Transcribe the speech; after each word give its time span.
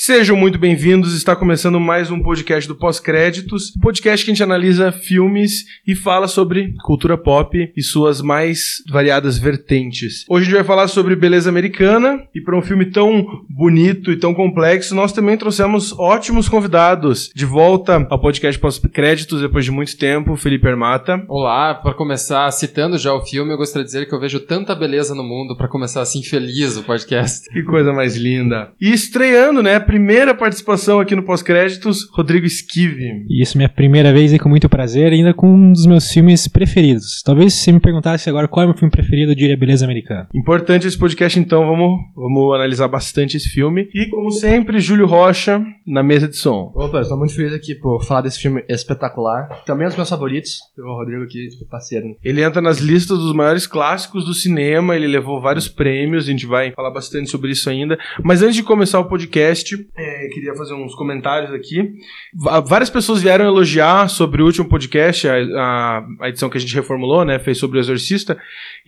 Sejam 0.00 0.36
muito 0.36 0.60
bem-vindos. 0.60 1.12
Está 1.12 1.34
começando 1.34 1.80
mais 1.80 2.08
um 2.08 2.22
podcast 2.22 2.68
do 2.68 2.76
Pós-Créditos, 2.76 3.74
um 3.76 3.80
podcast 3.80 4.24
que 4.24 4.30
a 4.30 4.32
gente 4.32 4.42
analisa 4.44 4.92
filmes 4.92 5.64
e 5.84 5.92
fala 5.96 6.28
sobre 6.28 6.72
cultura 6.84 7.18
pop 7.18 7.72
e 7.76 7.82
suas 7.82 8.22
mais 8.22 8.76
variadas 8.88 9.38
vertentes. 9.38 10.24
Hoje 10.28 10.42
a 10.42 10.44
gente 10.44 10.54
vai 10.54 10.64
falar 10.64 10.86
sobre 10.86 11.16
beleza 11.16 11.50
americana 11.50 12.22
e 12.32 12.40
para 12.40 12.56
um 12.56 12.62
filme 12.62 12.86
tão 12.86 13.26
bonito 13.50 14.12
e 14.12 14.16
tão 14.16 14.32
complexo, 14.32 14.94
nós 14.94 15.12
também 15.12 15.36
trouxemos 15.36 15.92
ótimos 15.98 16.48
convidados 16.48 17.28
de 17.34 17.44
volta 17.44 18.06
ao 18.08 18.20
podcast 18.20 18.56
Pós-Créditos 18.60 19.40
depois 19.40 19.64
de 19.64 19.72
muito 19.72 19.98
tempo, 19.98 20.36
Felipe 20.36 20.68
Armata. 20.68 21.24
Olá, 21.26 21.74
para 21.74 21.92
começar 21.92 22.48
citando 22.52 22.98
já 22.98 23.12
o 23.12 23.26
filme, 23.26 23.52
eu 23.52 23.58
gostaria 23.58 23.84
de 23.84 23.90
dizer 23.90 24.06
que 24.06 24.14
eu 24.14 24.20
vejo 24.20 24.38
tanta 24.38 24.76
beleza 24.76 25.12
no 25.12 25.24
mundo 25.24 25.56
para 25.56 25.66
começar 25.66 26.02
assim 26.02 26.22
feliz 26.22 26.76
o 26.76 26.84
podcast. 26.84 27.50
Que 27.50 27.64
coisa 27.64 27.92
mais 27.92 28.14
linda. 28.14 28.70
E 28.80 28.92
estreando, 28.92 29.60
né, 29.60 29.87
primeira 29.88 30.34
participação 30.34 31.00
aqui 31.00 31.16
no 31.16 31.22
Pós-Créditos, 31.22 32.10
Rodrigo 32.12 32.44
Esquive. 32.44 33.24
Isso, 33.30 33.56
minha 33.56 33.70
primeira 33.70 34.12
vez 34.12 34.34
e 34.34 34.38
com 34.38 34.46
muito 34.46 34.68
prazer, 34.68 35.14
ainda 35.14 35.32
com 35.32 35.50
um 35.50 35.72
dos 35.72 35.86
meus 35.86 36.12
filmes 36.12 36.46
preferidos. 36.46 37.22
Talvez 37.22 37.54
se 37.54 37.64
você 37.64 37.72
me 37.72 37.80
perguntasse 37.80 38.28
agora 38.28 38.46
qual 38.46 38.64
é 38.64 38.66
o 38.66 38.68
meu 38.68 38.76
filme 38.76 38.90
preferido, 38.90 39.32
eu 39.32 39.34
diria 39.34 39.56
Beleza 39.56 39.86
Americana. 39.86 40.28
Importante 40.34 40.86
esse 40.86 40.98
podcast, 40.98 41.40
então, 41.40 41.66
vamos, 41.66 42.00
vamos 42.14 42.54
analisar 42.54 42.86
bastante 42.86 43.38
esse 43.38 43.48
filme. 43.48 43.88
E, 43.94 44.10
como 44.10 44.30
sempre, 44.30 44.78
Júlio 44.78 45.06
Rocha 45.06 45.64
na 45.86 46.02
mesa 46.02 46.28
de 46.28 46.36
som. 46.36 46.70
Opa, 46.74 47.00
estou 47.00 47.16
muito 47.16 47.34
feliz 47.34 47.54
aqui 47.54 47.74
por 47.74 48.04
falar 48.04 48.20
desse 48.20 48.40
filme 48.40 48.62
espetacular. 48.68 49.62
Também 49.64 49.84
é 49.84 49.86
um 49.86 49.88
dos 49.88 49.96
meus 49.96 50.10
favoritos. 50.10 50.58
O 50.78 50.98
Rodrigo 50.98 51.22
aqui, 51.22 51.48
parceiro. 51.70 52.14
Ele 52.22 52.42
entra 52.42 52.60
nas 52.60 52.76
listas 52.76 53.16
dos 53.16 53.32
maiores 53.32 53.66
clássicos 53.66 54.26
do 54.26 54.34
cinema, 54.34 54.94
ele 54.94 55.06
levou 55.06 55.40
vários 55.40 55.66
prêmios, 55.66 56.24
a 56.24 56.30
gente 56.30 56.44
vai 56.44 56.72
falar 56.72 56.90
bastante 56.90 57.30
sobre 57.30 57.52
isso 57.52 57.70
ainda. 57.70 57.98
Mas 58.22 58.42
antes 58.42 58.56
de 58.56 58.62
começar 58.62 59.00
o 59.00 59.06
podcast, 59.06 59.77
é, 59.96 60.28
queria 60.28 60.54
fazer 60.54 60.74
uns 60.74 60.94
comentários 60.94 61.52
aqui. 61.52 61.94
Várias 62.34 62.90
pessoas 62.90 63.22
vieram 63.22 63.44
elogiar 63.44 64.08
sobre 64.08 64.42
o 64.42 64.46
último 64.46 64.68
podcast, 64.68 65.28
a, 65.28 65.34
a- 65.34 66.06
a 66.20 66.28
edição 66.28 66.48
que 66.50 66.56
a 66.56 66.60
gente 66.60 66.74
reformulou, 66.74 67.24
né? 67.24 67.38
Fez 67.38 67.58
sobre 67.58 67.78
o 67.78 67.80
Exorcista. 67.80 68.38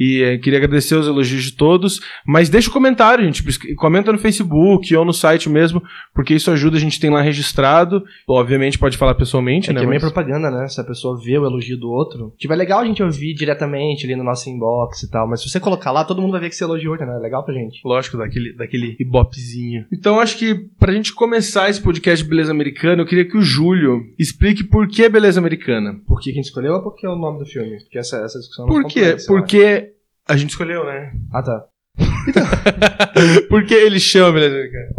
E 0.01 0.23
é, 0.23 0.39
queria 0.39 0.59
agradecer 0.59 0.95
os 0.95 1.06
elogios 1.06 1.45
de 1.45 1.53
todos. 1.53 2.01
Mas 2.27 2.48
deixa 2.48 2.70
o 2.70 2.73
comentário, 2.73 3.23
gente. 3.25 3.45
Comenta 3.77 4.11
no 4.11 4.19
Facebook 4.19 4.97
ou 4.97 5.05
no 5.05 5.12
site 5.12 5.48
mesmo, 5.51 5.83
porque 6.15 6.33
isso 6.34 6.51
ajuda, 6.51 6.79
a 6.79 6.81
gente 6.81 6.98
tem 6.98 7.11
lá 7.11 7.20
registrado. 7.20 8.03
Obviamente 8.27 8.78
pode 8.78 8.97
falar 8.97 9.15
pessoalmente, 9.15 9.69
É 9.69 9.73
né? 9.75 9.81
que 9.81 9.84
é 9.87 9.89
meio 9.89 10.01
mas- 10.01 10.11
propaganda, 10.12 10.51
né? 10.51 10.67
Se 10.69 10.81
a 10.81 10.84
pessoa 10.84 11.21
vê 11.23 11.37
o 11.39 11.45
elogio 11.45 11.77
do 11.78 11.91
outro. 11.91 12.33
Tiver 12.39 12.56
legal 12.56 12.81
a 12.81 12.84
gente 12.87 13.03
ouvir 13.03 13.34
diretamente 13.34 14.06
ali 14.06 14.17
no 14.17 14.25
nosso 14.25 14.48
inbox 14.48 15.03
e 15.03 15.11
tal. 15.11 15.28
Mas 15.28 15.43
se 15.43 15.51
você 15.51 15.61
colocar 15.61 15.91
lá, 15.93 16.03
todo 16.05 16.23
mundo 16.23 16.33
vai 16.33 16.41
ver 16.41 16.48
que 16.48 16.55
você 16.56 16.65
elogiou, 16.65 16.97
né? 16.97 17.05
É 17.05 17.19
legal 17.21 17.45
pra 17.45 17.53
gente. 17.53 17.81
Lógico, 17.84 18.17
daquele, 18.17 18.55
daquele 18.55 18.97
ibopezinho. 18.98 19.84
Então, 19.93 20.19
acho 20.19 20.39
que 20.39 20.55
pra 20.78 20.93
gente 20.93 21.12
começar 21.12 21.69
esse 21.69 21.81
podcast 21.83 22.25
de 22.25 22.31
beleza 22.31 22.51
americana, 22.51 23.03
eu 23.03 23.06
queria 23.06 23.25
que 23.28 23.37
o 23.37 23.43
Júlio 23.43 24.03
explique 24.19 24.65
por 24.65 24.89
que 24.89 25.09
beleza 25.09 25.39
americana. 25.39 26.01
Por 26.06 26.19
que 26.21 26.25
que 26.25 26.31
a 26.31 26.34
gente 26.37 26.47
escolheu 26.47 26.75
ou 26.75 26.83
porque 26.83 27.06
é 27.06 27.11
o 27.11 27.17
nome 27.17 27.39
do 27.41 27.45
filme? 27.47 27.78
Porque 27.81 27.98
essa, 27.98 28.17
essa 28.25 28.39
discussão 28.39 28.67
é 28.67 28.71
mais 28.71 28.83
Por 28.83 28.93
quê? 28.93 29.17
Porque 29.27 29.90
a 30.31 30.36
gente 30.36 30.50
escolheu, 30.50 30.84
né? 30.86 31.12
Ah, 31.33 31.42
tá. 31.42 31.64
Por 33.50 33.67
que 33.67 33.75
ele 33.75 33.98
chama 33.98 34.33
beleza 34.33 34.55
americana? 34.55 34.91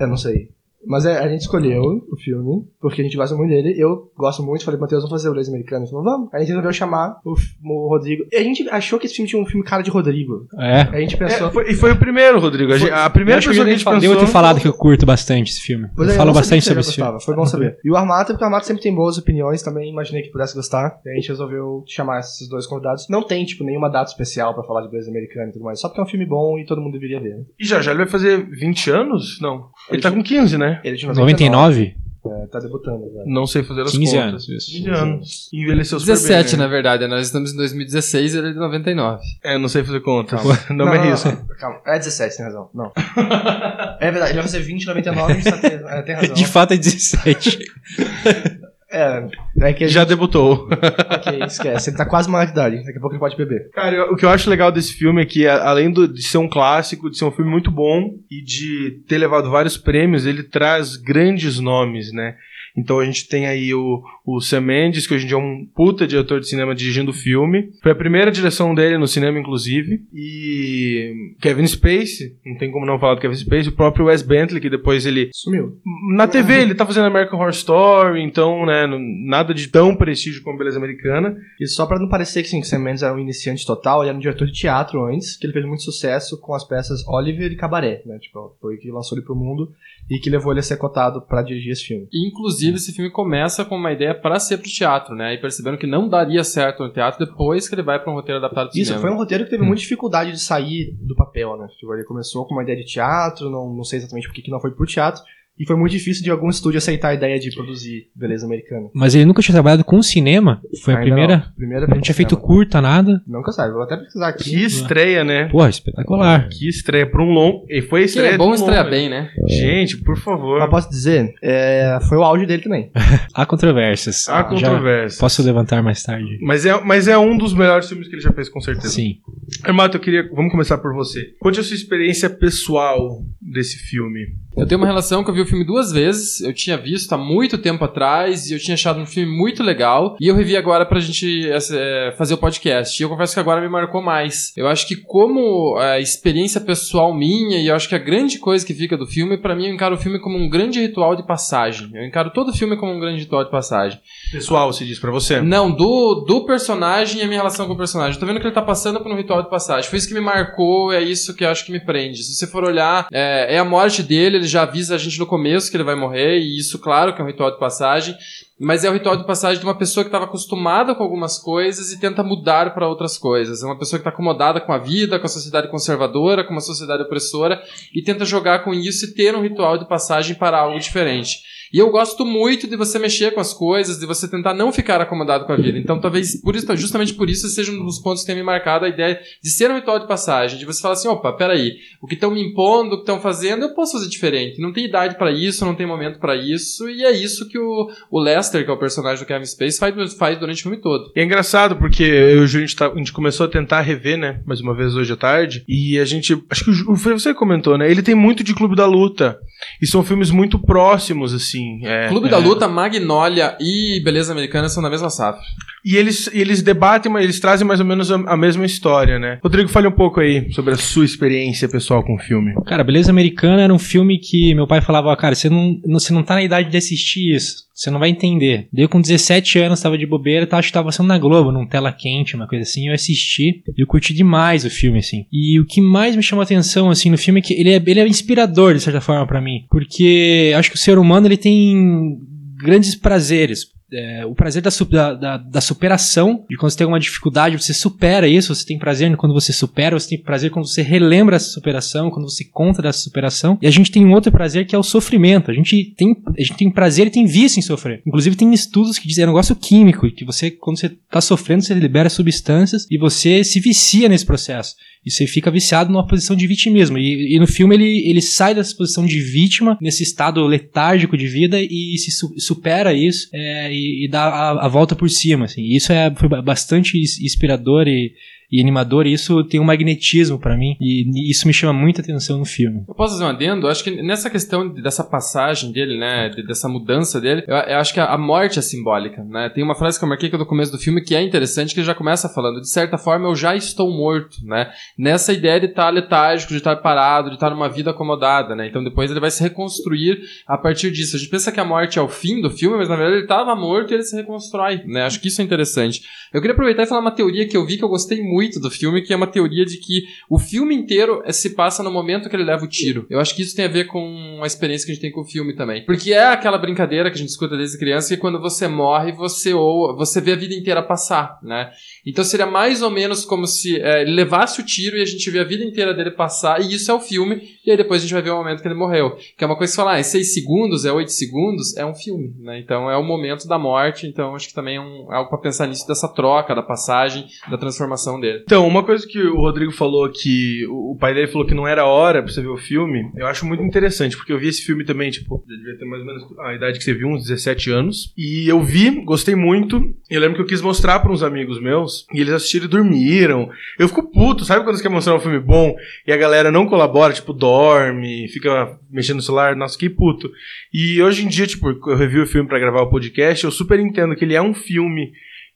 Eu 0.00 0.06
não 0.08 0.16
sei. 0.16 0.50
Mas 0.86 1.04
é, 1.04 1.18
a 1.18 1.28
gente 1.28 1.42
escolheu 1.42 1.82
o 1.82 2.16
filme, 2.16 2.64
porque 2.80 3.00
a 3.00 3.04
gente 3.04 3.16
gosta 3.16 3.36
muito 3.36 3.50
dele. 3.50 3.74
Eu 3.78 4.10
gosto 4.16 4.42
muito, 4.42 4.64
falei, 4.64 4.80
Matheus, 4.80 5.02
vamos 5.02 5.10
fazer 5.20 5.28
o 5.28 5.32
Beleza 5.32 5.50
Americano. 5.50 5.82
Ele 5.84 5.90
falou, 5.90 6.04
vamos. 6.04 6.28
Aí 6.32 6.38
a 6.38 6.40
gente 6.40 6.48
resolveu 6.48 6.72
chamar 6.72 7.16
o, 7.24 7.34
o 7.64 7.88
Rodrigo. 7.88 8.24
E 8.32 8.36
a 8.36 8.42
gente 8.42 8.68
achou 8.70 8.98
que 8.98 9.06
esse 9.06 9.14
filme 9.16 9.28
tinha 9.28 9.42
um 9.42 9.46
filme 9.46 9.64
cara 9.64 9.82
de 9.82 9.90
Rodrigo. 9.90 10.46
É. 10.58 10.82
Aí 10.90 10.96
a 10.96 11.00
gente 11.00 11.16
pensou. 11.16 11.48
É, 11.48 11.50
foi- 11.50 11.70
e 11.70 11.74
foi 11.74 11.92
o 11.92 11.96
primeiro, 11.98 12.40
Rodrigo. 12.40 12.72
A, 12.72 12.78
gente- 12.78 12.90
a 12.92 13.10
primeira 13.10 13.40
Eu 13.40 13.48
pessoa 13.48 13.54
que 13.64 13.70
a 13.70 13.74
eu 13.74 13.78
gente 13.78 13.84
devo 14.00 14.00
pensou... 14.14 14.26
ter 14.26 14.26
falado 14.32 14.60
que 14.60 14.68
eu 14.68 14.72
curto 14.72 15.04
bastante 15.06 15.50
esse 15.52 15.60
filme. 15.60 15.88
Pois 15.94 16.08
eu 16.08 16.14
é, 16.14 16.16
falo 16.16 16.28
sabia 16.30 16.40
bastante 16.40 16.60
que 16.62 16.66
sobre 16.68 16.80
esse 16.80 16.94
filme. 16.94 17.10
gostava, 17.12 17.24
Foi 17.24 17.34
bom 17.36 17.46
saber. 17.46 17.76
E 17.84 17.90
o 17.90 17.96
Armata, 17.96 18.32
porque 18.32 18.42
o 18.42 18.46
Armata 18.46 18.66
sempre 18.66 18.82
tem 18.82 18.94
boas 18.94 19.18
opiniões, 19.18 19.62
também 19.62 19.90
imaginei 19.90 20.22
que 20.22 20.30
pudesse 20.30 20.54
gostar. 20.54 20.98
E 21.04 21.10
a 21.10 21.14
gente 21.14 21.28
resolveu 21.28 21.84
chamar 21.86 22.20
esses 22.20 22.48
dois 22.48 22.66
convidados. 22.66 23.06
Não 23.08 23.22
tem, 23.22 23.44
tipo, 23.44 23.64
nenhuma 23.64 23.88
data 23.90 24.10
especial 24.10 24.54
pra 24.54 24.64
falar 24.64 24.82
de 24.82 24.90
beleza 24.90 25.10
americana 25.10 25.50
e 25.50 25.52
tudo 25.52 25.64
mais. 25.64 25.78
Só 25.80 25.88
porque 25.88 26.00
é 26.00 26.04
um 26.04 26.08
filme 26.08 26.26
bom 26.26 26.58
e 26.58 26.64
todo 26.64 26.80
mundo 26.80 26.92
deveria 26.94 27.20
ver. 27.20 27.44
E 27.58 27.64
já, 27.66 27.80
já 27.80 27.90
ele 27.90 27.98
vai 28.04 28.08
fazer 28.08 28.48
20 28.50 28.90
anos? 28.90 29.38
Não. 29.40 29.68
Ele 29.88 29.96
Ele 29.96 30.02
tá 30.02 30.10
com 30.10 30.22
15, 30.22 30.56
né? 30.56 30.69
Ele 30.84 30.94
é 30.94 30.98
de 30.98 31.06
99? 31.06 31.32
99. 31.32 32.00
É, 32.22 32.46
tá 32.48 32.58
debutando, 32.58 33.10
velho. 33.10 33.24
Não 33.26 33.46
sei 33.46 33.62
fazer 33.62 33.80
as 33.80 33.92
15 33.92 34.04
contas. 34.04 34.28
anos, 34.28 34.48
isso. 34.48 34.70
15 34.72 34.90
anos. 34.90 35.48
Envelheceu 35.54 35.98
super 35.98 36.12
17, 36.12 36.50
bem, 36.50 36.58
na 36.58 36.64
né? 36.64 36.70
verdade, 36.70 37.06
nós 37.06 37.26
estamos 37.26 37.54
em 37.54 37.56
2016 37.56 38.34
e 38.34 38.38
ele 38.38 38.48
é 38.48 38.52
de 38.52 38.58
99. 38.58 39.22
É, 39.42 39.56
não 39.56 39.68
sei 39.68 39.82
fazer 39.82 40.00
contas. 40.00 40.38
Calma. 40.38 40.58
Não, 40.68 40.84
me 40.84 40.98
arrisco. 40.98 41.30
Calma, 41.58 41.80
é 41.86 41.98
17, 41.98 42.36
tem 42.36 42.44
razão. 42.44 42.68
Não. 42.74 42.92
é 42.96 44.10
verdade, 44.10 44.32
ele 44.32 44.34
vai 44.34 44.42
fazer 44.42 44.60
20, 44.60 44.86
99, 44.86 45.32
a 45.32 45.34
gente 45.34 45.50
tá 45.50 45.58
tem, 45.58 45.70
é, 45.72 46.02
tem 46.02 46.14
razão. 46.14 46.34
De 46.34 46.46
fato 46.46 46.74
é 46.74 46.76
17. 46.76 47.58
É, 48.92 49.24
é 49.60 49.72
que 49.72 49.86
Já 49.88 50.04
debutou. 50.04 50.68
Ok, 51.10 51.42
esquece. 51.46 51.90
Ele 51.90 51.96
tá 51.96 52.04
quase 52.04 52.28
maior 52.30 52.44
de 52.46 52.52
idade. 52.52 52.76
Daqui 52.84 52.98
a 52.98 53.00
pouco 53.00 53.14
ele 53.14 53.20
pode 53.20 53.36
beber. 53.36 53.70
Cara, 53.72 53.94
eu- 53.94 54.12
o 54.12 54.16
que 54.16 54.24
eu 54.24 54.30
acho 54.30 54.48
legal 54.50 54.72
desse 54.72 54.94
filme 54.94 55.22
é 55.22 55.26
que, 55.26 55.46
além 55.46 55.90
do- 55.92 56.08
de 56.08 56.22
ser 56.22 56.38
um 56.38 56.48
clássico, 56.48 57.10
de 57.10 57.16
ser 57.18 57.24
um 57.24 57.30
filme 57.30 57.50
muito 57.50 57.70
bom 57.70 58.10
e 58.30 58.42
de 58.42 59.02
ter 59.06 59.18
levado 59.18 59.50
vários 59.50 59.76
prêmios, 59.76 60.26
ele 60.26 60.42
traz 60.42 60.96
grandes 60.96 61.58
nomes, 61.60 62.12
né? 62.12 62.34
Então 62.76 62.98
a 62.98 63.04
gente 63.04 63.28
tem 63.28 63.46
aí 63.46 63.74
o, 63.74 64.02
o 64.24 64.40
Sam 64.40 64.60
Mendes, 64.62 65.06
que 65.06 65.14
hoje 65.14 65.24
em 65.24 65.28
dia 65.28 65.36
é 65.36 65.40
um 65.40 65.66
puta 65.74 66.06
diretor 66.06 66.40
de 66.40 66.48
cinema 66.48 66.74
dirigindo 66.74 67.10
o 67.10 67.14
filme. 67.14 67.70
Foi 67.82 67.92
a 67.92 67.96
primeira 67.96 68.30
direção 68.30 68.74
dele 68.74 68.98
no 68.98 69.06
cinema, 69.06 69.38
inclusive. 69.38 70.02
E 70.14 71.34
Kevin 71.40 71.66
Spacey, 71.66 72.36
não 72.44 72.56
tem 72.56 72.70
como 72.70 72.86
não 72.86 72.98
falar 72.98 73.14
do 73.14 73.20
Kevin 73.20 73.34
Spacey. 73.34 73.68
O 73.68 73.76
próprio 73.76 74.06
Wes 74.06 74.22
Bentley, 74.22 74.60
que 74.60 74.70
depois 74.70 75.06
ele 75.06 75.30
Sumiu. 75.32 75.78
na 76.16 76.26
TV 76.26 76.62
ele 76.62 76.74
tá 76.74 76.86
fazendo 76.86 77.06
American 77.06 77.38
Horror 77.38 77.50
Story, 77.50 78.22
então, 78.22 78.64
né, 78.66 78.86
nada 79.26 79.52
de 79.52 79.68
tão 79.68 79.94
prestígio 79.96 80.42
como 80.42 80.58
Beleza 80.58 80.78
Americana. 80.78 81.36
E 81.60 81.66
só 81.66 81.86
pra 81.86 81.98
não 81.98 82.08
parecer 82.08 82.42
que, 82.42 82.48
assim, 82.48 82.60
que 82.60 82.66
Sam 82.66 82.80
Mendes 82.80 83.02
era 83.02 83.14
um 83.14 83.18
iniciante 83.18 83.66
total, 83.66 84.02
ele 84.02 84.10
era 84.10 84.16
um 84.16 84.20
diretor 84.20 84.46
de 84.46 84.52
teatro 84.52 85.04
antes, 85.04 85.36
que 85.36 85.46
ele 85.46 85.52
fez 85.52 85.64
muito 85.64 85.82
sucesso 85.82 86.40
com 86.40 86.54
as 86.54 86.66
peças 86.66 87.06
Oliver 87.08 87.50
e 87.50 87.56
Cabaré, 87.56 88.02
né? 88.06 88.18
Tipo, 88.18 88.56
foi 88.60 88.76
que 88.76 88.90
lançou 88.90 89.16
ele 89.16 89.24
pro 89.24 89.34
mundo 89.34 89.72
e 90.10 90.18
que 90.18 90.28
levou 90.28 90.52
ele 90.52 90.58
a 90.58 90.62
ser 90.62 90.76
cotado 90.76 91.22
pra 91.22 91.40
dirigir 91.40 91.70
esse 91.70 91.84
filme. 91.84 92.08
Inclusive, 92.12 92.76
esse 92.76 92.92
filme 92.92 93.10
começa 93.10 93.64
com 93.64 93.76
uma 93.76 93.92
ideia 93.92 94.12
pra 94.12 94.40
ser 94.40 94.58
pro 94.58 94.68
teatro, 94.68 95.14
né? 95.14 95.34
E 95.34 95.38
percebendo 95.38 95.78
que 95.78 95.86
não 95.86 96.08
daria 96.08 96.42
certo 96.42 96.82
no 96.82 96.92
teatro 96.92 97.24
depois 97.24 97.68
que 97.68 97.74
ele 97.76 97.82
vai 97.82 98.02
pra 98.02 98.10
um 98.10 98.16
roteiro 98.16 98.38
adaptado 98.38 98.70
pro 98.70 98.76
Isso, 98.78 98.86
cinema. 98.86 99.00
foi 99.00 99.10
um 99.10 99.16
roteiro 99.16 99.44
que 99.44 99.50
teve 99.50 99.62
muita 99.62 99.80
dificuldade 99.82 100.32
de 100.32 100.40
sair 100.40 100.96
do 101.00 101.14
papel, 101.14 101.56
né? 101.56 101.68
Tipo, 101.78 101.94
ele 101.94 102.04
começou 102.04 102.44
com 102.44 102.54
uma 102.54 102.62
ideia 102.64 102.78
de 102.78 102.84
teatro, 102.84 103.48
não, 103.48 103.72
não 103.72 103.84
sei 103.84 103.98
exatamente 103.98 104.26
por 104.26 104.34
que 104.34 104.42
que 104.42 104.50
não 104.50 104.60
foi 104.60 104.72
pro 104.72 104.84
teatro, 104.84 105.22
e 105.60 105.66
foi 105.66 105.76
muito 105.76 105.92
difícil 105.92 106.24
de 106.24 106.30
algum 106.30 106.48
estúdio 106.48 106.78
aceitar 106.78 107.08
a 107.10 107.14
ideia 107.14 107.38
de 107.38 107.54
produzir 107.54 108.08
Beleza 108.16 108.46
Americana. 108.46 108.88
Mas 108.94 109.14
ele 109.14 109.26
nunca 109.26 109.42
tinha 109.42 109.52
trabalhado 109.54 109.84
com 109.84 110.02
cinema. 110.02 110.60
Foi 110.82 110.94
a 110.94 110.98
Ainda 110.98 111.06
primeira. 111.10 111.36
Não, 111.36 111.54
primeira 111.54 111.86
Não 111.86 111.92
vez 111.94 112.02
tinha 112.04 112.14
feito 112.14 112.34
cinema. 112.34 112.46
curta, 112.46 112.80
nada. 112.80 113.22
Nunca 113.26 113.52
sabe, 113.52 113.72
vou 113.74 113.82
até 113.82 113.96
pesquisar 113.98 114.28
aqui. 114.28 114.44
Que 114.44 114.64
estreia, 114.64 115.22
né? 115.22 115.48
Porra, 115.48 115.68
espetacular. 115.68 116.48
Que 116.48 116.68
estreia 116.68 117.06
pra 117.08 117.22
um 117.22 117.30
longo. 117.30 117.66
E 117.68 117.82
foi 117.82 118.00
a 118.00 118.02
Que 118.04 118.08
estreia 118.08 118.30
é 118.30 118.38
bom 118.38 118.54
estrear 118.54 118.84
longo. 118.84 118.90
bem, 118.90 119.10
né? 119.10 119.30
Gente, 119.48 119.98
por 119.98 120.16
favor. 120.18 120.58
Mas 120.60 120.70
posso 120.70 120.88
dizer, 120.90 121.34
é, 121.42 121.98
foi 122.08 122.16
o 122.16 122.22
auge 122.24 122.46
dele 122.46 122.62
também. 122.62 122.90
Há 123.34 123.44
controvérsias. 123.44 124.28
Há 124.28 124.38
Já 124.38 124.44
controvérsia. 124.44 125.20
Posso 125.20 125.42
levantar 125.42 125.82
mais 125.82 126.02
tarde? 126.02 126.38
Mas 126.40 126.64
é, 126.64 126.80
mas 126.82 127.06
é 127.06 127.18
um 127.18 127.36
dos 127.36 127.52
melhores 127.52 127.88
filmes 127.88 128.08
que 128.08 128.14
ele 128.14 128.22
já 128.22 128.32
fez, 128.32 128.48
com 128.48 128.60
certeza. 128.60 128.88
Sim. 128.88 129.18
Armato, 129.62 129.96
eu 129.96 130.00
queria. 130.00 130.28
Vamos 130.34 130.50
começar 130.50 130.78
por 130.78 130.94
você. 130.94 131.34
Conte 131.38 131.60
a 131.60 131.62
sua 131.62 131.74
experiência 131.76 132.30
pessoal 132.30 133.22
desse 133.40 133.76
filme. 133.78 134.28
Eu 134.56 134.66
tenho 134.66 134.80
uma 134.80 134.86
relação 134.86 135.22
que 135.22 135.30
eu 135.30 135.34
vi 135.34 135.40
o 135.40 135.46
filme 135.46 135.64
duas 135.64 135.92
vezes. 135.92 136.40
Eu 136.40 136.52
tinha 136.52 136.76
visto 136.76 137.12
há 137.12 137.18
muito 137.18 137.56
tempo 137.56 137.84
atrás 137.84 138.50
e 138.50 138.54
eu 138.54 138.58
tinha 138.58 138.74
achado 138.74 139.00
um 139.00 139.06
filme 139.06 139.30
muito 139.30 139.62
legal. 139.62 140.16
E 140.20 140.26
eu 140.26 140.34
revi 140.34 140.56
agora 140.56 140.84
pra 140.84 140.98
gente 140.98 141.48
é, 141.50 142.14
fazer 142.18 142.34
o 142.34 142.38
podcast. 142.38 143.00
E 143.00 143.04
eu 143.04 143.08
confesso 143.08 143.34
que 143.34 143.40
agora 143.40 143.60
me 143.60 143.68
marcou 143.68 144.02
mais. 144.02 144.52
Eu 144.56 144.66
acho 144.66 144.86
que, 144.88 144.96
como 144.96 145.80
é, 145.80 146.00
experiência 146.00 146.60
pessoal 146.60 147.14
minha, 147.14 147.60
e 147.60 147.68
eu 147.68 147.74
acho 147.74 147.88
que 147.88 147.94
a 147.94 147.98
grande 147.98 148.38
coisa 148.38 148.66
que 148.66 148.74
fica 148.74 148.96
do 148.96 149.06
filme, 149.06 149.38
pra 149.38 149.54
mim, 149.54 149.68
eu 149.68 149.74
encaro 149.74 149.94
o 149.94 149.98
filme 149.98 150.18
como 150.18 150.36
um 150.36 150.48
grande 150.48 150.80
ritual 150.80 151.14
de 151.14 151.26
passagem. 151.26 151.90
Eu 151.94 152.04
encaro 152.04 152.30
todo 152.30 152.52
filme 152.52 152.76
como 152.76 152.92
um 152.92 153.00
grande 153.00 153.20
ritual 153.20 153.44
de 153.44 153.50
passagem. 153.50 154.00
Pessoal, 154.32 154.72
se 154.72 154.84
diz 154.84 154.98
pra 154.98 155.10
você. 155.10 155.40
Não, 155.40 155.70
do, 155.70 156.24
do 156.26 156.44
personagem 156.44 157.20
e 157.20 157.22
a 157.22 157.26
minha 157.26 157.38
relação 157.38 157.66
com 157.66 157.74
o 157.74 157.78
personagem. 157.78 158.14
Eu 158.14 158.20
tô 158.20 158.26
vendo 158.26 158.40
que 158.40 158.46
ele 158.46 158.54
tá 158.54 158.62
passando 158.62 159.00
por 159.00 159.12
um 159.12 159.16
ritual 159.16 159.42
de 159.42 159.50
passagem. 159.50 159.88
Foi 159.88 159.98
isso 159.98 160.08
que 160.08 160.14
me 160.14 160.20
marcou, 160.20 160.92
é 160.92 161.00
isso 161.00 161.34
que 161.34 161.44
eu 161.44 161.48
acho 161.48 161.64
que 161.64 161.72
me 161.72 161.80
prende. 161.80 162.22
Se 162.22 162.34
você 162.34 162.46
for 162.46 162.64
olhar, 162.64 163.06
é, 163.12 163.54
é 163.54 163.58
a 163.58 163.64
morte 163.64 164.02
dele, 164.02 164.39
ele 164.40 164.48
já 164.48 164.62
avisa 164.62 164.94
a 164.94 164.98
gente 164.98 165.18
no 165.18 165.26
começo 165.26 165.70
que 165.70 165.76
ele 165.76 165.84
vai 165.84 165.94
morrer, 165.94 166.38
e 166.38 166.58
isso, 166.58 166.78
claro, 166.78 167.14
que 167.14 167.20
é 167.20 167.24
um 167.24 167.28
ritual 167.28 167.50
de 167.50 167.58
passagem. 167.58 168.16
mas 168.58 168.84
é 168.84 168.90
o 168.90 168.92
ritual 168.92 169.16
de 169.16 169.24
passagem 169.24 169.58
de 169.58 169.66
uma 169.66 169.76
pessoa 169.76 170.04
que 170.04 170.08
estava 170.08 170.26
acostumada 170.26 170.94
com 170.94 171.02
algumas 171.02 171.38
coisas 171.38 171.92
e 171.92 171.98
tenta 171.98 172.22
mudar 172.22 172.74
para 172.74 172.88
outras 172.88 173.16
coisas. 173.16 173.62
É 173.62 173.66
uma 173.66 173.78
pessoa 173.78 173.98
que 173.98 174.02
está 174.02 174.10
acomodada 174.10 174.60
com 174.60 174.72
a 174.72 174.78
vida, 174.78 175.18
com 175.18 175.24
a 175.24 175.30
sociedade 175.30 175.70
conservadora, 175.70 176.44
com 176.44 176.52
uma 176.52 176.60
sociedade 176.60 177.02
opressora 177.02 177.62
e 177.94 178.02
tenta 178.02 178.24
jogar 178.24 178.64
com 178.64 178.74
isso 178.74 179.06
e 179.06 179.14
ter 179.14 179.34
um 179.34 179.42
ritual 179.42 179.78
de 179.78 179.88
passagem 179.88 180.34
para 180.34 180.58
algo 180.58 180.78
diferente. 180.78 181.38
E 181.72 181.78
eu 181.78 181.90
gosto 181.90 182.24
muito 182.24 182.66
de 182.66 182.76
você 182.76 182.98
mexer 182.98 183.32
com 183.32 183.40
as 183.40 183.52
coisas, 183.54 183.98
de 183.98 184.06
você 184.06 184.28
tentar 184.28 184.54
não 184.54 184.72
ficar 184.72 185.00
acomodado 185.00 185.44
com 185.46 185.52
a 185.52 185.56
vida. 185.56 185.78
Então, 185.78 186.00
talvez, 186.00 186.40
por 186.40 186.56
isso, 186.56 186.76
justamente 186.76 187.14
por 187.14 187.30
isso, 187.30 187.48
seja 187.48 187.70
um 187.72 187.84
dos 187.84 187.98
pontos 187.98 188.22
que 188.22 188.26
tem 188.26 188.36
me 188.36 188.42
marcado 188.42 188.84
a 188.84 188.88
ideia 188.88 189.20
de 189.42 189.50
ser 189.50 189.70
um 189.70 189.76
ritual 189.76 189.98
de 189.98 190.08
passagem, 190.08 190.58
de 190.58 190.64
você 190.64 190.80
falar 190.80 190.94
assim, 190.94 191.08
opa, 191.08 191.32
peraí, 191.32 191.74
o 192.02 192.06
que 192.06 192.14
estão 192.14 192.30
me 192.30 192.42
impondo, 192.42 192.94
o 192.94 192.96
que 192.96 193.02
estão 193.02 193.20
fazendo, 193.20 193.62
eu 193.62 193.74
posso 193.74 193.92
fazer 193.92 194.08
diferente. 194.08 194.60
Não 194.60 194.72
tem 194.72 194.84
idade 194.84 195.16
para 195.16 195.30
isso, 195.30 195.64
não 195.64 195.74
tem 195.74 195.86
momento 195.86 196.18
para 196.18 196.34
isso, 196.36 196.88
e 196.88 197.04
é 197.04 197.12
isso 197.12 197.48
que 197.48 197.58
o, 197.58 197.88
o 198.10 198.20
Lester, 198.20 198.64
que 198.64 198.70
é 198.70 198.74
o 198.74 198.78
personagem 198.78 199.22
do 199.24 199.26
Kevin 199.26 199.44
Space, 199.46 199.78
faz, 199.78 200.14
faz 200.14 200.38
durante 200.38 200.58
o 200.60 200.62
filme 200.62 200.78
todo. 200.80 201.12
E 201.14 201.20
é 201.20 201.24
engraçado, 201.24 201.76
porque 201.76 202.02
eu 202.02 202.38
e 202.38 202.40
o 202.40 202.46
Júlio, 202.46 202.64
a 202.64 202.66
gente, 202.66 202.76
tá- 202.76 202.92
a 202.92 202.96
gente 202.98 203.12
começou 203.12 203.46
a 203.46 203.48
tentar 203.48 203.80
rever, 203.80 204.18
né, 204.18 204.40
mais 204.46 204.60
uma 204.60 204.74
vez 204.74 204.94
hoje 204.96 205.12
à 205.12 205.16
tarde, 205.16 205.64
e 205.68 205.98
a 205.98 206.04
gente, 206.04 206.36
acho 206.50 206.64
que 206.64 206.70
o 206.70 206.96
você 206.96 207.34
comentou, 207.34 207.76
né, 207.78 207.90
ele 207.90 208.02
tem 208.02 208.14
muito 208.14 208.42
de 208.42 208.54
Clube 208.54 208.74
da 208.76 208.86
Luta, 208.86 209.38
e 209.80 209.86
são 209.86 210.02
filmes 210.02 210.30
muito 210.30 210.58
próximos, 210.58 211.34
assim. 211.34 211.59
É, 211.82 212.08
Clube 212.08 212.28
é. 212.28 212.30
da 212.30 212.38
Luta, 212.38 212.68
Magnolia 212.68 213.56
e 213.60 214.00
Beleza 214.04 214.32
Americana 214.32 214.68
são 214.68 214.82
da 214.82 214.90
mesma 214.90 215.10
safra. 215.10 215.42
E 215.84 215.96
eles, 215.96 216.28
eles 216.32 216.62
debatem, 216.62 217.14
eles 217.16 217.40
trazem 217.40 217.66
mais 217.66 217.80
ou 217.80 217.86
menos 217.86 218.10
a, 218.10 218.16
a 218.16 218.36
mesma 218.36 218.64
história, 218.64 219.18
né. 219.18 219.38
Rodrigo, 219.42 219.68
fale 219.68 219.88
um 219.88 219.92
pouco 219.92 220.20
aí 220.20 220.52
sobre 220.52 220.74
a 220.74 220.76
sua 220.76 221.04
experiência 221.04 221.68
pessoal 221.68 222.04
com 222.04 222.14
o 222.14 222.18
filme. 222.18 222.54
Cara, 222.66 222.84
Beleza 222.84 223.10
Americana 223.10 223.62
era 223.62 223.74
um 223.74 223.78
filme 223.78 224.18
que 224.18 224.54
meu 224.54 224.66
pai 224.66 224.80
falava, 224.80 225.16
cara, 225.16 225.34
você 225.34 225.48
não, 225.48 225.80
você 225.86 226.12
não 226.12 226.22
tá 226.22 226.34
na 226.34 226.42
idade 226.42 226.70
de 226.70 226.76
assistir 226.76 227.34
isso. 227.34 227.70
Você 227.80 227.90
não 227.90 227.98
vai 227.98 228.10
entender. 228.10 228.68
Daí 228.70 228.84
eu 228.84 228.90
com 228.90 229.00
17 229.00 229.58
anos 229.58 229.80
tava 229.80 229.96
de 229.96 230.04
bobeira, 230.04 230.46
acho 230.52 230.68
que 230.68 230.74
tava 230.74 230.88
passando 230.88 231.06
na 231.06 231.18
Globo, 231.18 231.50
num 231.50 231.66
tela 231.66 231.90
quente, 231.90 232.36
uma 232.36 232.46
coisa 232.46 232.62
assim. 232.62 232.88
Eu 232.88 232.94
assisti 232.94 233.62
e 233.74 233.80
eu 233.80 233.86
curti 233.86 234.12
demais 234.12 234.66
o 234.66 234.70
filme, 234.70 234.98
assim. 234.98 235.24
E 235.32 235.58
o 235.58 235.64
que 235.64 235.80
mais 235.80 236.14
me 236.14 236.22
chamou 236.22 236.42
a 236.42 236.44
atenção, 236.44 236.90
assim, 236.90 237.08
no 237.08 237.16
filme 237.16 237.40
é 237.40 237.42
que 237.42 237.54
ele 237.54 237.70
é, 237.70 237.82
ele 237.86 238.00
é 238.00 238.06
inspirador, 238.06 238.74
de 238.74 238.80
certa 238.80 239.00
forma, 239.00 239.26
pra 239.26 239.40
mim. 239.40 239.64
Porque 239.70 240.52
acho 240.54 240.68
que 240.68 240.76
o 240.76 240.78
ser 240.78 240.98
humano, 240.98 241.26
ele 241.26 241.38
tem 241.38 242.18
grandes 242.62 242.94
prazeres. 242.94 243.64
É, 243.92 244.24
o 244.24 244.34
prazer 244.34 244.62
da, 244.62 245.14
da, 245.14 245.36
da, 245.36 245.60
superação, 245.60 246.44
de 246.48 246.56
quando 246.56 246.70
você 246.70 246.78
tem 246.78 246.84
alguma 246.84 247.00
dificuldade, 247.00 247.60
você 247.60 247.74
supera 247.74 248.28
isso, 248.28 248.54
você 248.54 248.64
tem 248.64 248.78
prazer 248.78 249.16
quando 249.16 249.32
você 249.32 249.52
supera, 249.52 249.98
você 249.98 250.10
tem 250.10 250.18
prazer 250.18 250.50
quando 250.50 250.68
você 250.68 250.82
relembra 250.82 251.36
essa 251.36 251.50
superação, 251.50 252.10
quando 252.10 252.28
você 252.28 252.44
conta 252.44 252.80
dessa 252.82 253.00
superação. 253.00 253.58
E 253.60 253.66
a 253.66 253.70
gente 253.70 253.90
tem 253.90 254.04
um 254.04 254.12
outro 254.12 254.30
prazer 254.30 254.66
que 254.66 254.74
é 254.74 254.78
o 254.78 254.82
sofrimento. 254.82 255.50
A 255.50 255.54
gente 255.54 255.94
tem, 255.96 256.16
a 256.38 256.42
gente 256.42 256.56
tem 256.56 256.70
prazer 256.70 257.08
e 257.08 257.10
tem 257.10 257.26
vício 257.26 257.58
em 257.58 257.62
sofrer. 257.62 258.02
Inclusive 258.06 258.36
tem 258.36 258.52
estudos 258.52 258.98
que 258.98 259.08
dizem 259.08 259.24
é 259.24 259.26
um 259.26 259.30
negócio 259.30 259.56
químico, 259.56 260.10
que 260.10 260.24
você, 260.24 260.50
quando 260.50 260.78
você 260.78 260.88
tá 261.10 261.20
sofrendo, 261.20 261.62
você 261.62 261.74
libera 261.74 262.08
substâncias 262.08 262.86
e 262.90 262.96
você 262.96 263.42
se 263.44 263.60
vicia 263.60 264.08
nesse 264.08 264.24
processo. 264.24 264.74
E 265.04 265.10
você 265.10 265.26
fica 265.26 265.50
viciado 265.50 265.90
numa 265.90 266.06
posição 266.06 266.36
de 266.36 266.46
vitimismo. 266.46 266.98
E, 266.98 267.34
e 267.34 267.38
no 267.38 267.46
filme 267.46 267.74
ele, 267.74 268.08
ele 268.08 268.20
sai 268.20 268.54
dessa 268.54 268.76
posição 268.76 269.06
de 269.06 269.18
vítima, 269.20 269.78
nesse 269.80 270.02
estado 270.02 270.46
letárgico 270.46 271.16
de 271.16 271.26
vida, 271.26 271.58
e 271.60 271.96
se 271.98 272.10
su- 272.10 272.34
supera 272.38 272.92
isso 272.92 273.28
é, 273.32 273.72
e, 273.72 274.04
e 274.04 274.08
dá 274.10 274.24
a, 274.24 274.66
a 274.66 274.68
volta 274.68 274.94
por 274.94 275.08
cima. 275.08 275.46
Assim. 275.46 275.62
E 275.62 275.76
isso 275.76 275.90
é, 275.92 276.14
foi 276.14 276.28
ba- 276.28 276.42
bastante 276.42 276.98
ins- 276.98 277.18
inspirador 277.20 277.88
e, 277.88 278.12
e 278.50 278.60
animador, 278.60 279.06
e 279.06 279.12
isso 279.12 279.42
tem 279.44 279.60
um 279.60 279.64
magnetismo 279.64 280.38
pra 280.38 280.56
mim, 280.56 280.76
e, 280.80 281.30
isso 281.30 281.46
me 281.46 281.52
chama 281.52 281.72
muita 281.72 282.00
atenção 282.00 282.38
no 282.38 282.44
filme. 282.44 282.84
Eu 282.88 282.94
posso 282.94 283.14
fazer 283.14 283.24
um 283.24 283.28
adendo? 283.28 283.68
Acho 283.68 283.84
que 283.84 284.02
nessa 284.02 284.28
questão 284.30 284.72
de- 284.72 284.82
dessa 284.82 285.04
passagem 285.04 285.72
dele, 285.72 285.98
né, 285.98 286.28
de- 286.30 286.44
dessa 286.46 286.68
mudança 286.68 287.20
dele, 287.20 287.44
eu, 287.46 287.54
eu 287.54 287.78
acho 287.78 287.92
que 287.94 288.00
a, 288.00 288.16
morte 288.18 288.58
é 288.58 288.62
simbólica, 288.62 289.22
né? 289.24 289.48
Tem 289.48 289.62
uma 289.64 289.74
frase 289.74 289.98
que 289.98 290.04
eu 290.04 290.08
marquei 290.08 290.28
aqui 290.28 290.36
no 290.36 290.46
começo 290.46 290.72
do 290.72 290.78
filme 290.78 291.00
que 291.02 291.14
é 291.14 291.22
interessante, 291.22 291.72
que 291.74 291.80
ele 291.80 291.86
já 291.86 291.94
começa 291.94 292.28
falando, 292.28 292.60
de 292.60 292.68
certa 292.70 292.98
forma 292.98 293.28
eu 293.28 293.34
já 293.36 293.54
estou 293.56 293.90
morto, 293.90 294.36
né? 294.44 294.70
Nessa 294.98 295.32
ideia 295.32 295.58
de 295.60 295.66
estar 295.66 295.88
letárgico, 295.90 296.50
de 296.52 296.58
estar 296.58 296.76
parado, 296.76 297.28
de 297.30 297.34
estar 297.36 297.50
numa 297.50 297.68
vida 297.68 297.90
acomodada, 297.90 298.54
né? 298.56 298.66
Então 298.68 298.82
depois 298.82 299.10
ele 299.10 299.20
vai 299.20 299.30
se 299.30 299.42
reconstruir 299.42 300.18
a 300.46 300.58
partir 300.58 300.90
disso. 300.90 301.16
A 301.16 301.18
gente 301.18 301.30
pensa 301.30 301.52
que 301.52 301.60
a 301.60 301.64
morte 301.64 301.98
é 301.98 302.02
o 302.02 302.08
fim 302.08 302.40
do 302.40 302.50
filme, 302.50 302.76
mas 302.76 302.88
na 302.88 302.96
verdade 302.96 303.16
ele 303.16 303.24
estava 303.24 303.54
morto 303.54 303.90
e 303.90 303.94
ele 303.94 304.02
se 304.02 304.16
reconstrói, 304.16 304.82
né? 304.86 305.02
Acho 305.04 305.20
que 305.20 305.28
isso 305.28 305.40
é 305.40 305.44
interessante. 305.44 306.02
Eu 306.32 306.40
queria 306.40 306.52
aproveitar 306.54 306.82
e 306.82 306.86
falar 306.86 307.00
uma 307.00 307.10
teoria 307.10 307.46
que 307.48 307.56
eu 307.56 307.64
vi 307.66 307.76
que 307.76 307.84
eu 307.84 307.88
gostei 307.88 308.22
muito 308.22 308.39
do 308.48 308.70
filme, 308.70 309.02
que 309.02 309.12
é 309.12 309.16
uma 309.16 309.26
teoria 309.26 309.64
de 309.64 309.76
que 309.76 310.04
o 310.28 310.38
filme 310.38 310.74
inteiro 310.74 311.22
eh, 311.24 311.32
se 311.32 311.50
passa 311.50 311.82
no 311.82 311.90
momento 311.90 312.28
que 312.28 312.36
ele 312.36 312.44
leva 312.44 312.64
o 312.64 312.68
tiro. 312.68 313.06
Eu 313.10 313.20
acho 313.20 313.34
que 313.34 313.42
isso 313.42 313.54
tem 313.54 313.64
a 313.64 313.68
ver 313.68 313.86
com 313.86 314.40
a 314.42 314.46
experiência 314.46 314.86
que 314.86 314.92
a 314.92 314.94
gente 314.94 315.02
tem 315.02 315.12
com 315.12 315.20
o 315.20 315.24
filme 315.24 315.54
também. 315.54 315.84
Porque 315.84 316.12
é 316.12 316.28
aquela 316.28 316.58
brincadeira 316.58 317.10
que 317.10 317.16
a 317.16 317.18
gente 317.18 317.28
escuta 317.28 317.56
desde 317.56 317.78
criança, 317.78 318.14
que 318.14 318.20
quando 318.20 318.40
você 318.40 318.66
morre, 318.66 319.12
você 319.12 319.52
ou 319.52 319.96
você 319.96 320.20
vê 320.20 320.32
a 320.32 320.36
vida 320.36 320.54
inteira 320.54 320.82
passar, 320.82 321.38
né? 321.42 321.70
Então 322.06 322.24
seria 322.24 322.46
mais 322.46 322.82
ou 322.82 322.90
menos 322.90 323.24
como 323.24 323.46
se 323.46 323.80
eh, 323.80 324.02
ele 324.02 324.12
levasse 324.12 324.60
o 324.60 324.64
tiro 324.64 324.96
e 324.96 325.02
a 325.02 325.06
gente 325.06 325.28
vê 325.30 325.40
a 325.40 325.44
vida 325.44 325.64
inteira 325.64 325.92
dele 325.92 326.10
passar, 326.10 326.60
e 326.60 326.74
isso 326.74 326.90
é 326.90 326.94
o 326.94 327.00
filme, 327.00 327.42
e 327.64 327.70
aí 327.70 327.76
depois 327.76 328.00
a 328.00 328.04
gente 328.04 328.14
vai 328.14 328.22
ver 328.22 328.30
o 328.30 328.36
momento 328.36 328.62
que 328.62 328.68
ele 328.68 328.74
morreu. 328.74 329.16
Que 329.36 329.44
é 329.44 329.46
uma 329.46 329.56
coisa 329.56 329.70
que 329.70 329.74
você 329.74 329.82
fala, 329.82 329.94
ah, 329.94 329.98
é 329.98 330.02
6 330.02 330.32
segundos, 330.32 330.84
é 330.84 330.92
8 330.92 331.10
segundos, 331.10 331.76
é 331.76 331.84
um 331.84 331.94
filme, 331.94 332.34
né? 332.38 332.58
Então 332.58 332.90
é 332.90 332.96
o 332.96 333.02
momento 333.02 333.46
da 333.46 333.58
morte, 333.58 334.06
então 334.06 334.34
acho 334.34 334.48
que 334.48 334.54
também 334.54 334.76
é 334.76 334.80
um, 334.80 335.12
é 335.12 335.16
algo 335.16 335.28
pra 335.28 335.38
pensar 335.38 335.66
nisso 335.66 335.86
dessa 335.86 336.08
troca, 336.08 336.54
da 336.54 336.62
passagem, 336.62 337.26
da 337.50 337.58
transformação 337.58 338.20
dele. 338.20 338.29
Então, 338.42 338.66
uma 338.66 338.82
coisa 338.82 339.06
que 339.06 339.20
o 339.20 339.36
Rodrigo 339.36 339.72
falou 339.72 340.08
que 340.10 340.66
o 340.68 340.96
pai 340.98 341.14
dele 341.14 341.28
falou 341.28 341.46
que 341.46 341.54
não 341.54 341.66
era 341.66 341.84
hora 341.84 342.22
pra 342.22 342.32
você 342.32 342.40
ver 342.40 342.48
o 342.48 342.56
filme, 342.56 343.10
eu 343.16 343.26
acho 343.26 343.46
muito 343.46 343.62
interessante, 343.62 344.16
porque 344.16 344.32
eu 344.32 344.38
vi 344.38 344.48
esse 344.48 344.62
filme 344.62 344.84
também, 344.84 345.10
tipo, 345.10 345.44
eu 345.48 345.56
devia 345.56 345.78
ter 345.78 345.84
mais 345.84 346.00
ou 346.02 346.06
menos 346.06 346.38
a 346.40 346.54
idade 346.54 346.78
que 346.78 346.84
você 346.84 346.94
viu, 346.94 347.08
uns 347.08 347.22
17 347.22 347.70
anos. 347.70 348.12
E 348.16 348.48
eu 348.48 348.60
vi, 348.62 348.90
gostei 349.04 349.34
muito. 349.34 349.80
Eu 350.08 350.20
lembro 350.20 350.36
que 350.36 350.42
eu 350.42 350.46
quis 350.46 350.60
mostrar 350.60 351.00
pra 351.00 351.12
uns 351.12 351.22
amigos 351.22 351.60
meus, 351.60 352.06
e 352.14 352.20
eles 352.20 352.32
assistiram 352.32 352.66
e 352.66 352.68
dormiram. 352.68 353.48
Eu 353.78 353.88
fico 353.88 354.10
puto, 354.10 354.44
sabe 354.44 354.64
quando 354.64 354.76
você 354.76 354.82
quer 354.82 354.88
mostrar 354.88 355.14
um 355.14 355.20
filme 355.20 355.40
bom 355.40 355.74
e 356.06 356.12
a 356.12 356.16
galera 356.16 356.50
não 356.50 356.66
colabora, 356.66 357.12
tipo, 357.12 357.32
dorme, 357.32 358.28
fica 358.28 358.78
mexendo 358.90 359.16
no 359.16 359.22
celular? 359.22 359.56
Nossa, 359.56 359.78
que 359.78 359.88
puto. 359.88 360.30
E 360.72 361.00
hoje 361.02 361.24
em 361.24 361.28
dia, 361.28 361.46
tipo, 361.46 361.68
eu 361.68 361.96
revi 361.96 362.20
o 362.20 362.26
filme 362.26 362.48
pra 362.48 362.58
gravar 362.58 362.82
o 362.82 362.90
podcast, 362.90 363.44
eu 363.44 363.50
super 363.50 363.78
entendo 363.78 364.14
que 364.16 364.24
ele 364.24 364.34
é 364.34 364.42
um 364.42 364.54
filme 364.54 365.12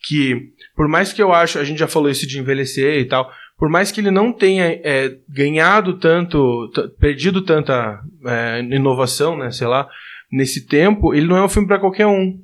que, 0.06 0.52
por 0.74 0.88
mais 0.88 1.12
que 1.12 1.22
eu 1.22 1.32
acho, 1.32 1.58
a 1.58 1.64
gente 1.64 1.78
já 1.78 1.88
falou 1.88 2.10
isso 2.10 2.26
de 2.26 2.38
envelhecer 2.38 2.98
e 2.98 3.04
tal, 3.04 3.30
por 3.56 3.68
mais 3.68 3.92
que 3.92 4.00
ele 4.00 4.10
não 4.10 4.32
tenha 4.32 4.64
é, 4.84 5.16
ganhado 5.28 5.98
tanto, 5.98 6.70
perdido 6.98 7.42
tanta 7.42 8.00
é, 8.26 8.60
inovação, 8.60 9.36
né, 9.36 9.50
sei 9.50 9.66
lá, 9.66 9.88
nesse 10.30 10.66
tempo, 10.66 11.14
ele 11.14 11.26
não 11.26 11.36
é 11.36 11.44
um 11.44 11.48
filme 11.48 11.68
pra 11.68 11.78
qualquer 11.78 12.06
um. 12.06 12.38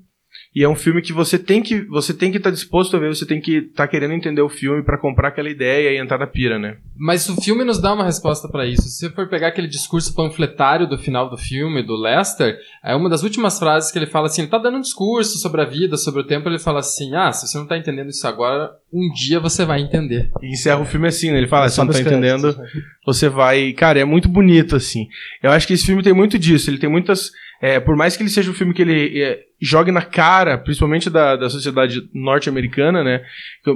E 0.55 0.65
é 0.65 0.69
um 0.69 0.75
filme 0.75 1.01
que 1.01 1.13
você 1.13 1.39
tem 1.39 1.63
que 1.63 1.83
você 1.83 2.13
tem 2.13 2.31
que 2.31 2.39
estar 2.39 2.51
disposto 2.51 2.97
a 2.97 3.01
ver, 3.01 3.15
você 3.15 3.25
tem 3.25 3.41
que 3.41 3.59
estar 3.59 3.87
querendo 3.87 4.15
entender 4.15 4.43
o 4.43 4.49
filme 4.49 4.83
pra 4.83 4.99
comprar 4.99 5.29
aquela 5.29 5.49
ideia 5.49 5.91
e 5.91 6.03
entrar 6.03 6.19
na 6.19 6.27
pira, 6.27 6.59
né? 6.59 6.77
Mas 6.99 7.29
o 7.29 7.41
filme 7.41 7.65
nos 7.65 7.81
dá 7.81 7.95
uma 7.95 8.05
resposta 8.05 8.49
pra 8.49 8.67
isso. 8.67 8.83
Se 8.83 8.99
você 9.07 9.11
for 9.11 9.29
pegar 9.29 9.49
aquele 9.49 9.69
discurso 9.69 10.15
panfletário 10.15 10.89
do 10.89 10.99
final 10.99 11.31
do 11.31 11.39
filme, 11.39 11.83
do 11.85 11.95
Lester, 11.95 12.59
é 12.85 12.97
uma 12.97 13.09
das 13.09 13.23
últimas 13.23 13.59
frases 13.59 13.93
que 13.93 13.99
ele 13.99 14.07
fala 14.07 14.27
assim, 14.27 14.43
ele 14.43 14.51
tá 14.51 14.59
dando 14.59 14.79
um 14.79 14.81
discurso 14.81 15.39
sobre 15.39 15.63
a 15.63 15.65
vida, 15.65 15.97
sobre 15.97 16.21
o 16.23 16.27
tempo, 16.27 16.49
ele 16.49 16.59
fala 16.59 16.81
assim, 16.81 17.15
ah, 17.15 17.31
se 17.33 17.47
você 17.47 17.57
não 17.57 17.67
tá 17.67 17.79
entendendo 17.79 18.11
isso 18.11 18.27
agora, 18.27 18.71
um 18.93 19.09
dia 19.13 19.39
você 19.39 19.65
vai 19.65 19.81
entender. 19.81 20.31
E 20.43 20.49
encerra 20.53 20.81
o 20.81 20.85
filme 20.85 21.07
assim, 21.07 21.31
né? 21.31 21.39
Ele 21.39 21.47
fala, 21.47 21.69
se 21.69 21.77
Só 21.77 21.85
você 21.85 22.03
não 22.03 22.05
tá 22.05 22.11
créditos, 22.11 22.41
entendendo, 22.41 22.59
né? 22.59 22.83
você 23.07 23.29
vai. 23.29 23.73
Cara, 23.73 24.01
é 24.01 24.05
muito 24.05 24.29
bonito, 24.29 24.75
assim. 24.75 25.07
Eu 25.43 25.53
acho 25.53 25.67
que 25.67 25.75
esse 25.75 25.87
filme 25.87 26.03
tem 26.03 26.13
muito 26.13 26.39
disso. 26.39 26.69
Ele 26.69 26.79
tem 26.79 26.91
muitas. 26.91 27.31
é, 27.63 27.79
por 27.79 27.97
mais 27.97 28.17
que 28.17 28.23
ele 28.23 28.31
seja 28.31 28.51
um 28.51 28.55
filme 28.55 28.75
que 28.75 28.83
ele 28.83 29.23
é, 29.23 29.39
jogue 29.61 29.93
na 29.93 30.03
cara, 30.03 30.57
principalmente 30.57 31.11
da, 31.11 31.37
da 31.37 31.51
sociedade 31.51 32.01
norte-americana, 32.15 33.05
né? 33.05 33.21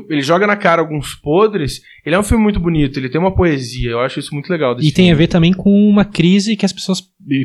Ele 0.08 0.22
joga 0.22 0.46
na 0.46 0.56
cara 0.56 0.80
alguns 0.80 1.14
podres. 1.14 1.80
Ele 2.04 2.14
é 2.14 2.18
um 2.18 2.22
filme 2.22 2.42
muito 2.42 2.58
bonito, 2.60 2.98
ele 2.98 3.08
tem 3.08 3.20
uma 3.20 3.34
poesia. 3.34 3.90
Eu 3.90 4.00
acho 4.00 4.18
isso 4.18 4.32
muito 4.34 4.48
legal. 4.50 4.72
E 4.80 4.90
tem 4.92 5.06
a 5.06 5.08
filme. 5.08 5.14
ver 5.14 5.26
também 5.28 5.52
com 5.52 5.70
uma 5.88 6.04
crise 6.04 6.56
que 6.56 6.64
as 6.64 6.72
pessoas, 6.72 7.00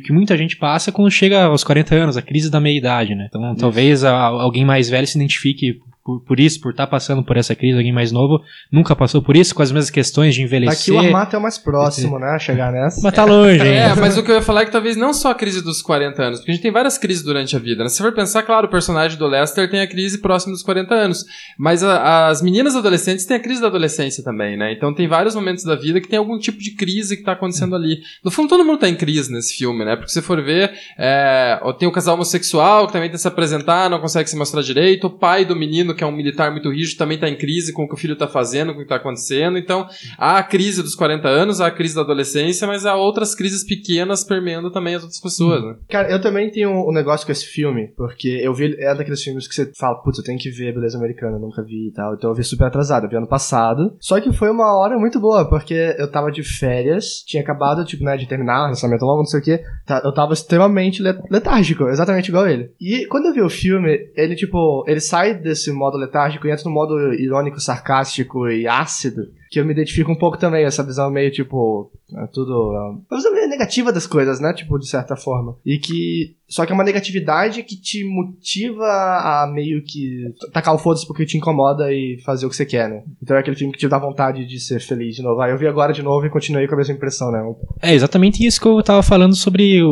que 0.05 0.13
muita 0.13 0.37
gente 0.37 0.55
passa 0.57 0.91
quando 0.91 1.11
chega 1.11 1.43
aos 1.43 1.63
40 1.63 1.95
anos, 1.95 2.17
a 2.17 2.21
crise 2.21 2.49
da 2.49 2.59
meia-idade, 2.59 3.15
né? 3.15 3.27
Então 3.29 3.55
talvez 3.55 4.03
a- 4.03 4.13
alguém 4.17 4.65
mais 4.65 4.89
velho 4.89 5.05
se 5.07 5.17
identifique 5.17 5.79
por, 6.09 6.19
por 6.21 6.39
isso, 6.39 6.59
por 6.59 6.71
estar 6.71 6.87
passando 6.87 7.23
por 7.23 7.37
essa 7.37 7.53
crise, 7.53 7.77
alguém 7.77 7.93
mais 7.93 8.11
novo 8.11 8.41
nunca 8.71 8.95
passou 8.95 9.21
por 9.21 9.37
isso, 9.37 9.53
com 9.53 9.61
as 9.61 9.71
mesmas 9.71 9.89
questões 9.91 10.33
de 10.33 10.41
Aqui 10.41 10.47
envelhecer. 10.47 10.93
o 10.95 10.97
Armato 10.99 11.35
é 11.35 11.39
o 11.39 11.41
mais 11.41 11.57
próximo, 11.57 12.17
né? 12.17 12.29
a 12.31 12.39
Chegar 12.39 12.71
nessa. 12.71 13.01
Mas 13.03 13.13
tá 13.13 13.23
longe, 13.25 13.61
hein? 13.61 13.73
É, 13.75 13.95
mas 13.95 14.17
o 14.17 14.23
que 14.23 14.31
eu 14.31 14.35
ia 14.35 14.41
falar 14.41 14.61
é 14.61 14.65
que 14.65 14.71
talvez 14.71 14.95
não 14.97 15.13
só 15.13 15.31
a 15.31 15.35
crise 15.35 15.61
dos 15.63 15.81
40 15.81 16.21
anos, 16.23 16.39
porque 16.39 16.51
a 16.51 16.53
gente 16.55 16.63
tem 16.63 16.71
várias 16.71 16.97
crises 16.97 17.23
durante 17.23 17.55
a 17.55 17.59
vida, 17.59 17.83
né? 17.83 17.89
Se 17.89 17.97
você 17.97 18.03
for 18.03 18.13
pensar, 18.13 18.41
claro, 18.43 18.67
o 18.67 18.69
personagem 18.69 19.17
do 19.17 19.27
Lester 19.27 19.69
tem 19.69 19.81
a 19.81 19.87
crise 19.87 20.19
próxima 20.19 20.53
dos 20.53 20.63
40 20.63 20.93
anos, 20.95 21.23
mas 21.57 21.83
a- 21.83 22.27
as 22.29 22.41
meninas 22.41 22.75
adolescentes 22.75 23.25
têm 23.25 23.37
a 23.37 23.39
crise 23.39 23.61
da 23.61 23.67
adolescência 23.67 24.23
também, 24.23 24.57
né? 24.57 24.73
Então 24.73 24.93
tem 24.93 25.07
vários 25.07 25.35
momentos 25.35 25.63
da 25.63 25.75
vida 25.75 25.99
que 26.01 26.07
tem 26.07 26.17
algum 26.19 26.39
tipo 26.39 26.57
de 26.59 26.71
crise 26.71 27.15
que 27.17 27.23
tá 27.23 27.33
acontecendo 27.33 27.75
ali. 27.75 27.99
No 28.23 28.31
fundo, 28.31 28.49
todo 28.49 28.65
mundo 28.65 28.79
tá 28.79 28.89
em 28.89 28.95
crise 28.95 29.31
nesse 29.31 29.57
filme, 29.57 29.83
né? 29.85 29.95
Porque 29.95 30.07
se 30.09 30.15
você 30.15 30.21
for 30.21 30.41
ver, 30.41 30.71
é, 30.97 31.59
tem 31.77 31.87
o 31.87 31.91
casal 31.91 32.15
homossexual 32.15 32.87
que 32.87 32.93
também 32.93 33.09
tem 33.09 33.15
que 33.15 33.21
se 33.21 33.27
apresentar, 33.27 33.89
não 33.89 33.99
consegue 33.99 34.29
se 34.29 34.35
mostrar 34.35 34.61
direito, 34.61 35.07
o 35.07 35.09
pai 35.09 35.45
do 35.45 35.55
menino 35.55 35.93
que 35.99 36.03
é 36.03 36.07
um 36.07 36.11
militar 36.15 36.49
muito 36.51 36.69
rígido, 36.71 36.97
também 36.97 37.17
tá 37.19 37.27
em 37.29 37.35
crise 37.37 37.73
com 37.73 37.83
o 37.83 37.87
que 37.87 37.93
o 37.93 37.97
filho 37.97 38.15
tá 38.15 38.27
fazendo, 38.27 38.73
com 38.73 38.79
o 38.79 38.83
que 38.83 38.87
tá 38.89 38.95
acontecendo. 38.95 39.57
Então, 39.57 39.85
há 40.17 40.37
a 40.37 40.43
crise 40.43 40.81
dos 40.81 40.95
40 40.95 41.27
anos, 41.27 41.59
há 41.59 41.67
a 41.67 41.71
crise 41.71 41.93
da 41.95 42.01
adolescência, 42.01 42.65
mas 42.65 42.85
há 42.85 42.95
outras 42.95 43.35
crises 43.35 43.63
pequenas 43.65 44.23
permeando 44.23 44.71
também 44.71 44.95
as 44.95 45.03
outras 45.03 45.19
pessoas, 45.21 45.61
né? 45.63 45.75
Cara, 45.89 46.09
eu 46.09 46.21
também 46.21 46.49
tenho 46.49 46.69
um 46.71 46.93
negócio 46.93 47.25
com 47.25 47.31
esse 47.33 47.45
filme, 47.45 47.91
porque 47.97 48.29
eu 48.41 48.53
vi, 48.53 48.75
é 48.79 48.95
daqueles 48.95 49.21
filmes 49.21 49.47
que 49.47 49.53
você 49.53 49.71
fala, 49.77 50.01
putz, 50.01 50.17
eu 50.19 50.23
tenho 50.23 50.39
que 50.39 50.49
ver 50.49 50.73
Beleza 50.73 50.97
Americana, 50.97 51.35
eu 51.35 51.41
nunca 51.41 51.61
vi 51.63 51.87
e 51.89 51.91
tal. 51.91 52.13
Então 52.15 52.29
eu 52.29 52.35
vi 52.35 52.43
super 52.43 52.65
atrasado, 52.65 53.03
eu 53.05 53.09
vi 53.09 53.17
ano 53.17 53.27
passado. 53.27 53.95
Só 53.99 54.19
que 54.21 54.31
foi 54.31 54.49
uma 54.49 54.73
hora 54.77 54.97
muito 54.97 55.19
boa, 55.19 55.49
porque 55.49 55.95
eu 55.97 56.09
tava 56.09 56.31
de 56.31 56.43
férias, 56.43 57.23
tinha 57.25 57.41
acabado, 57.43 57.83
tipo, 57.83 58.03
né, 58.03 58.15
de 58.15 58.27
terminar, 58.27 58.67
lançamento 58.67 59.01
longo, 59.03 59.17
não 59.19 59.25
sei 59.25 59.39
o 59.39 59.43
que. 59.43 59.59
Eu 60.03 60.13
tava 60.13 60.33
extremamente 60.33 61.01
le- 61.01 61.19
letárgico, 61.29 61.87
exatamente 61.89 62.29
igual 62.29 62.47
ele. 62.47 62.71
E 62.79 63.05
quando 63.07 63.25
eu 63.27 63.33
vi 63.33 63.41
o 63.41 63.49
filme, 63.49 63.97
ele, 64.15 64.35
tipo, 64.35 64.83
ele 64.87 64.99
sai 64.99 65.33
desse 65.33 65.71
modo 65.71 65.88
letárgico 65.97 66.47
e 66.47 66.51
entra 66.51 66.65
no 66.65 66.71
modo 66.71 67.13
irônico, 67.13 67.59
sarcástico 67.59 68.47
e 68.47 68.67
ácido, 68.67 69.23
que 69.49 69.59
eu 69.59 69.65
me 69.65 69.71
identifico 69.71 70.11
um 70.11 70.17
pouco 70.17 70.37
também, 70.37 70.65
essa 70.65 70.83
visão 70.83 71.09
meio, 71.09 71.31
tipo, 71.31 71.91
é 72.15 72.27
tudo. 72.27 72.73
é 73.11 73.15
Uma 73.15 73.31
meio 73.31 73.49
negativa 73.49 73.91
das 73.91 74.07
coisas, 74.07 74.39
né? 74.39 74.53
Tipo, 74.53 74.77
de 74.77 74.87
certa 74.87 75.15
forma. 75.15 75.55
E 75.65 75.77
que. 75.77 76.35
Só 76.47 76.65
que 76.65 76.71
é 76.71 76.75
uma 76.75 76.83
negatividade 76.83 77.61
que 77.61 77.79
te 77.79 78.03
motiva 78.03 78.83
a 78.83 79.51
meio 79.53 79.83
que 79.83 80.33
tacar 80.51 80.73
o 80.73 80.79
foda-se 80.79 81.05
porque 81.05 81.23
te 81.23 81.37
incomoda 81.37 81.93
e 81.93 82.19
fazer 82.25 82.47
o 82.47 82.49
que 82.49 82.55
você 82.55 82.65
quer, 82.65 82.89
né? 82.89 83.03
Então 83.21 83.37
é 83.37 83.39
aquele 83.39 83.55
filme 83.55 83.71
que 83.71 83.77
te 83.77 83.87
dá 83.87 83.99
vontade 83.99 84.47
de 84.47 84.59
ser 84.59 84.79
feliz 84.79 85.15
de 85.15 85.21
novo. 85.21 85.39
Aí 85.41 85.51
eu 85.51 85.59
vi 85.59 85.67
agora 85.67 85.93
de 85.93 86.01
novo 86.01 86.25
e 86.25 86.29
continuei 86.29 86.67
com 86.67 86.73
a 86.73 86.77
mesma 86.77 86.95
impressão, 86.95 87.31
né? 87.31 87.39
É 87.83 87.93
exatamente 87.93 88.43
isso 88.43 88.59
que 88.59 88.67
eu 88.67 88.81
tava 88.81 89.03
falando 89.03 89.35
sobre 89.35 89.83
o, 89.83 89.89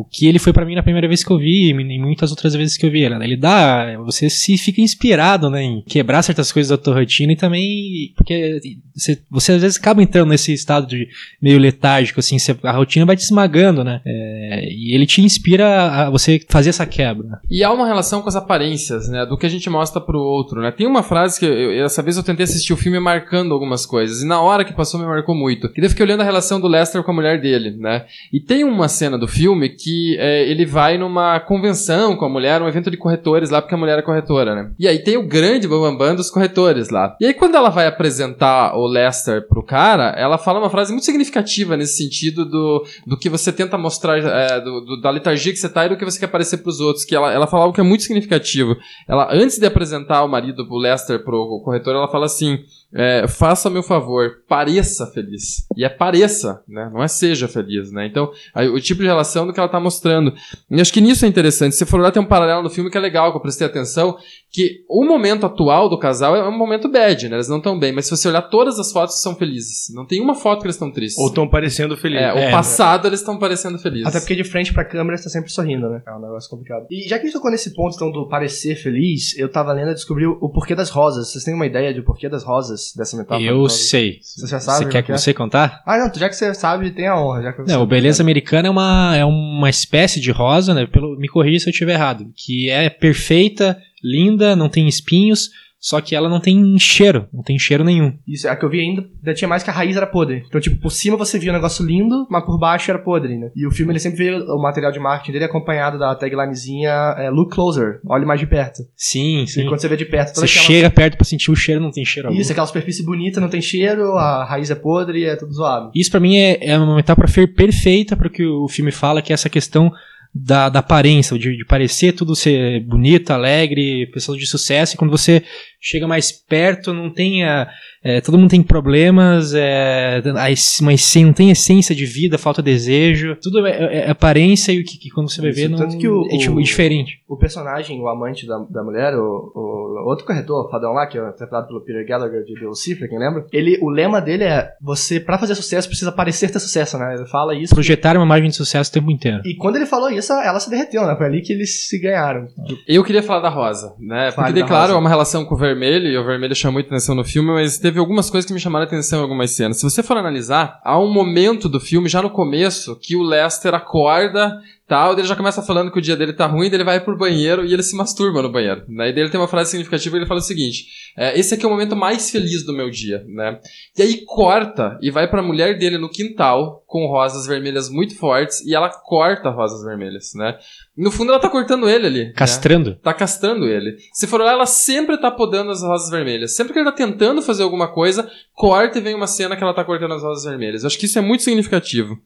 o 0.00 0.06
que 0.10 0.26
ele 0.26 0.38
foi 0.38 0.52
pra 0.52 0.66
mim 0.66 0.74
na 0.74 0.82
primeira 0.82 1.08
vez 1.08 1.24
que 1.24 1.30
eu 1.30 1.38
vi 1.38 1.70
e 1.70 1.98
muitas 1.98 2.30
outras 2.30 2.54
vezes 2.54 2.76
que 2.76 2.84
eu 2.84 2.90
vi 2.90 3.02
ele. 3.02 3.18
né? 3.18 3.24
Ele 3.24 3.38
dá, 3.38 3.96
você 4.04 4.28
se 4.28 4.58
fica 4.58 4.82
inspirado, 4.82 5.48
né, 5.48 5.62
em 5.62 5.82
quebrar 5.82 6.22
certas 6.22 6.52
coisas 6.52 6.68
da 6.68 6.76
tua 6.76 6.96
rotina 6.96 7.32
e 7.32 7.36
também 7.36 8.12
porque 8.14 8.60
você, 8.94 9.18
você 9.30 9.52
às 9.52 9.62
vezes 9.62 9.78
acaba 9.78 10.02
entrando 10.02 10.28
nesse 10.28 10.52
estado 10.52 10.86
de 10.86 11.08
meio 11.40 11.53
letárgico, 11.58 12.20
assim, 12.20 12.38
você- 12.38 12.56
a 12.62 12.72
rotina 12.72 13.06
vai 13.06 13.16
te 13.16 13.22
esmagando, 13.22 13.82
né? 13.84 14.00
É, 14.06 14.68
e 14.70 14.94
ele 14.94 15.06
te 15.06 15.20
inspira 15.22 16.06
a 16.06 16.10
você 16.10 16.40
fazer 16.48 16.70
essa 16.70 16.86
quebra. 16.86 17.40
E 17.50 17.62
há 17.62 17.72
uma 17.72 17.86
relação 17.86 18.22
com 18.22 18.28
as 18.28 18.36
aparências, 18.36 19.08
né? 19.08 19.24
Do 19.26 19.36
que 19.36 19.46
a 19.46 19.48
gente 19.48 19.68
mostra 19.70 20.00
pro 20.00 20.18
outro, 20.18 20.60
né? 20.60 20.70
Tem 20.70 20.86
uma 20.86 21.02
frase 21.02 21.38
que 21.38 21.46
eu, 21.46 21.82
dessa 21.82 22.02
vez 22.02 22.16
eu 22.16 22.22
tentei 22.22 22.44
assistir 22.44 22.72
o 22.72 22.76
filme 22.76 22.98
marcando 23.00 23.52
algumas 23.52 23.86
coisas. 23.86 24.22
E 24.22 24.26
na 24.26 24.40
hora 24.40 24.64
que 24.64 24.72
passou 24.72 24.98
me 25.00 25.06
marcou 25.06 25.34
muito. 25.34 25.66
E 25.68 25.76
daí 25.76 25.84
eu 25.86 25.90
fiquei 25.90 26.04
olhando 26.04 26.20
a 26.20 26.24
relação 26.24 26.60
do 26.60 26.68
Lester 26.68 27.02
com 27.02 27.10
a 27.10 27.14
mulher 27.14 27.40
dele, 27.40 27.76
né? 27.78 28.04
E 28.32 28.40
tem 28.40 28.64
uma 28.64 28.88
cena 28.88 29.18
do 29.18 29.26
filme 29.28 29.68
que 29.68 30.16
é, 30.18 30.48
ele 30.48 30.64
vai 30.66 30.98
numa 30.98 31.40
convenção 31.40 32.16
com 32.16 32.24
a 32.24 32.28
mulher, 32.28 32.60
um 32.62 32.68
evento 32.68 32.90
de 32.90 32.96
corretores 32.96 33.50
lá, 33.50 33.60
porque 33.60 33.74
a 33.74 33.78
mulher 33.78 33.98
é 33.98 34.02
corretora, 34.02 34.54
né? 34.54 34.70
E 34.78 34.86
aí 34.88 34.98
tem 34.98 35.16
o 35.16 35.26
grande 35.26 35.66
bambambam 35.68 36.14
dos 36.14 36.30
corretores 36.30 36.90
lá. 36.90 37.16
E 37.20 37.26
aí 37.26 37.34
quando 37.34 37.54
ela 37.56 37.70
vai 37.70 37.86
apresentar 37.86 38.76
o 38.76 38.86
Lester 38.86 39.46
pro 39.48 39.62
cara, 39.62 40.14
ela 40.16 40.38
fala 40.38 40.58
uma 40.58 40.70
frase 40.70 40.92
muito 40.92 41.04
significativa 41.04 41.43
nesse 41.76 41.96
sentido 41.96 42.44
do, 42.44 42.84
do 43.06 43.16
que 43.18 43.28
você 43.28 43.52
tenta 43.52 43.76
mostrar, 43.78 44.18
é, 44.18 44.60
do, 44.60 44.80
do- 44.80 45.00
da 45.00 45.10
letargia 45.10 45.52
que 45.52 45.58
você 45.58 45.68
tá 45.68 45.86
e 45.86 45.88
do 45.88 45.96
que 45.96 46.04
você 46.04 46.18
quer 46.18 46.26
parecer 46.28 46.58
pros 46.58 46.80
outros. 46.80 47.04
Que 47.04 47.14
ela, 47.14 47.32
ela 47.32 47.46
fala 47.46 47.64
algo 47.64 47.74
que 47.74 47.80
é 47.80 47.84
muito 47.84 48.02
significativo. 48.04 48.76
Ela, 49.08 49.28
antes 49.32 49.58
de 49.58 49.66
apresentar 49.66 50.24
o 50.24 50.28
marido, 50.28 50.66
o 50.68 50.78
Lester, 50.78 51.22
pro 51.24 51.60
corretor, 51.64 51.94
ela 51.94 52.08
fala 52.10 52.26
assim: 52.26 52.58
é, 52.94 53.26
faça 53.26 53.68
meu 53.68 53.82
favor, 53.82 54.30
pareça 54.48 55.06
feliz. 55.08 55.66
E 55.76 55.84
é 55.84 55.88
pareça, 55.88 56.62
né? 56.68 56.90
Não 56.92 57.02
é 57.02 57.08
seja 57.08 57.48
feliz, 57.48 57.90
né? 57.90 58.06
Então, 58.06 58.30
aí, 58.54 58.68
o 58.68 58.80
tipo 58.80 59.00
de 59.00 59.06
relação 59.06 59.46
do 59.46 59.52
que 59.52 59.58
ela 59.58 59.68
tá 59.68 59.80
mostrando. 59.80 60.32
E 60.70 60.80
acho 60.80 60.92
que 60.92 61.00
nisso 61.00 61.24
é 61.24 61.28
interessante. 61.28 61.74
Se 61.74 61.84
for 61.84 61.98
olhar, 62.00 62.12
tem 62.12 62.22
um 62.22 62.26
paralelo 62.26 62.62
no 62.62 62.70
filme 62.70 62.90
que 62.90 62.96
é 62.96 63.00
legal, 63.00 63.30
que 63.32 63.36
eu 63.36 63.42
prestei 63.42 63.66
atenção, 63.66 64.16
que 64.50 64.84
o 64.88 65.04
momento 65.04 65.44
atual 65.46 65.88
do 65.88 65.98
casal 65.98 66.36
é 66.36 66.48
um 66.48 66.56
momento 66.56 66.88
bad, 66.88 67.28
né? 67.28 67.36
Eles 67.36 67.48
não 67.48 67.58
estão 67.58 67.78
bem. 67.78 67.92
Mas 67.92 68.06
se 68.06 68.12
você 68.12 68.28
olhar 68.28 68.42
todas 68.42 68.78
as 68.78 68.92
fotos, 68.92 69.20
são 69.20 69.34
felizes. 69.34 69.92
Não 69.92 70.06
tem 70.06 70.20
uma 70.20 70.34
foto 70.34 70.60
que 70.60 70.66
eles 70.66 70.76
estão 70.76 70.92
tristes. 70.92 71.20
Ou 71.20 71.28
estão 71.28 71.48
parecendo 71.48 71.96
felizes. 71.96 72.24
É, 72.26 72.32
o 72.32 72.38
É, 72.38 72.50
passado 72.50 73.08
eles 73.08 73.20
estão 73.20 73.38
parecendo 73.38 73.78
felizes. 73.78 74.06
Até 74.06 74.20
porque 74.20 74.36
de 74.36 74.44
frente 74.44 74.72
pra 74.72 74.84
câmera 74.84 75.16
você 75.16 75.24
tá 75.24 75.30
sempre 75.30 75.50
sorrindo, 75.50 75.88
né? 75.88 76.02
É 76.06 76.12
um 76.12 76.20
negócio 76.20 76.48
complicado. 76.48 76.86
E 76.90 77.08
já 77.08 77.16
que 77.16 77.22
a 77.22 77.26
gente 77.26 77.34
tocou 77.34 77.50
nesse 77.50 77.74
ponto, 77.74 77.96
então, 77.96 78.12
do 78.12 78.28
parecer 78.28 78.76
feliz, 78.76 79.36
eu 79.36 79.50
tava 79.50 79.72
lendo 79.72 79.90
e 79.90 79.94
descobri 79.94 80.26
o 80.26 80.48
porquê 80.50 80.74
das 80.74 80.90
rosas. 80.90 81.32
Vocês 81.32 81.42
têm 81.42 81.54
uma 81.54 81.66
ideia 81.66 81.92
do 81.92 82.04
porquê 82.04 82.28
das 82.28 82.44
rosas, 82.44 82.83
dessa 82.96 83.16
metáfora? 83.16 83.42
eu 83.46 83.68
sei. 83.68 84.18
Você 84.20 84.46
já 84.46 84.60
sabe 84.60 84.84
Você 84.84 84.90
quer 84.90 85.02
que 85.02 85.12
é? 85.12 85.16
você 85.16 85.32
contar? 85.32 85.82
Ah, 85.86 85.98
não, 85.98 86.12
já 86.14 86.28
que 86.28 86.36
você 86.36 86.52
sabe, 86.54 86.90
tem 86.90 87.06
a 87.06 87.18
honra. 87.18 87.42
Já 87.42 87.52
que 87.52 87.62
Não, 87.62 87.82
o 87.82 87.86
Beleza 87.86 88.22
Americana 88.22 88.68
é 88.68 88.70
uma, 88.70 89.16
é 89.16 89.24
uma 89.24 89.70
espécie 89.70 90.20
de 90.20 90.30
rosa, 90.30 90.74
né? 90.74 90.86
Pelo, 90.86 91.18
me 91.18 91.28
corrija 91.28 91.60
se 91.60 91.68
eu 91.68 91.72
estiver 91.72 91.94
errado. 91.94 92.26
Que 92.36 92.70
é 92.70 92.90
perfeita, 92.90 93.78
linda, 94.02 94.54
não 94.54 94.68
tem 94.68 94.86
espinhos, 94.86 95.50
só 95.84 96.00
que 96.00 96.16
ela 96.16 96.30
não 96.30 96.40
tem 96.40 96.78
cheiro, 96.78 97.28
não 97.30 97.42
tem 97.42 97.58
cheiro 97.58 97.84
nenhum. 97.84 98.16
Isso, 98.26 98.48
a 98.48 98.56
que 98.56 98.64
eu 98.64 98.70
vi 98.70 98.80
ainda, 98.80 99.02
ainda 99.02 99.34
tinha 99.34 99.46
mais 99.46 99.62
que 99.62 99.68
a 99.68 99.72
raiz 99.72 99.94
era 99.94 100.06
podre. 100.06 100.42
Então, 100.48 100.58
tipo, 100.58 100.80
por 100.80 100.88
cima 100.88 101.14
você 101.14 101.38
via 101.38 101.50
um 101.50 101.54
negócio 101.54 101.84
lindo, 101.84 102.26
mas 102.30 102.42
por 102.42 102.58
baixo 102.58 102.90
era 102.90 102.98
podre, 102.98 103.36
né? 103.36 103.50
E 103.54 103.66
o 103.66 103.70
filme, 103.70 103.92
ele 103.92 103.98
sempre 103.98 104.16
veio, 104.16 104.44
o 104.46 104.62
material 104.62 104.90
de 104.90 104.98
marketing 104.98 105.32
dele 105.32 105.44
acompanhado 105.44 105.98
da 105.98 106.14
taglinezinha 106.14 106.90
é, 107.18 107.28
Look 107.28 107.52
Closer, 107.54 108.00
olhe 108.08 108.24
mais 108.24 108.40
de 108.40 108.46
perto. 108.46 108.82
Sim, 108.96 109.42
E 109.42 109.46
sim. 109.46 109.66
quando 109.66 109.78
você 109.78 109.86
vê 109.86 109.98
de 109.98 110.06
perto, 110.06 110.28
Você 110.28 110.34
toda 110.36 110.46
aquela... 110.46 110.64
chega 110.64 110.90
perto 110.90 111.16
pra 111.18 111.24
sentir 111.26 111.50
o 111.50 111.54
cheiro, 111.54 111.82
não 111.82 111.90
tem 111.90 112.02
cheiro 112.02 112.28
algum. 112.28 112.40
Isso, 112.40 112.50
aquela 112.50 112.66
superfície 112.66 113.04
bonita, 113.04 113.38
não 113.38 113.50
tem 113.50 113.60
cheiro, 113.60 114.16
a 114.16 114.42
raiz 114.42 114.70
é 114.70 114.74
podre, 114.74 115.24
é 115.24 115.36
tudo 115.36 115.52
zoado. 115.52 115.90
Isso 115.94 116.10
pra 116.10 116.18
mim 116.18 116.38
é, 116.38 116.66
é 116.66 116.78
uma 116.78 116.96
metáfora 116.96 117.28
perfeita 117.54 118.16
para 118.16 118.28
o 118.28 118.30
que 118.30 118.46
o 118.46 118.66
filme 118.68 118.90
fala, 118.90 119.20
que 119.20 119.32
é 119.32 119.34
essa 119.34 119.50
questão 119.50 119.92
da, 120.34 120.68
da 120.68 120.80
aparência, 120.80 121.38
de, 121.38 121.56
de 121.56 121.64
parecer 121.64 122.12
tudo 122.12 122.34
ser 122.34 122.80
bonito, 122.80 123.30
alegre, 123.30 124.10
pessoas 124.12 124.38
de 124.38 124.46
sucesso, 124.46 124.94
e 124.94 124.96
quando 124.96 125.12
você 125.12 125.44
chega 125.80 126.08
mais 126.08 126.32
perto, 126.32 126.92
não 126.92 127.08
tem 127.08 127.44
a- 127.44 127.68
é, 128.04 128.20
todo 128.20 128.36
mundo 128.38 128.50
tem 128.50 128.62
problemas, 128.62 129.54
é, 129.54 130.20
essen- 130.50 131.24
não 131.24 131.32
tem 131.32 131.50
essência 131.50 131.94
de 131.94 132.04
vida, 132.04 132.36
falta 132.38 132.62
desejo, 132.62 133.36
tudo 133.42 133.66
é, 133.66 133.70
é- 133.70 134.06
é 134.06 134.10
aparência 134.10 134.72
e 134.72 134.80
o 134.80 134.84
que, 134.84 134.98
que 134.98 135.08
quando 135.10 135.30
você 135.30 135.40
vai 135.40 135.50
ver 135.52 135.68
não, 135.68 135.78
tanto 135.78 135.96
que 135.98 136.06
o- 136.08 136.26
é 136.30 136.36
tipo, 136.36 136.56
o- 136.56 136.62
diferente. 136.62 137.20
O 137.28 137.36
personagem, 137.36 138.00
o 138.00 138.08
amante 138.08 138.46
da, 138.46 138.58
da 138.70 138.82
mulher, 138.84 139.14
o, 139.14 139.52
o 139.54 140.08
outro 140.08 140.26
corretor, 140.26 140.66
o 140.66 140.70
fadão 140.70 140.92
lá, 140.92 141.06
que 141.06 141.16
é 141.18 141.20
interpretado 141.22 141.66
pelo 141.66 141.80
Peter 141.80 142.06
Gallagher 142.06 142.44
de 142.44 142.54
The 142.54 142.66
Lucifer, 142.66 143.08
quem 143.08 143.18
lembra? 143.18 143.46
Ele, 143.52 143.78
o 143.80 143.88
lema 143.88 144.20
dele 144.20 144.44
é, 144.44 144.68
você, 144.80 145.18
pra 145.18 145.38
fazer 145.38 145.54
sucesso, 145.54 145.88
precisa 145.88 146.12
parecer 146.12 146.50
ter 146.50 146.58
sucesso, 146.60 146.98
né? 146.98 147.14
Ele 147.14 147.26
fala 147.26 147.54
isso. 147.54 147.74
Projetar 147.74 148.16
uma 148.16 148.24
imagem 148.24 148.50
de 148.50 148.56
sucesso 148.56 148.90
o 148.90 148.92
tempo 148.92 149.10
inteiro. 149.10 149.40
E 149.44 149.54
quando 149.56 149.76
ele 149.76 149.86
falou 149.86 150.10
isso, 150.10 150.32
ela 150.32 150.60
se 150.60 150.68
derreteu, 150.70 151.06
né? 151.06 151.14
Foi 151.16 151.26
ali 151.26 151.40
que 151.40 151.52
eles 151.52 151.86
se 151.88 151.98
ganharam. 151.98 152.46
Eu 152.86 153.02
queria 153.02 153.22
falar 153.22 153.40
da 153.40 153.48
rosa, 153.48 153.94
né? 153.98 154.30
Fale 154.32 154.52
Porque, 154.52 154.68
claro, 154.68 154.86
rosa. 154.88 154.94
é 154.94 155.00
uma 155.00 155.08
relação 155.08 155.44
com 155.44 155.54
o 155.54 155.58
vermelho, 155.58 156.06
e 156.06 156.16
o 156.18 156.24
vermelho 156.24 156.54
chama 156.54 156.74
muita 156.74 156.90
atenção 156.90 157.14
no 157.14 157.24
filme, 157.24 157.50
mas 157.52 157.78
teve 157.78 157.93
algumas 157.98 158.30
coisas 158.30 158.46
que 158.46 158.52
me 158.54 158.60
chamaram 158.60 158.84
a 158.84 158.86
atenção 158.86 159.18
em 159.18 159.22
algumas 159.22 159.50
cenas. 159.50 159.78
Se 159.78 159.82
você 159.82 160.02
for 160.02 160.16
analisar, 160.16 160.80
há 160.84 160.98
um 160.98 161.12
momento 161.12 161.68
do 161.68 161.80
filme, 161.80 162.08
já 162.08 162.22
no 162.22 162.30
começo, 162.30 162.96
que 162.96 163.16
o 163.16 163.22
Lester 163.22 163.74
acorda, 163.74 164.60
tal, 164.88 165.12
ele 165.12 165.26
já 165.26 165.36
começa 165.36 165.62
falando 165.62 165.90
que 165.90 165.98
o 165.98 166.02
dia 166.02 166.16
dele 166.16 166.32
tá 166.32 166.46
ruim, 166.46 166.68
daí 166.68 166.76
ele 166.76 166.84
vai 166.84 167.00
pro 167.00 167.16
banheiro 167.16 167.64
e 167.64 167.72
ele 167.72 167.82
se 167.82 167.96
masturba 167.96 168.42
no 168.42 168.52
banheiro. 168.52 168.84
Né? 168.88 169.10
E 169.10 169.12
daí 169.12 169.22
ele 169.22 169.30
tem 169.30 169.40
uma 169.40 169.48
frase 169.48 169.70
significativa, 169.70 170.16
ele 170.16 170.26
fala 170.26 170.40
o 170.40 170.42
seguinte, 170.42 170.86
é, 171.16 171.38
esse 171.38 171.54
aqui 171.54 171.64
é 171.64 171.68
o 171.68 171.70
momento 171.70 171.96
mais 171.96 172.30
feliz 172.30 172.64
do 172.64 172.72
meu 172.72 172.90
dia, 172.90 173.24
né? 173.28 173.58
E 173.96 174.02
aí 174.02 174.24
corta 174.24 174.98
e 175.00 175.10
vai 175.10 175.28
pra 175.28 175.42
mulher 175.42 175.78
dele 175.78 175.98
no 175.98 176.10
quintal, 176.10 176.82
com 176.86 177.06
rosas 177.06 177.46
vermelhas 177.46 177.88
muito 177.88 178.16
fortes, 178.16 178.60
e 178.60 178.74
ela 178.74 178.88
corta 178.88 179.50
rosas 179.50 179.82
vermelhas, 179.84 180.32
né? 180.34 180.56
No 180.96 181.10
fundo 181.10 181.32
ela 181.32 181.40
tá 181.40 181.48
cortando 181.48 181.88
ele 181.88 182.06
ali. 182.06 182.24
né? 182.26 182.32
Castrando. 182.36 182.94
tá 183.02 183.12
castrando 183.12 183.66
ele. 183.66 183.96
Se 184.12 184.28
for 184.28 184.40
olhar, 184.40 184.52
ela 184.52 184.66
sempre 184.66 185.16
tá 185.18 185.28
podando 185.30 185.72
as 185.72 185.82
rosas 185.82 186.08
vermelhas. 186.08 186.54
Sempre 186.54 186.72
que 186.72 186.78
ele 186.78 186.88
tá 186.88 186.92
tentando 186.92 187.42
fazer 187.42 187.64
alguma 187.64 187.88
coisa, 187.88 188.30
corta 188.54 188.98
e 188.98 189.00
vem 189.00 189.14
uma 189.14 189.26
cena 189.26 189.56
que 189.56 189.62
ela 189.62 189.74
tá 189.74 189.82
cortando 189.82 190.14
as 190.14 190.22
rosas 190.22 190.44
vermelhas. 190.44 190.82
Eu 190.82 190.86
acho 190.86 190.98
que 190.98 191.06
isso 191.06 191.18
é 191.18 191.22
muito 191.22 191.42
significativo. 191.42 192.16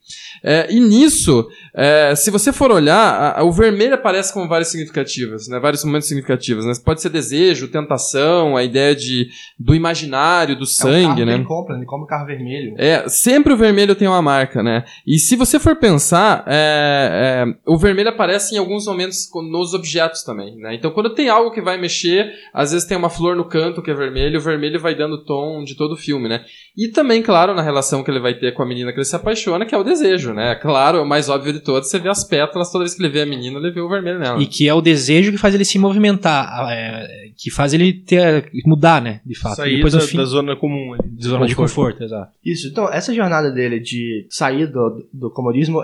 É, 0.44 0.70
e 0.70 0.80
nisso, 0.80 1.48
é, 1.74 2.14
se 2.14 2.30
você 2.30 2.47
for 2.52 2.70
olhar, 2.70 2.96
a- 2.96 3.40
a- 3.40 3.44
o 3.44 3.52
vermelho 3.52 3.94
aparece 3.94 4.32
com 4.32 4.46
vários 4.48 4.68
significativos, 4.68 5.48
né? 5.48 5.58
Vários 5.60 5.84
momentos 5.84 6.08
significativos, 6.08 6.66
né? 6.66 6.72
Pode 6.84 7.00
ser 7.00 7.08
desejo, 7.08 7.68
tentação, 7.68 8.56
a 8.56 8.64
ideia 8.64 8.94
de, 8.94 9.28
do 9.58 9.74
imaginário, 9.74 10.56
do 10.56 10.64
é 10.64 10.66
sangue, 10.66 11.20
que 11.20 11.24
né? 11.24 11.34
ele 11.34 11.44
compra, 11.44 11.76
ele 11.76 11.86
compra 11.86 12.04
o 12.04 12.08
carro 12.08 12.26
vermelho. 12.26 12.74
É, 12.76 13.08
sempre 13.08 13.52
o 13.52 13.56
vermelho 13.56 13.94
tem 13.94 14.08
uma 14.08 14.20
marca, 14.20 14.62
né? 14.62 14.84
E 15.06 15.18
se 15.18 15.36
você 15.36 15.58
for 15.58 15.76
pensar, 15.76 16.44
é, 16.46 17.44
é, 17.46 17.54
o 17.66 17.78
vermelho 17.78 18.08
aparece 18.10 18.54
em 18.54 18.58
alguns 18.58 18.86
momentos 18.86 19.30
nos 19.50 19.72
objetos 19.72 20.22
também, 20.24 20.56
né? 20.56 20.74
Então, 20.74 20.90
quando 20.90 21.14
tem 21.14 21.28
algo 21.28 21.52
que 21.52 21.60
vai 21.62 21.78
mexer, 21.78 22.32
às 22.52 22.72
vezes 22.72 22.86
tem 22.86 22.96
uma 22.96 23.08
flor 23.08 23.36
no 23.36 23.44
canto 23.44 23.80
que 23.82 23.90
é 23.90 23.94
vermelho, 23.94 24.38
o 24.38 24.42
vermelho 24.42 24.80
vai 24.80 24.94
dando 24.96 25.24
tom 25.24 25.62
de 25.62 25.76
todo 25.76 25.92
o 25.92 25.96
filme. 25.96 26.08
filme, 26.08 26.26
né? 26.26 26.42
E 26.78 26.86
também, 26.86 27.20
claro, 27.20 27.54
na 27.54 27.62
relação 27.62 28.04
que 28.04 28.10
ele 28.10 28.20
vai 28.20 28.34
ter 28.34 28.54
com 28.54 28.62
a 28.62 28.66
menina 28.66 28.92
que 28.92 28.98
ele 28.98 29.04
se 29.04 29.16
apaixona, 29.16 29.66
que 29.66 29.74
é 29.74 29.78
o 29.78 29.82
desejo, 29.82 30.32
né? 30.32 30.54
Claro, 30.54 31.02
o 31.02 31.04
mais 31.04 31.28
óbvio 31.28 31.52
de 31.52 31.58
todos, 31.58 31.90
você 31.90 31.98
vê 31.98 32.08
as 32.08 32.22
pétalas, 32.22 32.70
toda 32.70 32.84
vez 32.84 32.94
que 32.94 33.02
ele 33.02 33.12
vê 33.12 33.22
a 33.22 33.26
menina, 33.26 33.58
ele 33.58 33.72
vê 33.72 33.80
o 33.80 33.88
vermelho 33.88 34.20
nela. 34.20 34.40
E 34.40 34.46
que 34.46 34.68
é 34.68 34.72
o 34.72 34.80
desejo 34.80 35.32
que 35.32 35.38
faz 35.38 35.56
ele 35.56 35.64
se 35.64 35.76
movimentar, 35.76 36.68
é, 36.70 37.27
que 37.38 37.50
faz 37.50 37.72
ele 37.72 37.92
ter, 37.92 38.50
mudar, 38.66 39.00
né? 39.00 39.20
De 39.24 39.38
fato. 39.38 39.56
Sair 39.56 39.76
Depois 39.76 39.92
da, 39.92 40.00
fim, 40.00 40.16
da 40.16 40.24
zona 40.24 40.56
comum 40.56 40.94
ali. 40.94 41.08
de 41.10 41.24
zona 41.24 41.46
de 41.46 41.54
conforto, 41.54 42.02
exato. 42.02 42.32
Isso, 42.44 42.66
então, 42.68 42.92
essa 42.92 43.14
jornada 43.14 43.50
dele 43.50 43.78
de 43.78 44.26
sair 44.28 44.66
do, 44.66 45.06
do 45.12 45.30
comodismo 45.30 45.80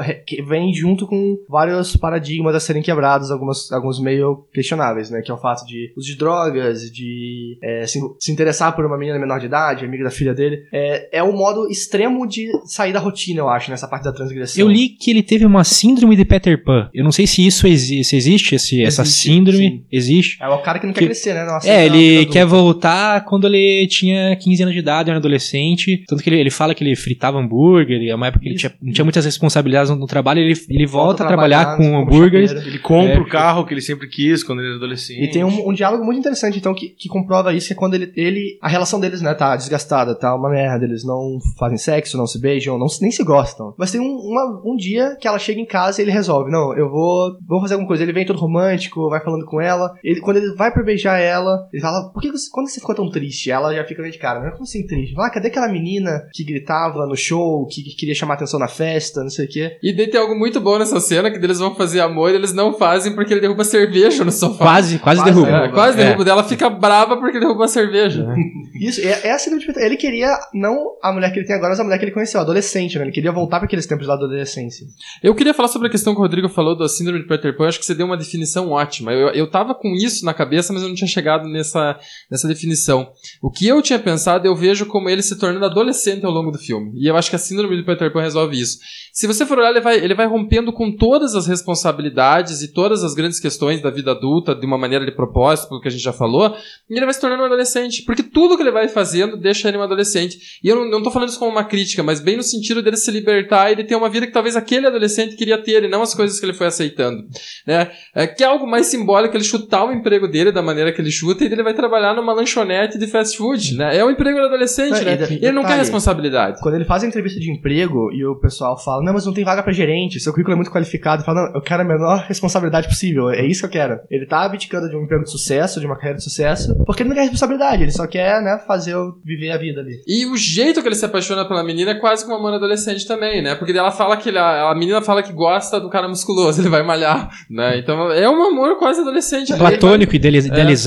vem 0.49 0.73
junto 0.75 1.07
com 1.07 1.39
vários 1.49 1.97
paradigmas 1.97 2.55
a 2.55 2.61
serem 2.61 2.83
quebrados, 2.83 3.31
algumas, 3.31 3.71
alguns 3.71 4.01
meio 4.01 4.47
questionáveis, 4.53 5.11
né? 5.11 5.23
Que 5.23 5.31
é 5.31 5.35
o 5.35 5.39
fato 5.39 5.65
de 5.67 5.93
uso 5.97 6.09
de 6.09 6.17
drogas, 6.17 6.91
de 6.91 7.57
é, 7.63 7.87
se, 7.87 8.01
se 8.19 8.33
interessar 8.33 8.75
por 8.75 8.85
uma 8.85 8.99
menina 8.99 9.19
menor 9.19 9.39
de 9.39 9.47
idade, 9.47 9.85
amiga 9.85 10.05
da 10.05 10.11
filha 10.11 10.35
dele. 10.35 10.65
É, 10.73 11.19
é 11.19 11.23
um 11.23 11.33
modo 11.37 11.69
extremo 11.71 12.27
de 12.27 12.49
sair 12.65 12.93
da 12.93 12.99
rotina, 12.99 13.41
eu 13.41 13.49
acho, 13.49 13.71
nessa 13.71 13.87
parte 13.87 14.05
da 14.05 14.13
transgressão. 14.13 14.61
Eu 14.61 14.69
li 14.69 14.89
que 14.89 15.11
ele 15.11 15.23
teve 15.23 15.47
uma 15.47 15.63
síndrome 15.63 16.17
de 16.17 16.25
Peter 16.25 16.63
Pan. 16.65 16.89
Eu 16.93 17.05
não 17.05 17.13
sei 17.13 17.27
se 17.27 17.47
isso 17.47 17.67
exi 17.67 18.03
se 18.03 18.17
existe, 18.17 18.55
esse, 18.55 18.83
essa 18.83 19.03
Existe, 19.03 19.23
síndrome. 19.29 19.59
sim. 19.69 19.85
Existe. 19.93 20.43
É 20.43 20.49
o 20.49 20.59
cara 20.63 20.79
que 20.79 20.87
não 20.87 20.93
quer 20.93 21.01
Que- 21.01 21.07
crescer, 21.07 21.35
né? 21.35 21.44
Aceita 21.53 21.77
É, 21.77 21.87
ele 21.87 22.27
quer 22.27 22.45
voltar 22.47 23.25
quando 23.25 23.47
ele 23.47 23.87
tinha 23.89 24.37
15 24.37 24.63
anos 24.63 24.75
de 24.75 24.81
idade, 24.81 25.11
era 25.11 25.19
adolescente. 25.19 26.05
Tanto 26.09 26.23
que 26.23 26.31
ele, 26.31 26.41
ele 26.41 26.51
fala 26.51 26.75
que 26.75 26.83
ele 26.85 26.97
fritava 26.97 27.39
hambúrguer, 27.39 28.01
e 28.03 28.11
é 28.11 28.15
uma 28.15 28.27
época 28.29 28.43
que 28.43 28.49
ele 28.49 28.57
tinha, 28.57 28.73
não 28.83 28.93
tinha 28.93 29.05
muitas 29.05 29.25
responsabilidades 29.25 29.91
no, 29.91 29.97
no 29.97 30.07
trabalho, 30.07 30.41
ele, 30.41 30.55
ele 30.71 30.87
volta, 30.87 31.05
Volta 31.05 31.25
a 31.25 31.27
trabalhar 31.27 31.77
com 31.77 31.99
hambúrgueres. 31.99 32.51
Ele 32.53 32.79
compra 32.79 33.15
É, 33.15 33.19
o 33.21 33.27
carro 33.29 33.65
que 33.67 33.75
ele 33.75 33.81
sempre 33.81 34.09
quis 34.09 34.43
quando 34.43 34.61
ele 34.61 34.69
era 34.69 34.77
adolescente. 34.77 35.23
E 35.23 35.31
tem 35.31 35.45
um, 35.45 35.69
um 35.69 35.73
diálogo 35.73 36.05
muito 36.05 36.19
interessante, 36.19 36.59
então, 36.59 36.75
que, 36.75 36.89
que 36.89 37.09
comprova 37.09 37.53
isso, 37.53 37.67
que 37.69 37.73
é 37.73 37.77
quando 37.77 37.95
ele, 37.95 38.13
ele. 38.17 38.59
A 38.63 38.69
relação 38.69 38.99
deles, 38.99 39.21
né, 39.21 39.35
tá 39.35 39.55
desgastada, 39.57 40.15
tá 40.19 40.35
uma 40.35 40.49
merda, 40.51 40.85
eles 40.85 41.05
não 41.05 41.39
fazem 41.59 41.77
sexo, 41.79 42.17
não 42.17 42.27
se 42.27 42.41
beijam, 42.41 42.79
não, 42.79 42.89
se- 42.89 43.03
nem 43.03 43.11
se 43.11 43.23
gostam. 43.23 43.75
Mas 43.79 43.91
tem 43.93 44.01
um, 44.01 44.05
uma- 44.15 44.63
um 44.65 44.77
dia 44.77 45.17
que 45.21 45.29
ela 45.29 45.39
chega 45.39 45.61
em 45.61 45.67
casa 45.67 46.01
e 46.01 46.05
ele 46.05 46.11
resolve, 46.11 46.51
não, 46.51 46.77
eu 46.77 46.89
vou. 46.91 47.33
Vou 47.47 47.61
fazer 47.61 47.75
alguma 47.75 47.89
coisa. 47.89 48.03
Ele 48.03 48.13
vem 48.13 48.25
todo 48.27 48.39
romântico, 48.39 49.09
vai 49.11 49.23
falando 49.23 49.45
com 49.45 49.61
ela. 49.61 49.93
Ele, 50.03 50.21
quando 50.21 50.39
ele 50.39 50.55
vai 50.55 50.73
pra 50.73 50.83
beijar 50.83 51.19
ela, 51.21 51.34
ele 51.73 51.81
fala, 51.83 52.11
por 52.13 52.21
que 52.21 52.31
você, 52.31 52.49
quando 52.51 52.69
você 52.69 52.81
ficou 52.81 52.95
tão 52.95 53.11
triste? 53.11 53.51
Ela 53.51 53.75
já 53.75 53.85
fica 53.85 54.01
meio 54.03 54.13
de 54.13 54.19
cara, 54.19 54.41
né? 54.41 54.51
Como 54.51 54.65
assim 54.65 54.87
triste? 54.87 55.15
Fala, 55.15 55.29
ah, 55.29 55.31
cadê 55.31 55.49
aquela 55.49 55.69
menina 55.71 56.27
que 56.33 56.45
gritava 56.45 57.07
no 57.07 57.17
show, 57.17 57.67
que, 57.67 57.83
que 57.83 57.97
queria 57.97 58.15
chamar 58.15 58.35
atenção 58.35 58.59
na 58.61 58.69
festa, 58.69 59.23
não 59.23 59.31
sei 59.31 59.47
o 59.47 59.49
quê? 59.49 59.77
E 59.83 59.95
daí 59.97 60.09
tem 60.09 60.21
algo 60.21 60.35
muito 60.35 60.61
bom 60.61 60.79
nessa 60.79 61.01
cena, 61.01 61.31
que 61.31 61.37
eles 61.39 61.59
vão 61.59 61.75
fazer 61.75 62.01
amor 62.01 62.31
e 62.31 62.35
eles 62.35 62.53
não 62.53 62.73
fazem 62.75 63.15
porque 63.15 63.33
ele 63.33 63.41
derruba 63.41 63.65
cerveja 63.65 64.25
no 64.25 64.33
sofá. 64.33 64.65
Quase, 64.65 64.99
quase, 64.99 65.21
Quase 65.21 65.25
derruba. 65.33 65.49
É, 65.49 65.53
derruba. 65.61 65.75
quase 65.75 66.01
É. 66.01 66.05
derruba 66.05 66.25
dela, 66.25 66.45
fica 66.45 66.71
brava 66.71 67.17
porque 67.17 67.37
ele 67.37 67.45
derrubou 67.45 67.65
a 67.65 67.69
cerveja. 67.69 68.25
né? 68.25 68.35
Isso, 68.81 69.01
é, 69.01 69.29
é 69.29 69.33
a 69.33 69.39
síndrome 69.39 69.61
de 69.61 69.67
Peter. 69.67 69.83
Ele 69.83 69.97
queria, 69.97 70.29
não 70.53 70.97
a 71.03 71.13
mulher 71.13 71.33
que 71.33 71.39
ele 71.39 71.47
tem 71.47 71.55
agora, 71.57 71.71
mas 71.71 71.81
a 71.81 71.85
mulher 71.85 71.99
que 71.99 72.05
ele 72.05 72.13
conheceu, 72.13 72.41
adolescente, 72.41 72.99
né? 72.99 73.05
Ele 73.05 73.13
queria 73.13 73.31
voltar 73.33 73.59
para 73.59 73.67
aqueles 73.67 73.87
tempos 73.87 74.07
lá 74.07 74.17
da 74.17 74.25
adolescência. 74.25 74.87
Eu 75.23 75.35
queria 75.35 75.55
falar 75.55 75.69
sobre 75.69 75.89
a 75.89 75.91
questão 75.91 76.13
que 76.13 76.19
o 76.19 76.23
Rodrigo 76.23 76.49
falou 76.49 76.77
da 76.77 76.89
síndrome 76.89 77.21
de 77.21 77.27
Peter 77.29 77.57
Pan. 77.57 77.69
Acho 77.69 77.79
que 77.79 77.87
você 77.87 77.95
deu 77.95 78.07
uma 78.07 78.17
definição 78.17 78.71
ótima. 78.71 79.13
Eu, 79.13 79.29
eu 79.29 79.51
tava 79.51 79.75
com 79.75 79.95
isso 79.95 80.25
na 80.25 80.35
cabeça, 80.35 80.73
mas 80.73 80.83
eu 80.83 80.89
não 80.89 80.95
tinha 80.95 81.09
chegado 81.09 81.24
nessa, 81.49 81.99
nessa 82.31 82.47
definição. 82.47 83.11
O 83.43 83.51
que 83.51 83.67
eu 83.67 83.81
tinha 83.83 83.99
pensado, 83.99 84.47
eu 84.47 84.55
vejo 84.55 84.87
como 84.87 85.09
ele 85.09 85.23
se 85.23 85.39
tornando 85.39 85.65
adolescente 85.65 86.25
ao 86.25 86.33
longo 86.33 86.51
do 86.51 86.59
filme. 86.59 86.93
E 86.97 87.07
eu 87.07 87.17
acho 87.17 87.31
que 87.31 87.37
a 87.37 87.39
síndrome 87.39 87.77
de 87.77 87.85
Peter 87.85 88.13
Pan 88.13 88.23
resolve 88.23 88.59
isso. 88.59 88.79
Se 89.13 89.27
você 89.27 89.47
for 89.47 89.59
olhar, 89.59 89.71
ele 89.71 89.81
vai, 89.81 89.97
ele 89.97 90.15
vai 90.15 90.27
rompendo 90.27 90.73
com 90.73 90.95
todas 90.95 91.35
as 91.35 91.47
responsabilidades 91.47 92.63
e 92.63 92.73
todas 92.73 93.05
as 93.05 93.15
grandes 93.15 93.41
questões 93.41 93.81
da 93.81 93.91
vida 93.91 94.11
adulta 94.11 94.55
de 94.55 94.67
uma 94.67 94.77
maneira 94.77 95.05
de 95.05 95.13
propósito, 95.13 95.69
pelo 95.69 95.81
que 95.81 95.89
a 95.89 95.91
gente 95.91 96.03
já 96.03 96.13
falou, 96.13 96.55
e 96.91 96.97
ele 96.97 97.05
vai 97.05 97.15
se 97.15 97.21
tornando 97.21 97.43
um 97.43 97.47
adolescente. 97.47 98.03
Porque 98.03 98.23
tudo 98.23 98.57
que 98.57 98.63
ele 98.63 98.71
vai 98.71 98.89
fazendo 98.89 99.37
deixa 99.37 99.69
ele 99.69 99.79
um 99.79 99.83
adolescente. 99.83 100.61
E 100.63 100.69
eu 100.69 100.77
não, 100.77 100.91
não 100.91 101.03
tô 101.03 101.11
falando 101.11 101.29
isso 101.29 101.39
como 101.39 101.51
uma 101.51 101.65
crítica, 101.65 102.03
mas 102.03 102.21
bem 102.21 102.37
no 102.37 102.43
sentido 102.43 102.83
dele 102.83 102.97
se 102.97 103.11
libertar 103.11 103.71
e 103.71 103.77
de 103.77 103.85
ter 103.85 103.95
uma 103.95 104.09
vida 104.09 104.27
que 104.27 104.33
talvez 104.33 104.57
aquele 104.57 104.87
adolescente 104.87 105.37
queria 105.37 105.59
ter 105.59 105.85
e 105.85 105.89
não 105.89 106.03
as 106.03 106.15
coisas 106.15 106.39
que 106.39 106.47
ele 106.47 106.53
foi 106.53 106.67
aceitando. 106.67 107.25
Né? 107.67 107.91
É, 108.15 108.27
que 108.27 108.43
é 108.43 108.47
algo 108.47 108.67
mais 108.67 108.87
simbólico 108.87 109.37
ele 109.37 109.45
chutar 109.45 109.85
o 109.85 109.93
emprego 109.93 110.29
dele 110.29 110.53
da 110.53 110.63
maneira 110.63 110.93
que 110.93 111.01
ele 111.05 111.11
chuta 111.13 111.45
e 111.45 111.47
ele 111.47 111.63
vai 111.63 111.75
trabalhar 111.75 112.15
numa 112.15 112.33
lanchonete 112.33 112.99
de 112.99 113.07
fast 113.07 113.37
food. 113.37 113.77
Né? 113.77 113.97
É 113.99 114.05
o 114.05 114.11
emprego 114.11 114.39
do 114.41 114.47
adolescente, 114.47 115.01
e 115.01 115.05
né? 115.05 115.17
de- 115.17 115.35
ele 115.35 115.53
não 115.53 115.63
quer 115.63 115.77
responsabilidade. 115.79 116.61
Quando 116.61 116.75
ele 116.75 116.85
faz 116.85 117.03
a 117.05 117.07
entrevista 117.07 117.39
de 117.41 117.51
emprego 117.51 118.11
e 118.13 118.25
o 118.27 118.37
pessoal 118.37 118.77
fala, 118.83 119.03
não, 119.03 119.13
mas 119.13 119.25
não 119.27 119.33
tem 119.33 119.45
vaga 119.45 119.63
pra 119.63 119.73
gerente, 119.73 120.19
seu 120.21 120.33
currículo 120.33 120.55
é 120.55 120.57
muito 120.57 120.71
qualificado, 120.71 121.25
fala, 121.25 121.47
não, 121.47 121.55
eu 121.55 121.61
quero 121.61 121.83
a 121.83 121.85
menor 121.85 122.25
responsabilidade 122.29 122.89
possível, 122.89 123.31
é 123.31 123.45
isso 123.47 123.61
que 123.61 123.67
eu 123.67 123.71
quero. 123.71 123.99
Ele 124.11 124.27
tá 124.27 124.43
abdicando 124.45 124.89
de 124.89 124.97
um 124.97 125.03
emprego 125.05 125.25
de 125.25 125.31
sucesso, 125.31 125.81
de 125.81 125.87
uma 125.87 125.97
carreira 125.97 126.19
de 126.19 126.25
sucesso, 126.25 126.75
porque 126.87 127.03
ele 127.03 127.09
não 127.11 127.17
quer 127.17 127.23
responsabilidade, 127.23 127.83
ele 127.83 127.91
só 127.93 128.07
quer, 128.07 128.41
né, 128.43 128.59
fazer, 128.67 128.95
o- 128.97 129.15
viver 129.25 129.51
a 129.51 129.57
vida 129.59 129.81
ali. 129.81 130.01
E 130.07 130.27
o 130.27 130.37
jeito 130.37 130.81
que 130.83 130.89
ele 130.89 130.95
se 130.95 131.05
apaixona 131.05 131.47
pela 131.47 131.63
menina 131.63 131.93
é 131.93 131.95
quase 131.95 132.25
como 132.25 132.37
um 132.37 132.39
amor 132.39 132.55
adolescente 132.55 133.07
também, 133.07 133.43
né? 133.43 133.55
Porque 133.55 133.73
ela 133.73 133.91
fala 133.91 134.17
que 134.17 134.29
ele, 134.29 134.39
a, 134.39 134.71
a 134.71 134.75
menina 134.75 135.01
fala 135.03 135.23
que 135.23 135.33
gosta 135.33 135.81
do 135.81 135.89
cara 135.91 136.09
musculoso, 136.09 136.61
ele 136.63 136.69
vai 136.69 136.83
malhar, 136.83 137.29
né? 137.51 137.79
Então 137.79 138.11
é 138.13 138.29
um 138.29 138.43
amor 138.45 138.77
quase 138.79 139.01
adolescente. 139.01 139.53
Platônico, 139.57 140.15
ideli- 140.15 140.39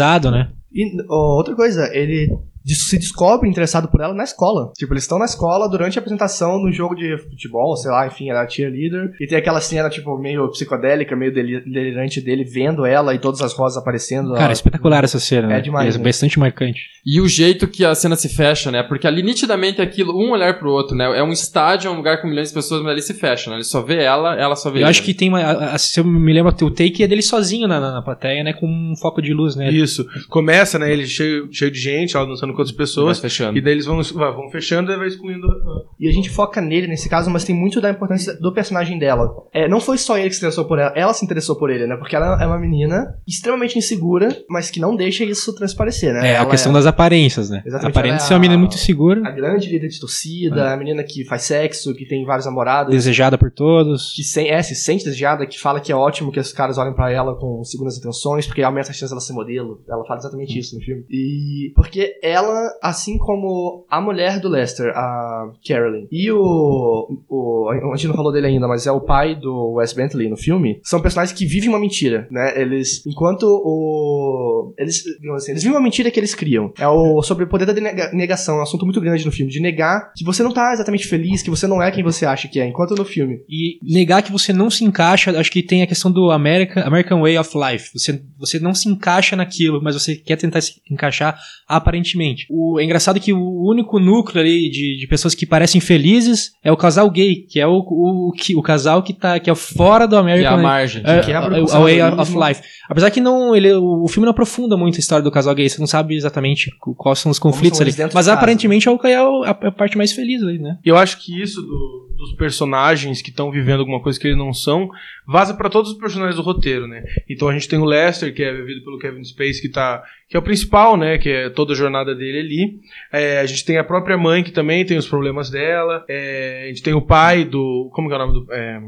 idealizado, 0.08 0.32
né? 0.32 0.50
E 0.72 1.02
outra 1.10 1.56
coisa, 1.56 1.90
ele 1.94 2.30
se 2.76 2.98
descobre 2.98 3.50
interessado 3.50 3.88
por 3.88 4.02
ela 4.02 4.14
na 4.14 4.24
escola. 4.24 4.72
Tipo, 4.78 4.94
eles 4.94 5.04
estão 5.04 5.20
na 5.20 5.26
escola 5.26 5.70
durante 5.70 5.98
a 5.98 6.02
apresentação 6.02 6.60
no 6.60 6.72
jogo 6.72 6.96
de 6.96 7.18
futebol, 7.18 7.76
sei 7.78 7.92
lá, 7.92 8.08
enfim, 8.08 8.30
ela 8.30 8.44
é 8.44 8.50
cheerleader. 8.50 9.12
E 9.20 9.28
tem 9.28 9.38
aquela 9.38 9.62
cena, 9.62 9.90
tipo, 9.90 10.18
meio 10.18 10.50
psicodélica, 10.52 11.16
meio 11.16 11.34
deli- 11.34 11.62
delirante 11.62 12.20
dele 12.22 12.44
vendo 12.44 12.86
ela 12.86 13.14
e 13.14 13.20
todas 13.20 13.42
as 13.42 13.54
rosas 13.54 13.78
aparecendo. 13.78 14.34
Cara, 14.34 14.46
ela- 14.46 14.54
espetacular 14.54 15.04
essa 15.04 15.20
cena. 15.20 15.48
É 15.48 15.56
né? 15.58 15.62
demais, 15.62 15.96
É 15.96 15.98
né? 15.98 16.04
bastante 16.04 16.40
marcante. 16.40 16.82
E 17.06 17.22
o 17.22 17.28
jeito 17.28 17.68
que 17.68 17.86
a 17.86 17.96
cena 17.96 18.16
se 18.16 18.28
fecha, 18.30 18.70
né? 18.72 18.84
Porque 18.84 19.08
ali 19.08 19.22
nitidamente 19.24 19.80
é 19.80 19.84
aquilo, 19.84 20.14
um 20.18 20.32
olhar 20.32 20.60
pro 20.60 20.70
outro, 20.72 20.96
né? 20.96 21.06
É 21.18 21.24
um 21.24 21.32
estádio, 21.32 21.88
é 21.88 21.92
um 21.92 21.96
lugar 21.96 22.22
com 22.22 22.28
milhões 22.28 22.50
de 22.50 22.54
pessoas, 22.54 22.82
mas 22.82 22.92
ali 22.92 23.02
se 23.02 23.14
fecha, 23.14 23.50
né? 23.50 23.58
Ele 23.58 23.64
só 23.64 23.82
vê 23.82 24.04
ela, 24.04 24.36
ela 24.36 24.56
só 24.56 24.70
vê 24.70 24.80
Eu 24.80 24.82
ele. 24.82 24.90
acho 24.90 25.04
que 25.04 25.14
tem 25.14 25.30
uma. 25.30 25.40
a- 25.42 25.74
a- 25.74 25.78
se 25.78 26.00
eu 26.00 26.04
me 26.04 26.34
lembro, 26.34 26.54
o 26.66 26.72
take 26.72 27.04
é 27.04 27.08
dele 27.08 27.22
sozinho 27.22 27.68
na, 27.68 27.80
na, 27.80 27.92
na 27.94 28.02
plateia, 28.02 28.44
né? 28.44 28.52
Com 28.54 28.68
um 28.68 28.96
foco 29.00 29.22
de 29.22 29.34
luz, 29.34 29.56
né? 29.56 29.70
Isso. 29.72 30.06
Começa, 30.30 30.78
né? 30.78 30.92
Ele 30.92 31.06
cheio, 31.06 31.48
cheio 31.52 31.72
de 31.72 31.80
gente, 31.80 32.16
ela 32.18 32.26
dançando 32.26 32.54
com 32.58 32.62
outras 32.62 32.76
vai 32.76 32.86
pessoas. 32.86 33.20
fechando. 33.20 33.58
E 33.58 33.62
daí 33.62 33.74
eles 33.74 33.86
vão, 33.86 34.02
vão 34.04 34.50
fechando 34.52 34.92
e 34.92 34.98
vai 34.98 35.08
excluindo. 35.08 35.48
a- 35.48 35.84
E 36.00 36.08
a 36.08 36.12
gente 36.12 36.30
foca 36.30 36.60
nele 36.62 36.88
nesse 36.88 37.08
caso, 37.10 37.30
mas 37.30 37.44
tem 37.44 37.56
muito 37.56 37.80
da 37.80 37.90
importância 37.90 38.34
do 38.40 38.54
personagem 38.54 39.00
dela. 39.00 39.30
É, 39.54 39.68
não 39.68 39.80
foi 39.80 39.98
só 39.98 40.18
ele 40.18 40.30
que 40.30 40.36
se 40.36 40.40
interessou 40.42 40.66
por 40.66 40.80
ela, 40.80 40.92
ela 40.96 41.14
se 41.14 41.24
interessou 41.26 41.56
por 41.56 41.70
ele, 41.70 41.88
né? 41.88 41.96
Porque 41.96 42.16
ela 42.16 42.42
é 42.42 42.46
uma 42.46 42.60
menina 42.60 43.14
extremamente 43.28 43.78
insegura, 43.78 44.36
mas 44.50 44.70
que 44.70 44.80
não 44.80 44.96
deixa 44.96 45.24
isso 45.24 45.54
transparecer, 45.56 46.14
né? 46.14 46.28
É, 46.30 46.32
a 46.38 46.42
Ela 46.42 46.50
questão 46.50 46.72
das 46.74 46.86
aparências, 46.86 47.50
né? 47.50 47.62
Exatamente, 47.66 47.92
Aparenta 47.92 48.16
ela 48.18 48.24
é 48.24 48.28
ser 48.28 48.34
uma 48.34 48.40
menina 48.40 48.56
a- 48.56 48.60
muito 48.60 48.78
segura, 48.78 49.22
A 49.28 49.32
grande 49.32 49.70
líder 49.70 49.88
de 49.88 50.00
torcida, 50.00 50.74
a 50.74 50.78
menina 50.78 51.04
que 51.04 51.24
faz 51.26 51.44
sexo, 51.44 51.94
que 51.94 52.06
tem 52.06 52.26
vários 52.26 52.46
namorados. 52.46 52.92
desejada 52.94 53.38
por 53.38 53.52
todos. 53.52 54.14
que 54.16 54.24
se, 54.24 54.48
é, 54.48 54.62
se 54.62 54.76
sente 54.76 55.04
desejada, 55.06 55.46
que 55.46 55.60
fala 55.60 55.80
que 55.80 55.92
é 55.92 55.96
ótimo 55.96 56.32
que 56.32 56.40
os 56.40 56.52
caras 56.54 56.78
olhem 56.78 56.94
pra 56.94 57.12
ela 57.12 57.36
com 57.36 57.64
segundas 57.64 57.98
intenções, 57.98 58.46
porque 58.48 58.62
aumenta 58.62 58.90
a 58.90 58.94
chance 58.94 59.12
dela 59.12 59.22
ser 59.22 59.34
modelo. 59.34 59.82
Ela 59.88 60.04
fala 60.06 60.20
exatamente 60.20 60.58
isso 60.58 60.76
no 60.76 60.82
filme. 60.82 61.04
E 61.10 61.72
porque 61.76 62.20
ela, 62.24 62.47
assim 62.82 63.18
como 63.18 63.86
a 63.90 64.02
mulher 64.02 64.40
do 64.40 64.50
Lester, 64.50 64.92
a 64.96 65.52
Carolyn, 65.68 66.08
e 66.12 66.32
o, 66.32 67.20
o 67.30 67.70
a 67.70 67.96
gente 67.96 68.08
não 68.08 68.16
falou 68.16 68.32
dele 68.32 68.48
ainda, 68.48 68.68
mas 68.68 68.88
é 68.88 68.92
o 68.92 69.02
pai 69.02 69.36
do 69.36 69.74
Wes 69.74 69.94
Bentley 69.94 70.30
no 70.30 70.38
filme, 70.38 70.80
são 70.84 71.02
personagens 71.02 71.38
que 71.38 71.46
vivem 71.46 71.70
uma 71.70 71.80
mentira, 71.80 72.28
né? 72.32 72.60
Eles, 72.60 73.06
enquanto 73.06 73.44
o 73.44 74.74
eles, 74.78 75.04
assim, 75.36 75.52
eles 75.52 75.64
vivem 75.64 75.78
uma 75.78 75.84
mentira 75.84 76.12
que 76.12 76.20
eles 76.20 76.36
criam. 76.36 76.72
É 76.80 76.88
o 76.88 77.22
sobre 77.22 77.44
o 77.46 77.48
poder 77.48 77.66
da 77.66 77.74
nega- 77.74 78.12
negação, 78.14 78.56
é 78.56 78.60
um 78.60 78.64
assunto 78.64 78.86
muito 78.86 79.02
grande 79.02 79.26
no 79.26 79.32
filme, 79.32 79.52
de 79.52 79.60
negar 79.60 80.12
que 80.16 80.24
você 80.24 80.44
não 80.44 80.54
tá 80.54 80.74
exatamente 80.74 81.08
feliz, 81.08 81.42
que 81.42 81.50
você 81.50 81.68
não 81.68 81.82
é 81.82 81.92
quem 81.92 82.04
você 82.04 82.26
acha 82.26 82.48
que 82.48 82.60
é, 82.60 82.68
enquanto 82.68 82.96
no 82.96 83.06
filme 83.06 83.40
E 83.50 83.80
negar 83.82 84.22
que 84.22 84.32
você 84.32 84.52
não 84.54 84.70
se 84.70 84.84
encaixa, 84.84 85.38
acho 85.40 85.52
que 85.52 85.64
tem 85.64 85.82
a 85.82 85.88
questão 85.88 86.12
do 86.12 86.32
American, 86.32 86.84
American 86.84 87.22
Way 87.22 87.38
of 87.38 87.52
Life. 87.58 87.90
Você, 87.94 88.22
você 88.38 88.60
não 88.60 88.74
se 88.74 88.90
encaixa 88.90 89.36
naquilo, 89.36 89.82
mas 89.82 89.96
você 89.96 90.16
quer 90.16 90.36
tentar 90.38 90.62
se 90.62 90.82
encaixar 90.90 91.38
aparentemente. 91.68 92.37
O, 92.50 92.80
é 92.80 92.84
engraçado 92.84 93.20
que 93.20 93.34
o 93.34 93.62
único 93.70 94.00
núcleo 94.00 94.42
ali 94.42 94.70
de, 94.70 94.98
de 94.98 95.08
pessoas 95.08 95.34
que 95.34 95.46
parecem 95.46 95.80
felizes 95.82 96.52
é 96.64 96.72
o 96.72 96.78
casal 96.78 97.10
gay, 97.10 97.36
que 97.50 97.60
é 97.60 97.66
o, 97.68 97.78
o, 97.80 98.32
que- 98.32 98.56
o 98.56 98.62
casal 98.62 99.02
que 99.02 99.14
tá 99.14 99.40
que 99.40 99.50
é 99.50 99.56
fora 99.56 100.06
do 100.08 100.22
Que 100.24 100.32
é 100.32 100.46
a 100.48 100.58
margem. 100.58 101.02
É, 101.06 101.20
quebra 101.22 101.58
a- 101.58 101.64
o 101.64 101.72
a 101.72 101.80
Way 101.80 102.02
of. 102.02 102.34
Life. 102.48 102.62
Apesar 102.90 103.12
que 103.12 103.20
não, 103.20 103.56
ele, 103.56 103.72
o, 103.74 104.04
o 104.04 104.08
filme 104.08 104.26
não 104.26 104.32
aprofunda 104.32 104.78
muito 104.78 104.96
a 104.98 105.00
história 105.00 105.24
do 105.24 105.32
casal 105.32 105.54
gay, 105.56 105.68
você 105.70 105.80
não 105.80 105.88
sabe 105.88 106.16
exatamente 106.16 106.70
quais 106.98 107.20
são 107.20 107.32
os 107.32 107.40
conflitos 107.40 107.78
são 107.78 107.86
ali. 107.86 107.96
Mas 108.02 108.12
casa. 108.14 108.34
aparentemente 108.34 108.88
é 108.88 108.92
o 108.92 108.98
que 109.00 109.08
é 109.08 109.22
o- 109.22 109.44
a, 109.44 109.50
a 109.50 109.72
parte 109.72 109.98
mais 109.98 110.12
feliz 110.14 110.42
ali, 110.44 110.60
né? 110.60 110.78
Eu 110.86 110.98
acho 110.98 111.18
que 111.24 111.42
isso 111.42 111.62
do- 111.62 112.08
dos 112.18 112.34
personagens 112.34 113.22
que 113.22 113.30
estão 113.30 113.52
vivendo 113.52 113.80
alguma 113.82 114.02
coisa 114.02 114.20
que 114.20 114.28
eles 114.28 114.38
não 114.38 114.52
são, 114.52 114.90
vaza 115.28 115.54
pra 115.54 115.70
todos 115.70 115.92
os 115.92 115.98
personagens 115.98 116.36
do 116.36 116.42
roteiro, 116.42 116.88
né? 116.88 117.04
Então 117.30 117.48
a 117.48 117.54
gente 117.54 117.68
tem 117.70 117.78
o 117.78 117.86
Lester, 117.86 118.34
que 118.34 118.42
é 118.44 118.52
vivido 118.52 118.84
pelo 118.84 118.98
Kevin 118.98 119.24
Space, 119.24 119.62
que 119.62 119.70
tá 119.70 120.02
que 120.30 120.36
é 120.36 120.40
o 120.40 120.44
principal, 120.44 120.98
né? 120.98 121.18
Que 121.18 121.30
é 121.30 121.50
toda 121.50 121.72
a 121.74 121.76
jornada 121.76 122.14
dele 122.18 122.40
ali. 122.40 122.80
É, 123.14 123.40
a 123.40 123.46
gente 123.46 123.64
tem 123.64 123.78
a 123.78 123.84
própria 123.84 124.18
mãe, 124.18 124.44
que 124.44 124.52
também 124.52 124.86
tem 124.86 124.98
os 124.98 125.08
problemas 125.08 125.50
dela. 125.50 126.04
É, 126.10 126.64
a 126.66 126.68
gente 126.68 126.84
tem 126.84 126.94
o 126.94 127.02
pai 127.02 127.46
do. 127.46 127.90
Como 127.94 128.08
que 128.08 128.14
é 128.14 128.18
o 128.18 128.20
nome 128.20 128.34
do. 128.34 128.54
É, 128.54 128.82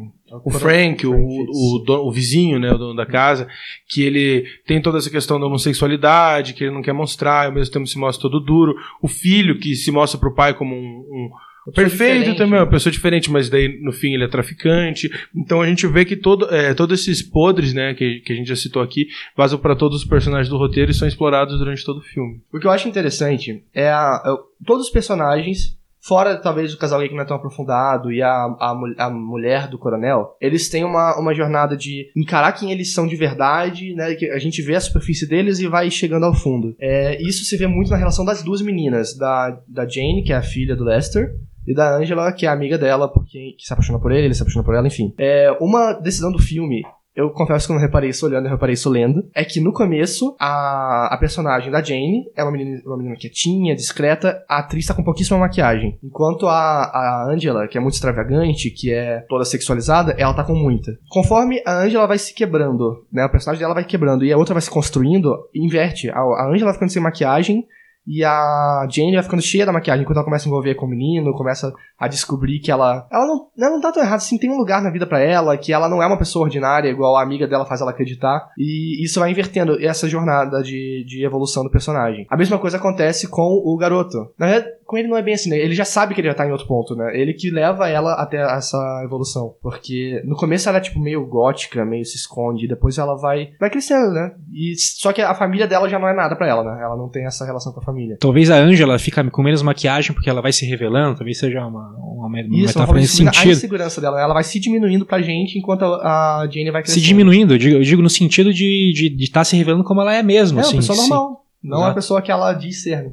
o 0.43 0.51
Frank, 0.51 1.07
o, 1.07 1.13
o, 1.13 1.83
dono- 1.85 2.03
o 2.03 2.11
vizinho, 2.11 2.59
né, 2.59 2.71
o 2.71 2.77
dono 2.77 2.95
da 2.95 3.05
casa, 3.05 3.47
que 3.87 4.03
ele 4.03 4.45
tem 4.65 4.81
toda 4.81 4.97
essa 4.97 5.09
questão 5.09 5.39
da 5.39 5.47
homossexualidade, 5.47 6.53
que 6.53 6.63
ele 6.63 6.73
não 6.73 6.81
quer 6.81 6.93
mostrar, 6.93 7.47
ao 7.47 7.51
mesmo 7.51 7.73
tempo 7.73 7.87
se 7.87 7.97
mostra 7.97 8.21
todo 8.21 8.43
duro. 8.43 8.75
O 9.01 9.07
filho, 9.07 9.57
que 9.59 9.75
se 9.75 9.91
mostra 9.91 10.19
pro 10.19 10.35
pai 10.35 10.53
como 10.53 10.75
um, 10.75 10.79
um 10.79 11.29
perfeito 11.71 12.35
também, 12.35 12.51
né? 12.53 12.59
uma 12.59 12.69
pessoa 12.69 12.91
diferente, 12.91 13.31
mas 13.31 13.49
daí 13.49 13.79
no 13.81 13.91
fim 13.91 14.13
ele 14.13 14.23
é 14.23 14.27
traficante. 14.27 15.09
Então 15.35 15.61
a 15.61 15.67
gente 15.67 15.85
vê 15.87 16.05
que 16.05 16.15
todo, 16.15 16.45
é, 16.53 16.73
todos 16.73 16.99
esses 17.01 17.21
podres, 17.21 17.73
né, 17.73 17.93
que, 17.93 18.19
que 18.21 18.33
a 18.33 18.35
gente 18.35 18.47
já 18.47 18.55
citou 18.55 18.81
aqui, 18.81 19.07
vazam 19.35 19.59
pra 19.59 19.75
todos 19.75 20.01
os 20.01 20.05
personagens 20.07 20.49
do 20.49 20.57
roteiro 20.57 20.91
e 20.91 20.93
são 20.93 21.07
explorados 21.07 21.57
durante 21.57 21.83
todo 21.83 21.97
o 21.99 22.03
filme. 22.03 22.41
O 22.53 22.59
que 22.59 22.67
eu 22.67 22.71
acho 22.71 22.87
interessante 22.87 23.63
é, 23.73 23.89
a- 23.89 24.21
é 24.25 24.29
todos 24.65 24.87
os 24.87 24.91
personagens, 24.91 25.77
fora 26.01 26.37
talvez 26.37 26.73
o 26.73 26.77
casal 26.77 27.01
que 27.01 27.13
não 27.13 27.21
é 27.21 27.25
tão 27.25 27.35
aprofundado 27.37 28.11
e 28.11 28.21
a, 28.21 28.29
a, 28.29 28.75
a 28.99 29.09
mulher 29.09 29.67
do 29.67 29.77
coronel, 29.77 30.35
eles 30.39 30.69
têm 30.69 30.83
uma, 30.85 31.19
uma 31.19 31.33
jornada 31.33 31.75
de 31.75 32.09
encarar 32.15 32.53
quem 32.53 32.71
eles 32.71 32.93
são 32.93 33.05
de 33.05 33.15
verdade, 33.17 33.93
né? 33.95 34.15
Que 34.15 34.29
a 34.31 34.39
gente 34.39 34.61
vê 34.61 34.75
a 34.75 34.81
superfície 34.81 35.27
deles 35.27 35.59
e 35.59 35.67
vai 35.67 35.91
chegando 35.91 36.25
ao 36.25 36.33
fundo. 36.33 36.73
É, 36.79 37.21
isso 37.21 37.43
se 37.43 37.57
vê 37.57 37.67
muito 37.67 37.91
na 37.91 37.97
relação 37.97 38.23
das 38.23 38.41
duas 38.41 38.61
meninas, 38.61 39.15
da, 39.17 39.59
da 39.67 39.87
Jane, 39.87 40.23
que 40.23 40.31
é 40.31 40.37
a 40.37 40.41
filha 40.41 40.75
do 40.75 40.83
Lester, 40.85 41.31
e 41.69 41.75
da 41.75 41.97
Angela, 41.97 42.33
que 42.33 42.45
é 42.45 42.49
amiga 42.49 42.77
dela, 42.77 43.07
porque 43.07 43.55
que 43.57 43.65
se 43.65 43.71
apaixona 43.73 43.99
por 43.99 44.11
ele, 44.11 44.25
ele 44.25 44.33
se 44.33 44.41
apaixona 44.41 44.65
por 44.65 44.75
ela, 44.75 44.87
enfim. 44.87 45.13
É, 45.17 45.55
uma 45.59 45.93
decisão 45.93 46.31
do 46.31 46.39
filme 46.39 46.81
eu 47.19 47.31
confesso 47.31 47.67
que 47.67 47.73
eu 47.73 47.75
não 47.75 47.81
reparei 47.81 48.11
isso 48.11 48.25
olhando, 48.25 48.45
eu 48.45 48.51
reparei 48.51 48.75
isso 48.75 48.89
lendo. 48.89 49.29
É 49.35 49.43
que 49.43 49.59
no 49.59 49.73
começo, 49.73 50.37
a, 50.39 51.13
a 51.13 51.17
personagem 51.17 51.69
da 51.69 51.83
Jane 51.83 52.23
é 52.33 52.41
uma 52.41 52.51
menina, 52.51 52.81
uma 52.85 52.95
menina 52.95 53.15
quietinha, 53.17 53.75
discreta. 53.75 54.41
A 54.47 54.59
atriz 54.59 54.85
tá 54.85 54.93
com 54.93 55.03
pouquíssima 55.03 55.37
maquiagem. 55.37 55.99
Enquanto 56.01 56.47
a, 56.47 56.53
a 56.53 57.27
Angela, 57.29 57.67
que 57.67 57.77
é 57.77 57.81
muito 57.81 57.95
extravagante, 57.95 58.69
que 58.69 58.93
é 58.93 59.25
toda 59.27 59.43
sexualizada, 59.43 60.15
ela 60.17 60.33
tá 60.33 60.45
com 60.45 60.55
muita. 60.55 60.97
Conforme 61.09 61.61
a 61.65 61.81
Angela 61.83 62.07
vai 62.07 62.17
se 62.17 62.33
quebrando, 62.33 63.05
né? 63.11 63.25
O 63.25 63.29
personagem 63.29 63.61
dela 63.61 63.73
vai 63.73 63.83
quebrando 63.83 64.23
e 64.23 64.31
a 64.31 64.37
outra 64.37 64.53
vai 64.53 64.61
se 64.61 64.69
construindo, 64.69 65.35
inverte. 65.53 66.09
A, 66.09 66.19
a 66.19 66.49
Angela 66.49 66.73
ficando 66.73 66.91
sem 66.91 67.01
maquiagem. 67.01 67.65
E 68.09 68.25
a 68.25 68.87
Jane 68.89 69.13
vai 69.13 69.23
ficando 69.23 69.43
cheia 69.43 69.67
da 69.67 69.71
maquiagem 69.71 70.01
enquanto 70.01 70.17
ela 70.17 70.25
começa 70.25 70.47
a 70.47 70.49
envolver 70.49 70.73
com 70.73 70.87
o 70.87 70.89
menino, 70.89 71.31
começa 71.33 71.71
a 71.97 72.07
descobrir 72.07 72.59
que 72.59 72.71
ela. 72.71 73.07
Ela 73.11 73.27
não, 73.27 73.47
ela 73.55 73.69
não 73.69 73.81
tá 73.81 73.91
tão 73.91 74.01
errada 74.01 74.15
assim, 74.15 74.39
tem 74.39 74.49
um 74.49 74.57
lugar 74.57 74.81
na 74.81 74.89
vida 74.89 75.05
pra 75.05 75.19
ela, 75.19 75.55
que 75.55 75.71
ela 75.71 75.87
não 75.87 76.01
é 76.01 76.07
uma 76.07 76.17
pessoa 76.17 76.45
ordinária, 76.45 76.89
igual 76.89 77.15
a 77.15 77.21
amiga 77.21 77.47
dela 77.47 77.67
faz 77.67 77.81
ela 77.81 77.91
acreditar. 77.91 78.49
E 78.57 79.03
isso 79.03 79.19
vai 79.19 79.29
invertendo 79.29 79.79
essa 79.79 80.09
jornada 80.09 80.63
de, 80.63 81.05
de 81.05 81.23
evolução 81.23 81.63
do 81.63 81.69
personagem. 81.69 82.25
A 82.31 82.37
mesma 82.37 82.57
coisa 82.57 82.77
acontece 82.77 83.29
com 83.29 83.61
o 83.63 83.77
garoto. 83.77 84.17
Na 84.39 84.47
verdade, 84.47 84.79
com 84.85 84.97
ele 84.97 85.07
não 85.07 85.17
é 85.17 85.21
bem 85.21 85.35
assim, 85.35 85.51
né? 85.51 85.57
Ele 85.57 85.75
já 85.75 85.85
sabe 85.85 86.15
que 86.15 86.21
ele 86.21 86.29
já 86.29 86.33
tá 86.33 86.47
em 86.47 86.51
outro 86.51 86.65
ponto, 86.65 86.95
né? 86.95 87.11
Ele 87.13 87.33
que 87.33 87.51
leva 87.51 87.87
ela 87.87 88.13
até 88.13 88.37
essa 88.37 89.03
evolução. 89.05 89.53
Porque 89.61 90.19
no 90.25 90.35
começo 90.35 90.67
ela 90.67 90.79
é 90.79 90.81
tipo 90.81 90.99
meio 90.99 91.27
gótica, 91.27 91.85
meio 91.85 92.03
se 92.03 92.15
esconde, 92.15 92.67
depois 92.67 92.97
ela 92.97 93.15
vai, 93.15 93.51
vai 93.59 93.69
crescendo, 93.69 94.11
né? 94.11 94.33
E 94.51 94.73
só 94.77 95.13
que 95.13 95.21
a 95.21 95.35
família 95.35 95.67
dela 95.67 95.87
já 95.87 95.99
não 95.99 96.07
é 96.07 96.15
nada 96.15 96.35
pra 96.35 96.47
ela, 96.47 96.63
né? 96.63 96.81
Ela 96.81 96.97
não 96.97 97.07
tem 97.07 97.25
essa 97.25 97.45
relação 97.45 97.71
com 97.71 97.79
a 97.79 97.83
família. 97.83 97.98
Talvez 98.19 98.49
a 98.49 98.57
Angela 98.57 98.97
fica 98.99 99.23
com 99.29 99.41
menos 99.43 99.61
maquiagem 99.61 100.13
porque 100.13 100.29
ela 100.29 100.41
vai 100.41 100.51
se 100.51 100.65
revelando, 100.65 101.17
talvez 101.17 101.37
seja 101.37 101.65
uma, 101.65 101.89
uma, 101.97 102.27
uma 102.27 102.39
Isso, 102.39 102.47
ela 102.49 102.57
metáfora 102.59 102.85
vai 102.93 103.01
nesse 103.01 103.13
descobrindo 103.17 103.29
a 103.29 103.33
sentido. 103.33 103.51
insegurança 103.57 104.01
dela. 104.01 104.21
Ela 104.21 104.33
vai 104.33 104.43
se 104.43 104.59
diminuindo 104.59 105.05
pra 105.05 105.21
gente 105.21 105.57
enquanto 105.57 105.83
a 105.83 106.41
a 106.41 106.47
Jane 106.51 106.71
vai 106.71 106.81
Se 106.81 106.91
crescendo. 106.93 107.05
diminuindo, 107.05 107.53
eu 107.53 107.57
digo, 107.57 107.75
eu 107.77 107.81
digo 107.83 108.01
no 108.01 108.09
sentido 108.09 108.53
de 108.53 108.91
estar 108.91 109.15
de, 109.15 109.23
estar 109.23 109.43
se 109.43 109.55
revelando 109.57 109.83
como 109.83 110.01
ela 110.01 110.13
é 110.15 110.21
mesmo. 110.23 110.59
É, 110.59 110.61
assim, 110.61 110.75
uma 110.75 110.79
pessoa 110.81 110.97
sim. 110.97 111.09
normal. 111.09 111.45
Não 111.63 111.73
é 111.73 111.79
uma 111.79 111.85
Exato. 111.87 111.95
pessoa 111.95 112.21
que 112.21 112.31
ela 112.31 112.53
diz 112.53 112.83
ser. 112.83 113.03
né? 113.03 113.11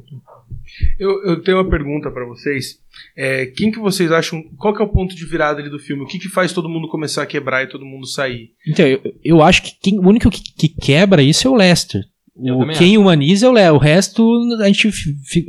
Eu, 0.99 1.23
eu 1.23 1.41
tenho 1.43 1.57
uma 1.57 1.69
pergunta 1.69 2.09
pra 2.11 2.25
vocês. 2.25 2.79
É, 3.15 3.45
quem 3.47 3.71
que 3.71 3.79
vocês 3.79 4.11
acham? 4.11 4.43
Qual 4.57 4.73
que 4.75 4.81
é 4.81 4.85
o 4.85 4.89
ponto 4.89 5.15
de 5.15 5.25
virada 5.25 5.59
ali 5.61 5.69
do 5.69 5.79
filme? 5.79 6.03
O 6.03 6.07
que 6.07 6.19
que 6.19 6.29
faz 6.29 6.51
todo 6.53 6.69
mundo 6.69 6.87
começar 6.87 7.23
a 7.23 7.25
quebrar 7.25 7.63
e 7.63 7.67
todo 7.67 7.85
mundo 7.85 8.05
sair? 8.07 8.51
Então, 8.67 8.85
eu, 8.85 8.99
eu 9.23 9.41
acho 9.41 9.63
que 9.63 9.71
quem- 9.81 9.99
o 9.99 10.07
único 10.07 10.29
que, 10.29 10.41
que 10.41 10.69
quebra 10.69 11.21
isso 11.21 11.47
é 11.47 11.51
o 11.51 11.55
Lester. 11.55 12.01
O, 12.39 12.67
quem 12.77 12.97
humaniza 12.97 13.47
é 13.47 13.49
o 13.49 13.51
Lester. 13.51 13.73
O 13.73 13.77
resto 13.77 14.57
a 14.59 14.67
gente 14.67 14.89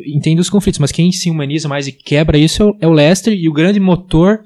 entende 0.07 0.41
os 0.41 0.49
conflitos, 0.49 0.79
mas 0.79 0.93
quem 0.93 1.13
se 1.13 1.31
humaniza 1.31 1.69
mais 1.69 1.87
e 1.87 1.93
quebra 1.93 2.39
isso 2.39 2.63
é 2.63 2.67
o, 2.67 2.77
é 2.83 2.87
o 2.87 2.93
Lester. 2.93 3.33
E 3.33 3.49
o 3.49 3.53
grande 3.53 3.79
motor 3.79 4.41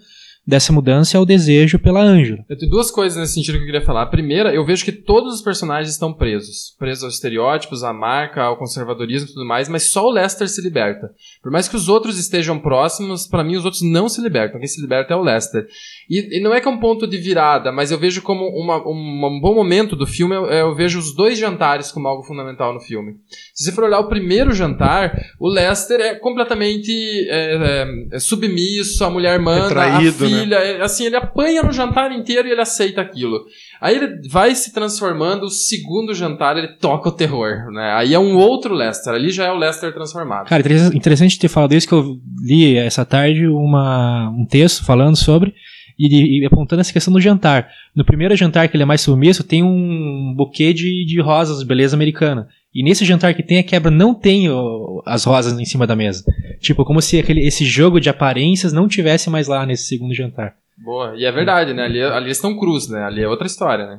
dessa 0.47 0.73
mudança 0.73 1.17
é 1.17 1.21
o 1.21 1.25
desejo 1.25 1.79
pela 1.79 2.01
Ângela. 2.01 2.45
Eu 2.49 2.59
tenho 2.59 2.71
duas 2.71 2.91
coisas 2.91 3.17
nesse 3.19 3.35
sentido 3.35 3.55
que 3.57 3.63
eu 3.63 3.67
queria 3.67 3.81
falar. 3.85 4.03
A 4.03 4.07
primeira, 4.07 4.53
eu 4.55 4.65
vejo 4.65 4.85
que 4.85 4.91
todos 4.93 5.35
os 5.35 5.43
personagens 5.43 5.91
estão 5.93 6.13
presos. 6.13 6.75
Presos 6.79 7.05
aos 7.05 7.15
estereótipos, 7.15 7.85
à 7.85 7.93
marca, 7.93 8.43
ao 8.43 8.57
conservadorismo 8.57 9.29
e 9.29 9.33
tudo 9.33 9.47
mais, 9.47 9.69
mas 9.69 9.91
só 9.91 10.05
o 10.07 10.11
Lester 10.11 10.49
se 10.49 10.61
liberta. 10.61 11.11
Por 11.43 11.53
mais 11.53 11.69
que 11.69 11.77
os 11.77 11.89
outros 11.89 12.19
estejam 12.19 12.59
próximos, 12.59 13.27
pra 13.27 13.45
mim 13.45 13.57
os 13.57 13.65
outros 13.65 13.83
não 13.83 14.09
se 14.09 14.21
libertam. 14.21 14.59
Quem 14.59 14.69
se 14.69 14.81
liberta 14.81 15.15
é 15.15 15.17
o 15.17 15.23
Lester. 15.23 15.67
E, 16.11 16.39
e 16.39 16.41
não 16.43 16.53
é 16.53 16.61
que 16.61 16.67
é 16.67 16.71
um 16.71 16.81
ponto 16.81 17.07
de 17.07 17.17
virada, 17.19 17.71
mas 17.71 17.91
eu 17.91 17.99
vejo 17.99 18.21
como 18.23 18.45
uma- 18.49 18.83
uma- 18.85 19.29
um 19.29 19.41
bom 19.41 19.55
momento 19.55 19.95
do 19.95 20.07
filme, 20.07 20.35
eu, 20.35 20.47
eu 20.47 20.75
vejo 20.75 20.99
os 20.99 21.15
dois 21.15 21.39
jantares 21.39 21.93
como 21.93 22.09
algo 22.09 22.23
fundamental 22.25 22.75
no 22.75 22.81
filme. 22.81 23.13
Se 23.55 23.65
você 23.65 23.73
for 23.73 23.85
olhar 23.85 24.01
o 24.01 24.09
primeiro 24.09 24.53
jantar, 24.53 25.17
o 25.39 25.49
Lester 25.49 26.01
é 26.01 26.15
completamente 26.17 26.91
é, 27.29 27.85
é, 28.11 28.17
é 28.17 28.19
submisso, 28.19 29.05
a 29.05 29.11
mulher 29.11 29.39
manda, 29.39 29.69
Retraído, 29.69 30.32
né? 30.47 30.73
é, 30.79 30.83
assim, 30.83 31.07
ele 31.07 31.17
apanha 31.17 31.63
no 31.63 31.73
jantar 31.73 32.11
inteiro 32.13 32.49
e 32.49 32.51
ele 32.53 32.61
aceita 32.61 33.01
aquilo. 33.01 33.41
Aí 33.81 33.97
ele 33.97 34.29
vai 34.29 34.55
se 34.55 34.73
transformando, 34.73 35.45
o 35.45 35.51
segundo 35.51 36.15
jantar 36.15 36.57
ele 36.57 36.69
toca 36.79 37.09
o 37.09 37.13
terror, 37.13 37.71
né? 37.73 37.93
Aí 37.95 38.15
é 38.15 38.19
um 38.19 38.37
outro 38.37 38.75
Lester, 38.75 39.13
ali 39.15 39.31
já 39.31 39.47
é 39.47 39.51
o 39.53 39.59
Lester 39.59 39.93
transformado. 39.93 40.49
Cara, 40.49 40.61
interessa- 40.61 40.97
interessante 40.97 41.39
ter 41.39 41.49
falado 41.49 41.73
isso, 41.75 41.89
que 41.89 41.95
eu 41.95 42.17
li 42.45 42.77
essa 42.77 43.05
tarde 43.05 43.47
uma, 43.47 44.29
um 44.31 44.47
texto 44.47 44.85
falando 44.85 45.17
sobre 45.17 45.55
e, 45.99 46.41
e 46.43 46.47
apontando 46.47 46.81
essa 46.81 46.93
questão 46.93 47.13
do 47.13 47.21
jantar. 47.21 47.69
No 47.95 48.05
primeiro 48.05 48.35
jantar, 48.37 48.69
que 48.69 48.77
ele 48.77 48.83
é 48.83 48.87
mais 48.87 49.01
submisso, 49.01 49.45
tem 49.45 49.63
um 49.63 50.35
buquê 50.37 50.73
de, 50.73 51.05
de 51.07 51.21
rosas, 51.21 51.63
beleza 51.63 51.95
americana. 51.97 52.49
E 52.75 52.83
nesse 52.83 53.05
jantar 53.05 53.35
que 53.35 53.43
tem 53.43 53.59
a 53.59 53.63
quebra, 53.63 53.91
não 53.91 54.15
tem 54.15 54.49
o- 54.51 55.03
as 55.07 55.25
rosas 55.25 55.59
em 55.59 55.65
cima 55.65 55.87
da 55.87 55.95
mesa. 55.95 56.25
Tipo, 56.61 56.85
como 56.85 57.03
se 57.03 57.19
aquele, 57.19 57.47
esse 57.47 57.65
jogo 57.65 58.01
de 58.01 58.09
aparências 58.09 58.73
não 58.73 58.89
tivesse 58.89 59.29
mais 59.29 59.47
lá 59.49 59.67
nesse 59.67 59.85
segundo 59.85 60.15
jantar. 60.15 60.55
Boa, 60.79 61.15
e 61.17 61.25
é 61.25 61.31
verdade, 61.31 61.75
né? 61.75 61.85
Ali, 61.85 62.03
ali 62.03 62.27
eles 62.27 62.39
estão 62.39 62.59
cruz, 62.59 62.89
né? 62.89 63.05
Ali 63.05 63.23
é 63.23 63.29
outra 63.29 63.47
história, 63.47 63.87
né? 63.87 63.99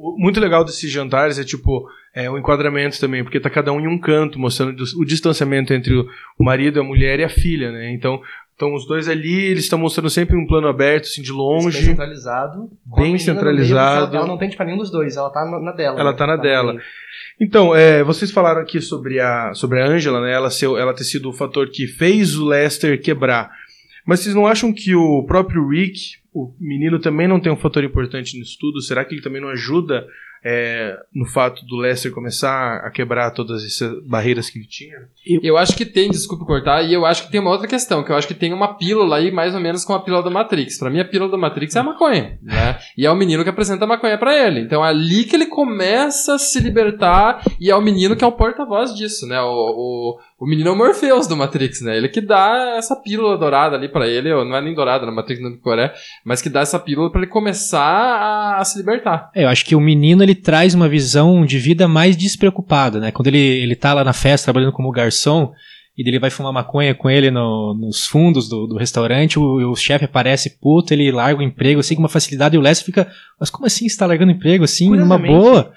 O 0.00 0.16
muito 0.18 0.40
legal 0.40 0.64
desses 0.64 0.90
jantares 0.90 1.38
é 1.38 1.44
tipo 1.44 1.86
é, 2.14 2.30
o 2.30 2.36
enquadramento 2.38 2.98
também, 3.00 3.22
porque 3.22 3.38
tá 3.40 3.48
cada 3.48 3.72
um 3.72 3.80
em 3.80 3.86
um 3.88 3.98
canto, 3.98 4.38
mostrando 4.38 4.82
o 4.98 5.04
distanciamento 5.04 5.72
entre 5.72 5.94
o, 5.94 6.06
marido, 6.44 6.80
a 6.80 6.84
mulher 6.84 7.20
e 7.20 7.24
a 7.24 7.28
filha, 7.28 7.70
né? 7.72 7.92
Então, 7.92 8.20
estão 8.52 8.74
os 8.74 8.86
dois 8.86 9.08
ali, 9.08 9.34
eles 9.44 9.64
estão 9.64 9.78
mostrando 9.78 10.10
sempre 10.10 10.36
um 10.36 10.46
plano 10.46 10.66
aberto, 10.68 11.04
assim, 11.04 11.22
de 11.22 11.30
Bem 11.30 11.38
longe. 11.38 11.84
centralizado. 11.84 12.70
Bem 12.84 13.04
no 13.04 13.12
meio, 13.12 13.18
centralizado. 13.20 14.00
porque 14.02 14.16
Ela, 14.16 14.24
ela 14.24 14.32
não 14.32 14.38
tem 14.38 14.48
tipo 14.50 14.62
nenhum 14.64 14.78
dos 14.78 14.90
dois, 14.90 15.16
ela 15.16 15.30
tá 15.30 15.44
na, 15.44 15.72
dela. 15.72 16.00
Ela 16.00 16.10
né? 16.12 16.16
tá 16.16 16.26
na 16.26 16.36
no 16.36 16.42
dela. 16.42 16.72
meio. 16.74 16.84
Então, 17.42 17.74
é, 17.74 18.04
vocês 18.04 18.30
falaram 18.30 18.60
aqui 18.60 18.80
sobre 18.80 19.18
a, 19.18 19.52
sobre 19.52 19.82
a 19.82 19.86
Angela, 19.88 20.20
né? 20.20 20.32
Ela, 20.32 20.48
ela 20.78 20.94
ter 20.94 21.02
sido 21.02 21.28
o 21.28 21.32
fator 21.32 21.68
que 21.68 21.88
fez 21.88 22.36
o 22.36 22.46
Lester 22.46 23.02
quebrar. 23.02 23.50
Mas 24.06 24.20
vocês 24.20 24.32
não 24.32 24.46
acham 24.46 24.72
que 24.72 24.94
o 24.94 25.24
próprio 25.24 25.68
Rick, 25.68 26.18
o 26.32 26.54
menino, 26.60 27.00
também 27.00 27.26
não 27.26 27.40
tem 27.40 27.50
um 27.50 27.56
fator 27.56 27.82
importante 27.82 28.38
nisso 28.38 28.56
tudo? 28.60 28.80
Será 28.80 29.04
que 29.04 29.12
ele 29.12 29.22
também 29.22 29.42
não 29.42 29.48
ajuda 29.48 30.06
é, 30.44 30.98
no 31.14 31.26
fato 31.26 31.64
do 31.66 31.76
Lester 31.76 32.12
começar 32.12 32.78
a 32.78 32.90
quebrar 32.90 33.30
todas 33.30 33.64
essas 33.64 34.04
barreiras 34.04 34.50
que 34.50 34.58
ele 34.58 34.66
tinha? 34.66 34.96
Eu 35.42 35.56
acho 35.56 35.76
que 35.76 35.86
tem, 35.86 36.10
desculpe 36.10 36.44
cortar, 36.44 36.82
e 36.82 36.92
eu 36.92 37.06
acho 37.06 37.24
que 37.24 37.30
tem 37.30 37.40
uma 37.40 37.50
outra 37.50 37.68
questão, 37.68 38.02
que 38.02 38.10
eu 38.10 38.16
acho 38.16 38.26
que 38.26 38.34
tem 38.34 38.52
uma 38.52 38.76
pílula 38.76 39.16
aí, 39.16 39.30
mais 39.30 39.54
ou 39.54 39.60
menos 39.60 39.84
com 39.84 39.94
a 39.94 40.00
pílula 40.00 40.22
da 40.22 40.30
Matrix. 40.30 40.78
Pra 40.78 40.90
mim, 40.90 41.00
a 41.00 41.04
pílula 41.04 41.30
da 41.30 41.38
Matrix 41.38 41.76
é 41.76 41.80
a 41.80 41.84
maconha, 41.84 42.38
né? 42.42 42.78
E 42.96 43.06
é 43.06 43.10
o 43.10 43.16
menino 43.16 43.44
que 43.44 43.50
apresenta 43.50 43.84
a 43.84 43.88
maconha 43.88 44.18
pra 44.18 44.36
ele. 44.36 44.60
Então 44.60 44.84
é 44.84 44.88
ali 44.88 45.24
que 45.24 45.36
ele 45.36 45.46
começa 45.46 46.34
a 46.34 46.38
se 46.38 46.58
libertar, 46.60 47.42
e 47.60 47.70
é 47.70 47.76
o 47.76 47.82
menino 47.82 48.16
que 48.16 48.24
é 48.24 48.26
o 48.26 48.32
porta-voz 48.32 48.94
disso, 48.94 49.26
né? 49.26 49.40
O, 49.40 49.46
o, 49.46 50.18
o 50.42 50.46
menino 50.46 50.70
é 50.70 50.72
o 50.72 50.76
Morpheus 50.76 51.26
do 51.28 51.36
Matrix, 51.36 51.80
né? 51.82 51.96
Ele 51.96 52.08
que 52.08 52.20
dá 52.20 52.74
essa 52.76 52.96
pílula 52.96 53.38
dourada 53.38 53.76
ali 53.76 53.88
pra 53.88 54.08
ele, 54.08 54.32
ou 54.32 54.44
não 54.44 54.56
é 54.56 54.60
nem 54.60 54.74
dourada 54.74 55.06
na 55.06 55.12
Matrix 55.12 55.40
no 55.42 55.56
Coreia, 55.58 55.92
mas 56.24 56.42
que 56.42 56.48
dá 56.48 56.60
essa 56.60 56.78
pílula 56.78 57.10
pra 57.10 57.20
ele 57.22 57.30
começar 57.30 57.80
a, 57.80 58.58
a 58.58 58.64
se 58.64 58.76
libertar. 58.78 59.30
É, 59.34 59.44
eu 59.44 59.48
acho 59.48 59.64
que 59.64 59.76
o 59.76 59.80
menino 59.80 60.22
ele 60.22 60.34
traz 60.34 60.74
uma 60.74 60.88
visão 60.88 61.46
de 61.46 61.58
vida 61.58 61.86
mais 61.86 62.16
despreocupada, 62.16 62.98
né? 62.98 63.12
Quando 63.12 63.28
ele, 63.28 63.38
ele 63.38 63.76
tá 63.76 63.94
lá 63.94 64.02
na 64.04 64.12
festa 64.12 64.46
trabalhando 64.46 64.72
como 64.72 64.90
garçom 64.90 65.52
e 65.96 66.08
ele 66.08 66.18
vai 66.18 66.30
fumar 66.30 66.52
maconha 66.54 66.94
com 66.94 67.10
ele 67.10 67.30
no- 67.30 67.74
nos 67.78 68.06
fundos 68.06 68.48
do, 68.48 68.66
do 68.66 68.76
restaurante, 68.78 69.38
o, 69.38 69.70
o 69.70 69.76
chefe 69.76 70.06
aparece 70.06 70.58
puto, 70.58 70.94
ele 70.94 71.12
larga 71.12 71.38
o 71.40 71.42
emprego 71.44 71.80
assim 71.80 71.94
com 71.94 72.00
uma 72.02 72.08
facilidade 72.08 72.56
e 72.56 72.58
o 72.58 72.62
Lester 72.62 72.86
fica, 72.86 73.06
mas 73.38 73.50
como 73.50 73.66
assim 73.66 73.86
você 73.88 73.98
tá 73.98 74.06
largando 74.06 74.32
emprego 74.32 74.64
assim, 74.64 74.88
numa 74.88 75.18
boa? 75.18 75.72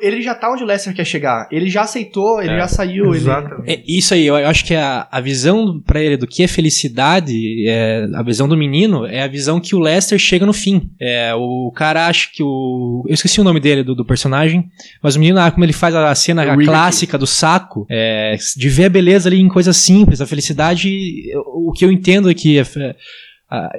Ele 0.00 0.22
já 0.22 0.34
tá 0.34 0.50
onde 0.50 0.62
o 0.62 0.66
Lester 0.66 0.94
quer 0.94 1.04
chegar. 1.04 1.48
Ele 1.50 1.68
já 1.68 1.82
aceitou, 1.82 2.40
ele 2.40 2.54
É, 2.54 2.58
já 2.58 2.68
saiu. 2.68 3.06
Ele... 3.06 3.16
Exatamente. 3.16 3.70
É 3.70 3.82
isso 3.86 4.14
aí, 4.14 4.26
eu, 4.26 4.34
acho 4.36 4.64
que 4.64 4.74
a, 4.74 5.06
a 5.10 5.20
visão 5.20 5.80
pra 5.80 6.00
ele 6.02 6.16
do 6.16 6.26
que 6.26 6.42
é 6.42 6.48
felicidade, 6.48 7.66
é, 7.68 8.06
a 8.14 8.22
visão 8.22 8.48
do 8.48 8.56
menino, 8.56 9.06
é 9.06 9.22
a 9.22 9.26
visão 9.28 9.60
que 9.60 9.74
o 9.74 9.78
Lester 9.78 10.18
chega 10.18 10.46
no 10.46 10.52
fim. 10.52 10.90
É, 11.00 11.34
o 11.34 11.70
cara 11.74 12.06
acha 12.06 12.28
que 12.32 12.42
o. 12.42 13.04
Eu 13.06 13.14
esqueci 13.14 13.40
o 13.40 13.44
nome 13.44 13.60
dele, 13.60 13.82
do, 13.82 13.94
do 13.94 14.04
personagem, 14.04 14.64
mas 15.02 15.16
o 15.16 15.20
menino, 15.20 15.38
ah, 15.40 15.50
como 15.50 15.64
ele 15.64 15.72
faz 15.72 15.94
a 15.94 16.14
cena 16.14 16.44
É 16.44 16.52
o 16.54 16.58
Rick. 16.58 16.64
clássica 16.66 17.18
do 17.18 17.26
saco, 17.26 17.86
é, 17.90 18.36
de 18.56 18.68
ver 18.68 18.86
a 18.86 18.90
beleza 18.90 19.28
ali 19.28 19.40
em 19.40 19.48
coisas 19.48 19.76
simples, 19.76 20.20
a 20.20 20.26
felicidade. 20.26 20.88
O 21.54 21.72
que 21.72 21.84
eu 21.84 21.92
entendo 21.92 22.30
é 22.30 22.34
que. 22.34 22.58
é, 22.58 22.64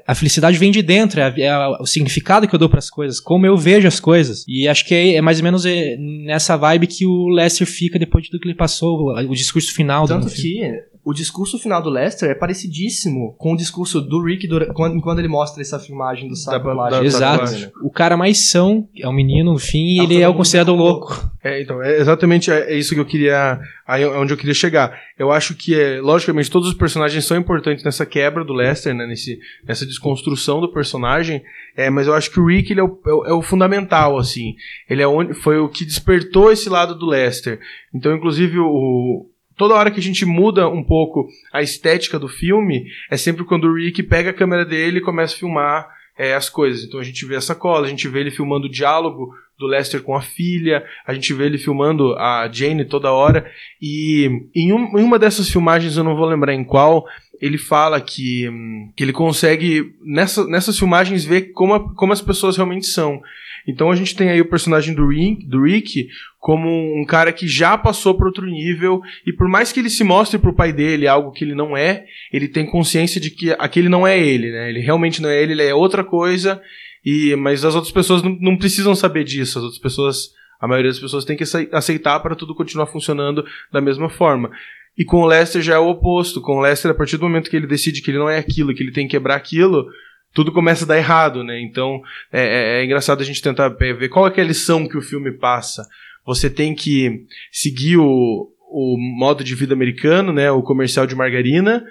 a- 0.08 0.16
felicidade 0.16 0.58
vem 0.58 0.72
de 0.72 0.82
dentro, 0.82 1.20
é, 1.20 1.34
é 1.42 1.58
o 1.80 1.86
significado 1.86 2.48
que 2.48 2.54
eu 2.56 2.60
dou 2.60 2.70
pras 2.70 2.90
coisas, 2.90 3.20
como 3.20 3.46
eu 3.46 3.58
vejo 3.58 3.88
as 3.88 4.00
coisas. 4.00 4.44
E 4.48 4.68
acho 4.68 4.86
que 4.86 4.94
é, 4.94 5.16
é 5.16 5.22
mais 5.22 5.38
ou 5.40 5.44
menos 5.44 5.66
é, 5.66 5.96
nessa 5.98 6.56
vibe 6.58 6.88
que 6.88 7.06
o 7.06 7.28
Lester 7.30 7.68
fica 7.68 7.98
depois 8.00 8.24
de 8.24 8.32
tudo 8.32 8.42
que 8.42 8.48
ele 8.48 8.56
passou, 8.56 9.00
o, 9.00 9.32
o 9.32 9.36
discurso 9.36 9.74
final 9.74 10.06
do 10.06 10.10
Tanto 10.10 10.28
que 10.34 10.72
o 11.10 11.14
discurso 11.14 11.58
final 11.58 11.82
do 11.82 11.90
Lester 11.90 12.30
é 12.30 12.36
parecidíssimo 12.36 13.34
com 13.38 13.54
o 13.54 13.58
discurso 13.58 14.02
do 14.02 14.22
Rick 14.24 14.48
dura- 14.48 14.74
quando, 14.74 15.00
quando 15.02 15.20
ele 15.20 15.28
mostra 15.28 15.62
essa 15.62 15.80
filmagem 15.80 16.28
do 16.28 16.36
saco 16.36 16.66
Da- 16.68 16.90
da- 17.00 17.06
Exato. 17.06 17.40
tatuagem. 17.46 17.72
O 17.82 17.90
cara 17.92 18.18
mais 18.18 18.50
são 18.50 18.88
é 19.00 19.08
um 19.08 19.14
menino, 19.14 19.54
no 19.54 19.60
fim, 19.60 19.86
e 19.86 20.00
ele 20.00 20.22
é 20.22 20.28
o 20.28 20.34
considerado 20.34 20.68
como 20.72 20.84
louco. 20.84 21.30
É, 21.44 21.62
então, 21.62 21.82
é 21.82 21.98
exatamente 21.98 22.52
é, 22.52 22.74
é 22.74 22.78
isso 22.78 22.94
que 22.94 23.00
eu 23.00 23.06
queria. 23.06 23.60
Aí 23.88 24.04
é 24.04 24.08
onde 24.08 24.34
eu 24.34 24.38
queria 24.38 24.54
chegar. 24.54 25.00
Eu 25.18 25.32
acho 25.32 25.56
que, 25.56 25.74
é, 25.80 26.02
logicamente, 26.02 26.52
todos 26.52 26.68
os 26.68 26.74
personagens 26.74 27.24
são 27.24 27.38
importantes 27.38 27.86
nessa 27.86 28.06
quebra 28.06 28.44
do 28.44 28.52
Lester, 28.54 28.94
né? 28.94 29.08
Nesse, 29.08 29.40
nessa 29.66 29.86
desconstrução 29.86 30.60
do 30.60 30.72
personagem. 30.74 31.42
É, 31.76 31.90
mas 31.90 32.06
eu 32.08 32.14
acho 32.14 32.30
que 32.32 32.40
o 32.40 32.46
Rick 32.48 32.72
ele 32.74 32.82
é, 32.82 32.84
o, 32.84 33.00
é 33.06 33.14
o- 33.14 33.26
é 33.28 33.34
o 33.34 33.42
fundamental, 33.42 34.18
assim. 34.18 34.56
Ele 34.90 35.02
é 35.02 35.08
onde, 35.08 35.34
foi 35.36 35.58
o 35.58 35.70
que 35.70 35.86
despertou 35.86 36.52
esse 36.52 36.68
lado 36.68 36.96
do 36.96 37.06
Lester. 37.06 37.60
Então, 37.96 38.14
inclusive, 38.14 38.60
o. 38.60 39.30
Toda 39.58 39.74
hora 39.76 39.90
que 39.92 40.00
a 40.00 40.04
gente 40.04 40.26
muda 40.26 40.70
um 40.70 40.84
pouco 40.84 41.28
a 41.52 41.62
estética 41.62 42.20
do 42.20 42.28
filme, 42.28 42.86
é 43.10 43.18
sempre 43.18 43.44
quando 43.44 43.66
o 43.68 43.74
Rick 43.76 44.04
pega 44.04 44.30
a 44.30 44.34
câmera 44.34 44.64
dele 44.64 45.00
e 45.00 45.02
começa 45.02 45.36
a 45.36 45.38
filmar 45.40 45.88
é, 46.18 46.34
as 46.36 46.50
coisas. 46.50 46.84
Então 46.84 47.00
a 47.00 47.04
gente 47.04 47.26
vê 47.26 47.36
essa 47.36 47.56
cola, 47.56 47.88
a 47.88 47.90
gente 47.90 48.08
vê 48.08 48.20
ele 48.20 48.32
filmando 48.32 48.68
o 48.68 48.72
diálogo 48.72 49.34
do 49.58 49.66
Lester 49.66 50.04
com 50.04 50.16
a 50.16 50.22
filha, 50.22 50.86
a 51.06 51.14
gente 51.16 51.34
vê 51.34 51.46
ele 51.48 51.58
filmando 51.58 52.14
a 52.16 52.48
Jane 52.52 52.86
toda 52.86 53.12
hora. 53.12 53.50
E 53.82 54.30
em, 54.56 54.72
um- 54.72 55.00
em 55.00 55.04
uma 55.04 55.18
dessas 55.18 55.50
filmagens, 55.50 55.98
eu 55.98 56.04
não 56.04 56.16
vou 56.16 56.28
lembrar 56.28 56.54
em 56.54 56.64
qual, 56.64 57.04
ele 57.42 57.58
fala 57.58 58.00
que, 58.02 58.50
que 58.96 59.04
ele 59.04 59.14
consegue, 59.14 59.94
nessa, 60.04 60.46
nessas 60.48 60.78
filmagens, 60.78 61.24
ver 61.26 61.52
como, 61.54 61.74
a- 61.74 61.94
como 61.96 62.14
as 62.14 62.22
pessoas 62.22 62.56
realmente 62.56 62.88
são. 62.88 63.22
Então 63.68 63.92
a 63.92 63.96
gente 63.96 64.16
tem 64.16 64.30
aí 64.30 64.40
o 64.40 64.50
personagem 64.50 64.96
do 64.96 65.08
Rick, 65.08 65.46
do 65.46 65.64
Rick 65.64 66.08
como 66.40 66.70
um 66.70 67.04
cara 67.06 67.34
que 67.34 67.48
já 67.48 67.78
passou 67.78 68.14
para 68.16 68.28
outro 68.28 68.46
nível 68.46 69.02
e 69.26 69.34
por 69.34 69.50
mais 69.50 69.72
que 69.74 69.80
ele 69.82 69.90
se 69.90 70.04
mostre 70.06 70.40
pro 70.40 70.54
pai 70.56 70.72
dele 70.72 71.06
algo 71.08 71.32
que 71.34 71.44
ele 71.44 71.54
não 71.54 71.76
é, 71.76 72.06
ele 72.32 72.48
tem 72.48 72.66
consciência 72.66 73.20
de 73.20 73.30
que 73.30 73.52
aquele 73.60 73.90
não 73.90 74.08
é 74.08 74.18
ele, 74.18 74.52
né? 74.52 74.70
Ele 74.70 74.80
realmente 74.80 75.22
não 75.22 75.30
é 75.30 75.42
ele, 75.44 75.52
ele 75.52 75.64
é 75.64 75.76
outra 75.76 76.02
coisa. 76.04 76.62
E 77.06 77.36
mas 77.36 77.66
as 77.66 77.76
outras 77.76 77.92
pessoas 77.92 78.24
não, 78.24 78.38
não 78.40 78.58
precisam 78.58 78.96
saber 78.96 79.26
disso. 79.26 79.58
As 79.60 79.64
outras 79.66 79.82
pessoas, 79.82 80.30
a 80.62 80.68
maioria 80.68 80.92
das 80.92 81.00
pessoas 81.00 81.26
tem 81.26 81.36
que 81.36 81.44
acei- 81.44 81.68
aceitar 81.74 82.20
para 82.22 82.36
tudo 82.36 82.56
continuar 82.56 82.88
funcionando 82.88 83.46
da 83.72 83.82
mesma 83.82 84.10
forma. 84.10 84.50
E 84.98 85.06
com 85.06 85.18
o 85.22 85.26
Lester 85.28 85.62
já 85.62 85.76
é 85.76 85.80
o 85.80 85.90
oposto. 85.90 86.42
Com 86.42 86.58
o 86.58 86.62
Lester, 86.62 86.90
a 86.92 86.94
partir 86.94 87.18
do 87.18 87.24
momento 87.24 87.50
que 87.50 87.56
ele 87.56 87.68
decide 87.68 88.02
que 88.02 88.10
ele 88.12 88.18
não 88.18 88.30
é 88.30 88.40
aquilo, 88.40 88.74
que 88.74 88.82
ele 88.82 88.92
tem 88.92 89.06
que 89.08 89.12
quebrar 89.12 89.36
aquilo, 89.36 89.86
tudo 90.34 90.52
começa 90.52 90.86
a 90.86 90.88
dar 90.88 90.98
errado, 90.98 91.44
né? 91.44 91.60
Então 91.62 92.02
é, 92.32 92.42
é- 92.42 92.82
é 92.82 92.86
engraçado 92.86 93.22
a 93.22 93.26
gente 93.26 93.42
tentar 93.42 93.70
ver 93.70 94.10
qual 94.10 94.28
é, 94.28 94.34
é 94.36 94.42
a 94.42 94.46
lição 94.46 94.88
que 94.88 94.98
o 94.98 95.02
filme 95.02 95.32
passa. 95.32 95.86
Você 96.26 96.50
tem 96.50 96.74
que 96.76 97.26
seguir 97.52 97.98
o, 97.98 98.50
o 98.70 98.98
modo 99.18 99.44
de 99.44 99.56
vida 99.56 99.74
americano, 99.74 100.34
né? 100.34 100.52
O 100.52 100.62
comercial 100.64 101.06
de 101.08 101.16
margarina, 101.16 101.86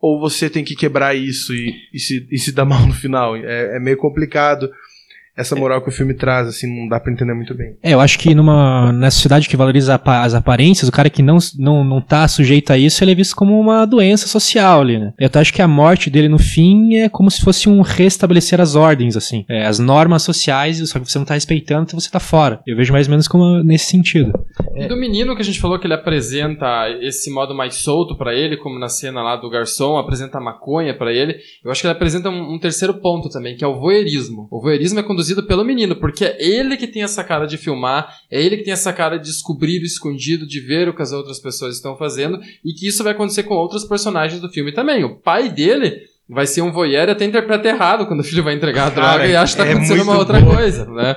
ou 0.00 0.18
você 0.18 0.50
tem 0.50 0.64
que 0.64 0.74
quebrar 0.74 1.14
isso 1.14 1.54
e, 1.54 1.74
e 1.92 1.98
se, 1.98 2.26
e 2.30 2.38
se 2.38 2.52
dar 2.52 2.64
mal 2.66 2.86
no 2.86 2.94
final. 2.94 3.36
É, 3.36 3.76
é 3.76 3.80
meio 3.80 3.96
complicado 3.96 4.70
essa 5.36 5.54
moral 5.54 5.82
que 5.82 5.88
o 5.88 5.92
filme 5.92 6.14
traz, 6.14 6.48
assim, 6.48 6.66
não 6.66 6.88
dá 6.88 6.98
pra 6.98 7.12
entender 7.12 7.34
muito 7.34 7.54
bem. 7.54 7.76
É, 7.82 7.92
eu 7.92 8.00
acho 8.00 8.18
que 8.18 8.34
numa, 8.34 8.92
nessa 8.92 9.16
sociedade 9.16 9.48
que 9.48 9.56
valoriza 9.56 10.00
as 10.04 10.34
aparências, 10.34 10.88
o 10.88 10.92
cara 10.92 11.10
que 11.10 11.22
não, 11.22 11.38
não, 11.58 11.84
não 11.84 12.00
tá 12.00 12.26
sujeito 12.26 12.72
a 12.72 12.78
isso, 12.78 13.02
ele 13.04 13.12
é 13.12 13.14
visto 13.14 13.36
como 13.36 13.58
uma 13.58 13.84
doença 13.84 14.26
social 14.26 14.80
ali, 14.80 14.98
né? 14.98 15.12
Eu 15.18 15.26
até 15.26 15.40
acho 15.40 15.52
que 15.52 15.60
a 15.60 15.68
morte 15.68 16.08
dele 16.08 16.28
no 16.28 16.38
fim 16.38 16.96
é 16.96 17.08
como 17.08 17.30
se 17.30 17.42
fosse 17.42 17.68
um 17.68 17.82
restabelecer 17.82 18.60
as 18.60 18.74
ordens, 18.74 19.16
assim. 19.16 19.44
É, 19.48 19.66
as 19.66 19.78
normas 19.78 20.22
sociais, 20.22 20.78
só 20.88 20.98
que 20.98 21.10
você 21.10 21.18
não 21.18 21.26
tá 21.26 21.34
respeitando, 21.34 21.84
então 21.84 22.00
você 22.00 22.10
tá 22.10 22.20
fora. 22.20 22.60
Eu 22.66 22.76
vejo 22.76 22.92
mais 22.92 23.06
ou 23.06 23.10
menos 23.10 23.28
como 23.28 23.62
nesse 23.62 23.86
sentido. 23.86 24.32
E 24.74 24.86
do 24.86 24.96
menino 24.96 25.34
que 25.34 25.42
a 25.42 25.44
gente 25.44 25.60
falou 25.60 25.78
que 25.78 25.86
ele 25.86 25.94
apresenta 25.94 26.66
esse 27.00 27.30
modo 27.30 27.54
mais 27.54 27.76
solto 27.76 28.16
pra 28.16 28.34
ele, 28.34 28.56
como 28.56 28.78
na 28.78 28.88
cena 28.88 29.22
lá 29.22 29.36
do 29.36 29.50
garçom, 29.50 29.96
apresenta 29.96 30.38
a 30.38 30.40
maconha 30.40 30.96
pra 30.96 31.12
ele. 31.12 31.36
Eu 31.64 31.70
acho 31.70 31.80
que 31.80 31.86
ele 31.86 31.94
apresenta 31.94 32.30
um, 32.30 32.54
um 32.54 32.58
terceiro 32.58 32.94
ponto 32.94 33.28
também, 33.28 33.56
que 33.56 33.64
é 33.64 33.66
o 33.66 33.78
voyeurismo. 33.78 34.48
O 34.50 34.60
voyeurismo 34.60 34.98
é 34.98 35.02
conduzido 35.26 35.42
pelo 35.42 35.64
menino, 35.64 35.96
porque 35.96 36.24
é 36.24 36.36
ele 36.40 36.76
que 36.76 36.86
tem 36.86 37.02
essa 37.02 37.24
cara 37.24 37.46
de 37.46 37.56
filmar, 37.56 38.16
é 38.30 38.40
ele 38.40 38.56
que 38.56 38.62
tem 38.64 38.72
essa 38.72 38.92
cara 38.92 39.18
de 39.18 39.24
descobrir 39.24 39.80
o 39.80 39.84
escondido, 39.84 40.46
de 40.46 40.60
ver 40.60 40.88
o 40.88 40.94
que 40.94 41.02
as 41.02 41.12
outras 41.12 41.40
pessoas 41.40 41.74
estão 41.74 41.96
fazendo, 41.96 42.38
e 42.64 42.72
que 42.72 42.86
isso 42.86 43.02
vai 43.02 43.12
acontecer 43.12 43.42
com 43.42 43.54
outros 43.54 43.84
personagens 43.84 44.40
do 44.40 44.48
filme 44.48 44.72
também. 44.72 45.04
O 45.04 45.16
pai 45.16 45.48
dele 45.48 46.02
vai 46.28 46.46
ser 46.46 46.62
um 46.62 46.72
voyeur 46.72 47.08
e 47.08 47.12
até 47.12 47.24
interpreta 47.24 47.68
errado 47.68 48.06
quando 48.06 48.20
o 48.20 48.24
filho 48.24 48.42
vai 48.44 48.54
entregar 48.54 48.88
a 48.88 48.90
Cara, 48.90 49.16
droga 49.18 49.26
e 49.26 49.36
acha 49.36 49.56
que 49.56 49.62
tá 49.62 49.68
é 49.68 49.72
acontecendo 49.72 50.02
uma 50.02 50.18
outra 50.18 50.40
boa. 50.40 50.56
coisa, 50.56 50.84
né? 50.86 51.16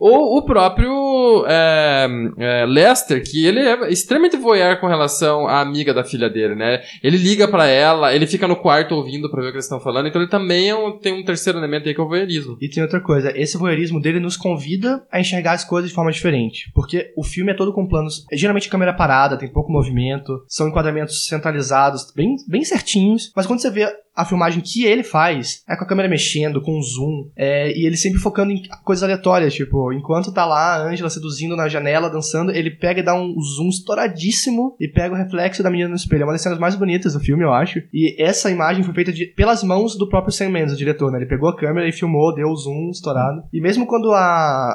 Ou 0.00 0.38
o 0.38 0.42
próprio 0.42 1.44
é, 1.46 2.08
é, 2.38 2.66
Lester, 2.66 3.22
que 3.22 3.44
ele 3.44 3.60
é 3.60 3.90
extremamente 3.90 4.36
voyeur 4.36 4.80
com 4.80 4.86
relação 4.86 5.46
à 5.46 5.60
amiga 5.60 5.92
da 5.92 6.02
filha 6.02 6.30
dele, 6.30 6.54
né? 6.54 6.80
Ele 7.02 7.18
liga 7.18 7.46
pra 7.46 7.66
ela, 7.66 8.14
ele 8.14 8.26
fica 8.26 8.48
no 8.48 8.56
quarto 8.56 8.94
ouvindo 8.94 9.30
pra 9.30 9.42
ver 9.42 9.48
o 9.48 9.50
que 9.50 9.56
eles 9.56 9.66
estão 9.66 9.78
falando, 9.78 10.08
então 10.08 10.20
ele 10.20 10.30
também 10.30 10.70
é 10.70 10.74
um- 10.74 10.98
tem 10.98 11.12
um 11.12 11.22
terceiro 11.24 11.58
elemento 11.58 11.86
aí 11.86 11.94
que 11.94 12.00
é 12.00 12.04
o 12.04 12.08
voyeurismo. 12.08 12.56
E 12.60 12.68
tem 12.68 12.82
outra 12.82 13.00
coisa, 13.00 13.30
esse 13.38 13.58
voyeurismo 13.58 14.00
dele 14.00 14.20
nos 14.20 14.36
convida 14.38 15.04
a 15.12 15.20
enxergar 15.20 15.52
as 15.52 15.64
coisas 15.64 15.90
de 15.90 15.94
forma 15.94 16.10
diferente. 16.10 16.70
Porque 16.74 17.12
o 17.16 17.22
filme 17.22 17.52
é 17.52 17.54
todo 17.54 17.72
com 17.72 17.86
planos. 17.86 18.24
Geralmente 18.32 18.68
câmera 18.70 18.94
parada, 18.94 19.36
tem 19.36 19.48
pouco 19.52 19.70
movimento, 19.70 20.42
são 20.48 20.68
enquadramentos 20.68 21.26
centralizados, 21.26 22.10
bem, 22.16 22.36
bem 22.48 22.64
certinhos. 22.64 23.30
Mas 23.36 23.46
quando 23.46 23.60
você 23.60 23.70
vê 23.70 23.86
a 24.14 24.24
filmagem 24.24 24.60
que 24.60 24.84
ele 24.84 25.02
faz, 25.02 25.62
é 25.68 25.76
com 25.76 25.84
a 25.84 25.86
câmera 25.86 26.08
mexendo, 26.08 26.60
com 26.60 26.80
zoom, 26.82 27.30
é, 27.36 27.70
e 27.76 27.86
ele 27.86 27.96
sempre 27.96 28.18
focando 28.18 28.52
em 28.52 28.62
coisas 28.84 29.02
aleatórias, 29.02 29.54
tipo, 29.54 29.89
enquanto 29.92 30.32
tá 30.32 30.44
lá 30.46 30.76
a 30.76 30.88
Angela 30.88 31.10
seduzindo 31.10 31.56
na 31.56 31.68
janela, 31.68 32.10
dançando, 32.10 32.50
ele 32.52 32.70
pega 32.70 33.00
e 33.00 33.02
dá 33.02 33.14
um 33.14 33.34
zoom 33.40 33.68
estouradíssimo 33.68 34.76
e 34.80 34.88
pega 34.88 35.14
o 35.14 35.18
reflexo 35.18 35.62
da 35.62 35.70
menina 35.70 35.88
no 35.88 35.94
espelho. 35.96 36.22
É 36.22 36.26
uma 36.26 36.32
das 36.32 36.42
cenas 36.42 36.58
mais 36.58 36.74
bonitas 36.74 37.12
do 37.14 37.20
filme, 37.20 37.44
eu 37.44 37.52
acho. 37.52 37.80
E 37.92 38.20
essa 38.22 38.50
imagem 38.50 38.82
foi 38.82 38.94
feita 38.94 39.12
de- 39.12 39.26
pelas 39.26 39.62
mãos 39.62 39.96
do 39.96 40.08
próprio 40.08 40.32
Sam 40.32 40.50
Mendes, 40.50 40.74
o 40.74 40.76
diretor, 40.76 41.10
né? 41.10 41.18
Ele 41.18 41.26
pegou 41.26 41.48
a 41.48 41.56
câmera 41.56 41.88
e 41.88 41.92
filmou, 41.92 42.34
deu 42.34 42.48
o 42.48 42.56
zoom 42.56 42.90
estourado. 42.90 43.42
E 43.52 43.60
mesmo 43.60 43.86
quando 43.86 44.12
a... 44.12 44.20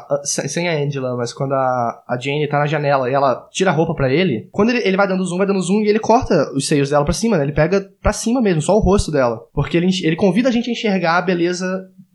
a- 0.09 0.21
sem 0.23 0.67
a 0.67 0.73
Angela, 0.83 1.15
mas 1.17 1.33
quando 1.33 1.53
a, 1.53 2.03
a 2.07 2.17
Jane 2.19 2.47
tá 2.47 2.59
na 2.59 2.65
janela 2.65 3.09
e 3.09 3.13
ela 3.13 3.47
tira 3.51 3.71
a 3.71 3.73
roupa 3.73 3.93
pra 3.93 4.11
ele, 4.11 4.47
quando 4.51 4.69
ele, 4.69 4.79
ele 4.87 4.97
vai 4.97 5.07
dando 5.07 5.23
zoom, 5.25 5.37
vai 5.37 5.47
dando 5.47 5.61
zoom 5.61 5.81
e 5.81 5.87
ele 5.87 5.99
corta 5.99 6.51
os 6.55 6.67
seios 6.67 6.89
dela 6.89 7.03
pra 7.05 7.13
cima, 7.13 7.37
né? 7.37 7.43
Ele 7.43 7.51
pega 7.53 7.89
pra 8.01 8.13
cima 8.13 8.41
mesmo, 8.41 8.61
só 8.61 8.75
o 8.75 8.79
rosto 8.79 9.11
dela. 9.11 9.39
Porque 9.53 9.77
ele, 9.77 9.87
ele 10.03 10.15
convida 10.15 10.49
a 10.49 10.51
gente 10.51 10.69
a 10.69 10.73
enxergar 10.73 11.17
a 11.17 11.21
beleza 11.21 11.65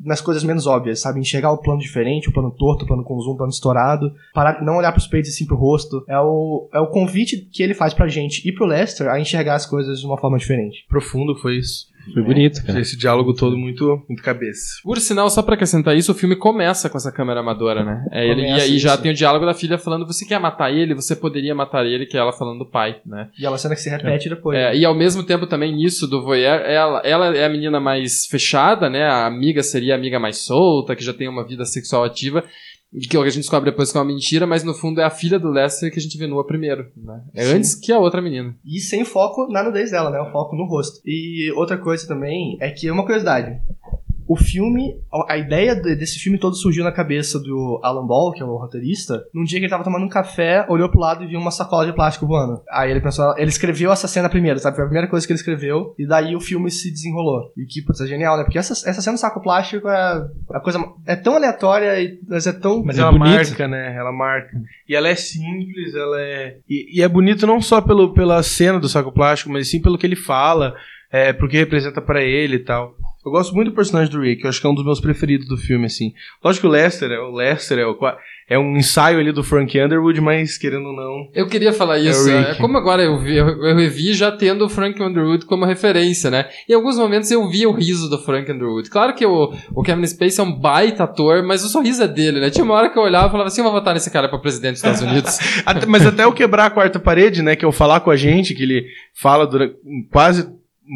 nas 0.03 0.21
coisas 0.21 0.43
menos 0.43 0.67
óbvias, 0.67 1.01
sabe? 1.01 1.21
Enxergar 1.21 1.53
o 1.53 1.59
plano 1.59 1.81
diferente, 1.81 2.29
o 2.29 2.33
plano 2.33 2.51
torto, 2.51 2.85
o 2.85 2.89
plano 2.89 3.05
com 3.05 3.21
zoom, 3.21 3.33
o 3.33 3.37
plano 3.37 3.53
estourado. 3.53 4.15
Parar, 4.33 4.63
não 4.63 4.77
olhar 4.77 4.93
pros 4.93 5.07
peitos 5.07 5.31
e 5.31 5.35
sim 5.35 5.47
pro 5.47 5.57
rosto. 5.57 6.05
É 6.09 6.19
o, 6.19 6.69
é 6.73 6.81
o 6.81 6.89
convite 6.89 7.37
que 7.37 7.63
ele 7.63 7.75
faz 7.75 7.93
pra 7.93 8.09
gente 8.09 8.47
e 8.49 8.53
pro 8.53 8.67
Lester 8.67 9.09
a 9.09 9.21
enxergar 9.21 9.55
as 9.55 9.67
coisas 9.67 10.01
de 10.01 10.07
uma 10.07 10.19
forma 10.19 10.39
diferente. 10.39 10.85
Profundo 10.89 11.37
foi 11.37 11.59
isso. 11.59 11.90
Foi 12.13 12.23
bonito, 12.23 12.65
cara. 12.65 12.81
Esse 12.81 12.97
diálogo 12.97 13.35
todo 13.35 13.57
muito, 13.57 14.03
muito 14.09 14.23
cabeça. 14.23 14.81
Por 14.83 14.99
sinal, 14.99 15.29
só 15.31 15.43
pra 15.43 15.55
acrescentar 15.55 15.97
isso, 15.97 16.13
o 16.13 16.15
filme 16.15 16.37
começa 16.37 16.89
com 16.89 16.97
essa 16.97 17.13
câmera 17.13 17.41
amadora, 17.41 17.85
né? 17.85 18.05
É 18.11 18.27
ele, 18.27 18.43
e 18.43 18.53
aí 18.53 18.79
já 18.79 18.97
tem 18.97 19.13
o 19.13 19.15
diálogo 19.15 19.47
da 19.47 19.55
filha 19.55 19.79
falando: 19.79 20.07
você 20.07 20.25
quer 20.25 20.41
matar 20.41 20.73
ele? 20.73 20.95
Você 20.95 21.15
poderia 21.15 21.55
matar 21.55 21.87
ele, 21.87 22.07
que 22.07 22.17
é 22.17 22.21
ela 22.21 22.33
falando 22.33 22.61
do 22.61 22.71
pai, 22.71 23.01
né? 23.07 23.29
E 23.39 23.45
é 23.45 23.49
uma 23.49 23.59
cena 23.59 23.75
que 23.75 23.81
se 23.81 23.91
repete 23.91 24.29
depois. 24.29 24.59
É, 24.59 24.77
e 24.77 24.85
ao 24.85 24.95
mesmo 24.95 25.23
tempo 25.23 25.47
também 25.47 25.75
nisso 25.75 26.07
do 26.07 26.23
voyeur, 26.23 26.61
ela, 26.61 27.01
ela 27.05 27.37
é 27.37 27.45
a 27.45 27.49
menina 27.49 27.81
mais 27.81 28.27
fechada, 28.27 28.89
né? 28.89 29.05
A 29.05 29.27
amiga 29.27 29.63
seria 29.63 29.95
a 29.95 29.97
amiga 29.97 30.19
mais 30.19 30.39
solta, 30.39 30.97
que 30.97 31.05
já 31.05 31.13
tem 31.13 31.29
uma 31.29 31.47
vida 31.47 31.65
sexual 31.65 32.05
ativa. 32.05 32.45
Que 33.09 33.17
a 33.17 33.25
gente 33.25 33.43
descobre 33.43 33.71
depois 33.71 33.93
que 33.93 33.99
é 33.99 34.01
uma 34.01 34.07
mentira, 34.07 34.47
mas 34.47 34.65
no 34.65 34.75
fundo 34.75 35.01
é 35.01 35.05
a 35.05 35.11
filha 35.11 35.39
do 35.39 35.51
Lester 35.51 35.93
que 35.93 35.99
a 35.99 36.03
gente 36.03 36.19
vê 36.19 36.27
nua 36.27 36.45
primeiro. 36.45 36.91
Né? 36.97 37.23
É 37.35 37.45
Sim. 37.45 37.55
antes 37.55 37.75
que 37.77 37.93
a 37.93 37.99
outra 37.99 38.21
menina. 38.21 38.57
E 38.65 38.81
sem 38.81 39.05
foco 39.05 39.47
na 39.49 39.63
nudez 39.63 39.93
dela, 39.93 40.11
né? 40.11 40.21
O 40.21 40.33
foco 40.33 40.57
no 40.57 40.67
rosto. 40.67 41.01
E 41.07 41.53
outra 41.53 41.79
coisa 41.79 42.07
também 42.09 42.57
é 42.61 42.69
que, 42.71 42.91
uma 42.91 43.05
curiosidade. 43.05 43.61
O 44.33 44.37
filme, 44.37 44.95
a 45.29 45.37
ideia 45.37 45.75
de- 45.75 45.97
desse 45.97 46.21
filme 46.21 46.39
todo 46.39 46.55
surgiu 46.55 46.85
na 46.85 46.93
cabeça 46.93 47.37
do 47.41 47.81
Alan 47.83 48.07
Ball, 48.07 48.31
que 48.33 48.41
é 48.41 48.45
o 48.45 48.57
roteirista, 48.57 49.25
num 49.35 49.43
dia 49.43 49.59
que 49.59 49.65
ele 49.65 49.71
tava 49.71 49.83
tomando 49.83 50.05
um 50.05 50.09
café, 50.09 50.65
olhou 50.69 50.89
pro 50.89 51.01
lado 51.01 51.25
e 51.25 51.27
viu 51.27 51.41
uma 51.41 51.51
sacola 51.51 51.85
de 51.85 51.93
plástico 51.93 52.29
voando. 52.29 52.61
Aí 52.71 52.93
ele 52.93 53.01
pensou, 53.01 53.37
ele 53.37 53.49
escreveu 53.51 53.91
essa 53.91 54.07
cena 54.07 54.29
primeiro, 54.29 54.61
sabe? 54.61 54.77
Foi 54.77 54.85
a 54.85 54.89
primeira 54.89 55.09
coisa 55.11 55.27
que 55.27 55.33
ele 55.33 55.39
escreveu, 55.41 55.97
e 55.99 56.07
daí 56.07 56.37
o 56.37 56.41
filme 56.41 56.71
se 56.71 56.93
desenrolou. 56.93 57.53
E 57.57 57.65
que, 57.67 57.83
putz, 57.83 58.01
é 58.03 58.07
genial, 58.07 58.37
né? 58.37 58.45
Porque 58.45 58.59
essa, 58.59 58.73
essa 58.89 59.03
cena 59.03 59.17
do 59.17 59.21
saco 59.21 59.43
plástico 59.43 59.89
é 59.89 60.25
a 60.55 60.61
coisa. 60.61 60.79
É 61.07 61.17
tão 61.17 61.35
aleatória, 61.35 62.01
e, 62.01 62.21
mas 62.29 62.47
é 62.47 62.53
tão. 62.53 62.85
Mas 62.85 62.99
É 62.99 63.01
ela 63.03 63.11
bonito. 63.11 63.35
marca, 63.35 63.67
né? 63.67 63.97
Ela 63.97 64.13
marca. 64.13 64.57
E 64.89 64.95
ela 64.95 65.09
é 65.09 65.15
simples, 65.17 65.93
ela 65.95 66.21
é. 66.21 66.57
E, 66.69 67.01
e 67.01 67.03
é 67.03 67.09
bonito 67.09 67.49
não 67.49 67.61
só 67.61 67.81
pelo, 67.81 68.15
pela 68.15 68.41
cena 68.45 68.79
do 68.79 68.89
saco 68.89 69.11
plástico, 69.11 69.51
mas 69.51 69.69
sim 69.69 69.83
pelo 69.83 69.99
que 69.99 70.07
ele 70.07 70.15
fala, 70.15 70.73
é, 71.11 71.33
pro 71.33 71.49
que 71.49 71.57
representa 71.57 72.01
pra 72.01 72.23
ele 72.23 72.57
e 72.57 72.65
tal. 72.65 72.95
Eu 73.25 73.31
gosto 73.33 73.55
muito 73.55 73.69
do 73.71 73.75
personagem 73.75 74.11
do 74.11 74.21
Rick, 74.21 74.43
eu 74.45 74.49
acho 74.49 74.61
que 74.61 74.67
é 74.67 74.71
um 74.71 74.75
dos 74.75 74.85
meus 74.85 74.99
preferidos 75.01 75.47
do 75.47 75.57
filme, 75.57 75.85
assim. 75.87 76.13
Lógico 76.43 76.63
que 76.63 76.69
o 76.69 76.71
Lester 76.71 77.11
é 77.11 77.19
o 77.19 77.31
Lester, 77.35 77.79
é, 77.79 77.87
o, 77.87 77.95
é 78.49 78.59
um 78.59 78.77
ensaio 78.79 79.19
ali 79.19 79.31
do 79.31 79.45
Frank 79.45 79.79
Underwood, 79.79 80.21
mas 80.23 80.57
querendo 80.57 80.87
ou 80.87 80.97
não. 80.97 81.29
Eu 81.35 81.47
queria 81.47 81.71
falar 81.73 81.99
isso. 81.99 82.29
É 82.31 82.33
o 82.33 82.37
É, 82.39 82.49
Rick. 82.53 82.61
como 82.63 82.79
agora 82.79 83.03
eu, 83.03 83.19
vi, 83.19 83.37
eu, 83.37 83.47
eu 83.47 83.77
revi 83.77 84.15
já 84.15 84.33
tendo 84.33 84.65
o 84.65 84.69
Frank 84.71 85.01
Underwood 85.03 85.45
como 85.45 85.67
referência, 85.67 86.31
né? 86.31 86.49
Em 86.67 86.73
alguns 86.73 86.97
momentos 86.97 87.31
eu 87.31 87.47
via 87.51 87.69
o 87.69 87.73
riso 87.73 88.09
do 88.09 88.17
Frank 88.19 88.51
Underwood. 88.51 88.89
Claro 88.89 89.15
que 89.15 89.27
o, 89.27 89.53
o 89.75 89.83
Kevin 89.83 90.07
Spacey 90.07 90.41
é 90.41 90.49
um 90.49 90.53
baita 90.59 91.05
ator, 91.05 91.43
mas 91.43 91.63
o 91.63 91.69
sorriso 91.69 92.03
é 92.03 92.09
dele, 92.09 92.41
né? 92.41 92.49
Tinha 92.49 92.65
uma 92.65 92.75
hora 92.75 92.89
que 92.89 92.99
eu 92.99 93.03
olhava 93.03 93.29
e 93.29 93.31
falava 93.31 93.49
assim, 93.49 93.61
eu 93.61 93.65
vou 93.65 93.73
votar 93.75 93.93
nesse 93.93 94.11
cara 94.11 94.31
pra 94.31 94.39
presidente 94.39 94.73
dos 94.73 94.79
Estados 94.83 95.03
Unidos. 95.03 95.39
Até- 95.67 95.85
mas 95.87 96.07
até 96.07 96.25
eu 96.25 96.33
quebrar 96.33 96.65
a 96.67 96.71
quarta 96.71 96.99
parede, 96.99 97.43
né? 97.43 97.55
Que 97.55 97.65
é 97.67 97.69
o 97.69 97.73
falar 97.73 98.01
com 98.01 98.11
a 98.11 98.17
gente, 98.17 98.55
que 98.55 98.63
ele 98.63 98.87
fala 99.15 99.47
durante 99.47 99.75
quase 100.11 100.49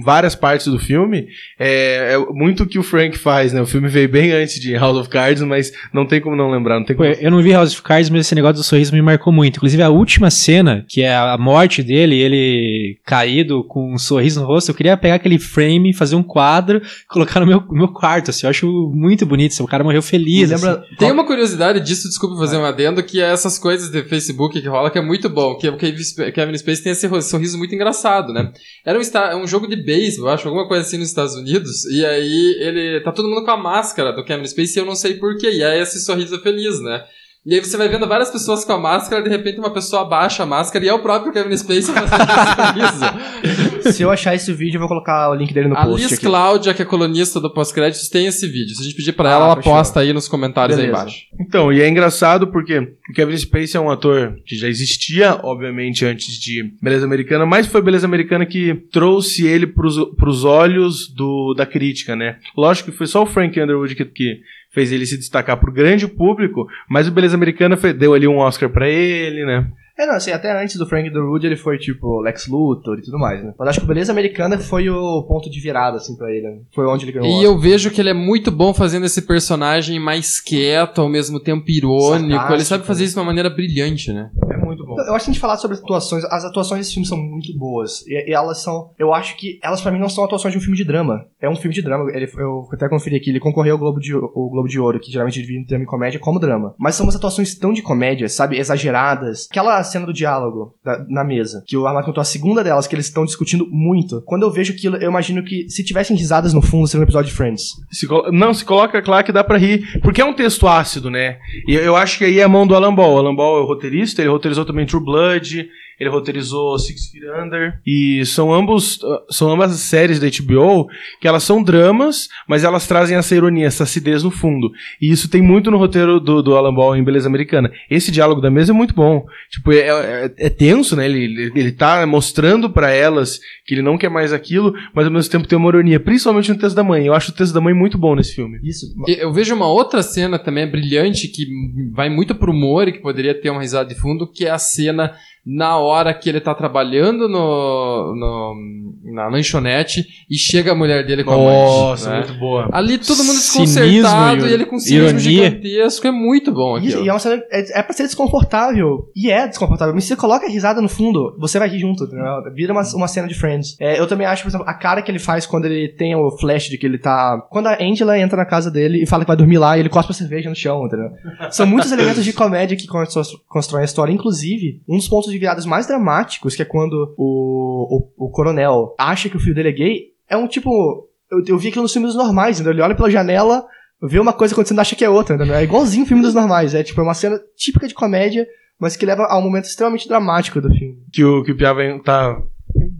várias 0.02 0.34
partes 0.34 0.66
do 0.66 0.78
filme, 0.78 1.28
é, 1.58 2.14
é 2.14 2.18
muito 2.32 2.62
o 2.62 2.66
que 2.66 2.78
o 2.78 2.82
Frank 2.82 3.16
faz, 3.18 3.52
né? 3.52 3.60
O 3.60 3.66
filme 3.66 3.88
veio 3.88 4.08
bem 4.08 4.32
antes 4.32 4.58
de 4.60 4.74
House 4.74 4.96
of 4.98 5.08
Cards, 5.08 5.42
mas 5.42 5.72
não 5.92 6.06
tem 6.06 6.20
como 6.20 6.34
não 6.34 6.50
lembrar, 6.50 6.78
não 6.78 6.86
tem 6.86 6.96
como. 6.96 7.08
eu 7.08 7.30
não 7.30 7.42
vi 7.42 7.52
House 7.52 7.72
of 7.72 7.82
Cards, 7.82 8.10
mas 8.10 8.22
esse 8.22 8.34
negócio 8.34 8.56
do 8.56 8.62
sorriso 8.64 8.92
me 8.94 9.02
marcou 9.02 9.32
muito. 9.32 9.56
Inclusive, 9.56 9.82
a 9.82 9.90
última 9.90 10.30
cena, 10.30 10.84
que 10.88 11.02
é 11.02 11.14
a 11.14 11.36
morte 11.38 11.82
dele, 11.82 12.16
ele 12.16 12.98
caído 13.04 13.64
com 13.64 13.94
um 13.94 13.98
sorriso 13.98 14.40
no 14.40 14.46
rosto, 14.46 14.70
eu 14.70 14.74
queria 14.74 14.96
pegar 14.96 15.16
aquele 15.16 15.38
frame, 15.38 15.92
fazer 15.94 16.16
um 16.16 16.22
quadro, 16.22 16.80
colocar 17.08 17.40
no 17.40 17.46
meu, 17.46 17.60
no 17.60 17.74
meu 17.74 17.88
quarto, 17.88 18.30
assim. 18.30 18.46
Eu 18.46 18.50
acho 18.50 18.92
muito 18.94 19.24
bonito. 19.26 19.52
assim, 19.52 19.62
O 19.62 19.66
cara 19.66 19.84
morreu 19.84 20.02
feliz. 20.02 20.50
Assim. 20.52 20.64
lembra, 20.66 20.84
Tem 20.98 21.10
uma 21.12 21.24
curiosidade 21.26 21.80
disso, 21.80 22.08
desculpa 22.08 22.36
fazer 22.36 22.56
um 22.56 22.64
adendo, 22.64 23.02
que 23.02 23.20
é 23.20 23.30
essas 23.32 23.58
coisas 23.58 23.90
de 23.90 24.02
Facebook 24.04 24.60
que 24.60 24.68
rola, 24.68 24.90
que 24.90 24.98
é 24.98 25.02
muito 25.02 25.28
bom. 25.28 25.56
Que 25.56 25.68
o 25.68 25.76
Kevin 25.76 26.00
Sp- 26.02 26.32
Kevin 26.32 26.56
Spacey 26.56 26.82
tem 26.84 26.92
esse 26.92 27.08
sorriso 27.22 27.58
muito 27.58 27.74
engraçado, 27.74 28.32
né? 28.32 28.50
Era 28.84 28.98
um, 28.98 29.42
um 29.42 29.46
jogo 29.46 29.66
de 29.68 29.76
beisebol, 29.84 30.30
acho, 30.30 30.48
alguma 30.48 30.66
coisa 30.66 30.86
assim 30.86 30.98
nos 30.98 31.08
Estados 31.08 31.34
Unidos. 31.34 31.84
E 31.86 32.04
aí 32.04 32.56
ele. 32.60 33.00
Tá 33.02 33.12
todo 33.12 33.28
mundo 33.28 33.44
com 33.44 33.50
a 33.50 33.56
máscara 33.56 34.12
do 34.12 34.24
Kevin 34.24 34.46
Spacey 34.46 34.78
e 34.78 34.80
eu 34.80 34.86
não 34.86 34.94
sei 34.94 35.14
porquê. 35.14 35.50
E 35.50 35.62
aí 35.62 35.80
esse 35.80 36.00
sorriso 36.00 36.40
feliz, 36.40 36.80
né? 36.80 37.04
E 37.46 37.54
aí 37.54 37.60
você 37.60 37.76
vai 37.76 37.88
vendo 37.90 38.08
várias 38.08 38.30
pessoas 38.30 38.64
com 38.64 38.72
a 38.72 38.78
máscara, 38.80 39.22
de 39.22 39.28
repente 39.28 39.58
uma 39.58 39.70
pessoa 39.72 40.00
abaixa 40.00 40.44
a 40.44 40.46
máscara 40.46 40.82
e 40.82 40.88
é 40.88 40.94
o 40.94 41.02
próprio 41.02 41.30
Kevin 41.30 41.54
Spacey 41.54 41.92
fazendo 41.94 42.24
sorriso. 42.56 43.92
Se 43.92 44.02
eu 44.02 44.10
achar 44.10 44.34
esse 44.34 44.50
vídeo, 44.50 44.76
eu 44.76 44.80
vou 44.80 44.88
colocar 44.88 45.28
o 45.30 45.34
link 45.34 45.52
dele 45.52 45.68
no 45.68 45.76
A 45.76 45.84
post 45.84 46.02
Liz 46.02 46.12
aqui. 46.14 46.24
Cláudia, 46.24 46.72
que 46.72 46.80
é 46.80 46.86
colunista 46.86 47.38
do 47.38 47.52
pós-créditos, 47.52 48.08
tem 48.08 48.26
esse 48.26 48.46
vídeo. 48.46 48.74
Se 48.74 48.80
a 48.80 48.84
gente 48.84 48.96
pedir 48.96 49.12
pra 49.12 49.28
Ah, 49.28 49.32
ela, 49.32 49.44
ela 49.46 49.56
posta 49.56 50.00
aí 50.00 50.14
nos 50.14 50.26
comentários 50.26 50.78
aí 50.78 50.86
Beleza. 50.86 51.02
embaixo. 51.02 51.20
Então, 51.38 51.70
e 51.70 51.82
é 51.82 51.88
engraçado 51.88 52.46
porque 52.46 52.78
o 52.78 53.12
Kevin 53.14 53.36
Spacey 53.36 53.76
é 53.76 53.80
um 53.80 53.90
ator 53.90 54.36
que 54.46 54.56
já 54.56 54.66
existia, 54.66 55.38
obviamente, 55.42 56.02
antes 56.06 56.40
de 56.40 56.72
Beleza 56.80 57.04
Americana, 57.04 57.44
mas 57.44 57.66
foi 57.66 57.82
Beleza 57.82 58.06
Americana 58.06 58.46
que 58.46 58.74
trouxe 58.90 59.46
ele 59.46 59.66
pros, 59.66 59.96
pros 60.16 60.44
olhos 60.44 61.08
do, 61.14 61.52
da 61.54 61.66
crítica, 61.66 62.16
né? 62.16 62.38
Lógico 62.56 62.90
que 62.90 62.96
foi 62.96 63.06
só 63.06 63.22
o 63.22 63.26
Frank 63.26 63.60
Underwood 63.60 63.94
que, 63.94 64.04
que 64.06 64.40
fez 64.74 64.92
ele 64.92 65.06
se 65.06 65.16
destacar 65.16 65.58
pro 65.58 65.72
grande 65.72 66.06
público, 66.08 66.66
mas 66.90 67.06
o 67.08 67.12
Beleza 67.12 67.36
Americana 67.36 67.76
fe- 67.76 67.92
deu 67.94 68.12
ali 68.12 68.26
um 68.28 68.38
Oscar 68.38 68.68
pra 68.68 68.88
ele, 68.88 69.46
né? 69.46 69.66
É, 69.96 70.06
não, 70.06 70.14
assim, 70.16 70.32
até 70.32 70.50
antes 70.60 70.74
do 70.74 70.86
Frank 70.88 71.08
Underwood 71.08 71.46
ele 71.46 71.54
foi, 71.54 71.78
tipo, 71.78 72.20
Lex 72.20 72.48
Luthor 72.48 72.98
e 72.98 73.02
tudo 73.02 73.16
mais, 73.16 73.44
né? 73.44 73.54
Mas 73.56 73.68
acho 73.68 73.78
que 73.78 73.84
o 73.84 73.88
Beleza 73.88 74.10
Americana 74.10 74.58
foi 74.58 74.90
o 74.90 75.22
ponto 75.22 75.48
de 75.48 75.60
virada, 75.60 75.98
assim, 75.98 76.16
pra 76.16 76.32
ele, 76.32 76.48
né? 76.48 76.56
Foi 76.74 76.84
onde 76.84 77.04
ele 77.04 77.12
ganhou 77.12 77.28
o 77.28 77.30
E 77.30 77.34
Oscar. 77.36 77.52
eu 77.52 77.58
vejo 77.60 77.90
que 77.92 78.00
ele 78.00 78.10
é 78.10 78.14
muito 78.14 78.50
bom 78.50 78.74
fazendo 78.74 79.06
esse 79.06 79.22
personagem 79.22 80.00
mais 80.00 80.40
quieto, 80.40 81.00
ao 81.00 81.08
mesmo 81.08 81.38
tempo 81.38 81.62
irônico. 81.70 82.28
Sarcástico. 82.30 82.54
Ele 82.54 82.64
sabe 82.64 82.84
fazer 82.86 83.04
isso 83.04 83.14
de 83.14 83.20
uma 83.20 83.26
maneira 83.26 83.48
brilhante, 83.48 84.12
né? 84.12 84.30
É 84.64 84.66
muito 84.66 84.84
bom. 84.84 84.96
Eu 85.00 85.14
acho 85.14 85.24
que 85.24 85.30
a 85.30 85.34
gente 85.34 85.40
falar 85.40 85.56
sobre 85.56 85.76
atuações, 85.76 86.24
as 86.24 86.44
atuações 86.44 86.80
desse 86.80 86.94
filme 86.94 87.06
são 87.06 87.18
muito 87.18 87.56
boas. 87.56 88.04
E, 88.06 88.30
e 88.30 88.34
elas 88.34 88.62
são. 88.62 88.90
Eu 88.98 89.12
acho 89.14 89.36
que 89.36 89.58
elas 89.62 89.80
pra 89.80 89.92
mim 89.92 89.98
não 89.98 90.08
são 90.08 90.24
atuações 90.24 90.52
de 90.52 90.58
um 90.58 90.60
filme 90.60 90.76
de 90.76 90.84
drama. 90.84 91.24
É 91.40 91.48
um 91.48 91.56
filme 91.56 91.74
de 91.74 91.82
drama. 91.82 92.10
Ele, 92.10 92.30
eu 92.38 92.68
até 92.72 92.88
conferi 92.88 93.16
aqui, 93.16 93.30
ele 93.30 93.40
concorreu 93.40 93.74
ao 93.74 93.78
Globo 93.78 94.00
de, 94.00 94.14
o 94.14 94.48
Globo 94.50 94.68
de 94.68 94.78
Ouro, 94.80 94.98
que 95.00 95.10
geralmente 95.12 95.40
divide 95.40 95.60
em 95.60 95.64
drama 95.64 95.84
e 95.84 95.86
comédia, 95.86 96.18
como 96.20 96.38
drama. 96.38 96.74
Mas 96.78 96.94
são 96.94 97.06
umas 97.06 97.16
atuações 97.16 97.54
tão 97.56 97.72
de 97.72 97.82
comédia, 97.82 98.28
sabe? 98.28 98.58
Exageradas. 98.58 99.46
Aquela 99.50 99.82
cena 99.82 100.06
do 100.06 100.12
diálogo 100.12 100.74
da- 100.84 101.04
na 101.08 101.24
mesa, 101.24 101.62
que 101.66 101.76
o 101.76 101.86
Armado 101.86 102.06
contou 102.06 102.20
a 102.20 102.24
segunda 102.24 102.62
delas, 102.64 102.86
que 102.86 102.94
eles 102.94 103.06
estão 103.06 103.24
discutindo 103.24 103.66
muito. 103.70 104.22
Quando 104.22 104.42
eu 104.42 104.50
vejo 104.50 104.72
aquilo, 104.72 104.96
eu 104.96 105.10
imagino 105.10 105.42
que 105.44 105.68
se 105.68 105.84
tivessem 105.84 106.16
risadas 106.16 106.52
no 106.54 106.62
fundo, 106.62 106.86
seria 106.86 107.00
um 107.02 107.04
episódio 107.04 107.30
de 107.30 107.36
Friends. 107.36 107.64
Se 107.90 108.06
não, 108.32 108.52
se 108.54 108.64
coloca 108.64 109.02
claro 109.02 109.24
que 109.24 109.32
dá 109.32 109.42
pra 109.44 109.58
rir, 109.58 110.00
porque 110.02 110.20
é 110.20 110.24
um 110.24 110.34
texto 110.34 110.66
ácido, 110.66 111.10
né? 111.10 111.38
E 111.66 111.74
eu, 111.74 111.96
acho 111.96 112.18
que 112.18 112.24
aí 112.24 112.38
é 112.38 112.42
a 112.42 112.48
mão 112.48 112.66
do 112.66 112.74
Alan 112.74 112.94
Ball. 112.94 113.14
O 113.14 113.18
Alan 113.18 113.34
Ball 113.34 113.58
é 113.58 113.60
o 113.62 113.66
roteirista, 113.66 114.22
ele 114.22 114.30
roteirizou 114.54 114.64
também 114.64 114.86
True 114.86 115.02
Blood, 115.02 115.70
ele 115.98 116.10
roteirizou 116.10 116.78
Six 116.78 117.06
Feet 117.10 117.24
Under, 117.44 117.80
e 117.86 118.24
são 118.26 118.52
ambos, 118.52 118.98
ah, 119.04 119.22
são 119.30 119.50
ambas 119.50 119.72
as 119.72 119.80
séries 119.80 120.18
da 120.20 120.26
HBO 120.28 120.86
que 121.20 121.28
elas 121.28 121.42
são 121.42 121.62
dramas, 121.62 122.28
mas 122.48 122.64
elas 122.64 122.86
trazem 122.86 123.16
essa 123.16 123.34
ironia, 123.34 123.66
essa 123.66 123.84
acidez 123.84 124.22
no 124.22 124.30
fundo. 124.30 124.70
E 125.00 125.10
isso 125.10 125.28
tem 125.28 125.42
muito 125.42 125.70
no 125.70 125.76
roteiro 125.78 126.18
do, 126.20 126.42
do 126.42 126.56
Alan 126.56 126.74
Ball 126.74 126.96
em 126.96 127.04
Beleza 127.04 127.28
Americana. 127.28 127.70
Esse 127.90 128.10
diálogo 128.10 128.40
da 128.40 128.50
mesa 128.50 128.72
é 128.72 128.74
muito 128.74 128.94
bom. 128.94 129.24
Tipo, 129.50 129.72
é, 129.72 129.78
é- 129.78 130.34
é 130.36 130.50
tenso, 130.50 130.96
né? 130.96 131.06
Ele, 131.06 131.24
ele, 131.24 131.52
ele 131.54 131.72
tá 131.72 132.06
mostrando 132.06 132.68
pra 132.70 132.90
elas 132.90 133.38
que 133.66 133.74
ele 133.74 133.82
não 133.82 133.96
quer 133.98 134.08
mais 134.10 134.32
aquilo, 134.32 134.74
mas 134.94 135.06
ao 135.06 135.12
mesmo 135.12 135.30
tempo 135.30 135.46
tem 135.48 135.56
uma 135.58 135.68
ironia, 135.68 135.98
principalmente 136.00 136.50
no 136.52 136.58
texto 136.58 136.76
da 136.76 136.84
mãe. 136.84 137.06
Eu 137.06 137.14
acho 137.14 137.30
o 137.30 137.34
texto 137.34 137.52
da 137.52 137.60
mãe 137.60 137.74
muito 137.74 137.96
bom 137.98 138.14
nesse 138.14 138.34
filme. 138.34 138.58
Isso. 138.62 138.86
Eu 139.06 139.32
vejo 139.32 139.54
uma 139.54 139.66
outra 139.68 140.02
cena 140.02 140.38
também 140.38 140.70
brilhante 140.70 141.28
que 141.28 141.46
vai 141.92 142.08
muito 142.08 142.34
pro 142.34 142.52
humor 142.52 142.88
e 142.88 142.92
que 142.92 142.98
poderia 143.00 143.34
ter 143.34 143.50
uma 143.50 143.60
risada 143.60 143.88
de 143.88 143.94
fundo, 144.00 144.30
que 144.30 144.44
é 144.44 144.50
a 144.50 144.58
cena 144.58 145.12
na 145.46 145.76
hora 145.78 146.12
que 146.14 146.28
ele 146.28 146.40
tá 146.40 146.54
trabalhando 146.54 147.28
no, 147.28 148.14
no- 148.16 148.74
na 149.12 149.28
lanchonete 149.28 150.04
e 150.30 150.36
chega 150.36 150.72
a 150.72 150.74
mulher 150.74 151.04
dele 151.06 151.22
com 151.22 151.32
a 151.32 151.36
Nossa, 151.36 152.08
mãe. 152.10 152.20
né? 152.20 152.26
muito 152.26 152.40
boa. 152.40 152.68
Ali 152.72 152.96
todo 152.98 153.18
mundo 153.22 153.36
desconcertado 153.36 154.46
e 154.46 154.50
e 154.50 154.52
ele 154.52 154.64
com 154.66 154.78
cinismo 154.78 155.04
ironia. 155.18 155.20
gigantesco. 155.20 156.06
É 156.06 156.10
muito 156.10 156.50
bom 156.52 156.76
E, 156.78 156.88
aquilo. 156.88 157.04
e 157.04 157.08
é 157.08 157.12
uma 157.12 157.18
cena. 157.18 157.42
É, 157.52 157.80
é 157.80 157.82
pra 157.82 157.92
ser 157.92 158.04
desconfortável. 158.04 159.10
E 159.14 159.30
é 159.30 159.46
desconfortável. 159.46 159.94
Mas 159.94 160.04
se 160.04 160.08
você 160.08 160.16
coloca 160.16 160.46
a 160.46 160.50
risada 160.50 160.80
no 160.80 160.88
fundo, 160.88 161.36
você 161.38 161.58
vai 161.58 161.68
rir 161.68 161.80
junto, 161.80 162.04
entendeu? 162.04 162.24
Vira 162.54 162.72
uma, 162.72 162.82
uma 162.94 163.08
cena 163.08 163.28
de 163.28 163.34
Friends. 163.34 163.76
É, 163.80 164.00
eu 164.00 164.06
também 164.06 164.26
acho, 164.26 164.42
por 164.42 164.48
exemplo, 164.48 164.66
a 164.68 164.74
cara 164.74 165.02
que 165.02 165.10
ele 165.10 165.18
faz 165.18 165.46
quando 165.46 165.66
ele 165.66 165.88
tem 165.88 166.14
o 166.16 166.30
flash 166.38 166.68
de 166.68 166.78
que 166.78 166.86
ele 166.86 166.98
tá. 166.98 167.38
Quando 167.50 167.66
a 167.66 167.78
Angela 167.80 168.18
entra 168.18 168.36
na 168.36 168.46
casa 168.46 168.70
dele 168.70 169.02
e 169.02 169.06
fala 169.06 169.24
que 169.24 169.28
vai 169.28 169.36
dormir 169.36 169.58
lá 169.58 169.76
e 169.76 169.80
ele 169.80 169.88
cospe 169.88 170.10
a 170.12 170.14
cerveja 170.14 170.48
no 170.48 170.56
chão, 170.56 170.86
entendeu? 170.86 171.10
São 171.50 171.66
muitos 171.66 171.90
elementos 171.92 172.24
de 172.24 172.32
comédia 172.32 172.76
que 172.76 172.86
constro- 172.86 173.22
constroem 173.48 173.82
a 173.82 173.84
história. 173.84 174.12
Inclusive, 174.12 174.80
um 174.88 174.96
dos 174.96 175.08
pontos 175.08 175.30
de 175.34 175.40
viradas 175.40 175.66
mais 175.66 175.86
dramáticos, 175.86 176.54
que 176.56 176.62
é 176.62 176.64
quando 176.64 177.14
o, 177.18 178.08
o, 178.18 178.26
o 178.26 178.30
coronel 178.30 178.94
acha 178.98 179.28
que 179.28 179.36
o 179.36 179.40
filho 179.40 179.54
dele 179.54 179.68
é 179.68 179.72
gay, 179.72 180.00
é 180.28 180.36
um 180.36 180.46
tipo. 180.46 181.08
Eu, 181.30 181.42
eu 181.46 181.58
vi 181.58 181.68
aquilo 181.68 181.82
nos 181.82 181.92
filmes 181.92 182.14
normais, 182.14 182.56
entendeu? 182.56 182.72
Ele 182.72 182.82
olha 182.82 182.94
pela 182.94 183.10
janela 183.10 183.64
vê 184.02 184.18
uma 184.18 184.32
coisa 184.32 184.54
acontecendo 184.54 184.78
e 184.78 184.80
acha 184.80 184.96
que 184.96 185.04
é 185.04 185.08
outra, 185.08 185.34
entendeu? 185.34 185.54
É 185.54 185.64
igualzinho 185.64 186.04
o 186.04 186.06
filme 186.06 186.22
dos 186.22 186.34
normais. 186.34 186.74
É 186.74 186.82
tipo, 186.82 187.00
é 187.00 187.04
uma 187.04 187.14
cena 187.14 187.40
típica 187.56 187.88
de 187.88 187.94
comédia, 187.94 188.46
mas 188.78 188.96
que 188.96 189.06
leva 189.06 189.24
a 189.24 189.38
um 189.38 189.42
momento 189.42 189.64
extremamente 189.64 190.08
dramático 190.08 190.60
do 190.60 190.68
filme. 190.68 190.98
Que 191.12 191.24
o, 191.24 191.42
que 191.42 191.52
o 191.52 191.56
Piava 191.56 191.80
tá. 192.04 192.36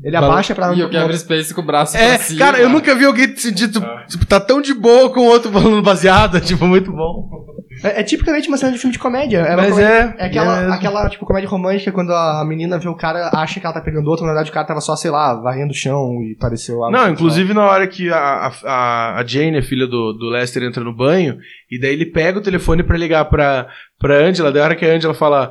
Ele 0.05 0.17
abaixa 0.17 0.55
pra. 0.55 0.73
E 0.75 0.83
o 0.83 0.91
Kevin 0.91 1.17
Spacey 1.17 1.55
com 1.55 1.63
o 1.63 1.65
braço 1.65 1.97
É, 1.97 2.17
pra 2.17 2.19
cima. 2.25 2.39
cara, 2.39 2.59
eu 2.59 2.69
nunca 2.69 2.95
vi 2.95 3.05
alguém 3.07 3.35
se 3.35 3.49
sentir, 3.49 3.69
tipo, 3.71 4.27
tá 4.29 4.39
tão 4.39 4.61
de 4.61 4.75
boa 4.75 5.09
com 5.11 5.21
o 5.21 5.25
outro 5.25 5.51
falando 5.51 5.81
baseado, 5.83 6.39
tipo, 6.45 6.67
muito 6.67 6.93
bom. 6.93 7.43
É, 7.83 8.01
é 8.01 8.03
tipicamente 8.05 8.47
uma 8.49 8.57
cena 8.57 8.71
de 8.73 8.79
filme 8.79 8.93
de 8.93 8.99
comédia. 8.99 9.39
É, 9.39 9.57
Mas 9.57 9.71
comédia- 9.71 10.15
é. 10.19 10.23
é 10.23 10.27
aquela, 10.27 10.61
é 10.63 10.71
aquela, 10.73 11.09
tipo, 11.09 11.25
comédia 11.27 11.49
romântica 11.49 11.91
quando 11.91 12.13
a 12.13 12.45
menina 12.47 12.79
vê 12.79 12.89
o 12.89 12.95
cara, 12.95 13.31
acha 13.35 13.59
que 13.59 13.67
ela 13.67 13.75
tá 13.75 13.81
pegando 13.81 14.07
outro, 14.09 14.25
na 14.27 14.33
verdade 14.33 14.51
o 14.51 14.55
cara 14.55 14.67
tava 14.67 14.81
só, 14.81 14.95
sei 14.95 15.11
lá, 15.11 15.35
varrendo 15.41 15.73
o 15.73 15.77
chão 15.77 16.21
e 16.23 16.37
pareceu 16.39 16.77
algo 16.77 16.93
Não, 16.93 16.99
sexual. 17.07 17.13
inclusive 17.15 17.53
na 17.55 17.65
hora 17.65 17.87
que 17.89 18.11
a, 18.13 18.53
a, 18.65 19.19
a 19.19 19.25
Jane, 19.27 19.59
a 19.59 19.63
filha 19.63 19.87
do, 19.87 20.13
do 20.13 20.29
Lester, 20.31 20.63
entra 20.63 20.85
no 20.85 20.95
banho, 20.95 21.37
e 21.71 21.81
daí 21.81 21.93
ele 21.95 22.07
pega 22.07 22.39
o 22.39 22.43
telefone 22.43 22.83
pra 22.83 22.97
ligar 22.97 23.25
pra, 23.25 23.67
pra 23.99 24.19
Angela, 24.19 24.53
daí 24.53 24.61
a 24.63 24.65
hora 24.67 24.77
que 24.77 24.85
a 24.87 24.95
Angela 24.95 25.15
fala, 25.15 25.51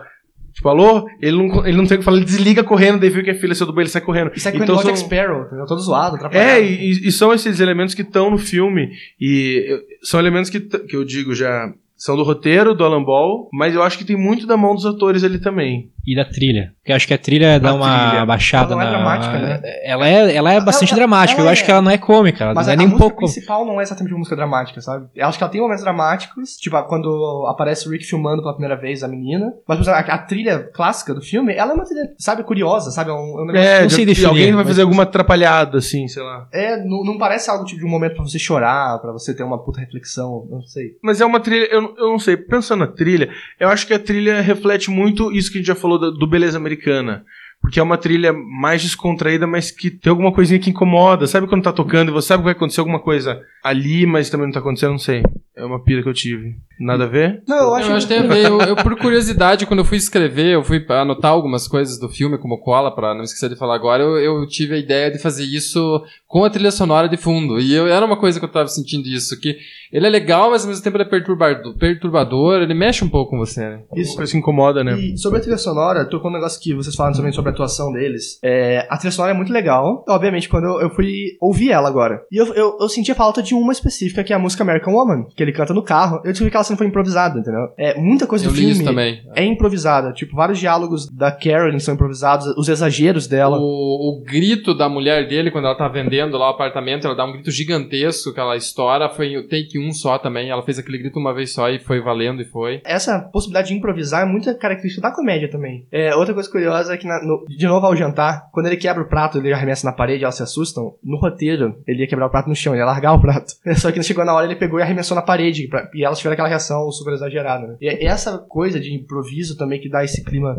tipo, 0.54 0.70
alô, 0.70 1.08
ele 1.22 1.36
não, 1.38 1.66
ele 1.66 1.78
não 1.78 1.86
tem 1.86 1.96
o 1.96 2.00
que 2.00 2.06
falar, 2.06 2.18
ele 2.18 2.26
desliga 2.26 2.63
correndo, 2.63 3.00
daí 3.00 3.10
viu 3.10 3.24
que 3.24 3.32
a 3.32 3.36
filha 3.36 3.56
saiu 3.56 3.68
do 3.68 3.74
banho, 3.74 3.84
ele 3.84 3.89
sai 3.92 4.02
correndo. 4.02 4.32
Isso 4.36 4.48
é 4.48 4.52
com 4.52 4.63
Então 4.63 4.78
são- 4.78 4.96
Sparrow, 4.96 5.44
entendeu? 5.48 5.66
Todo 5.66 5.82
zoado, 5.82 6.16
atrapalhado. 6.16 6.50
É, 6.50 6.62
e, 6.62 7.08
e 7.08 7.12
são 7.12 7.34
esses 7.34 7.60
elementos 7.60 7.94
que 7.96 8.02
estão 8.04 8.30
no 8.32 8.38
filme, 8.38 8.89
e 9.20 9.66
eu- 9.68 9.80
são 10.04 10.20
elementos 10.20 10.50
que, 10.50 10.60
que 10.60 10.96
eu 10.96 11.04
digo 11.04 11.34
já, 11.34 11.72
são 11.96 12.16
do 12.18 12.24
roteiro, 12.24 12.74
do 12.76 12.84
Alan 12.84 13.04
Ball, 13.04 13.50
mas 13.54 13.74
eu 13.74 13.82
acho 13.82 13.98
que 13.98 14.04
tem 14.06 14.16
muito 14.18 14.46
da 14.46 14.58
mão 14.58 14.76
dos 14.76 14.86
atores 14.86 15.24
ali 15.24 15.39
também. 15.39 15.89
E 16.06 16.16
da 16.16 16.26
trilha. 16.26 16.74
Porque 16.80 16.92
eu 16.92 16.96
acho 16.98 17.08
que 17.08 17.13
a 17.13 17.18
trilha 17.18 17.60
dá 17.62 17.74
uma 17.74 18.10
trilha. 18.10 18.26
baixada 18.26 18.74
Ela 18.74 18.76
não 18.76 18.82
é 18.82 18.86
na. 18.86 18.92
dramática, 18.98 19.39
né? 19.39 19.62
Ela 19.86 20.08
é, 20.10 20.36
ela 20.36 20.52
é 20.54 20.60
bastante 20.60 20.89
Ela- 20.92 20.98
dramática. 21.00 21.39
ela 21.39 21.50
eu 21.50 21.54
acho 21.54 21.62
é. 21.62 21.66
que 21.66 21.72
ela 21.72 21.82
não 21.82 21.92
é 21.92 21.98
cômica. 21.98 22.44
Ela 22.44 22.54
Mas 22.54 22.66
não 22.68 22.72
a, 22.72 22.74
é 22.74 22.76
a 22.76 22.78
nem 22.78 22.88
um 22.88 22.89
música 22.89 23.04
pouco. 23.10 23.18
principal 23.26 23.66
não 23.66 23.80
é 23.80 23.84
exatamente 23.84 24.12
uma 24.12 24.20
música 24.20 24.36
dramática, 24.36 24.82
sabe? 24.82 25.08
Eu 25.16 25.26
acho 25.28 25.38
que 25.38 25.44
ela 25.46 25.52
tem 25.52 25.62
momentos 25.62 25.82
dramáticos, 25.82 26.58
tipo 26.58 26.82
quando 26.84 27.46
aparece 27.48 27.88
o 27.88 27.92
Rick 27.92 28.04
filmando 28.06 28.42
pela 28.42 28.54
primeira 28.54 28.76
vez 28.76 29.02
a 29.02 29.08
menina. 29.08 29.54
Mas, 29.66 29.78
por 29.78 29.84
exemplo, 29.84 30.12
a, 30.12 30.13
a 30.16 30.18
trilha 30.18 30.70
clássica 30.74 31.13
do 31.13 31.22
filme, 31.22 31.54
ela 31.54 31.72
é 31.72 31.74
uma 31.76 31.86
trilha, 31.86 32.10
sabe, 32.18 32.44
curiosa, 32.44 32.92
sabe? 32.92 33.10
É 33.10 33.13
um, 33.13 33.39
é 33.39 33.42
um 33.44 33.46
negócio. 33.46 33.68
É, 33.70 33.82
não 33.84 33.89
sei 33.89 34.00
de 34.00 34.06
definir, 34.08 34.28
alguém 34.28 34.46
vai 34.48 34.56
mas- 34.63 34.68
fazer 34.68 34.82
alguma 34.82 35.04
atrapalhada, 35.04 35.78
assim, 35.78 36.08
sei 36.10 36.22
lá. 36.22 36.48
É, 36.52 36.76
não, 36.84 37.04
não 37.06 37.18
parece 37.18 37.50
algo 37.50 37.63
tipo 37.63 37.80
de 37.80 37.86
um 37.86 37.89
momento 37.89 38.16
pra 38.16 38.24
você 38.24 38.38
chorar, 38.38 39.00
pra 39.00 39.13
você 39.13 39.34
ter 39.34 39.44
uma 39.44 39.58
puta 39.63 39.80
reflexão, 39.80 40.46
não 40.52 40.62
sei. 40.63 40.98
Mas 41.02 41.22
é 41.22 41.26
uma 41.26 41.39
trilha, 41.39 41.66
eu, 41.72 41.96
eu 41.98 42.10
não 42.10 42.20
sei, 42.20 42.36
pensando 42.36 42.82
na 42.82 42.88
trilha, 42.88 43.30
eu 43.58 43.70
acho 43.70 43.88
que 43.88 43.94
a 43.94 44.00
trilha 44.00 44.42
reflete 44.42 44.92
muito 44.92 45.32
isso 45.32 45.50
que 45.50 45.60
a 45.60 45.62
gente 45.62 45.68
já 45.68 45.76
falou 45.76 45.92
do, 45.97 46.12
do 46.12 46.27
Beleza 46.27 46.58
Americana. 46.58 47.23
porque 47.62 47.79
é 47.79 47.84
uma 47.84 47.97
trilha 47.97 48.34
mais 48.34 48.82
descontraída, 48.82 49.47
mas 49.47 49.71
que 49.71 49.89
tem 49.89 50.10
alguma 50.10 50.34
coisinha 50.34 50.60
que 50.60 50.69
incomoda. 50.69 51.25
Sabe 51.25 51.47
quando 51.47 51.63
tá 51.63 51.71
tocando 51.71 52.10
e 52.10 52.12
você 52.12 52.27
sabe 52.27 52.41
que 52.41 52.45
vai 52.45 52.53
acontecer 52.53 52.82
alguma 52.82 52.99
coisa 52.99 53.41
ali, 53.63 54.06
mas 54.06 54.29
também 54.29 54.47
não 54.47 54.53
tá 54.53 54.60
acontecendo? 54.60 54.91
Não 54.91 54.99
sei. 54.99 55.23
É 55.56 55.63
uma 55.63 55.84
pira 55.84 56.02
que 56.02 56.10
eu 56.10 56.13
tive. 56.13 56.56
Nada 56.80 57.04
a 57.04 57.08
ver? 57.08 57.44
Não, 57.48 57.58
eu 57.58 57.63
Eu 57.63 57.76
acho, 57.76 57.92
acho 57.92 58.08
que 58.08 58.13
tem 58.13 58.24
a 58.24 58.28
ver. 58.28 58.46
Eu, 58.46 58.60
eu, 58.62 58.76
por 58.76 58.98
curiosidade, 58.98 59.66
quando 59.66 59.80
eu 59.80 59.86
fui 59.86 59.98
escrever, 59.98 60.54
eu 60.54 60.63
fui 60.63 60.84
anotar 60.89 61.32
algumas 61.32 61.68
coisas 61.68 62.00
do 62.00 62.10
filme 62.10 62.38
como 62.38 62.60
cola, 62.60 62.94
pra 62.94 63.13
não 63.13 63.24
esquecer 63.24 63.50
de 63.50 63.56
falar 63.56 63.76
agora, 63.76 64.02
eu, 64.02 64.18
eu 64.18 64.48
tive 64.48 64.76
a 64.76 64.80
ideia 64.80 65.12
de 65.12 65.20
fazer 65.20 65.44
isso 65.44 66.04
com 66.28 66.44
a 66.44 66.50
trilha 66.50 66.72
sonora 66.72 67.08
de 67.08 67.18
fundo. 67.18 67.60
E 67.60 67.74
eu, 67.74 67.88
era 67.88 68.06
uma 68.06 68.18
coisa 68.18 68.39
que 68.39 68.46
eu 68.46 68.52
tava 68.52 68.68
sentindo 68.68 69.08
isso, 69.08 69.39
que 69.39 69.56
ele 69.92 70.08
é 70.08 70.10
legal, 70.10 70.50
mas 70.50 70.63
ao 70.63 70.70
mesmo 70.70 70.84
tempo 70.84 70.98
ele 70.98 71.04
é 71.04 71.08
perturbador, 71.08 71.78
perturbador 71.78 72.62
ele 72.62 72.74
mexe 72.74 73.04
um 73.06 73.10
pouco 73.10 73.32
com 73.32 73.38
você, 73.38 73.62
né? 73.62 73.84
Isso. 73.96 74.16
coisa 74.16 74.32
que 74.32 74.38
incomoda, 74.39 74.84
né? 74.84 74.98
E 75.00 75.18
sobre 75.18 75.38
a 75.38 75.42
trilha 75.42 75.58
sonora, 75.58 76.10
tocou 76.10 76.32
um 76.32 76.34
negócio 76.34 76.60
que 76.60 76.74
vocês 76.74 76.96
falaram 76.96 77.16
também 77.16 77.32
sobre 77.32 77.52
a 77.52 77.54
atuação 77.54 77.94
deles. 77.94 78.39
É, 78.44 78.88
a 78.89 78.98
trilha 78.98 79.12
sonora 79.12 79.34
é 79.34 79.38
muito 79.38 79.54
legal. 79.54 80.04
Obviamente, 80.10 80.50
quando 80.50 80.66
eu, 80.66 80.82
eu 80.82 80.89
fui 80.89 81.38
ouvir 81.39 81.70
ela 81.70 81.88
agora. 81.88 82.24
E 82.32 82.38
eu, 82.38 82.48
eu, 82.56 82.78
eu 82.82 82.89
senti 82.89 83.12
a 83.12 83.16
falta 83.16 83.44
de 83.44 83.54
uma 83.54 83.72
específica, 83.72 84.24
que 84.24 84.34
é 84.34 84.36
a 84.36 84.39
música 84.39 84.63
American 84.63 84.96
Woman, 84.96 85.28
que 85.36 85.42
ele 85.43 85.51
canta 85.51 85.73
no 85.73 85.84
carro. 85.84 86.17
Eu 86.23 86.32
descobri 86.32 86.49
que 86.51 86.58
ela 86.58 86.65
não 86.69 86.77
foi 86.77 86.88
improvisada, 86.88 87.39
entendeu? 87.39 87.67
É, 87.77 87.99
muita 87.99 88.25
coisa 88.27 88.45
Eu 88.45 88.51
do 88.51 88.56
filme 88.58 88.84
também. 88.84 89.21
é 89.36 89.43
improvisada. 89.43 90.12
Tipo, 90.13 90.36
vários 90.36 90.60
diálogos 90.60 91.08
da 91.10 91.32
Carolyn 91.32 91.79
são 91.79 91.93
improvisados, 91.93 92.47
os 92.58 92.69
exageros 92.69 93.27
dela. 93.27 93.58
O, 93.60 94.19
o 94.19 94.23
grito 94.23 94.73
da 94.75 94.88
mulher 94.89 95.27
dele, 95.27 95.51
quando 95.51 95.65
ela 95.65 95.75
tá 95.77 95.88
vendendo 95.88 96.38
lá 96.38 96.47
o 96.47 96.53
apartamento, 96.53 97.06
ela 97.06 97.15
dá 97.15 97.25
um 97.25 97.34
grito 97.34 97.51
gigantesco 97.51 98.34
que 98.34 98.39
ela 98.39 98.55
estoura. 98.55 99.09
Foi 99.09 99.36
o 99.38 99.47
take 99.47 99.78
um 99.80 99.91
só 99.91 100.18
também. 100.18 100.49
Ela 100.49 100.63
fez 100.63 100.80
aquele 100.80 100.97
grito 100.97 101.20
uma 101.20 101.34
vez 101.34 101.53
só 101.53 101.70
e 101.70 101.80
foi 101.80 102.01
valendo 102.01 102.41
e 102.41 102.45
foi. 102.45 102.82
Essa 102.86 103.20
possibilidade 103.20 103.70
de 103.70 103.74
improvisar 103.76 104.24
é 104.24 104.26
muita 104.26 104.53
característica 104.55 105.07
da 105.07 105.13
comédia 105.13 105.49
também. 105.49 105.86
É, 105.91 106.15
outra 106.15 106.34
coisa 106.34 106.49
curiosa 106.49 106.93
é 106.93 106.97
que, 106.97 107.07
na- 107.07 107.22
no- 107.24 107.45
de 107.47 107.65
novo 107.68 107.86
ao 107.86 107.95
jantar, 107.95 108.49
quando 108.51 108.68
ele 108.68 108.78
quebra 108.78 109.03
o 109.03 109.07
prato, 109.09 109.38
ele 109.38 109.51
arremessa 109.53 109.86
na 109.88 109.93
parede 109.93 110.24
elas 110.24 110.36
se 110.36 110.43
assustam. 110.43 110.93
No 111.03 111.18
roteiro, 111.18 111.76
ele 111.88 112.01
ia 112.01 112.07
quebrar 112.07 112.28
o 112.28 112.30
prato 112.30 112.49
no 112.49 112.55
chão, 112.55 112.74
ele 112.74 112.82
ia 112.82 112.86
largar 112.86 113.13
o 113.13 113.20
prato. 113.22 113.53
Só 113.78 113.91
que 113.91 114.01
chegou 114.03 114.26
na 114.26 114.34
hora, 114.34 114.45
ele 114.45 114.55
pegou 114.55 114.80
e 114.80 114.84
arremessou 114.84 115.15
na 115.15 115.22
parede. 115.22 115.32
Pra- 115.69 115.89
e 115.93 116.03
elas 116.03 116.17
tiveram 116.17 116.34
aquela 116.34 116.47
reação 116.49 116.89
super 116.91 117.13
exagerada. 117.13 117.67
Né? 117.67 117.75
E 117.81 117.88
é 117.88 118.05
essa 118.05 118.38
coisa 118.38 118.79
de 118.79 118.93
improviso 118.93 119.57
também 119.57 119.79
que 119.79 119.89
dá 119.89 120.03
esse 120.03 120.23
clima 120.23 120.55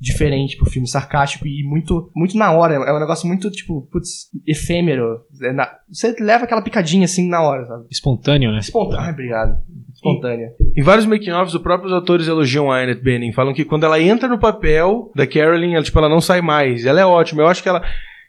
diferente 0.00 0.56
pro 0.56 0.70
filme, 0.70 0.86
sarcástico 0.86 1.46
e 1.46 1.64
muito, 1.64 2.10
muito 2.14 2.36
na 2.36 2.52
hora. 2.52 2.74
É 2.74 2.92
um 2.92 3.00
negócio 3.00 3.26
muito, 3.26 3.50
tipo, 3.50 3.82
putz, 3.90 4.28
efêmero. 4.46 5.20
É 5.42 5.52
na- 5.52 5.70
você 5.90 6.14
leva 6.20 6.44
aquela 6.44 6.62
picadinha 6.62 7.04
assim 7.04 7.28
na 7.28 7.42
hora, 7.42 7.66
sabe? 7.66 7.84
Espontâneo, 7.90 8.52
né? 8.52 8.58
Espontânea. 8.60 9.06
Ai, 9.06 9.12
obrigado. 9.12 9.58
Espontânea. 9.92 10.52
Em 10.76 10.82
vários 10.82 11.04
making-offs, 11.04 11.52
os 11.52 11.60
próprios 11.60 11.92
atores 11.92 12.28
elogiam 12.28 12.70
a 12.70 12.80
Annette 12.80 13.02
Bening. 13.02 13.32
Falam 13.32 13.52
que 13.52 13.64
quando 13.64 13.84
ela 13.84 14.00
entra 14.00 14.28
no 14.28 14.38
papel 14.38 15.10
da 15.16 15.26
Carolyn, 15.26 15.74
ela, 15.74 15.82
tipo, 15.82 15.98
ela 15.98 16.08
não 16.08 16.20
sai 16.20 16.40
mais. 16.40 16.86
Ela 16.86 17.00
é 17.00 17.04
ótima. 17.06 17.42
Eu 17.42 17.48
acho 17.48 17.62
que 17.62 17.68
ela... 17.68 17.82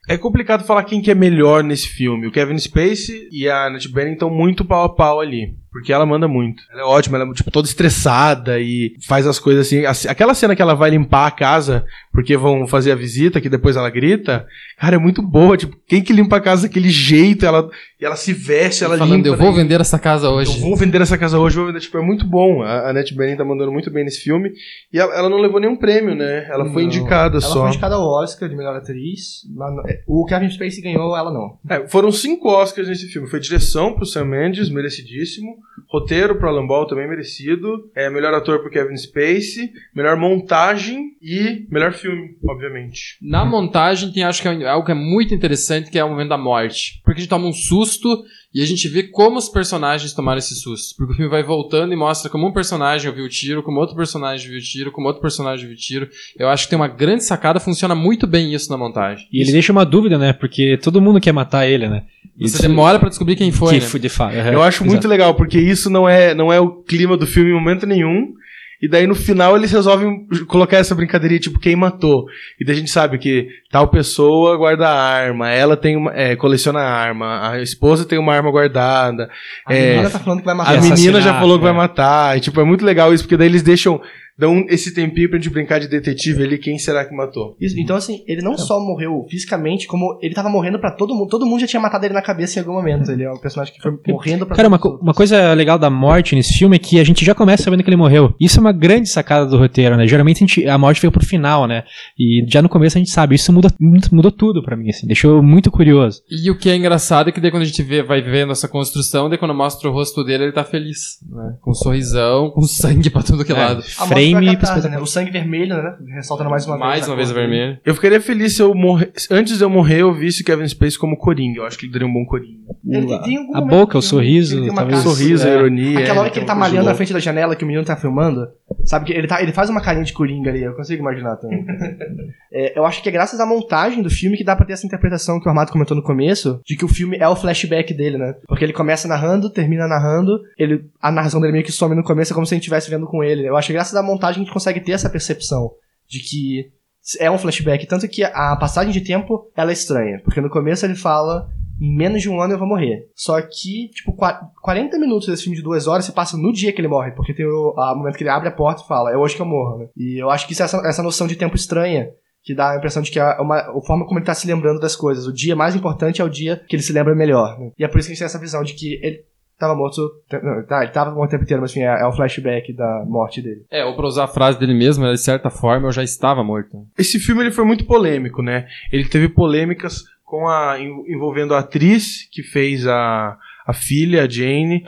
É 0.07 0.17
complicado 0.17 0.63
falar 0.65 0.85
quem 0.85 1.03
que 1.03 1.11
é 1.11 1.13
melhor 1.15 1.63
nesse 1.63 1.87
filme. 1.87 2.25
O 2.25 2.31
Kevin 2.31 2.57
Spacey 2.57 3.27
e 3.31 3.47
a 3.47 3.67
Annette 3.67 3.91
Bening 3.93 4.13
estão 4.13 4.27
muito 4.31 4.65
pau 4.65 4.83
a 4.85 4.89
pau 4.89 5.19
ali. 5.19 5.55
Porque 5.79 5.93
ela 5.93 6.05
manda 6.05 6.27
muito. 6.27 6.61
Ela 6.71 6.81
é 6.81 6.85
ótima, 6.85 7.17
ela 7.17 7.29
é, 7.29 7.33
tipo, 7.33 7.49
toda 7.51 7.67
estressada 7.67 8.59
e 8.59 8.93
faz 9.07 9.25
as 9.25 9.39
coisas 9.39 9.65
assim. 9.67 9.85
Assim, 9.85 10.07
Aquela 10.07 10.33
cena 10.33 10.55
que 10.55 10.61
ela 10.61 10.73
vai 10.73 10.89
limpar 10.89 11.27
a 11.27 11.31
casa 11.31 11.85
porque 12.11 12.35
vão 12.35 12.67
fazer 12.67 12.91
a 12.91 12.95
visita, 12.95 13.39
que 13.39 13.49
depois 13.49 13.75
ela 13.77 13.89
grita, 13.89 14.45
cara, 14.77 14.95
é 14.95 14.99
muito 14.99 15.21
boa. 15.21 15.55
Tipo, 15.55 15.75
quem 15.87 16.01
que 16.01 16.11
limpa 16.13 16.37
a 16.37 16.41
casa 16.41 16.63
daquele 16.63 16.89
jeito? 16.89 17.45
Ela, 17.45 17.69
e 18.01 18.05
ela 18.05 18.15
se 18.15 18.33
veste, 18.33 18.83
ela 18.83 18.97
Falando, 18.97 19.15
limpa. 19.17 19.27
eu 19.29 19.37
vou 19.37 19.47
daí- 19.53 19.61
vender 19.63 19.79
essa 19.79 19.97
casa 19.99 20.29
hoje. 20.29 20.53
eu 20.55 20.61
vou 20.61 20.75
vender 20.75 21.01
essa 21.01 21.17
casa 21.17 21.37
hoje, 21.39 21.55
vou 21.55 21.67
vender, 21.67 21.79
tipo, 21.79 21.97
é 21.97 22.01
muito 22.01 22.25
bom. 22.25 22.61
A 22.63 22.79
a 22.79 22.89
Annette 22.91 23.13
Bening 23.15 23.35
tá 23.37 23.45
mandando 23.45 23.71
muito 23.71 23.89
bem 23.91 24.03
nesse 24.03 24.21
filme. 24.21 24.51
E 24.91 24.97
ela, 24.99 25.13
ela 25.15 25.29
não 25.29 25.37
levou 25.37 25.59
nenhum 25.59 25.75
prêmio, 25.75 26.15
né? 26.15 26.45
Ela 26.49 26.65
foi 26.65 26.83
Não. 26.83 26.89
indicada 26.89 27.35
Ela 27.35 27.41
só. 27.41 27.59
foi 27.61 27.69
indicada 27.69 27.95
ao 27.95 28.07
Oscar 28.21 28.49
de 28.49 28.55
melhor 28.55 28.75
atriz. 28.75 29.43
é, 29.87 30.01
O 30.07 30.25
Kevin 30.25 30.49
Spacey 30.49 30.81
ganhou, 30.81 31.15
ela 31.15 31.31
não. 31.31 31.57
É, 31.69 31.87
foram 31.87 32.11
cinco 32.11 32.49
Oscars 32.49 32.87
nesse 32.87 33.07
filme. 33.07 33.29
Foi 33.29 33.39
direção 33.39 33.93
pro 33.93 34.05
Sam 34.05 34.25
Mendes, 34.25 34.69
merecidíssimo. 34.69 35.57
Roteiro 35.87 36.37
pro 36.37 36.47
Alan 36.47 36.67
Ball, 36.67 36.85
também 36.85 37.07
merecido. 37.07 37.89
É, 37.95 38.09
melhor 38.09 38.33
ator 38.33 38.59
pro 38.59 38.69
Kevin 38.69 38.95
Spacey. 38.95 39.71
Melhor 39.93 40.15
montagem 40.17 41.17
e 41.21 41.65
melhor 41.69 41.93
filme, 41.93 42.37
obviamente. 42.47 43.17
Na 43.21 43.43
montagem 43.43 44.11
tem 44.11 44.23
acho 44.23 44.41
que 44.41 44.47
é 44.47 44.67
algo 44.67 44.85
que 44.85 44.91
é 44.91 44.95
muito 44.95 45.33
interessante, 45.33 45.89
que 45.89 45.97
é 45.97 46.03
o 46.03 46.09
momento 46.09 46.29
da 46.29 46.37
morte. 46.37 47.01
Porque 47.03 47.19
a 47.19 47.21
gente 47.21 47.29
toma 47.29 47.47
um 47.47 47.53
susto 47.53 48.23
e 48.53 48.61
a 48.63 48.65
gente 48.65 48.87
vê 48.87 49.03
como 49.03 49.37
os 49.37 49.47
personagens 49.47 50.11
tomaram 50.13 50.39
esse 50.39 50.55
susto. 50.55 50.95
Porque 50.97 51.13
o 51.13 51.15
filme 51.15 51.29
vai 51.29 51.43
voltando 51.43 51.93
e 51.93 51.95
mostra 51.95 52.29
como 52.31 52.47
um 52.47 52.51
personagem 52.51 53.07
ouviu 53.09 53.25
o 53.25 53.29
tiro, 53.29 53.61
como 53.61 53.79
outro 53.79 53.95
personagem 53.95 54.49
viu 54.49 54.57
o 54.57 54.61
tiro, 54.61 54.91
como 54.91 55.07
outro 55.07 55.21
personagem 55.21 55.65
viu 55.67 55.75
o 55.75 55.77
tiro. 55.79 56.09
Eu 56.37 56.49
acho 56.49 56.63
que 56.63 56.69
tem 56.71 56.75
uma 56.79 56.87
grande 56.87 57.23
sacada, 57.23 57.59
funciona 57.59 57.93
muito 57.93 58.25
bem 58.25 58.53
isso 58.53 58.69
na 58.71 58.77
montagem. 58.77 59.27
E 59.31 59.41
ele 59.41 59.51
deixa 59.51 59.71
uma 59.71 59.85
dúvida, 59.85 60.17
né? 60.17 60.33
Porque 60.33 60.77
todo 60.81 60.99
mundo 61.01 61.21
quer 61.21 61.31
matar 61.31 61.67
ele, 61.67 61.87
né? 61.87 62.03
E 62.37 62.47
Você 62.49 62.61
demora 62.61 62.97
pra 62.99 63.09
descobrir 63.09 63.35
quem 63.35 63.51
foi, 63.51 63.75
que 63.75 63.81
né? 63.81 63.87
foi 63.87 63.99
de 63.99 64.09
fato. 64.09 64.35
aham, 64.35 64.53
Eu 64.53 64.61
acho 64.63 64.77
exato. 64.77 64.89
muito 64.89 65.07
legal, 65.07 65.35
porque 65.35 65.59
isso 65.59 65.89
não 65.89 66.07
é, 66.09 66.33
não 66.33 66.51
é 66.51 66.59
o 66.59 66.81
clima 66.83 67.15
do 67.17 67.27
filme 67.27 67.51
em 67.51 67.53
momento 67.53 67.85
nenhum. 67.85 68.33
E 68.81 68.87
daí 68.87 69.05
no 69.05 69.15
final 69.15 69.57
eles 69.57 69.71
resolvem 69.71 70.25
colocar 70.47 70.77
essa 70.77 70.95
brincadeirinha, 70.95 71.39
tipo, 71.41 71.59
quem 71.59 71.75
matou. 71.75 72.25
E 72.59 72.65
daí 72.65 72.75
a 72.75 72.79
gente 72.79 72.89
sabe 72.89 73.17
que 73.17 73.47
tal 73.69 73.87
pessoa 73.89 74.55
guarda 74.57 74.87
a 74.87 75.01
arma, 75.01 75.49
ela 75.49 75.75
tem 75.75 75.97
uma, 75.97 76.13
é, 76.13 76.35
coleciona 76.35 76.79
a 76.79 76.89
arma, 76.89 77.51
a 77.51 77.61
esposa 77.61 78.05
tem 78.05 78.17
uma 78.17 78.33
arma 78.33 78.49
guardada. 78.51 79.29
A 79.65 79.73
É, 79.73 79.91
menina 79.91 80.09
tá 80.09 80.19
falando 80.19 80.39
que 80.39 80.45
vai 80.45 80.55
matar 80.55 80.77
A 80.77 80.81
menina 80.81 81.19
já 81.21 81.39
falou 81.39 81.57
que 81.57 81.65
é. 81.65 81.67
vai 81.67 81.73
matar. 81.75 82.37
E, 82.37 82.39
tipo, 82.39 82.59
é 82.61 82.63
muito 82.63 82.85
legal 82.85 83.13
isso, 83.13 83.23
porque 83.23 83.37
daí 83.37 83.47
eles 83.47 83.63
deixam. 83.63 84.01
Dão 84.39 84.65
esse 84.69 84.93
tempinho 84.93 85.29
pra 85.29 85.37
gente 85.37 85.49
brincar 85.51 85.79
de 85.79 85.87
detetive 85.89 86.43
ali, 86.43 86.57
quem 86.57 86.77
será 86.77 87.03
que 87.03 87.13
matou? 87.13 87.57
Isso, 87.59 87.77
Então, 87.79 87.95
assim, 87.97 88.23
ele 88.25 88.41
não 88.41 88.57
só 88.57 88.79
morreu 88.79 89.25
fisicamente, 89.29 89.85
como 89.85 90.17
ele 90.21 90.33
tava 90.33 90.47
morrendo 90.49 90.79
pra 90.79 90.91
todo 90.91 91.13
mundo. 91.13 91.27
Todo 91.29 91.45
mundo 91.45 91.59
já 91.59 91.67
tinha 91.67 91.81
matado 91.81 92.05
ele 92.05 92.13
na 92.13 92.21
cabeça 92.21 92.57
em 92.57 92.61
algum 92.61 92.73
momento. 92.73 93.11
Ele 93.11 93.23
é 93.23 93.31
um 93.31 93.37
personagem 93.37 93.73
que 93.73 93.81
foi 93.81 93.91
morrendo 94.07 94.45
pra 94.45 94.55
Cara, 94.55 94.67
uma, 94.69 94.79
co- 94.79 94.97
uma 95.01 95.13
coisa 95.13 95.53
legal 95.53 95.77
da 95.77 95.89
morte 95.89 96.35
nesse 96.35 96.53
filme 96.57 96.77
é 96.77 96.79
que 96.79 96.99
a 96.99 97.03
gente 97.03 97.25
já 97.25 97.35
começa 97.35 97.63
sabendo 97.63 97.83
que 97.83 97.89
ele 97.89 97.97
morreu. 97.97 98.33
Isso 98.39 98.59
é 98.59 98.61
uma 98.61 98.71
grande 98.71 99.09
sacada 99.09 99.45
do 99.45 99.57
roteiro, 99.57 99.97
né? 99.97 100.07
Geralmente 100.07 100.37
a, 100.37 100.47
gente- 100.47 100.67
a 100.67 100.77
morte 100.77 101.01
fica 101.01 101.11
pro 101.11 101.25
final, 101.25 101.67
né? 101.67 101.83
E 102.17 102.45
já 102.47 102.61
no 102.61 102.69
começo 102.69 102.97
a 102.97 102.99
gente 102.99 103.11
sabe. 103.11 103.35
Isso 103.35 103.51
muda, 103.51 103.69
mudou 104.11 104.31
tudo 104.31 104.63
pra 104.63 104.77
mim, 104.77 104.89
assim. 104.89 105.05
Deixou 105.05 105.43
muito 105.43 105.69
curioso. 105.69 106.21
E 106.29 106.49
o 106.49 106.57
que 106.57 106.69
é 106.69 106.75
engraçado 106.77 107.29
é 107.29 107.31
que 107.33 107.41
daí 107.41 107.51
quando 107.51 107.63
a 107.63 107.65
gente 107.65 107.83
vê, 107.83 108.01
vai 108.01 108.21
vendo 108.21 108.51
essa 108.51 108.67
construção, 108.67 109.27
daí 109.29 109.37
quando 109.37 109.53
mostra 109.53 109.89
o 109.89 109.93
rosto 109.93 110.23
dele, 110.23 110.45
ele 110.45 110.51
tá 110.53 110.63
feliz, 110.63 111.17
né? 111.29 111.55
Com 111.61 111.71
um 111.71 111.73
sorrisão, 111.73 112.51
com 112.51 112.61
sangue 112.61 113.09
pra 113.09 113.21
tudo 113.23 113.43
que 113.43 113.51
é 113.51 113.55
lado. 113.55 113.83
A 113.97 114.07
a 114.35 114.55
catarse, 114.55 114.89
né? 114.89 114.99
O 114.99 115.05
sangue 115.05 115.31
vermelho, 115.31 115.75
né? 115.81 115.95
Ressaltando 116.15 116.49
mais 116.49 116.65
uma 116.65 116.77
vez. 116.77 116.87
Mais 116.87 117.03
a 117.07 117.11
uma 117.11 117.15
vez 117.15 117.31
vermelho. 117.31 117.77
Eu 117.85 117.95
ficaria 117.95 118.21
feliz 118.21 118.55
se 118.55 118.61
eu 118.61 118.73
morrer. 118.73 119.11
Antes 119.31 119.57
de 119.57 119.63
eu 119.63 119.69
morrer, 119.69 120.01
eu 120.01 120.13
visse 120.13 120.43
Kevin 120.43 120.67
Spacey 120.67 120.97
como 120.99 121.17
Coringa. 121.17 121.59
Eu 121.59 121.65
acho 121.65 121.77
que 121.77 121.85
ele 121.85 121.93
daria 121.93 122.07
um 122.07 122.13
bom 122.13 122.25
Coringa. 122.25 122.59
Ele 122.87 123.07
tem- 123.07 123.21
tem 123.21 123.37
algum 123.37 123.57
a 123.57 123.61
boca, 123.61 123.91
que 123.91 123.97
o 123.97 124.01
sorriso, 124.01 124.57
ele 124.57 124.71
tem 124.71 124.71
uma 124.71 124.95
sorriso, 124.97 125.47
a 125.47 125.49
é. 125.51 125.53
ironia. 125.55 125.99
Aquela 125.99 126.19
hora 126.19 126.29
é, 126.29 126.31
que 126.31 126.39
ele 126.39 126.45
tá 126.45 126.53
coisa 126.53 126.69
malhando 126.69 126.85
na 126.89 126.95
frente 126.95 127.13
da 127.13 127.19
janela 127.19 127.55
que 127.55 127.63
o 127.63 127.67
menino 127.67 127.85
tá 127.85 127.95
filmando, 127.95 128.47
sabe 128.83 129.05
que 129.05 129.13
ele, 129.13 129.27
tá, 129.27 129.41
ele 129.41 129.51
faz 129.51 129.69
uma 129.69 129.81
carinha 129.81 130.03
de 130.03 130.13
coringa 130.13 130.49
ali, 130.49 130.63
eu 130.63 130.75
consigo 130.75 131.01
imaginar 131.01 131.37
também. 131.37 131.65
É, 132.51 132.77
eu 132.77 132.83
acho 132.83 133.03
que 133.03 133.09
é 133.09 133.11
graças 133.11 133.39
à 133.39 133.45
montagem 133.45 134.01
do 134.01 134.09
filme 134.09 134.35
que 134.35 134.43
dá 134.43 134.55
pra 134.55 134.65
ter 134.65 134.73
essa 134.73 134.85
interpretação 134.85 135.39
que 135.39 135.45
o 135.45 135.49
Armado 135.49 135.71
comentou 135.71 135.95
no 135.95 136.01
começo, 136.01 136.59
de 136.65 136.75
que 136.75 136.83
o 136.83 136.87
filme 136.87 137.15
é 137.17 137.27
o 137.27 137.35
flashback 137.35 137.93
dele, 137.93 138.17
né? 138.17 138.33
Porque 138.47 138.65
ele 138.65 138.73
começa 138.73 139.07
narrando, 139.07 139.51
termina 139.51 139.87
narrando, 139.87 140.41
ele, 140.57 140.89
a 140.99 141.11
narração 141.11 141.39
dele 141.39 141.53
meio 141.53 141.63
que 141.63 141.71
some 141.71 141.95
no 141.95 142.03
começo, 142.03 142.33
é 142.33 142.35
como 142.35 142.47
se 142.47 142.55
a 142.55 142.55
gente 142.55 142.63
estivesse 142.63 142.89
vendo 142.89 143.05
com 143.05 143.23
ele. 143.23 143.47
Eu 143.47 143.55
acho 143.55 143.67
que 143.67 143.73
graças 143.73 143.95
à 143.95 144.01
montagem 144.01 144.41
a 144.41 144.45
gente 144.45 144.53
consegue 144.53 144.79
ter 144.79 144.93
essa 144.93 145.11
percepção 145.11 145.69
de 146.07 146.19
que 146.21 146.71
é 147.19 147.29
um 147.29 147.37
flashback, 147.37 147.85
tanto 147.85 148.07
que 148.07 148.23
a 148.23 148.55
passagem 148.55 148.91
de 148.91 149.01
tempo 149.01 149.51
ela 149.55 149.69
é 149.69 149.73
estranha, 149.73 150.19
porque 150.23 150.41
no 150.41 150.49
começo 150.49 150.85
ele 150.85 150.95
fala 150.95 151.49
em 151.81 151.95
menos 151.95 152.21
de 152.21 152.29
um 152.29 152.41
ano 152.41 152.53
eu 152.53 152.59
vou 152.59 152.67
morrer. 152.67 153.07
Só 153.15 153.41
que, 153.41 153.89
tipo, 153.89 154.13
qua- 154.13 154.39
40 154.61 154.97
minutos 154.99 155.27
desse 155.27 155.43
filme 155.43 155.55
de 155.57 155.63
duas 155.63 155.87
horas 155.87 156.05
se 156.05 156.11
passa 156.11 156.37
no 156.37 156.51
dia 156.51 156.71
que 156.73 156.81
ele 156.81 156.87
morre, 156.87 157.11
porque 157.11 157.33
tem 157.33 157.45
o 157.45 157.73
a 157.77 157.95
momento 157.95 158.17
que 158.17 158.23
ele 158.23 158.29
abre 158.29 158.49
a 158.49 158.51
porta 158.51 158.81
e 158.83 158.87
fala, 158.87 159.11
é 159.11 159.17
hoje 159.17 159.35
que 159.35 159.41
eu 159.41 159.45
morro, 159.45 159.79
né? 159.79 159.87
E 159.95 160.21
eu 160.21 160.29
acho 160.29 160.45
que 160.45 160.53
isso 160.53 160.61
é 160.61 160.65
essa, 160.65 160.77
essa 160.85 161.03
noção 161.03 161.27
de 161.27 161.35
tempo 161.35 161.55
estranha, 161.55 162.09
que 162.43 162.53
dá 162.55 162.71
a 162.71 162.77
impressão 162.77 163.01
de 163.01 163.11
que 163.11 163.19
é 163.19 163.23
uma, 163.39 163.57
a 163.59 163.81
forma 163.85 164.05
como 164.05 164.17
ele 164.19 164.25
tá 164.25 164.33
se 164.33 164.47
lembrando 164.47 164.79
das 164.79 164.95
coisas. 164.95 165.27
O 165.27 165.33
dia 165.33 165.55
mais 165.55 165.75
importante 165.75 166.21
é 166.21 166.23
o 166.25 166.29
dia 166.29 166.61
que 166.67 166.75
ele 166.75 166.83
se 166.83 166.93
lembra 166.93 167.13
melhor, 167.15 167.57
né? 167.59 167.71
E 167.77 167.83
é 167.83 167.87
por 167.87 167.99
isso 167.99 168.07
que 168.07 168.13
a 168.13 168.15
gente 168.15 168.19
tem 168.19 168.25
essa 168.25 168.39
visão 168.39 168.63
de 168.63 168.73
que 168.73 168.99
ele 169.03 169.23
tava 169.59 169.75
morto, 169.75 170.09
não, 170.41 170.65
tá, 170.65 170.83
ele 170.83 170.91
tava 170.93 171.11
morto 171.11 171.27
o 171.27 171.31
tempo 171.31 171.43
inteiro, 171.43 171.61
mas 171.61 171.71
enfim, 171.71 171.81
é, 171.81 172.01
é 172.01 172.05
o 172.05 172.13
flashback 172.13 172.71
da 172.73 173.03
morte 173.05 173.41
dele. 173.41 173.65
É, 173.69 173.83
ou 173.83 173.93
pra 173.93 174.05
usar 174.07 174.23
a 174.23 174.27
frase 174.27 174.57
dele 174.57 174.73
mesmo, 174.73 175.05
de 175.11 175.17
certa 175.17 175.49
forma 175.49 175.89
eu 175.89 175.91
já 175.91 176.01
estava 176.01 176.41
morto. 176.41 176.87
Esse 176.97 177.19
filme 177.19 177.41
ele 177.43 177.51
foi 177.51 177.65
muito 177.65 177.85
polêmico, 177.85 178.41
né? 178.41 178.67
Ele 178.89 179.03
teve 179.09 179.27
polêmicas 179.27 180.05
com 180.29 180.47
a 180.47 180.79
en- 180.79 181.03
envolvendo 181.07 181.55
a 181.55 181.59
atriz 181.59 182.27
que 182.31 182.43
fez 182.43 182.85
a, 182.85 183.35
a 183.65 183.73
filha, 183.73 184.23
a 184.23 184.29
Jane. 184.29 184.85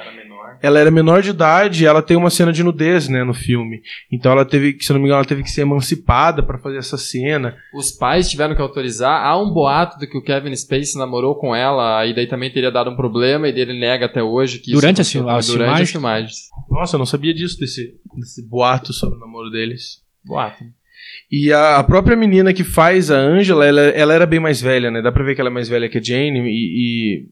Ela 0.63 0.79
era 0.79 0.91
menor 0.91 1.23
de 1.23 1.31
idade, 1.31 1.81
e 1.83 1.87
ela 1.87 2.03
tem 2.03 2.15
uma 2.15 2.29
cena 2.29 2.53
de 2.53 2.61
nudez, 2.63 3.09
né, 3.09 3.23
no 3.23 3.33
filme. 3.33 3.81
Então 4.11 4.31
ela 4.31 4.45
teve, 4.45 4.73
que, 4.73 4.85
se 4.85 4.93
não 4.93 4.99
me 4.99 5.05
engano, 5.05 5.17
ela 5.21 5.27
teve 5.27 5.41
que 5.41 5.49
ser 5.49 5.61
emancipada 5.61 6.43
pra 6.43 6.59
fazer 6.59 6.77
essa 6.77 6.99
cena. 6.99 7.57
Os 7.73 7.91
pais 7.91 8.29
tiveram 8.29 8.53
que 8.53 8.61
autorizar. 8.61 9.25
Há 9.25 9.41
um 9.41 9.51
boato 9.51 9.97
de 9.97 10.05
que 10.05 10.15
o 10.15 10.21
Kevin 10.23 10.55
Spacey 10.55 10.99
namorou 10.99 11.33
com 11.33 11.55
ela, 11.55 12.05
e 12.05 12.13
daí 12.13 12.27
também 12.27 12.51
teria 12.53 12.69
dado 12.71 12.91
um 12.91 12.95
problema, 12.95 13.47
e 13.47 13.51
dele 13.51 13.73
nega 13.79 14.05
até 14.05 14.21
hoje 14.21 14.59
que 14.59 14.71
Durante 14.71 15.01
isso 15.01 15.17
as 15.27 15.35
as 15.39 15.47
Durante 15.47 15.47
as 15.81 15.89
filmagens? 15.89 15.91
filmagens. 15.91 16.35
Nossa, 16.69 16.95
eu 16.95 16.99
não 16.99 17.07
sabia 17.07 17.33
disso 17.33 17.59
desse, 17.59 17.95
desse 18.15 18.47
boato 18.47 18.93
sobre 18.93 19.17
o 19.17 19.19
namoro 19.19 19.49
deles. 19.49 20.03
Boato. 20.23 20.63
E 21.31 21.51
a, 21.51 21.83
própria 21.83 22.15
menina 22.15 22.53
que 22.53 22.63
faz 22.63 23.09
a 23.09 23.17
Angela, 23.17 23.65
ela, 23.65 23.81
ela 23.81 24.13
era 24.13 24.25
bem 24.25 24.39
mais 24.39 24.61
velha, 24.61 24.91
né? 24.91 25.01
Dá 25.01 25.11
pra 25.11 25.23
ver 25.23 25.35
que 25.35 25.41
ela 25.41 25.49
é 25.49 25.53
mais 25.53 25.69
velha 25.69 25.89
que 25.89 25.97
a 25.97 26.01
Jane 26.01 26.39
e... 26.39 26.49
e... 26.49 27.29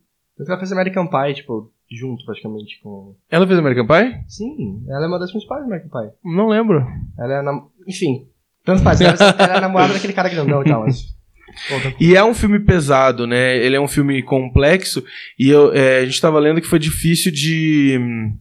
Ela 0.47 0.57
fez 0.57 0.71
American 0.71 1.07
Pie, 1.07 1.33
tipo, 1.35 1.69
junto 1.91 2.23
praticamente 2.25 2.79
com. 2.81 3.15
Ela 3.29 3.45
fez 3.45 3.59
American 3.59 3.85
Pie? 3.85 4.23
Sim, 4.27 4.85
ela 4.87 5.03
é 5.03 5.07
uma 5.07 5.19
das 5.19 5.31
principais 5.31 5.61
do 5.61 5.67
American 5.67 5.89
Pie. 5.89 6.13
Não 6.23 6.47
lembro. 6.47 6.85
Ela 7.17 7.39
é. 7.39 7.41
Nam... 7.41 7.67
Enfim, 7.85 8.27
tanto 8.63 8.81
faz. 8.81 9.01
Ela, 9.01 9.15
ela 9.37 9.57
é 9.57 9.61
namorada 9.61 9.93
daquele 9.93 10.13
cara 10.13 10.29
grandão 10.29 10.61
e 10.61 10.65
tal, 10.65 10.83
mas. 10.83 11.18
E 11.99 12.15
é 12.15 12.23
um 12.23 12.33
filme 12.33 12.59
pesado, 12.59 13.27
né? 13.27 13.57
Ele 13.57 13.75
é 13.75 13.81
um 13.81 13.87
filme 13.87 14.21
complexo 14.21 15.03
e 15.37 15.49
eu, 15.49 15.73
é, 15.73 15.99
a 15.99 16.05
gente 16.05 16.13
estava 16.13 16.39
lendo 16.39 16.61
que 16.61 16.67
foi 16.67 16.79
difícil 16.79 17.31
de, 17.31 17.99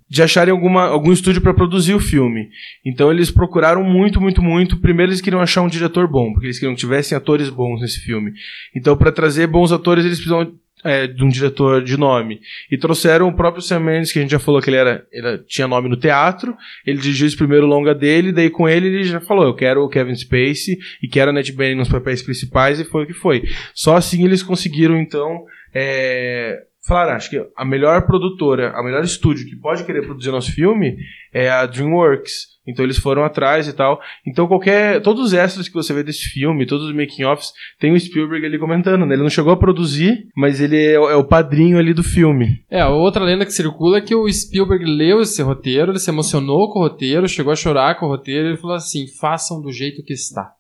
de 0.09 0.23
acharem 0.23 0.53
alguma, 0.53 0.85
algum 0.87 1.13
estúdio 1.13 1.41
para 1.41 1.55
produzir 1.55 1.95
o 1.95 2.01
filme. 2.01 2.49
Então 2.85 3.11
eles 3.11 3.31
procuraram 3.31 3.83
muito, 3.83 4.21
muito, 4.21 4.43
muito. 4.43 4.79
Primeiro 4.79 5.11
eles 5.11 5.21
queriam 5.21 5.41
achar 5.41 5.63
um 5.63 5.69
diretor 5.69 6.07
bom, 6.09 6.33
porque 6.33 6.47
eles 6.47 6.59
queriam 6.59 6.75
que 6.75 6.81
tivessem 6.81 7.17
atores 7.17 7.49
bons 7.51 7.81
nesse 7.81 8.01
filme. 8.01 8.33
Então 8.75 8.97
para 8.97 9.13
trazer 9.13 9.47
bons 9.47 9.73
atores 9.73 10.05
eles 10.05 10.19
precisam 10.19 10.53
é, 10.85 11.07
de 11.07 11.25
um 11.25 11.29
diretor 11.29 11.83
de 11.83 11.97
nome. 11.97 12.41
E 12.71 12.77
trouxeram 12.77 13.29
o 13.29 13.33
próprio 13.35 13.63
Sam 13.63 13.81
Mendes, 13.81 14.13
que 14.13 14.19
a 14.19 14.23
gente 14.23 14.31
já 14.31 14.39
falou 14.39 14.61
que 14.61 14.71
ele 14.71 14.77
era, 14.77 15.07
ele 15.13 15.39
tinha 15.47 15.67
nome 15.67 15.89
no 15.89 15.97
teatro. 15.97 16.57
Ele 16.87 16.99
dirigiu 16.99 17.27
esse 17.27 17.37
primeiro 17.37 17.67
longa 17.67 17.95
dele, 17.95 18.33
daí 18.33 18.51
com 18.51 18.69
ele 18.69 18.89
ele 18.89 19.05
já 19.05 19.21
falou: 19.21 19.45
Eu 19.45 19.55
quero 19.55 19.83
o 19.83 19.89
Kevin 19.89 20.15
Spacey 20.15 20.79
e 21.03 21.09
quero 21.09 21.31
a 21.31 21.33
Annette 21.33 21.53
Bening 21.53 21.77
nos 21.77 21.89
papéis 21.89 22.23
principais, 22.23 22.81
e 22.81 22.85
foi 22.85 23.05
o 23.05 23.07
que 23.07 23.15
foi. 23.15 23.45
Só 23.75 23.97
assim 23.97 24.25
eles 24.25 24.43
conseguiram, 24.43 24.99
então, 24.99 25.45
é, 25.75 26.63
falar: 26.89 27.15
Acho 27.15 27.31
que 27.31 27.47
a 27.57 27.65
melhor 27.65 28.03
produtora, 28.07 28.73
a 28.75 28.83
melhor 28.83 29.05
estúdio 29.05 29.47
que 29.49 29.57
pode 29.57 29.85
querer 29.85 30.05
produzir 30.07 30.31
nosso 30.31 30.53
filme 30.53 30.97
é 31.33 31.49
a 31.49 31.65
Dreamworks. 31.67 32.59
Então 32.67 32.85
eles 32.85 32.99
foram 32.99 33.25
atrás 33.25 33.67
e 33.67 33.73
tal. 33.73 33.99
Então 34.27 34.47
qualquer. 34.47 35.01
Todos 35.01 35.25
os 35.27 35.33
extras 35.33 35.69
que 35.69 35.75
você 35.75 35.95
vê 35.95 36.03
desse 36.03 36.25
filme, 36.29 36.67
todos 36.67 36.87
os 36.87 36.95
making-offs, 36.95 37.51
tem 37.81 37.93
o 37.95 37.99
Spielberg 38.01 38.45
ali 38.45 38.59
comentando, 38.59 39.07
né? 39.07 39.15
Ele 39.15 39.23
não 39.23 39.31
chegou 39.31 39.53
a 39.53 39.57
produzir, 39.57 40.27
mas 40.37 40.61
ele 40.61 40.77
é, 40.93 41.01
o- 41.01 41.09
é 41.09 41.17
o 41.17 41.25
padrinho 41.25 41.79
ali 41.79 41.95
do 41.95 42.03
filme. 42.03 42.59
É, 42.71 42.85
outra 42.85 43.25
lenda 43.25 43.47
que 43.47 43.53
circula 43.53 43.97
é 43.99 44.01
que 44.03 44.15
o 44.15 44.31
Spielberg 44.31 44.85
leu 44.85 45.23
esse 45.23 45.41
roteiro, 45.43 45.93
ele 45.93 45.99
se 45.99 46.11
emocionou 46.11 46.71
com 46.71 46.81
o 46.81 46.83
roteiro, 46.83 47.27
chegou 47.27 47.53
a 47.53 47.57
chorar 47.57 47.99
com 47.99 48.05
o 48.05 48.09
roteiro 48.11 48.47
e 48.47 48.51
ele 48.51 48.59
falou 48.59 48.77
assim: 48.77 49.07
façam 49.19 49.63
do 49.63 49.73
jeito 49.73 50.03
que 50.05 50.13
está. 50.13 50.51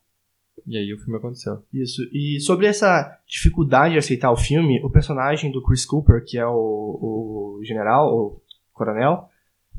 E 0.68 0.76
aí 0.76 0.92
o 0.92 0.98
filme 0.98 1.16
aconteceu. 1.16 1.62
Isso. 1.72 2.02
E 2.12 2.38
sobre 2.40 2.66
essa 2.66 3.18
dificuldade 3.26 3.94
de 3.94 3.98
aceitar 3.98 4.30
o 4.30 4.36
filme, 4.36 4.80
o 4.84 4.90
personagem 4.90 5.50
do 5.50 5.62
Chris 5.62 5.86
Cooper, 5.86 6.22
que 6.24 6.36
é 6.36 6.46
o, 6.46 6.52
o 6.52 7.60
general, 7.64 8.14
o 8.14 8.42
coronel, 8.74 9.28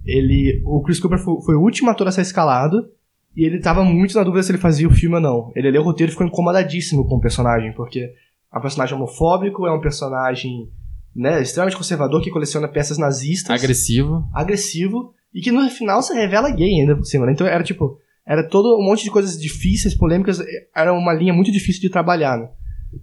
ele. 0.03 0.61
O 0.65 0.81
Chris 0.81 0.99
Cooper 0.99 1.19
foi, 1.19 1.41
foi 1.45 1.55
o 1.55 1.61
último 1.61 1.91
ator 1.91 2.07
a 2.07 2.11
ser 2.11 2.21
escalado. 2.21 2.89
E 3.35 3.45
ele 3.45 3.59
tava 3.59 3.83
muito 3.83 4.15
na 4.15 4.23
dúvida 4.23 4.41
se 4.41 4.51
ele 4.51 4.57
fazia 4.57 4.87
o 4.87 4.91
filme 4.91 5.15
ou 5.15 5.21
não. 5.21 5.51
Ele 5.55 5.69
leu 5.69 5.83
o 5.83 5.85
roteiro 5.85 6.09
e 6.09 6.13
ficou 6.13 6.25
incomodadíssimo 6.25 7.07
com 7.07 7.17
o 7.17 7.21
personagem, 7.21 7.71
porque 7.73 8.11
é 8.51 8.57
um 8.57 8.61
personagem 8.61 8.95
homofóbico, 8.95 9.67
é 9.67 9.71
um 9.71 9.79
personagem 9.79 10.67
né, 11.15 11.41
extremamente 11.41 11.77
conservador 11.77 12.21
que 12.21 12.31
coleciona 12.31 12.67
peças 12.67 12.97
nazistas 12.97 13.51
Agressivo. 13.51 14.27
agressivo 14.33 15.13
e 15.33 15.41
que 15.41 15.51
no 15.51 15.69
final 15.69 16.01
se 16.01 16.13
revela 16.13 16.49
gay 16.49 16.79
ainda 16.79 16.95
por 16.95 17.05
cima, 17.05 17.27
né? 17.27 17.33
Então 17.33 17.45
era 17.45 17.63
tipo, 17.63 17.99
era 18.29 18.43
todo 18.43 18.77
um 18.77 18.85
monte 18.85 19.03
de 19.03 19.09
coisas 19.09 19.41
difíceis, 19.41 19.95
polêmicas, 19.95 20.39
era 20.75 20.93
uma 20.93 21.11
linha 21.11 21.33
muito 21.33 21.51
difícil 21.51 21.81
de 21.81 21.89
trabalhar, 21.89 22.37
né? 22.37 22.47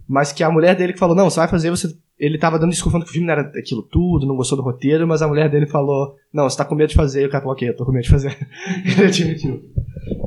Mas 0.07 0.31
que 0.31 0.41
a 0.41 0.49
mulher 0.49 0.73
dele 0.73 0.93
que 0.93 0.99
falou, 0.99 1.15
não, 1.15 1.29
você 1.29 1.41
vai 1.41 1.49
fazer, 1.49 1.69
você... 1.69 1.93
Ele 2.17 2.37
tava 2.37 2.57
dando 2.57 2.71
desculpa 2.71 2.97
que 2.99 3.05
o 3.05 3.11
filme 3.11 3.27
não 3.27 3.33
era 3.33 3.41
aquilo 3.41 3.83
tudo, 3.83 4.25
não 4.25 4.37
gostou 4.37 4.57
do 4.57 4.63
roteiro, 4.63 5.05
mas 5.05 5.21
a 5.21 5.27
mulher 5.27 5.49
dele 5.51 5.67
falou, 5.67 6.15
não, 6.33 6.49
você 6.49 6.57
tá 6.57 6.63
com 6.63 6.75
medo 6.75 6.89
de 6.89 6.95
fazer, 6.95 7.23
e 7.23 7.25
o 7.25 7.29
cara 7.29 7.43
falou, 7.43 7.55
ok, 7.55 7.67
eu 7.67 7.75
tô 7.75 7.85
com 7.85 7.91
medo 7.91 8.05
de 8.05 8.09
fazer. 8.09 8.35
Ele 8.85 9.05
admitiu. 9.05 9.61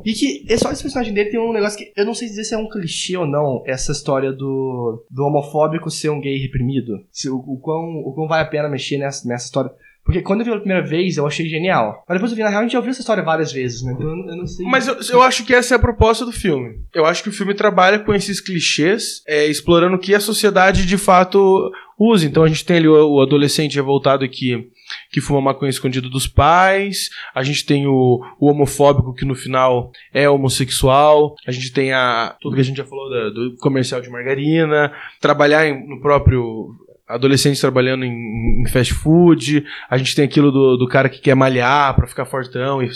E 0.05 0.12
que 0.12 0.46
é 0.48 0.57
só 0.57 0.70
esse 0.70 0.82
personagem 0.82 1.12
dele 1.12 1.30
tem 1.30 1.40
um 1.40 1.53
negócio 1.53 1.78
que 1.78 1.92
eu 1.96 2.05
não 2.05 2.14
sei 2.14 2.28
dizer 2.28 2.44
se 2.44 2.55
é 2.55 2.59
um 2.59 2.68
clichê 2.68 3.16
ou 3.16 3.26
não, 3.26 3.62
essa 3.66 3.92
história 3.92 4.32
do, 4.32 5.05
do 5.11 5.24
homofóbico 5.24 5.90
ser 5.90 6.11
um 6.11 6.20
gay 6.20 6.38
reprimido. 6.38 7.05
Se, 7.11 7.28
o, 7.28 7.36
o, 7.38 7.59
quão, 7.59 8.03
o 8.05 8.12
quão 8.14 8.28
vale 8.28 8.44
a 8.44 8.51
pena 8.51 8.68
mexer 8.68 8.98
nessa, 8.98 9.26
nessa 9.26 9.46
história. 9.46 9.72
Porque 10.05 10.22
quando 10.22 10.40
eu 10.40 10.44
vi 10.44 10.51
pela 10.51 10.62
primeira 10.62 10.84
vez, 10.86 11.16
eu 11.16 11.26
achei 11.26 11.46
genial. 11.46 12.05
Mas 12.09 12.16
depois 12.16 12.32
eu 12.32 12.36
vi, 12.36 12.42
na 12.42 12.48
real, 12.48 12.61
a 12.61 12.62
gente 12.64 12.72
já 12.72 12.78
ouviu 12.78 12.90
essa 12.90 13.01
história 13.01 13.22
várias 13.22 13.53
vezes, 13.53 13.82
né? 13.82 13.92
Então 13.94 14.09
eu, 14.09 14.16
não- 14.16 14.28
eu 14.30 14.36
não 14.36 14.46
sei. 14.46 14.66
Mas 14.66 14.88
eu, 14.88 14.96
eu 15.11 15.22
acho 15.22 15.44
que 15.44 15.55
essa 15.55 15.74
é 15.74 15.76
a 15.76 15.80
proposta 15.80 16.24
do 16.24 16.32
filme. 16.32 16.80
Eu 16.94 17.05
acho 17.07 17.22
que 17.22 17.28
o 17.28 17.32
filme 17.32 17.55
trabalha 17.55 17.98
com 17.98 18.12
esses 18.14 18.40
clichês, 18.40 19.22
é, 19.26 19.46
explorando 19.46 19.96
o 19.96 19.98
que 20.01 20.14
a 20.14 20.20
sociedade 20.20 20.84
de 20.86 20.96
fato 20.98 21.70
usa. 21.98 22.26
Então 22.26 22.42
a 22.42 22.48
gente 22.48 22.64
tem 22.64 22.78
ali 22.78 22.88
o, 22.88 23.09
o 23.16 23.20
adolescente 23.22 23.76
revoltado 23.76 24.26
que, 24.28 24.68
que 25.12 25.20
fuma 25.20 25.40
maconha 25.40 25.68
escondido 25.70 26.09
dos 26.09 26.26
pais, 26.26 27.11
a 27.34 27.42
gente 27.42 27.64
tem 27.66 27.86
o, 27.86 28.20
o 28.40 28.48
homofóbico 28.51 29.14
que 29.14 29.26
no 29.26 29.34
final 29.34 29.92
é 30.14 30.28
homossexual, 30.28 31.34
a 31.46 31.53
gente 31.53 31.72
tem 31.72 31.92
a 31.92 32.34
tudo 32.40 32.55
que 32.55 32.61
a 32.61 32.64
gente 32.64 32.76
já 32.78 32.84
falou 32.84 33.09
da- 33.11 33.28
do 33.30 33.55
comercial 33.59 34.01
de 34.01 34.09
margarina, 34.11 34.92
trabalhar 35.20 35.66
em- 35.68 35.86
no 35.88 36.01
próprio 36.01 36.74
adolescentes 37.11 37.61
trabalhando 37.61 38.04
em, 38.04 38.62
em 38.62 38.68
fast 38.68 38.94
food, 38.94 39.64
a 39.88 39.98
gente 39.98 40.14
tem 40.14 40.24
aquilo 40.24 40.50
do, 40.50 40.76
do 40.76 40.88
cara 40.88 41.08
que 41.08 41.20
quer 41.20 41.34
malhar 41.34 41.94
pra 41.94 42.06
ficar 42.06 42.24
fortão, 42.24 42.82
e, 42.82 42.90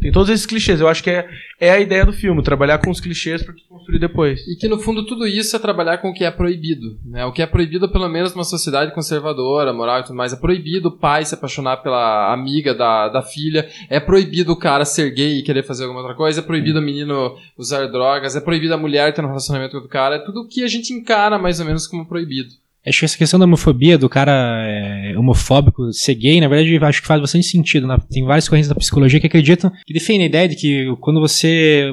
tem 0.00 0.12
todos 0.12 0.28
esses 0.28 0.46
clichês. 0.46 0.80
Eu 0.80 0.88
acho 0.88 1.02
que 1.02 1.10
é, 1.10 1.28
é 1.60 1.70
a 1.70 1.80
ideia 1.80 2.04
do 2.04 2.12
filme, 2.12 2.42
trabalhar 2.42 2.78
com 2.78 2.90
os 2.90 3.00
clichês 3.00 3.42
pra 3.42 3.54
construir 3.68 3.98
depois. 3.98 4.40
E 4.48 4.56
que 4.56 4.68
no 4.68 4.78
fundo 4.78 5.06
tudo 5.06 5.26
isso 5.26 5.54
é 5.54 5.58
trabalhar 5.58 5.98
com 5.98 6.10
o 6.10 6.14
que 6.14 6.24
é 6.24 6.30
proibido. 6.30 6.98
Né? 7.04 7.24
O 7.24 7.32
que 7.32 7.40
é 7.40 7.46
proibido, 7.46 7.88
pelo 7.88 8.08
menos 8.08 8.34
numa 8.34 8.44
sociedade 8.44 8.92
conservadora, 8.92 9.72
moral 9.72 10.00
e 10.00 10.02
tudo 10.02 10.16
mais. 10.16 10.32
É 10.32 10.36
proibido 10.36 10.88
o 10.88 10.98
pai 10.98 11.24
se 11.24 11.34
apaixonar 11.34 11.78
pela 11.78 12.32
amiga 12.32 12.74
da, 12.74 13.08
da 13.08 13.22
filha. 13.22 13.68
É 13.88 14.00
proibido 14.00 14.52
o 14.52 14.58
cara 14.58 14.84
ser 14.84 15.10
gay 15.14 15.38
e 15.38 15.42
querer 15.42 15.62
fazer 15.62 15.84
alguma 15.84 16.00
outra 16.00 16.16
coisa. 16.16 16.40
É 16.40 16.42
proibido 16.42 16.80
o 16.80 16.82
menino 16.82 17.36
usar 17.56 17.86
drogas. 17.86 18.34
É 18.34 18.40
proibido 18.40 18.74
a 18.74 18.78
mulher 18.78 19.14
ter 19.14 19.24
um 19.24 19.28
relacionamento 19.28 19.72
com 19.72 19.78
outro 19.78 19.90
cara. 19.90 20.16
É 20.16 20.18
tudo 20.18 20.40
o 20.40 20.48
que 20.48 20.64
a 20.64 20.68
gente 20.68 20.92
encara 20.92 21.38
mais 21.38 21.60
ou 21.60 21.66
menos 21.66 21.86
como 21.86 22.06
proibido. 22.06 22.50
Acho 22.86 22.98
que 23.00 23.04
essa 23.04 23.18
questão 23.18 23.38
da 23.38 23.46
homofobia, 23.46 23.96
do 23.96 24.08
cara 24.08 24.64
é, 24.66 25.16
homofóbico 25.16 25.92
ser 25.92 26.14
gay, 26.16 26.40
na 26.40 26.48
verdade, 26.48 26.84
acho 26.84 27.00
que 27.00 27.06
faz 27.06 27.20
bastante 27.20 27.46
sentido. 27.46 27.86
né? 27.86 27.96
Tem 28.10 28.24
várias 28.24 28.48
correntes 28.48 28.68
da 28.68 28.74
psicologia 28.74 29.20
que 29.20 29.26
acreditam, 29.26 29.70
que 29.86 29.94
defendem 29.94 30.24
a 30.24 30.26
ideia 30.26 30.48
de 30.48 30.56
que 30.56 30.96
quando 31.00 31.20
você, 31.20 31.92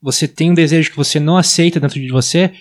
você 0.00 0.28
tem 0.28 0.52
um 0.52 0.54
desejo 0.54 0.90
que 0.90 0.96
você 0.96 1.18
não 1.18 1.36
aceita 1.36 1.80
dentro 1.80 2.00
de 2.00 2.08
você, 2.10 2.52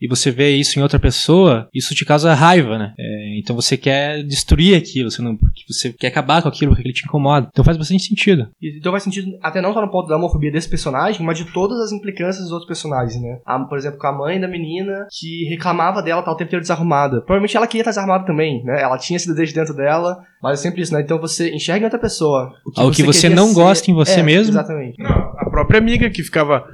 e 0.00 0.08
você 0.08 0.30
vê 0.30 0.50
isso 0.56 0.78
em 0.78 0.82
outra 0.82 0.98
pessoa, 0.98 1.68
isso 1.74 1.94
te 1.94 2.04
causa 2.04 2.34
raiva, 2.34 2.78
né? 2.78 2.92
É, 2.98 3.38
então 3.38 3.56
você 3.56 3.76
quer 3.76 4.22
destruir 4.22 4.76
aquilo, 4.76 5.10
você, 5.10 5.22
não, 5.22 5.36
porque 5.36 5.62
você 5.68 5.92
quer 5.92 6.08
acabar 6.08 6.42
com 6.42 6.48
aquilo 6.48 6.72
porque 6.72 6.86
ele 6.86 6.94
te 6.94 7.04
incomoda. 7.04 7.48
Então 7.50 7.64
faz 7.64 7.76
bastante 7.76 8.02
sentido. 8.04 8.48
E- 8.60 8.78
Então 8.78 8.92
faz 8.92 9.02
sentido, 9.02 9.28
até 9.42 9.60
não 9.60 9.72
só 9.72 9.80
no 9.80 9.90
ponto 9.90 10.08
da 10.08 10.16
homofobia 10.16 10.50
desse 10.52 10.68
personagem, 10.68 11.24
mas 11.24 11.38
de 11.38 11.50
todas 11.52 11.78
as 11.80 11.92
implicâncias 11.92 12.44
dos 12.44 12.52
outros 12.52 12.68
personagens, 12.68 13.20
né? 13.20 13.38
A- 13.46 13.58
por 13.60 13.78
exemplo, 13.78 13.98
com 13.98 14.06
a 14.06 14.12
mãe 14.12 14.40
da 14.40 14.48
menina 14.48 15.06
que 15.18 15.44
reclamava 15.48 16.02
dela 16.02 16.20
estar 16.20 16.32
o 16.32 16.36
tempo 16.36 16.48
inteiro 16.48 16.62
desarrumada. 16.62 17.20
Provavelmente 17.20 17.56
ela 17.56 17.66
queria 17.66 17.80
estar 17.82 17.90
desarrumada 17.92 18.26
também, 18.26 18.62
né? 18.64 18.80
Ela 18.82 18.98
tinha 18.98 19.16
esse 19.16 19.26
desejo 19.28 19.54
dentro 19.54 19.74
dela, 19.74 20.16
mas 20.42 20.60
é 20.60 20.62
sempre 20.62 20.82
isso, 20.82 20.92
né? 20.92 21.00
Então 21.00 21.18
você 21.18 21.54
enxerga 21.54 21.80
em 21.80 21.84
outra 21.84 21.98
pessoa. 21.98 22.52
Algo 22.76 22.92
que 22.94 23.02
você 23.02 23.22
queria 23.28 23.36
não 23.36 23.52
gosta 23.54 23.90
em 23.90 23.94
você 23.94 24.20
É, 24.20 24.22
mesmo. 24.22 24.52
Exatamente. 24.52 24.96
A 25.02 25.48
própria 25.50 25.78
amiga 25.78 26.10
que 26.10 26.22
ficava 26.22 26.64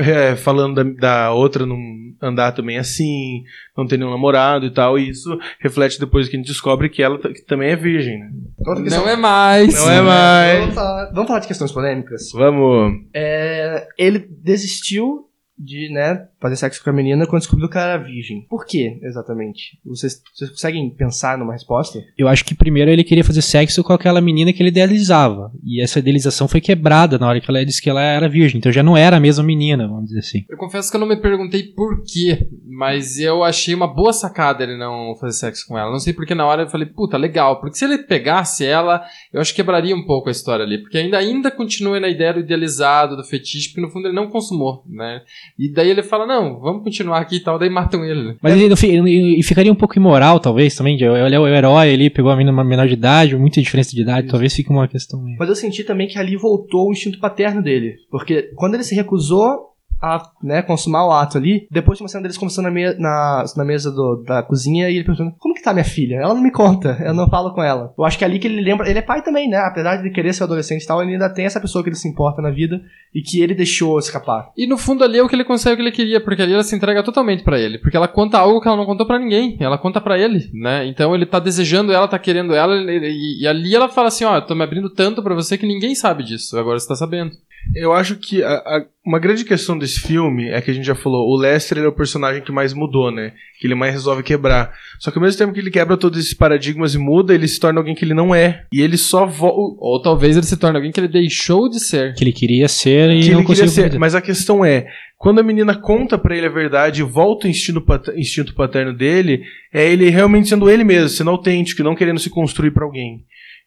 é, 0.00 0.36
falando 0.36 0.74
da, 0.82 0.82
da 1.26 1.32
outra 1.32 1.64
não 1.66 1.78
andar 2.22 2.52
também 2.52 2.78
assim, 2.78 3.42
não 3.76 3.86
ter 3.86 3.98
nenhum 3.98 4.10
namorado 4.10 4.64
e 4.64 4.70
tal, 4.70 4.98
e 4.98 5.10
isso 5.10 5.36
reflete 5.60 5.98
depois 6.00 6.28
que 6.28 6.36
a 6.36 6.38
gente 6.38 6.46
descobre 6.48 6.88
que 6.88 7.02
ela 7.02 7.18
que 7.18 7.42
também 7.44 7.70
é 7.70 7.76
virgem, 7.76 8.18
né? 8.18 8.30
Outra 8.66 8.82
questão- 8.82 9.02
Não 9.04 9.10
é 9.10 9.16
mais. 9.16 9.74
Não 9.74 9.90
é 9.90 10.00
mais. 10.00 10.58
Vamos 10.60 10.74
falar, 10.74 11.10
vamos 11.12 11.26
falar 11.28 11.40
de 11.40 11.46
questões 11.48 11.72
polêmicas. 11.72 12.30
Vamos. 12.32 12.94
É, 13.14 13.86
ele 13.98 14.18
desistiu 14.18 15.28
de, 15.58 15.88
né, 15.92 16.26
fazer 16.44 16.56
sexo 16.56 16.84
com 16.84 16.90
a 16.90 16.92
menina 16.92 17.26
quando 17.26 17.40
descobriu 17.40 17.70
que 17.70 17.78
ela 17.78 17.94
era 17.94 18.02
virgem. 18.02 18.46
Por 18.50 18.66
quê, 18.66 18.98
exatamente? 19.02 19.78
Vocês, 19.82 20.20
vocês 20.34 20.50
conseguem 20.50 20.90
pensar 20.90 21.38
numa 21.38 21.54
resposta? 21.54 22.04
Eu 22.18 22.28
acho 22.28 22.44
que 22.44 22.54
primeiro 22.54 22.90
ele 22.90 23.02
queria 23.02 23.24
fazer 23.24 23.40
sexo 23.40 23.82
com 23.82 23.94
aquela 23.94 24.20
menina 24.20 24.52
que 24.52 24.62
ele 24.62 24.68
idealizava. 24.68 25.50
E 25.64 25.82
essa 25.82 26.00
idealização 26.00 26.46
foi 26.46 26.60
quebrada 26.60 27.18
na 27.18 27.26
hora 27.26 27.40
que 27.40 27.50
ela 27.50 27.64
disse 27.64 27.80
que 27.80 27.88
ela 27.88 28.02
era 28.02 28.28
virgem. 28.28 28.58
Então 28.58 28.70
já 28.70 28.82
não 28.82 28.94
era 28.94 29.16
a 29.16 29.20
mesma 29.20 29.42
menina, 29.42 29.88
vamos 29.88 30.06
dizer 30.06 30.18
assim. 30.18 30.44
Eu 30.48 30.58
confesso 30.58 30.90
que 30.90 30.96
eu 30.96 31.00
não 31.00 31.08
me 31.08 31.16
perguntei 31.16 31.62
por 31.62 32.02
quê, 32.04 32.46
mas 32.68 33.18
eu 33.18 33.42
achei 33.42 33.74
uma 33.74 33.86
boa 33.86 34.12
sacada 34.12 34.64
ele 34.64 34.76
não 34.76 35.16
fazer 35.18 35.38
sexo 35.38 35.66
com 35.66 35.78
ela. 35.78 35.90
Não 35.90 35.98
sei 35.98 36.12
porque 36.12 36.34
na 36.34 36.44
hora 36.44 36.64
eu 36.64 36.68
falei, 36.68 36.86
puta, 36.86 37.16
legal. 37.16 37.58
Porque 37.58 37.78
se 37.78 37.84
ele 37.86 37.98
pegasse 37.98 38.66
ela, 38.66 39.02
eu 39.32 39.40
acho 39.40 39.52
que 39.52 39.62
quebraria 39.62 39.96
um 39.96 40.04
pouco 40.04 40.28
a 40.28 40.32
história 40.32 40.64
ali. 40.64 40.78
Porque 40.78 40.98
ainda, 40.98 41.16
ainda 41.16 41.50
continua 41.50 41.98
na 41.98 42.08
ideia 42.08 42.34
do 42.34 42.40
idealizado, 42.40 43.16
do 43.16 43.24
fetiche, 43.24 43.68
porque 43.68 43.80
no 43.80 43.90
fundo 43.90 44.08
ele 44.08 44.14
não 44.14 44.28
consumou, 44.28 44.84
né? 44.86 45.22
E 45.58 45.72
daí 45.72 45.88
ele 45.88 46.02
fala, 46.02 46.26
não, 46.26 46.33
vamos 46.60 46.82
continuar 46.84 47.18
aqui 47.20 47.36
e 47.36 47.40
tal, 47.40 47.58
daí 47.58 47.68
matam 47.70 48.04
ele. 48.04 48.22
né? 48.28 48.36
Mas 48.42 48.54
ele, 48.54 48.68
não 48.68 48.76
ele- 48.82 49.38
e 49.38 49.42
ficaria 49.42 49.72
um 49.72 49.74
pouco 49.76 49.96
imoral, 49.98 50.38
talvez, 50.40 50.74
também. 50.76 50.96
de- 50.96 51.04
Ele 51.04 51.34
é 51.34 51.38
o 51.40 51.46
herói 51.46 51.92
ali, 51.92 52.10
pegou 52.10 52.30
a 52.30 52.36
menina 52.36 52.64
menor 52.64 52.86
de 52.86 52.94
idade, 52.94 53.36
muita 53.36 53.60
diferença 53.60 53.90
de 53.94 54.02
idade. 54.02 54.28
Talvez 54.28 54.54
fique 54.54 54.70
uma 54.70 54.88
questão 54.88 55.20
meio. 55.22 55.36
Mas 55.38 55.48
eu 55.48 55.54
senti 55.56 55.84
também 55.84 56.06
que 56.08 56.18
ali 56.18 56.36
voltou 56.36 56.88
o 56.88 56.92
instinto 56.92 57.18
paterno 57.18 57.62
dele. 57.62 57.96
Porque 58.10 58.50
quando 58.54 58.74
ele 58.74 58.84
se 58.84 58.94
recusou 58.94 59.73
a 60.04 60.30
né, 60.42 60.60
consumar 60.60 61.06
o 61.06 61.12
ato 61.12 61.38
ali. 61.38 61.66
Depois 61.70 61.96
tinha 61.96 62.04
uma 62.04 62.08
cena 62.08 62.22
deles 62.22 62.36
conversando 62.36 62.66
na, 62.66 62.70
me 62.70 62.94
na, 62.94 63.44
na 63.56 63.64
mesa 63.64 63.90
do, 63.90 64.22
da 64.26 64.42
cozinha 64.42 64.90
e 64.90 64.96
ele 64.96 65.04
perguntando: 65.04 65.34
Como 65.38 65.54
que 65.54 65.62
tá 65.62 65.72
minha 65.72 65.84
filha? 65.84 66.16
Ela 66.16 66.34
não 66.34 66.42
me 66.42 66.50
conta, 66.50 66.98
eu 67.04 67.14
não 67.14 67.28
falo 67.28 67.54
com 67.54 67.62
ela. 67.62 67.94
Eu 67.96 68.04
acho 68.04 68.18
que 68.18 68.24
é 68.24 68.26
ali 68.26 68.38
que 68.38 68.46
ele 68.46 68.60
lembra. 68.60 68.88
Ele 68.88 68.98
é 68.98 69.02
pai 69.02 69.22
também, 69.22 69.48
né? 69.48 69.58
Apesar 69.58 69.96
de 69.96 70.10
querer 70.10 70.34
ser 70.34 70.44
adolescente 70.44 70.82
e 70.82 70.86
tal, 70.86 71.02
ele 71.02 71.12
ainda 71.12 71.30
tem 71.30 71.46
essa 71.46 71.60
pessoa 71.60 71.82
que 71.82 71.88
ele 71.88 71.96
se 71.96 72.08
importa 72.08 72.42
na 72.42 72.50
vida 72.50 72.82
e 73.14 73.22
que 73.22 73.40
ele 73.40 73.54
deixou 73.54 73.98
escapar. 73.98 74.50
E 74.56 74.66
no 74.66 74.76
fundo 74.76 75.02
ali 75.04 75.18
é 75.18 75.22
o 75.22 75.28
que 75.28 75.34
ele 75.34 75.44
consegue 75.44 75.74
o 75.74 75.76
que 75.76 75.82
ele 75.82 75.92
queria, 75.92 76.20
porque 76.20 76.42
ali 76.42 76.52
ela 76.52 76.64
se 76.64 76.76
entrega 76.76 77.02
totalmente 77.02 77.42
pra 77.42 77.58
ele. 77.58 77.78
Porque 77.78 77.96
ela 77.96 78.08
conta 78.08 78.38
algo 78.38 78.60
que 78.60 78.68
ela 78.68 78.76
não 78.76 78.86
contou 78.86 79.06
pra 79.06 79.18
ninguém. 79.18 79.56
Ela 79.58 79.78
conta 79.78 80.00
pra 80.00 80.18
ele, 80.18 80.50
né? 80.52 80.86
Então 80.86 81.14
ele 81.14 81.24
tá 81.24 81.38
desejando 81.38 81.92
ela, 81.92 82.08
tá 82.08 82.18
querendo 82.18 82.54
ela, 82.54 82.74
e, 82.76 83.42
e 83.42 83.46
ali 83.46 83.74
ela 83.74 83.88
fala 83.88 84.08
assim: 84.08 84.24
Ó, 84.24 84.36
eu 84.36 84.42
tô 84.42 84.54
me 84.54 84.62
abrindo 84.62 84.90
tanto 84.90 85.22
pra 85.22 85.34
você 85.34 85.56
que 85.56 85.66
ninguém 85.66 85.94
sabe 85.94 86.22
disso. 86.22 86.58
Agora 86.58 86.78
você 86.78 86.86
tá 86.88 86.94
sabendo. 86.94 87.32
Eu 87.74 87.92
acho 87.92 88.16
que 88.16 88.42
a- 88.42 88.48
a- 88.54 88.84
uma 89.06 89.18
grande 89.18 89.44
questão 89.44 89.78
desse 89.78 90.00
filme 90.00 90.48
é 90.48 90.60
que 90.60 90.70
a 90.70 90.74
gente 90.74 90.84
já 90.86 90.94
falou, 90.94 91.28
o 91.28 91.36
Lester 91.36 91.78
ele 91.78 91.86
é 91.86 91.88
o 91.88 91.92
personagem 91.94 92.42
que 92.42 92.52
mais 92.52 92.72
mudou, 92.72 93.10
né? 93.10 93.32
Que 93.60 93.66
ele 93.66 93.74
mais 93.74 93.92
resolve 93.92 94.22
quebrar. 94.22 94.72
Só 94.98 95.10
que 95.10 95.18
ao 95.18 95.22
mesmo 95.24 95.38
tempo 95.38 95.52
que 95.52 95.60
ele 95.60 95.70
quebra 95.70 95.96
todos 95.96 96.18
esses 96.18 96.34
paradigmas 96.34 96.94
e 96.94 96.98
muda, 96.98 97.34
ele 97.34 97.46
se 97.48 97.58
torna 97.60 97.80
alguém 97.80 97.94
que 97.94 98.04
ele 98.04 98.14
não 98.14 98.34
é. 98.34 98.64
E 98.72 98.80
ele 98.80 98.96
só 98.96 99.26
volta. 99.26 99.76
Ou 99.80 100.00
talvez 100.02 100.36
ele 100.36 100.46
se 100.46 100.56
torne 100.56 100.76
alguém 100.76 100.92
que 100.92 101.00
ele 101.00 101.08
deixou 101.08 101.68
de 101.68 101.80
ser. 101.80 102.14
Que 102.14 102.24
ele 102.24 102.32
queria 102.32 102.68
ser 102.68 103.10
e 103.10 103.20
que 103.20 103.30
não 103.30 103.38
ele 103.40 103.46
queria 103.46 103.64
conseguiu 103.64 103.90
ser. 103.92 103.98
Mas 103.98 104.14
a 104.14 104.20
questão 104.20 104.64
é, 104.64 104.86
quando 105.18 105.38
a 105.38 105.42
menina 105.42 105.74
conta 105.74 106.18
pra 106.18 106.36
ele 106.36 106.46
a 106.46 106.50
verdade 106.50 107.00
e 107.00 107.04
volta 107.04 107.46
o 107.46 107.50
instinto, 107.50 107.80
pat- 107.80 108.08
instinto 108.16 108.54
paterno 108.54 108.92
dele, 108.92 109.42
é 109.72 109.90
ele 109.90 110.08
realmente 110.10 110.48
sendo 110.48 110.68
ele 110.70 110.84
mesmo, 110.84 111.08
sendo 111.08 111.30
autêntico, 111.30 111.80
e 111.80 111.84
não 111.84 111.94
querendo 111.94 112.20
se 112.20 112.28
construir 112.30 112.70
pra 112.72 112.84
alguém. 112.84 113.24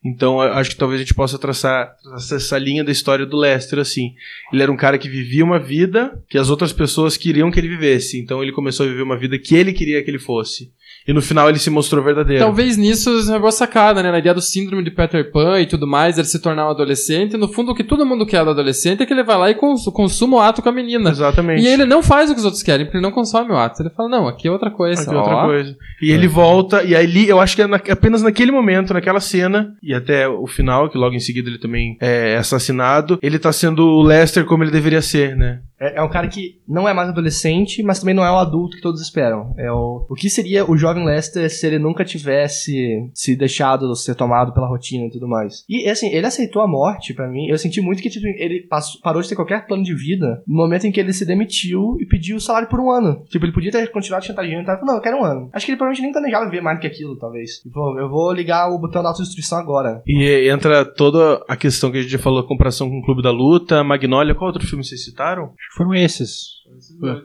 Então, 0.07 0.39
acho 0.39 0.69
que 0.69 0.77
talvez 0.77 1.01
a 1.01 1.03
gente 1.03 1.13
possa 1.13 1.37
traçar, 1.37 1.93
traçar 2.01 2.37
essa 2.37 2.57
linha 2.57 2.83
da 2.83 2.91
história 2.91 3.25
do 3.25 3.35
Lester 3.35 3.79
assim. 3.79 4.13
Ele 4.53 4.63
era 4.63 4.71
um 4.71 4.77
cara 4.77 4.97
que 4.97 5.09
vivia 5.09 5.43
uma 5.43 5.59
vida 5.59 6.23
que 6.29 6.37
as 6.37 6.49
outras 6.49 6.71
pessoas 6.71 7.17
queriam 7.17 7.51
que 7.51 7.59
ele 7.59 7.67
vivesse. 7.67 8.17
Então, 8.17 8.41
ele 8.41 8.53
começou 8.53 8.85
a 8.85 8.89
viver 8.89 9.01
uma 9.01 9.17
vida 9.17 9.37
que 9.37 9.53
ele 9.53 9.73
queria 9.73 10.01
que 10.01 10.09
ele 10.09 10.19
fosse. 10.19 10.71
E 11.07 11.13
no 11.13 11.21
final 11.21 11.47
ele 11.47 11.57
se 11.57 11.69
mostrou 11.69 12.03
verdadeiro. 12.03 12.43
Talvez 12.43 12.75
nisso 12.75 13.09
é 13.33 13.39
boa 13.39 13.51
sacada, 13.51 14.03
né? 14.03 14.11
Na 14.11 14.19
ideia 14.19 14.35
do 14.35 14.41
síndrome 14.41 14.83
de 14.83 14.91
Peter 14.91 15.31
Pan 15.31 15.59
e 15.61 15.65
tudo 15.65 15.87
mais, 15.87 16.17
ele 16.17 16.27
se 16.27 16.41
tornar 16.41 16.67
um 16.67 16.71
adolescente. 16.71 17.37
No 17.37 17.47
fundo, 17.47 17.71
o 17.71 17.75
que 17.75 17.83
todo 17.83 18.05
mundo 18.05 18.25
quer 18.25 18.43
do 18.43 18.49
adolescente 18.49 19.01
é 19.01 19.05
que 19.05 19.13
ele 19.13 19.23
vai 19.23 19.37
lá 19.37 19.49
e 19.49 19.55
cons 19.55 19.85
consuma 19.93 20.37
o 20.37 20.39
ato 20.41 20.61
com 20.61 20.67
a 20.67 20.71
menina. 20.71 21.09
Exatamente. 21.09 21.63
E 21.63 21.67
ele 21.67 21.85
não 21.85 22.03
faz 22.03 22.29
o 22.29 22.33
que 22.33 22.39
os 22.39 22.45
outros 22.45 22.61
querem, 22.61 22.85
porque 22.85 22.97
ele 22.97 23.03
não 23.05 23.11
consome 23.11 23.51
o 23.51 23.57
ato. 23.57 23.81
Ele 23.81 23.89
fala, 23.89 24.09
não, 24.09 24.27
aqui 24.27 24.47
é 24.49 24.51
outra 24.51 24.69
coisa. 24.69 25.01
Aqui 25.01 25.13
é 25.13 25.17
outra 25.17 25.35
ó. 25.35 25.45
coisa. 25.45 25.75
E 26.01 26.11
ele 26.11 26.27
volta, 26.27 26.83
e 26.83 26.93
aí 26.95 27.29
eu 27.29 27.39
acho 27.39 27.55
que 27.55 27.61
é 27.61 27.67
na- 27.67 27.77
apenas 27.89 28.21
naquele 28.21 28.51
momento, 28.51 28.93
naquela 28.93 29.19
cena, 29.21 29.73
e 29.81 29.93
até 29.93 30.27
o 30.27 30.45
final, 30.45 30.89
que 30.89 30.97
logo 30.97 31.15
em 31.15 31.19
seguida 31.19 31.49
ele 31.49 31.57
também 31.57 31.97
é 32.01 32.35
assassinado, 32.35 33.17
ele 33.21 33.39
tá 33.39 33.51
sendo 33.53 33.83
o 33.85 34.03
Lester 34.03 34.45
como 34.45 34.63
ele 34.63 34.71
deveria 34.71 35.01
ser, 35.01 35.35
né? 35.35 35.59
É, 35.79 35.99
é 35.99 36.01
um 36.03 36.09
cara 36.09 36.27
que 36.27 36.59
não 36.67 36.87
é 36.87 36.93
mais 36.93 37.09
adolescente, 37.09 37.83
mas 37.83 37.99
também 37.99 38.15
não 38.15 38.25
é 38.25 38.31
o 38.31 38.37
adulto 38.37 38.75
que 38.77 38.81
todos 38.81 39.01
esperam. 39.01 39.53
É 39.57 39.71
o, 39.71 40.05
o 40.09 40.15
que 40.15 40.29
seria 40.29 40.69
o 40.69 40.77
jovem 40.77 41.05
Lester 41.05 41.49
se 41.49 41.65
ele 41.67 41.79
nunca 41.79 42.03
tivesse 42.03 43.09
se 43.13 43.35
deixado 43.35 43.95
ser 43.95 44.15
tomado 44.15 44.53
pela 44.53 44.67
rotina 44.67 45.05
e 45.05 45.11
tudo 45.11 45.27
mais. 45.27 45.63
E 45.69 45.87
assim, 45.89 46.09
ele 46.13 46.25
aceitou 46.25 46.61
a 46.61 46.67
morte 46.67 47.13
pra 47.13 47.27
mim. 47.27 47.47
Eu 47.47 47.57
senti 47.57 47.81
muito 47.81 48.01
que 48.01 48.09
tipo, 48.09 48.25
ele 48.27 48.61
passou- 48.67 48.99
parou 49.01 49.21
de 49.21 49.29
ter 49.29 49.35
qualquer 49.35 49.65
plano 49.67 49.83
de 49.83 49.93
vida 49.95 50.41
no 50.47 50.55
momento 50.57 50.85
em 50.87 50.91
que 50.91 50.99
ele 50.99 51.13
se 51.13 51.25
demitiu 51.25 51.97
e 51.99 52.05
pediu 52.05 52.37
o 52.37 52.41
salário 52.41 52.67
por 52.67 52.79
um 52.79 52.89
ano. 52.91 53.23
Tipo, 53.29 53.45
ele 53.45 53.53
podia 53.53 53.71
ter 53.71 53.87
continuado 53.91 54.25
chantageando 54.25 54.63
e 54.63 54.65
tal. 54.65 54.83
Não, 54.85 54.95
eu 54.95 55.01
quero 55.01 55.17
um 55.17 55.23
ano. 55.23 55.49
Acho 55.53 55.65
que 55.65 55.71
ele 55.71 55.77
provavelmente 55.77 56.01
nem 56.03 56.11
planejava 56.11 56.45
viver 56.45 56.61
mais 56.61 56.77
do 56.77 56.81
que 56.81 56.87
aquilo, 56.87 57.17
talvez. 57.17 57.59
Tipo, 57.61 57.99
eu 57.99 58.09
vou 58.09 58.31
ligar 58.33 58.69
o 58.69 58.79
botão 58.79 59.01
da 59.03 59.09
autodestruição 59.09 59.57
agora. 59.57 60.01
E 60.07 60.49
entra 60.49 60.83
toda 60.85 61.43
a 61.47 61.55
questão 61.55 61.91
que 61.91 61.97
a 61.97 62.01
gente 62.01 62.11
já 62.11 62.19
falou, 62.19 62.43
comparação 62.43 62.89
com 62.89 62.99
o 62.99 63.03
Clube 63.03 63.21
da 63.21 63.31
Luta, 63.31 63.83
Magnolia, 63.83 64.35
qual 64.35 64.49
outro 64.51 64.65
filme 64.67 64.83
vocês 64.83 65.03
citaram? 65.03 65.51
Foram 65.75 65.93
esses. 65.95 66.57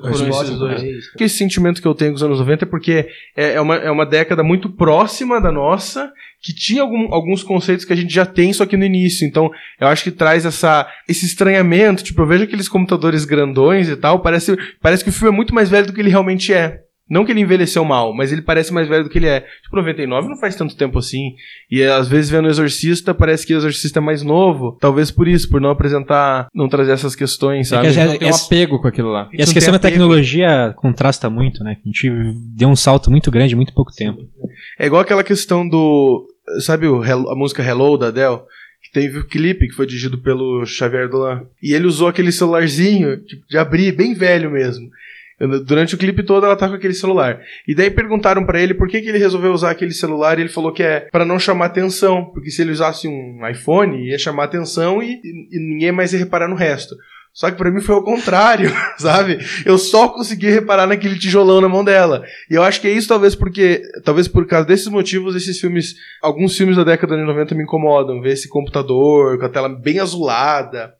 Foram 0.00 0.28
esses 0.42 0.58
dois. 0.58 0.82
Que 1.16 1.24
esse 1.24 1.36
sentimento 1.36 1.80
que 1.82 1.88
eu 1.88 1.94
tenho 1.94 2.10
com 2.12 2.16
os 2.16 2.22
anos 2.22 2.38
90 2.38 2.64
é 2.64 2.68
porque 2.68 3.08
é 3.36 3.52
é 3.54 3.60
uma, 3.60 3.76
é 3.76 3.90
uma 3.90 4.06
década 4.06 4.42
muito 4.42 4.68
próxima 4.70 5.40
da 5.40 5.50
nossa, 5.52 6.12
que 6.40 6.54
tinha 6.54 6.82
algum- 6.82 7.12
alguns 7.12 7.42
conceitos 7.42 7.84
que 7.84 7.92
a 7.92 7.96
gente 7.96 8.12
já 8.12 8.24
tem, 8.26 8.52
só 8.52 8.64
que 8.66 8.76
no 8.76 8.84
início. 8.84 9.26
Então, 9.26 9.50
eu 9.80 9.88
acho 9.88 10.04
que 10.04 10.10
traz 10.10 10.44
essa, 10.44 10.86
esse 11.08 11.26
estranhamento. 11.26 12.02
Tipo, 12.02 12.22
eu 12.22 12.26
vejo 12.26 12.44
aqueles 12.44 12.68
computadores 12.68 13.24
grandões 13.24 13.88
e 13.88 13.96
tal, 13.96 14.20
parece, 14.20 14.56
parece 14.80 15.02
que 15.04 15.10
o 15.10 15.12
filme 15.12 15.32
é 15.32 15.36
muito 15.36 15.54
mais 15.54 15.68
velho 15.70 15.86
do 15.86 15.92
que 15.92 16.00
ele 16.00 16.10
realmente 16.10 16.52
é. 16.52 16.80
Não 17.12 17.26
que 17.26 17.30
ele 17.32 17.40
envelheceu 17.42 17.84
mal, 17.84 18.14
mas 18.14 18.32
ele 18.32 18.40
parece 18.40 18.72
mais 18.72 18.88
velho 18.88 19.04
do 19.04 19.10
que 19.10 19.18
ele 19.18 19.26
é. 19.26 19.40
Tipo, 19.62 19.76
99 19.76 20.28
não 20.30 20.36
faz 20.38 20.56
tanto 20.56 20.74
tempo 20.74 20.98
assim. 20.98 21.34
E 21.70 21.82
às 21.82 22.08
vezes 22.08 22.30
vendo 22.30 22.46
o 22.46 22.48
Exorcista, 22.48 23.12
parece 23.12 23.46
que 23.46 23.52
o 23.52 23.58
Exorcista 23.58 23.98
é 23.98 24.02
mais 24.02 24.22
novo. 24.22 24.78
Talvez 24.80 25.10
por 25.10 25.28
isso, 25.28 25.46
por 25.50 25.60
não 25.60 25.68
apresentar, 25.68 26.46
não 26.54 26.70
trazer 26.70 26.92
essas 26.92 27.14
questões, 27.14 27.68
sabe? 27.68 27.90
que 27.92 27.96
Não 27.98 28.16
tem 28.16 28.26
um 28.28 28.30
Essa- 28.30 28.46
apego 28.46 28.80
com 28.80 28.88
aquilo 28.88 29.10
lá. 29.10 29.28
E 29.30 29.42
essa 29.42 29.52
questão 29.52 29.72
da 29.72 29.76
apego. 29.76 29.92
tecnologia 29.92 30.72
contrasta 30.74 31.28
muito, 31.28 31.62
né? 31.62 31.76
A 31.84 31.86
gente 31.86 32.10
deu 32.56 32.70
um 32.70 32.76
salto 32.76 33.10
muito 33.10 33.30
grande 33.30 33.52
em 33.52 33.56
muito 33.56 33.74
pouco 33.74 33.92
tempo. 33.92 34.22
É 34.78 34.86
igual 34.86 35.02
aquela 35.02 35.22
questão 35.22 35.68
do. 35.68 36.26
Sabe 36.60 36.86
o 36.86 37.02
a 37.02 37.36
música 37.36 37.62
Hello 37.62 37.98
da 37.98 38.06
Adele? 38.08 38.38
Que 38.82 38.90
teve 39.00 39.18
o 39.18 39.26
clipe 39.28 39.68
que 39.68 39.74
foi 39.74 39.86
dirigido 39.86 40.16
pelo 40.18 40.64
Xavier 40.64 41.08
Dolan. 41.10 41.42
E 41.62 41.74
ele 41.74 41.86
usou 41.86 42.08
aquele 42.08 42.32
celularzinho 42.32 43.18
tipo, 43.18 43.42
de 43.48 43.58
abrir, 43.58 43.92
bem 43.92 44.14
velho 44.14 44.50
mesmo. 44.50 44.88
Durante 45.64 45.94
o 45.94 45.98
clipe 45.98 46.22
todo 46.22 46.46
ela 46.46 46.56
tá 46.56 46.68
com 46.68 46.74
aquele 46.74 46.94
celular. 46.94 47.40
E 47.66 47.74
daí 47.74 47.90
perguntaram 47.90 48.44
pra 48.44 48.60
ele 48.60 48.74
por 48.74 48.88
que, 48.88 49.00
que 49.00 49.08
ele 49.08 49.18
resolveu 49.18 49.52
usar 49.52 49.70
aquele 49.70 49.92
celular 49.92 50.38
e 50.38 50.42
ele 50.42 50.48
falou 50.48 50.72
que 50.72 50.82
é 50.82 51.00
pra 51.10 51.24
não 51.24 51.38
chamar 51.38 51.66
atenção. 51.66 52.26
Porque 52.26 52.50
se 52.50 52.62
ele 52.62 52.70
usasse 52.70 53.08
um 53.08 53.40
iPhone, 53.48 54.08
ia 54.08 54.18
chamar 54.18 54.44
atenção 54.44 55.02
e, 55.02 55.20
e 55.50 55.58
ninguém 55.58 55.92
mais 55.92 56.12
ia 56.12 56.18
reparar 56.18 56.48
no 56.48 56.54
resto. 56.54 56.94
Só 57.32 57.50
que 57.50 57.56
pra 57.56 57.70
mim 57.70 57.80
foi 57.80 57.94
o 57.94 58.02
contrário, 58.02 58.70
sabe? 58.98 59.38
Eu 59.64 59.78
só 59.78 60.08
consegui 60.08 60.50
reparar 60.50 60.86
naquele 60.86 61.18
tijolão 61.18 61.62
na 61.62 61.68
mão 61.68 61.82
dela. 61.82 62.22
E 62.50 62.54
eu 62.54 62.62
acho 62.62 62.80
que 62.80 62.86
é 62.86 62.92
isso 62.92 63.08
talvez 63.08 63.34
porque, 63.34 63.80
talvez 64.04 64.28
por 64.28 64.46
causa 64.46 64.66
desses 64.66 64.88
motivos, 64.88 65.34
esses 65.34 65.58
filmes, 65.58 65.94
alguns 66.20 66.56
filmes 66.56 66.76
da 66.76 66.84
década 66.84 67.16
de 67.16 67.24
90 67.24 67.54
me 67.54 67.62
incomodam. 67.62 68.20
Ver 68.20 68.32
esse 68.32 68.48
computador 68.48 69.38
com 69.38 69.46
a 69.46 69.48
tela 69.48 69.68
bem 69.68 69.98
azulada 69.98 70.94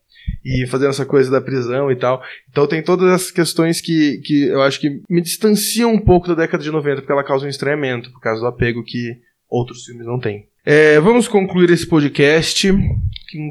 e 0.45 0.67
fazendo 0.67 0.91
essa 0.91 1.07
coisa 1.07 1.31
da 1.31 1.41
prisão 1.41 1.91
e 1.91 1.97
tal. 1.97 2.23
Então 2.51 2.67
tem 2.67 2.83
todas 2.83 3.13
essas 3.13 3.31
questões 3.31 3.81
que, 3.81 4.19
que 4.25 4.45
eu 4.49 4.63
acho 4.63 4.81
que 4.81 5.01
me 5.09 5.21
distanciam 5.21 5.93
um 5.93 5.99
pouco 6.01 6.29
da 6.29 6.35
década 6.35 6.63
de 6.63 6.71
90, 6.71 6.97
porque 7.03 7.13
ela 7.13 7.25
causa 7.25 7.47
um 7.47 7.49
estranhamento, 7.49 8.11
por 8.11 8.21
causa 8.21 8.41
do 8.41 8.47
apego 8.47 8.83
que 8.85 9.17
outros 9.49 9.85
filmes 9.85 10.07
não 10.07 10.19
têm. 10.19 10.47
É, 10.65 10.99
vamos 11.01 11.27
concluir 11.29 11.71
esse 11.71 11.87
podcast. 11.87 12.71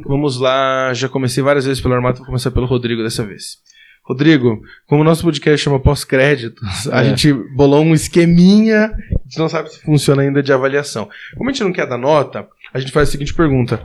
Vamos 0.05 0.39
lá, 0.39 0.93
já 0.93 1.09
comecei 1.09 1.43
várias 1.43 1.65
vezes 1.65 1.81
pelo 1.81 1.93
Armato, 1.93 2.19
vou 2.19 2.25
começar 2.27 2.51
pelo 2.51 2.65
Rodrigo 2.67 3.01
dessa 3.03 3.25
vez. 3.25 3.57
Rodrigo, 4.03 4.61
como 4.87 5.01
o 5.01 5.03
nosso 5.03 5.23
podcast 5.23 5.63
chama 5.63 5.79
pós-créditos, 5.79 6.87
a 6.91 7.01
É. 7.03 7.09
gente 7.09 7.31
bolou 7.55 7.83
um 7.83 7.93
esqueminha, 7.93 8.85
a 8.85 9.23
gente 9.27 9.37
não 9.37 9.47
sabe 9.47 9.69
se 9.71 9.79
funciona 9.81 10.21
ainda 10.23 10.41
de 10.41 10.51
avaliação. 10.51 11.07
Como 11.37 11.49
a 11.49 11.53
gente 11.53 11.63
não 11.63 11.71
quer 11.71 11.87
dar 11.87 11.97
nota, 11.97 12.47
a 12.73 12.79
gente 12.79 12.91
faz 12.91 13.09
a 13.09 13.11
seguinte 13.11 13.33
pergunta: 13.33 13.81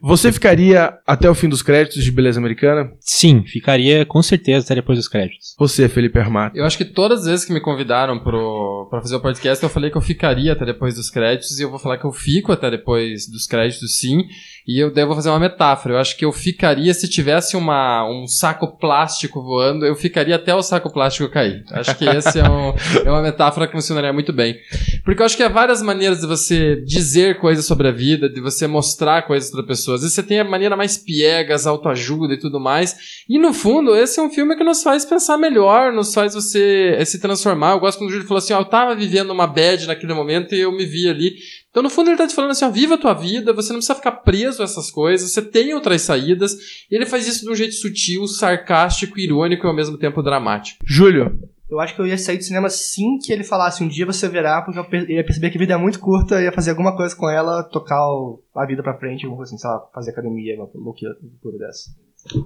Você 0.00 0.32
ficaria 0.32 0.94
até 1.06 1.28
o 1.28 1.34
fim 1.34 1.48
dos 1.48 1.62
créditos 1.62 2.02
de 2.02 2.10
Beleza 2.10 2.38
Americana? 2.38 2.90
Sim, 3.00 3.44
ficaria 3.44 4.04
com 4.06 4.22
certeza 4.22 4.64
até 4.64 4.74
depois 4.74 4.98
dos 4.98 5.08
créditos. 5.08 5.54
Você, 5.58 5.88
Felipe 5.88 6.18
Armato. 6.18 6.56
Eu 6.56 6.64
acho 6.64 6.78
que 6.78 6.84
todas 6.84 7.20
as 7.20 7.26
vezes 7.26 7.44
que 7.44 7.52
me 7.52 7.60
convidaram 7.60 8.18
pro, 8.18 8.88
pra 8.90 9.00
fazer 9.00 9.16
o 9.16 9.20
podcast, 9.20 9.62
eu 9.62 9.70
falei 9.70 9.90
que 9.90 9.96
eu 9.96 10.02
ficaria 10.02 10.52
até 10.52 10.64
depois 10.64 10.94
dos 10.94 11.10
créditos, 11.10 11.58
e 11.58 11.62
eu 11.62 11.70
vou 11.70 11.78
falar 11.78 11.98
que 11.98 12.06
eu 12.06 12.12
fico 12.12 12.52
até 12.52 12.70
depois 12.70 13.28
dos 13.30 13.46
créditos, 13.46 13.98
sim. 13.98 14.24
E 14.72 14.78
eu 14.78 14.92
devo 14.92 15.14
fazer 15.16 15.30
uma 15.30 15.40
metáfora. 15.40 15.94
Eu 15.94 15.98
acho 15.98 16.16
que 16.16 16.24
eu 16.24 16.30
ficaria 16.32 16.94
se 16.94 17.08
tivesse 17.08 17.56
uma, 17.56 18.08
um 18.08 18.26
saco 18.28 18.78
plástico 18.78 19.42
voando, 19.42 19.84
eu 19.84 19.96
ficaria 19.96 20.36
até 20.36 20.54
o 20.54 20.62
saco 20.62 20.92
plástico 20.92 21.28
cair. 21.28 21.64
Acho 21.72 21.96
que 21.96 22.04
esse 22.04 22.38
é, 22.38 22.48
um- 22.48 22.72
é 23.04 23.10
uma 23.10 23.22
metáfora 23.22 23.66
que 23.66 23.72
funcionaria 23.72 24.12
muito 24.12 24.32
bem. 24.32 24.56
Porque 25.04 25.20
eu 25.22 25.26
acho 25.26 25.36
que 25.36 25.42
há 25.42 25.48
várias 25.48 25.82
maneiras 25.82 26.20
de 26.20 26.26
você 26.26 26.76
dizer 26.84 27.38
coisas 27.40 27.64
sobre 27.64 27.88
a 27.88 27.90
vida, 27.90 28.28
de 28.28 28.40
você 28.40 28.66
mostrar 28.66 29.22
coisas 29.26 29.50
para 29.50 29.62
pessoas. 29.64 29.96
Às 29.96 30.02
vezes 30.02 30.14
você 30.14 30.22
tem 30.22 30.38
a 30.38 30.44
maneira 30.44 30.76
mais 30.76 30.96
piegas, 30.96 31.66
autoajuda 31.66 32.34
e 32.34 32.38
tudo 32.38 32.60
mais. 32.60 32.96
E 33.28 33.38
no 33.38 33.52
fundo, 33.52 33.96
esse 33.96 34.20
é 34.20 34.22
um 34.22 34.30
filme 34.30 34.54
que 34.56 34.62
nos 34.62 34.82
faz 34.84 35.04
pensar 35.04 35.36
melhor, 35.36 35.92
nos 35.92 36.14
faz 36.14 36.34
você 36.34 36.94
eh, 36.98 37.04
se 37.04 37.20
transformar. 37.20 37.72
Eu 37.72 37.80
gosto 37.80 37.98
quando 37.98 38.10
o 38.10 38.12
Júlio 38.12 38.26
falou 38.28 38.38
assim: 38.38 38.52
ó, 38.52 38.60
eu 38.60 38.64
tava 38.66 38.94
vivendo 38.94 39.30
uma 39.30 39.46
bad 39.46 39.86
naquele 39.86 40.14
momento 40.14 40.54
e 40.54 40.60
eu 40.60 40.70
me 40.70 40.84
vi 40.86 41.08
ali. 41.08 41.34
Então, 41.70 41.84
no 41.84 41.90
fundo, 41.90 42.10
ele 42.10 42.16
tá 42.16 42.26
te 42.26 42.34
falando 42.34 42.50
assim: 42.50 42.64
ó, 42.64 42.70
viva 42.70 42.94
a 42.94 42.98
tua 42.98 43.14
vida, 43.14 43.52
você 43.52 43.68
não 43.72 43.76
precisa 43.78 43.94
ficar 43.94 44.12
preso 44.12 44.59
a 44.62 44.64
essas 44.64 44.90
coisas, 44.90 45.32
você 45.32 45.42
tem 45.42 45.74
outras 45.74 46.02
saídas. 46.02 46.52
E 46.90 46.94
ele 46.96 47.06
faz 47.06 47.26
isso 47.26 47.44
de 47.44 47.50
um 47.50 47.54
jeito 47.54 47.74
sutil, 47.74 48.26
sarcástico, 48.26 49.18
irônico 49.18 49.66
e 49.66 49.68
ao 49.68 49.74
mesmo 49.76 49.96
tempo 49.98 50.22
dramático. 50.22 50.78
Júlio, 50.86 51.38
Eu 51.70 51.78
acho 51.78 51.94
que 51.94 52.00
eu 52.00 52.06
ia 52.06 52.18
sair 52.18 52.36
do 52.36 52.42
cinema 52.42 52.66
assim 52.66 53.16
que 53.24 53.32
ele 53.32 53.44
falasse 53.44 53.84
um 53.84 53.86
dia 53.88 54.04
você 54.04 54.28
verá, 54.28 54.60
porque 54.60 54.78
eu 54.80 55.08
ia 55.16 55.22
perceber 55.24 55.50
que 55.50 55.56
a 55.56 55.60
vida 55.60 55.74
é 55.74 55.76
muito 55.76 56.00
curta, 56.00 56.42
ia 56.42 56.50
fazer 56.50 56.70
alguma 56.70 56.96
coisa 56.96 57.14
com 57.14 57.30
ela, 57.30 57.62
tocar 57.62 58.04
o- 58.10 58.42
a 58.56 58.66
vida 58.66 58.82
pra 58.82 58.98
frente, 58.98 59.24
alguma 59.24 59.36
coisa 59.38 59.54
assim, 59.54 59.60
sei 59.60 59.70
lá, 59.70 59.78
fazer 59.94 60.10
academia, 60.10 60.56
uma 60.56 60.68
loucura 60.74 61.58
dessa. 61.58 61.90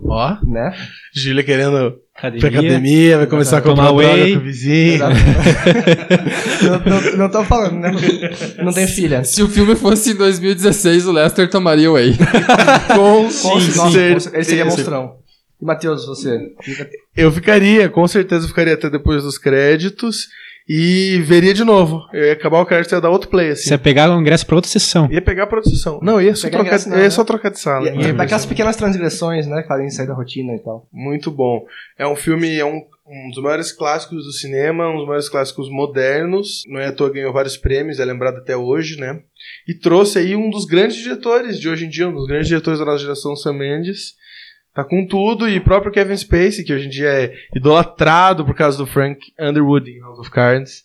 Ó, 0.05 0.37
Né? 0.47 0.75
Júlio 1.15 1.45
querendo 1.45 1.77
ir 1.77 1.91
pra 2.17 2.29
Academia. 2.29 2.49
academia, 2.61 3.19
vai 3.19 3.27
começar 3.27 3.59
a 3.59 3.61
Tomar 3.61 3.89
comprar 3.89 4.07
droga 4.07 4.23
whey. 4.25 4.33
com 4.35 4.39
o 4.41 4.43
vizinho. 4.45 4.99
Não, 6.63 6.79
não, 7.01 7.17
não 7.19 7.29
tô 7.31 7.45
falando, 7.45 7.75
né? 7.79 7.93
Não 8.63 8.73
tem 8.73 8.87
filha. 8.87 9.25
Se 9.25 9.43
o 9.43 9.49
filme 9.49 9.75
fosse 9.77 10.13
em 10.13 10.15
2016, 10.15 11.07
o 11.07 11.13
Lester 11.13 11.49
tomaria 11.51 11.91
o 11.91 11.95
Whey. 11.95 12.15
Com 12.95 12.95
Com- 12.97 13.23
nossa, 13.25 13.91
certeza. 13.91 14.31
ele 14.35 14.45
seria 14.45 14.65
monstrão. 14.65 15.17
E 15.61 15.65
Matheus, 15.65 16.07
você? 16.07 16.39
Fica- 16.63 16.89
Eu 17.17 17.31
ficaria, 17.33 17.89
com 17.89 18.07
certeza 18.07 18.47
ficaria 18.49 18.75
até 18.75 18.89
depois 18.91 19.23
dos 19.23 19.37
créditos 19.39 20.29
e 20.69 21.21
veria 21.23 21.53
de 21.53 21.63
novo. 21.65 22.01
Eu 22.13 22.25
ia 22.25 22.33
acabar 22.33 22.61
o 22.61 22.67
crédito 22.67 22.93
e 22.93 22.95
ia 22.95 23.01
dar 23.01 23.11
outro 23.11 23.29
play, 23.29 23.51
assim. 23.51 23.65
Você 23.65 23.75
ia 23.75 23.79
pegar 23.79 24.11
o 24.11 24.21
ingresso 24.21 24.47
pra 24.47 24.57
outra 24.57 24.71
sessão. 24.71 25.09
Ia 25.11 25.21
pegar 25.21 25.45
a 25.45 25.47
produção. 25.47 26.01
Não, 26.03 26.21
ia 26.21 26.35
só, 26.35 26.47
Pegar 26.47 26.59
trocar, 26.59 26.69
ingresso 26.69 26.89
não, 26.89 26.97
ia 26.97 27.03
né? 27.05 27.11
só 27.11 27.25
trocar 27.25 27.51
de 27.51 27.61
sala. 27.61 27.87
E- 27.89 27.91
Ninguém 27.91 28.07
ia 28.09 28.15
Daquelas 28.15 28.47
pequenas 28.47 28.77
transgressões, 28.77 29.47
né? 29.47 29.63
Que 29.63 29.69
podem 29.69 29.91
sair 29.91 30.07
da 30.07 30.15
rotina 30.15 30.55
e 30.55 30.59
tal. 30.61 30.89
Muito 30.93 31.31
bom. 31.31 31.65
É 31.99 32.07
um 32.07 32.17
filme, 32.17 32.57
é 32.57 32.65
um, 32.65 32.81
um 33.07 33.31
dos 33.31 33.43
maiores 33.43 33.73
clássicos 33.73 34.25
do 34.25 34.33
cinema, 34.33 34.89
um 34.89 34.97
dos 34.97 35.07
maiores 35.07 35.29
clássicos 35.29 35.69
modernos. 35.71 36.63
Não 36.67 36.81
é 36.81 36.87
à 36.87 36.93
toa 36.93 37.13
ganhou 37.13 37.33
vários 37.33 37.57
prêmios, 37.59 38.01
é 38.01 38.05
lembrado 38.05 38.39
até 38.39 38.57
hoje, 38.57 38.99
né? 38.99 39.21
E 39.69 39.75
trouxe 39.75 40.19
aí 40.19 40.35
um 40.35 40.49
dos 40.49 40.65
grandes 40.65 40.97
diretores 40.97 41.61
de 41.61 41.69
hoje 41.69 41.85
em 41.85 41.89
dia, 41.91 42.09
um 42.09 42.15
dos 42.15 42.27
grandes 42.27 42.49
diretores 42.49 42.79
da 42.79 42.87
nossa 42.87 42.99
geração, 43.03 43.37
Sam 43.37 43.53
Mendes. 43.55 44.15
Tá 44.75 44.83
com 44.83 45.07
tudo, 45.07 45.49
e 45.49 45.61
próprio 45.61 45.93
Kevin 45.93 46.17
Spacey, 46.17 46.65
que 46.65 46.73
hoje 46.75 46.87
em 46.87 46.91
dia 46.91 47.09
é 47.09 47.33
idolatrado 47.55 48.45
por 48.45 48.55
causa 48.55 48.77
do 48.77 48.87
Frank 48.87 49.21
Underwood 49.41 49.89
em 49.91 50.01
House 50.01 50.19
of 50.19 50.31
Cards. 50.31 50.83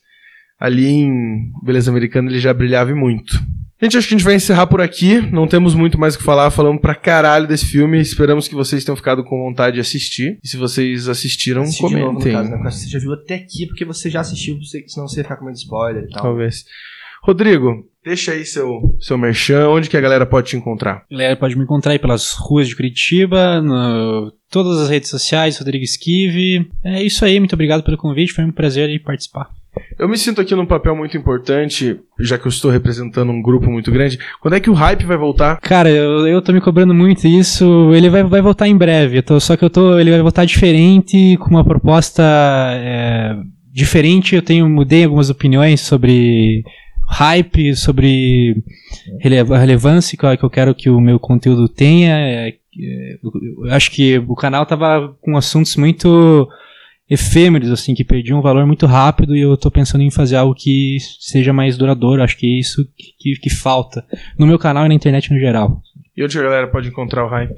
Ali 0.60 0.88
em 0.88 1.52
Beleza 1.64 1.90
Americana 1.90 2.30
ele 2.30 2.40
já 2.40 2.54
brilhava 2.54 2.92
e 2.92 2.94
muito. 2.94 3.34
Gente, 3.82 3.98
acho 3.98 4.10
que 4.10 4.14
a 4.14 4.18
gente 4.18 4.26
vai 4.26 4.36
encerrar 4.36 4.68
por 4.68 4.82
aqui. 4.82 5.22
Não 5.32 5.48
temos 5.48 5.74
muito 5.74 5.98
mais 5.98 6.14
o 6.14 6.18
que 6.18 6.24
falar. 6.24 6.52
Falamos 6.52 6.82
pra 6.82 6.94
caralho 6.94 7.48
desse 7.48 7.66
filme. 7.66 7.98
Esperamos 7.98 8.46
que 8.46 8.54
vocês 8.54 8.84
tenham 8.84 8.96
ficado 8.98 9.24
com 9.24 9.42
vontade 9.42 9.76
de 9.76 9.80
assistir. 9.80 10.38
E 10.44 10.48
se 10.50 10.58
vocês 10.58 11.08
assistiram, 11.08 11.62
Assistir 11.62 11.88
de 11.88 11.94
novo, 11.96 12.06
no 12.08 12.20
comentem. 12.20 12.34
caso, 12.34 12.50
né? 12.52 12.58
Porque 12.58 12.72
Você 12.72 12.90
já 12.90 13.00
viu 13.00 13.14
até 13.14 13.36
aqui, 13.36 13.68
porque 13.68 13.86
você 13.86 14.10
já 14.10 14.20
assistiu, 14.20 14.60
senão 14.86 15.08
você 15.08 15.22
ia 15.22 15.24
ficar 15.24 15.38
comendo 15.38 15.58
spoiler 15.58 16.04
e 16.04 16.10
tal. 16.10 16.24
Talvez. 16.24 16.66
Rodrigo, 17.24 17.84
deixa 18.03 18.32
aí 18.32 18.45
seu, 18.45 18.95
seu 18.99 19.17
merchan. 19.17 19.67
Onde 19.70 19.89
que 19.89 19.97
a 19.97 20.01
galera 20.01 20.26
pode 20.26 20.47
te 20.49 20.57
encontrar? 20.57 21.03
Galera, 21.11 21.36
pode 21.36 21.55
me 21.57 21.63
encontrar 21.63 21.91
aí 21.91 21.99
pelas 21.99 22.34
ruas 22.34 22.67
de 22.67 22.76
Curitiba, 22.76 23.61
no 23.61 24.32
todas 24.51 24.80
as 24.80 24.89
redes 24.89 25.09
sociais, 25.09 25.57
Rodrigo 25.59 25.84
Esquive. 25.84 26.67
É 26.84 27.03
isso 27.03 27.24
aí, 27.24 27.39
muito 27.39 27.53
obrigado 27.53 27.84
pelo 27.84 27.97
convite, 27.97 28.34
foi 28.34 28.43
um 28.45 28.51
prazer 28.51 28.89
aí 28.89 28.99
participar. 28.99 29.49
Eu 29.99 30.09
me 30.09 30.17
sinto 30.17 30.41
aqui 30.41 30.55
num 30.55 30.65
papel 30.65 30.95
muito 30.95 31.15
importante, 31.15 31.99
já 32.20 32.38
que 32.39 32.47
eu 32.47 32.49
estou 32.49 32.72
representando 32.72 33.32
um 33.32 33.41
grupo 33.41 33.70
muito 33.70 33.91
grande. 33.91 34.17
Quando 34.41 34.55
é 34.55 34.59
que 34.59 34.70
o 34.70 34.74
hype 34.74 35.05
vai 35.05 35.15
voltar? 35.15 35.57
Cara, 35.61 35.89
eu, 35.89 36.26
eu 36.28 36.41
tô 36.41 36.51
me 36.51 36.59
cobrando 36.59 36.93
muito 36.93 37.28
isso. 37.28 37.93
Ele 37.93 38.09
vai, 38.09 38.24
vai 38.24 38.41
voltar 38.41 38.67
em 38.67 38.76
breve. 38.76 39.17
eu 39.17 39.24
tô- 39.24 39.39
só 39.39 39.55
que 39.55 39.63
eu 39.63 39.70
tô. 39.70 39.99
Ele 39.99 40.09
vai 40.11 40.22
voltar 40.22 40.43
diferente, 40.45 41.38
com 41.38 41.49
uma 41.51 41.63
proposta 41.63 42.24
é, 42.24 43.36
diferente. 43.72 44.36
Eu 44.36 44.41
tenho 44.41 44.67
mudei 44.67 45.03
algumas 45.03 45.30
opiniões 45.30 45.82
sobre 45.82 46.63
hype, 47.10 47.76
sobre 47.76 48.64
relevância 49.20 50.18
que 50.18 50.26
eu, 50.26 50.38
que 50.38 50.43
eu 50.43 50.49
quero 50.49 50.76
que 50.76 50.89
o 50.89 51.01
meu 51.01 51.20
conteúdo 51.20 51.68
tenha. 51.68 52.18
É, 52.18 52.49
é, 52.49 53.20
eu, 53.22 53.72
acho 53.72 53.91
que 53.91 54.18
o 54.20 54.36
canal 54.36 54.66
tava 54.66 55.18
com 55.22 55.36
assuntos 55.36 55.76
muito 55.76 56.47
efêmeros, 57.10 57.72
assim, 57.72 57.95
que 57.95 58.03
perdiam 58.03 58.38
um 58.38 58.43
valor 58.43 58.66
muito 58.68 58.86
rápido 58.86 59.36
e 59.36 59.41
eu 59.41 59.57
tô 59.57 59.72
pensando 59.72 60.01
em 60.01 60.12
fazer 60.12 60.36
algo 60.36 60.53
que 60.53 60.97
seja 61.20 61.51
mais 61.51 61.78
duradouro. 61.78 62.22
Acho 62.22 62.38
que 62.38 62.45
é 62.45 62.60
isso 62.60 62.86
que, 62.95 63.14
que, 63.20 63.41
que 63.41 63.49
falta 63.49 64.05
no 64.38 64.45
meu 64.45 64.60
canal 64.60 64.86
e 64.86 64.89
na 64.89 64.93
internet 64.93 65.34
no 65.34 65.39
geral. 65.39 65.82
E 66.16 66.24
onde 66.24 66.38
a 66.38 66.43
galera 66.43 66.68
pode 66.68 66.88
encontrar 66.89 67.26
o 67.26 67.30
hype? 67.30 67.55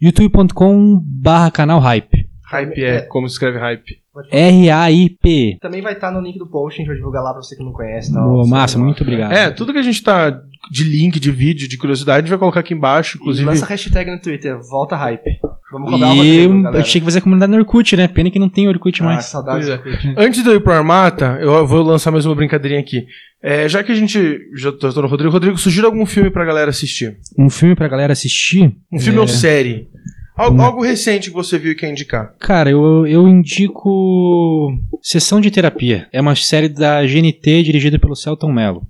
youtube.com 0.00 1.00
barra 1.02 1.50
canal 1.50 1.80
hype. 1.80 2.28
Hype 2.44 2.84
é 2.84 3.00
como 3.00 3.28
se 3.28 3.34
escreve 3.34 3.58
hype. 3.58 4.00
R-A-I-P. 4.30 5.58
Também 5.60 5.82
vai 5.82 5.92
estar 5.94 6.10
no 6.10 6.20
link 6.20 6.38
do 6.38 6.46
post, 6.46 6.76
a 6.76 6.78
gente 6.78 6.88
vai 6.88 6.96
divulgar 6.96 7.22
lá 7.22 7.32
pra 7.32 7.42
você 7.42 7.56
que 7.56 7.62
não 7.64 7.72
conhece. 7.72 8.12
Tá? 8.12 8.20
Boa, 8.20 8.46
massa, 8.46 8.78
muito 8.78 9.02
obrigado. 9.02 9.32
É, 9.32 9.50
tudo 9.50 9.72
que 9.72 9.78
a 9.78 9.82
gente 9.82 10.02
tá 10.02 10.30
de 10.70 10.84
link, 10.84 11.20
de 11.20 11.30
vídeo, 11.30 11.68
de 11.68 11.76
curiosidade, 11.78 12.18
a 12.18 12.20
gente 12.22 12.30
vai 12.30 12.38
colocar 12.38 12.60
aqui 12.60 12.74
embaixo. 12.74 13.16
E 13.16 13.20
Inclusive, 13.20 13.46
lança 13.46 13.64
a 13.64 13.68
hashtag 13.68 14.10
no 14.10 14.20
Twitter, 14.20 14.58
volta 14.68 14.96
hype. 14.96 15.38
Vamos 15.72 15.90
cobrar 15.90 16.10
o 16.12 16.24
E 16.24 16.44
eu, 16.44 16.62
galera. 16.62 16.78
eu 16.78 16.82
tinha 16.84 17.00
que 17.00 17.04
fazer 17.04 17.18
a 17.18 17.22
comunidade 17.22 17.52
no 17.52 17.58
Orkut, 17.58 17.96
né? 17.96 18.08
Pena 18.08 18.30
que 18.30 18.38
não 18.38 18.48
tem 18.48 18.68
Orkut 18.68 19.02
Ah, 19.02 19.04
mais. 19.04 19.24
saudades 19.26 19.66
Pois 19.68 19.78
Orkut. 19.78 20.14
Antes 20.16 20.42
de 20.42 20.48
eu 20.48 20.54
ir 20.56 20.60
pro 20.60 20.72
Armata, 20.72 21.38
eu 21.40 21.66
vou 21.66 21.82
lançar 21.82 22.10
mais 22.10 22.24
uma 22.24 22.34
brincadeirinha 22.34 22.80
aqui. 22.80 23.04
É, 23.42 23.68
já 23.68 23.82
que 23.84 23.92
a 23.92 23.94
gente 23.94 24.40
já 24.56 24.72
tô, 24.72 24.92
tô 24.92 25.02
no 25.02 25.08
Rodrigo, 25.08 25.32
Rodrigo, 25.32 25.58
sugira 25.58 25.86
algum 25.86 26.06
filme 26.06 26.30
pra 26.30 26.44
galera 26.44 26.70
assistir. 26.70 27.16
Um 27.38 27.50
filme 27.50 27.74
pra 27.76 27.86
galera 27.86 28.12
assistir. 28.12 28.74
Um 28.92 28.98
filme 28.98 29.18
É. 29.18 29.20
ou 29.20 29.28
série. 29.28 29.88
Algo, 30.36 30.58
Hum. 30.58 30.62
algo 30.64 30.82
recente 30.84 31.30
que 31.30 31.34
você 31.34 31.58
viu 31.58 31.72
e 31.72 31.74
quer 31.74 31.90
indicar. 31.90 32.34
Cara, 32.38 32.68
eu, 32.70 33.06
eu 33.06 33.26
indico 33.26 34.70
Sessão 35.02 35.40
de 35.40 35.50
Terapia. 35.50 36.08
É 36.12 36.20
uma 36.20 36.34
série 36.34 36.68
da 36.68 37.02
GNT 37.06 37.62
dirigida 37.62 37.98
pelo 37.98 38.14
Celton 38.14 38.52
Mello. 38.52 38.86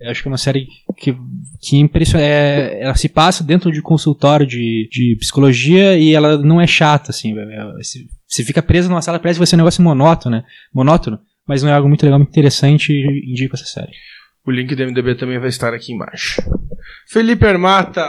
Eu 0.00 0.10
acho 0.10 0.22
que 0.22 0.28
é 0.28 0.30
uma 0.30 0.36
série 0.38 0.66
que, 0.98 1.16
que 1.60 1.78
impressiona. 1.78 2.22
é- 2.24 2.82
ela 2.82 2.94
se 2.94 3.08
passa 3.08 3.42
dentro 3.42 3.72
de 3.72 3.80
consultório 3.80 4.46
de, 4.46 4.88
de 4.92 5.16
psicologia 5.18 5.96
e 5.98 6.12
ela 6.14 6.36
não 6.38 6.60
é 6.60 6.66
chata, 6.66 7.10
assim. 7.10 7.34
Você, 7.78 8.00
você 8.26 8.44
fica 8.44 8.62
preso 8.62 8.88
numa 8.90 9.00
sala, 9.02 9.18
parece 9.18 9.36
que 9.38 9.40
vai 9.40 9.46
ser 9.46 9.56
um 9.56 9.58
negócio 9.58 9.82
monótono, 9.82 10.36
né? 10.36 10.44
Monótono. 10.74 11.18
Mas 11.48 11.62
não 11.62 11.70
é 11.70 11.72
algo 11.72 11.88
muito 11.88 12.02
legal, 12.02 12.18
muito 12.18 12.30
interessante 12.30 12.92
e 12.92 13.30
indico 13.30 13.54
essa 13.56 13.64
série. 13.64 13.92
O 14.46 14.50
link 14.50 14.74
do 14.74 14.82
MDB 14.84 15.14
também 15.14 15.38
vai 15.38 15.48
estar 15.48 15.72
aqui 15.72 15.92
embaixo. 15.92 16.42
Felipe 17.08 17.46
Armata. 17.46 18.06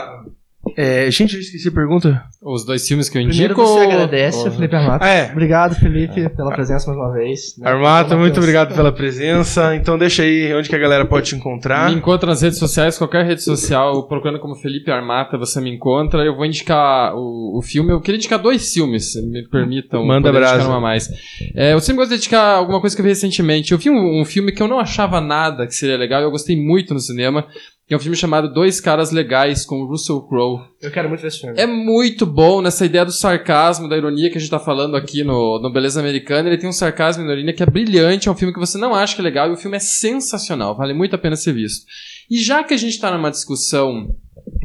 É, 0.76 1.10
gente, 1.10 1.34
eu 1.34 1.40
esqueci 1.40 1.68
a 1.68 1.72
pergunta. 1.72 2.22
Os 2.42 2.64
dois 2.64 2.86
filmes 2.86 3.08
que 3.08 3.18
eu 3.18 3.22
Primeiro 3.24 3.52
indico. 3.54 3.66
você 3.66 3.84
ou- 3.84 3.90
agradece, 3.92 4.38
ou- 4.38 4.50
Felipe 4.52 4.76
Armato. 4.76 5.04
Ah, 5.04 5.08
é. 5.08 5.30
Obrigado, 5.32 5.74
Felipe, 5.74 6.28
pela 6.30 6.50
presença 6.52 6.86
mais 6.86 6.98
uma 6.98 7.12
vez. 7.12 7.56
né? 7.58 7.68
Armata, 7.68 8.02
Matheus. 8.04 8.20
muito 8.20 8.38
obrigado 8.38 8.74
pela 8.74 8.92
presença. 8.92 9.74
Então 9.74 9.98
deixa 9.98 10.22
aí 10.22 10.54
onde 10.54 10.68
que 10.68 10.74
a 10.74 10.78
galera 10.78 11.04
pode 11.04 11.28
te 11.28 11.34
encontrar. 11.36 11.90
Me 11.90 11.96
encontra 11.96 12.28
nas 12.28 12.42
redes 12.42 12.58
sociais, 12.58 12.96
qualquer 12.98 13.24
rede 13.24 13.42
social, 13.42 14.06
procurando 14.08 14.38
como 14.38 14.54
Felipe 14.56 14.90
Armata, 14.90 15.36
você 15.38 15.60
me 15.60 15.70
encontra. 15.74 16.22
Eu 16.24 16.36
vou 16.36 16.44
indicar 16.46 17.14
o, 17.14 17.58
o 17.58 17.62
filme. 17.62 17.92
Eu 17.92 18.00
queria 18.00 18.18
indicar 18.18 18.38
dois 18.38 18.72
filmes, 18.72 19.12
se 19.12 19.22
me 19.22 19.46
permitam. 19.48 20.04
Manda 20.06 20.30
brasa. 20.32 20.54
indicar 20.54 20.68
uma 20.70 20.78
a 20.78 20.80
mais. 20.80 21.08
É, 21.54 21.72
eu 21.72 21.80
sempre 21.80 21.98
gosto 21.98 22.10
de 22.10 22.16
indicar 22.16 22.56
alguma 22.58 22.80
coisa 22.80 22.94
que 22.94 23.00
eu 23.00 23.04
vi 23.04 23.10
recentemente. 23.10 23.72
Eu 23.72 23.78
vi 23.78 23.90
um, 23.90 24.20
um 24.20 24.24
filme 24.24 24.52
que 24.52 24.62
eu 24.62 24.68
não 24.68 24.78
achava 24.78 25.20
nada 25.20 25.66
que 25.66 25.74
seria 25.74 25.96
legal, 25.96 26.22
eu 26.22 26.30
gostei 26.30 26.56
muito 26.56 26.94
no 26.94 27.00
cinema. 27.00 27.46
Que 27.88 27.94
é 27.94 27.96
um 27.96 28.00
filme 28.00 28.16
chamado 28.16 28.52
Dois 28.52 28.82
Caras 28.82 29.10
Legais, 29.10 29.64
com 29.64 29.86
Russell 29.86 30.20
Crowe. 30.20 30.60
Eu 30.78 30.90
quero 30.90 31.08
muito 31.08 31.22
ver 31.22 31.28
esse 31.28 31.40
filme. 31.40 31.58
É 31.58 31.66
muito 31.66 32.26
bom 32.26 32.60
nessa 32.60 32.84
ideia 32.84 33.02
do 33.02 33.10
sarcasmo, 33.10 33.88
da 33.88 33.96
ironia 33.96 34.30
que 34.30 34.36
a 34.36 34.40
gente 34.40 34.50
tá 34.50 34.58
falando 34.58 34.94
aqui 34.94 35.24
no, 35.24 35.58
no 35.58 35.72
Beleza 35.72 35.98
Americana. 35.98 36.50
Ele 36.50 36.58
tem 36.58 36.68
um 36.68 36.72
sarcasmo 36.72 37.24
e 37.24 37.26
ironia 37.26 37.54
que 37.54 37.62
é 37.62 37.66
brilhante, 37.66 38.28
é 38.28 38.30
um 38.30 38.34
filme 38.34 38.52
que 38.52 38.60
você 38.60 38.76
não 38.76 38.94
acha 38.94 39.14
que 39.14 39.22
é 39.22 39.24
legal 39.24 39.48
e 39.48 39.54
o 39.54 39.56
filme 39.56 39.78
é 39.78 39.80
sensacional, 39.80 40.76
vale 40.76 40.92
muito 40.92 41.16
a 41.16 41.18
pena 41.18 41.34
ser 41.34 41.54
visto. 41.54 41.86
E 42.30 42.38
já 42.38 42.62
que 42.62 42.74
a 42.74 42.76
gente 42.76 43.00
tá 43.00 43.10
numa 43.10 43.30
discussão 43.30 44.14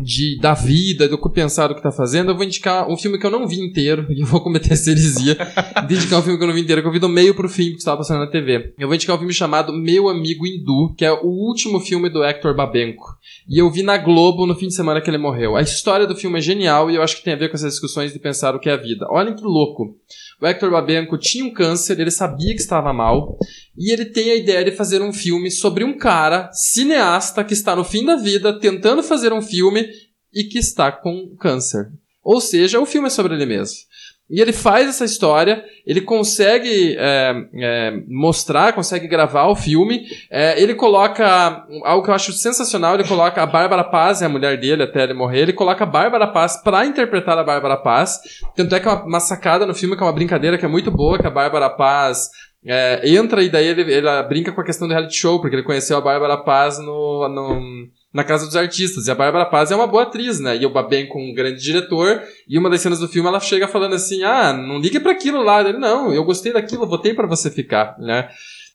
de, 0.02 0.38
da 0.40 0.54
vida, 0.54 1.08
do 1.08 1.18
que 1.18 1.30
pensar 1.30 1.68
do 1.68 1.76
que 1.76 1.82
tá 1.82 1.92
fazendo, 1.92 2.32
eu 2.32 2.36
vou 2.36 2.44
indicar 2.44 2.90
um 2.90 2.98
filme 2.98 3.18
que 3.18 3.26
eu 3.26 3.32
não 3.32 3.48
vi 3.48 3.60
inteiro, 3.60 4.06
e 4.12 4.22
eu 4.22 4.26
vou 4.26 4.42
cometer 4.42 4.74
essa 4.74 4.94
de 4.94 5.94
indicar 5.96 6.20
um 6.20 6.22
filme 6.22 6.38
que 6.38 6.44
eu 6.44 6.48
não 6.48 6.54
vi 6.54 6.62
inteiro, 6.62 6.82
que 6.82 6.88
eu 6.88 6.92
vi 6.92 7.00
do 7.00 7.10
meio 7.10 7.34
pro 7.34 7.50
fim, 7.50 7.72
que 7.72 7.78
estava 7.78 7.98
passando 7.98 8.20
na 8.20 8.28
TV. 8.28 8.74
Eu 8.78 8.88
vou 8.88 8.96
indicar 8.96 9.16
um 9.16 9.20
filme 9.20 9.34
chamado 9.34 9.74
Meu 9.74 10.10
Amigo 10.10 10.46
Hindu, 10.46 10.94
que 10.98 11.06
é 11.06 11.12
o 11.12 11.26
último 11.26 11.80
filme 11.80 12.10
do 12.10 12.24
Hector 12.24 12.56
Babenco. 12.56 13.18
E 13.48 13.60
eu 13.60 13.70
vi 13.70 13.84
na 13.84 13.98
Globo 13.98 14.46
no 14.46 14.56
fim 14.56 14.68
de 14.68 14.76
semana 14.76 15.02
que 15.02 15.10
ele 15.10 15.18
morreu. 15.18 15.56
A 15.56 15.62
história 15.62 16.08
do 16.08 16.16
filme 16.16 16.38
é 16.38 16.42
genial 16.42 16.90
e 16.90 16.96
eu 16.96 17.02
acho 17.02 17.18
que 17.18 17.24
tem 17.24 17.34
a 17.34 17.38
ver 17.38 17.50
com 17.50 17.56
essas 17.56 17.74
discussões 17.74 18.14
de 18.14 18.20
pensar 18.20 18.56
o 18.56 18.60
que 18.60 18.70
é 18.70 18.74
a 18.74 18.78
vida. 18.78 19.06
Olhem 19.10 19.36
que 19.36 19.44
louco. 19.44 19.96
O 20.42 20.46
Hector 20.46 20.70
Babenco 20.70 21.18
tinha 21.18 21.46
um 21.46 21.54
câncer, 21.54 21.98
ele 22.00 22.12
sabia 22.12 22.54
que 22.54 22.62
estava 22.62 22.92
mal, 22.92 23.38
e 23.78 23.94
ele 23.94 24.04
tem 24.04 24.30
a 24.30 24.36
ideia 24.36 24.66
de 24.66 24.72
fazer 24.72 25.02
um 25.02 25.14
filme 25.14 25.50
sobre 25.50 25.86
um 25.86 25.98
cara, 25.98 26.52
cineasta, 26.52 27.46
que 27.46 27.54
está 27.54 27.76
no 27.76 27.86
fim 27.86 28.04
da 28.04 28.18
vida, 28.18 28.60
tentando 28.60 29.02
fazer 29.02 29.32
um 29.32 29.42
filme 29.42 29.63
e 30.34 30.44
que 30.46 30.58
está 30.60 30.92
com 30.92 31.36
câncer. 31.40 31.88
Ou 32.24 32.40
seja, 32.42 32.80
o 32.80 32.86
filme 32.86 33.08
é 33.08 33.12
sobre 33.12 33.36
ele 33.36 33.46
mesmo. 33.46 33.78
E 34.30 34.40
ele 34.42 34.54
faz 34.54 34.88
essa 34.88 35.04
história, 35.04 35.64
ele 35.86 36.00
consegue 36.00 36.96
é, 36.98 37.34
é, 37.56 37.92
mostrar, 38.08 38.74
consegue 38.74 39.06
gravar 39.08 39.48
o 39.48 39.56
filme. 39.56 40.06
é, 40.32 40.60
ele 40.60 40.74
coloca 40.74 41.68
algo 41.84 42.04
que 42.04 42.10
eu 42.10 42.14
acho 42.16 42.32
sensacional: 42.32 42.96
ele 42.96 43.04
coloca 43.08 43.44
a 43.44 43.46
Bárbara 43.46 43.84
Paz, 43.84 44.22
é 44.22 44.26
a 44.26 44.30
mulher 44.30 44.58
dele 44.60 44.84
até 44.84 45.04
ele 45.04 45.14
morrer. 45.14 45.42
Ele 45.42 45.54
coloca 45.54 45.84
a 45.84 45.88
Bárbara 45.88 46.26
Paz 46.28 46.56
pra 46.64 46.86
interpretar 46.86 47.38
a 47.38 47.44
Bárbara 47.44 47.78
Paz. 47.78 48.18
Tanto 48.56 48.74
é 48.74 48.80
que 48.80 48.88
é 48.88 48.92
uma, 48.92 49.04
uma 49.04 49.20
sacada 49.20 49.66
no 49.66 49.76
filme, 49.76 49.96
que 49.96 50.02
é 50.02 50.06
uma 50.06 50.14
brincadeira 50.14 50.58
que 50.58 50.66
é 50.66 50.70
muito 50.70 50.90
boa, 50.90 51.20
que 51.20 51.28
a 51.28 51.32
Bárbara 51.32 51.70
Paz. 51.70 52.30
é, 52.66 53.02
entra 53.08 53.44
e 53.44 53.50
daí 53.50 53.68
ele, 53.68 53.82
ele 53.94 54.24
brinca 54.24 54.54
com 54.54 54.62
a 54.62 54.66
questão 54.66 54.88
do 54.88 54.94
reality 54.94 55.18
show, 55.18 55.42
porque 55.42 55.56
ele 55.56 55.64
conheceu 55.64 55.98
a 55.98 56.02
Bárbara 56.02 56.38
Paz 56.38 56.80
no, 56.80 57.28
no- 57.28 57.88
na 58.14 58.24
Casa 58.24 58.46
dos 58.46 58.56
Artistas. 58.56 59.08
E 59.08 59.12
a 59.12 59.16
Bárbara 59.16 59.46
Paz 59.46 59.72
é 59.72 59.76
uma 59.76 59.88
boa 59.88 60.04
atriz, 60.04 60.40
né? 60.40 60.56
E 60.56 60.66
o 60.66 60.70
Babem 60.70 61.08
com 61.08 61.22
um 61.22 61.34
grande 61.34 61.62
diretor. 61.62 62.22
E 62.48 62.58
uma 62.58 62.70
das 62.70 62.82
cenas 62.82 63.00
do 63.00 63.08
filme 63.08 63.28
ela 63.28 63.40
chega 63.40 63.68
falando 63.68 63.96
assim: 63.96 64.24
ah, 64.24 64.54
não 64.54 64.80
ligue 64.80 65.00
pra 65.00 65.12
aquilo 65.12 65.42
lá. 65.42 65.62
Ele, 65.62 65.80
não, 65.80 66.14
eu 66.14 66.24
gostei 66.24 66.54
daquilo, 66.54 66.86
votei 66.86 67.14
pra 67.14 67.28
você 67.28 67.50
ficar, 67.50 67.98
né? 67.98 68.30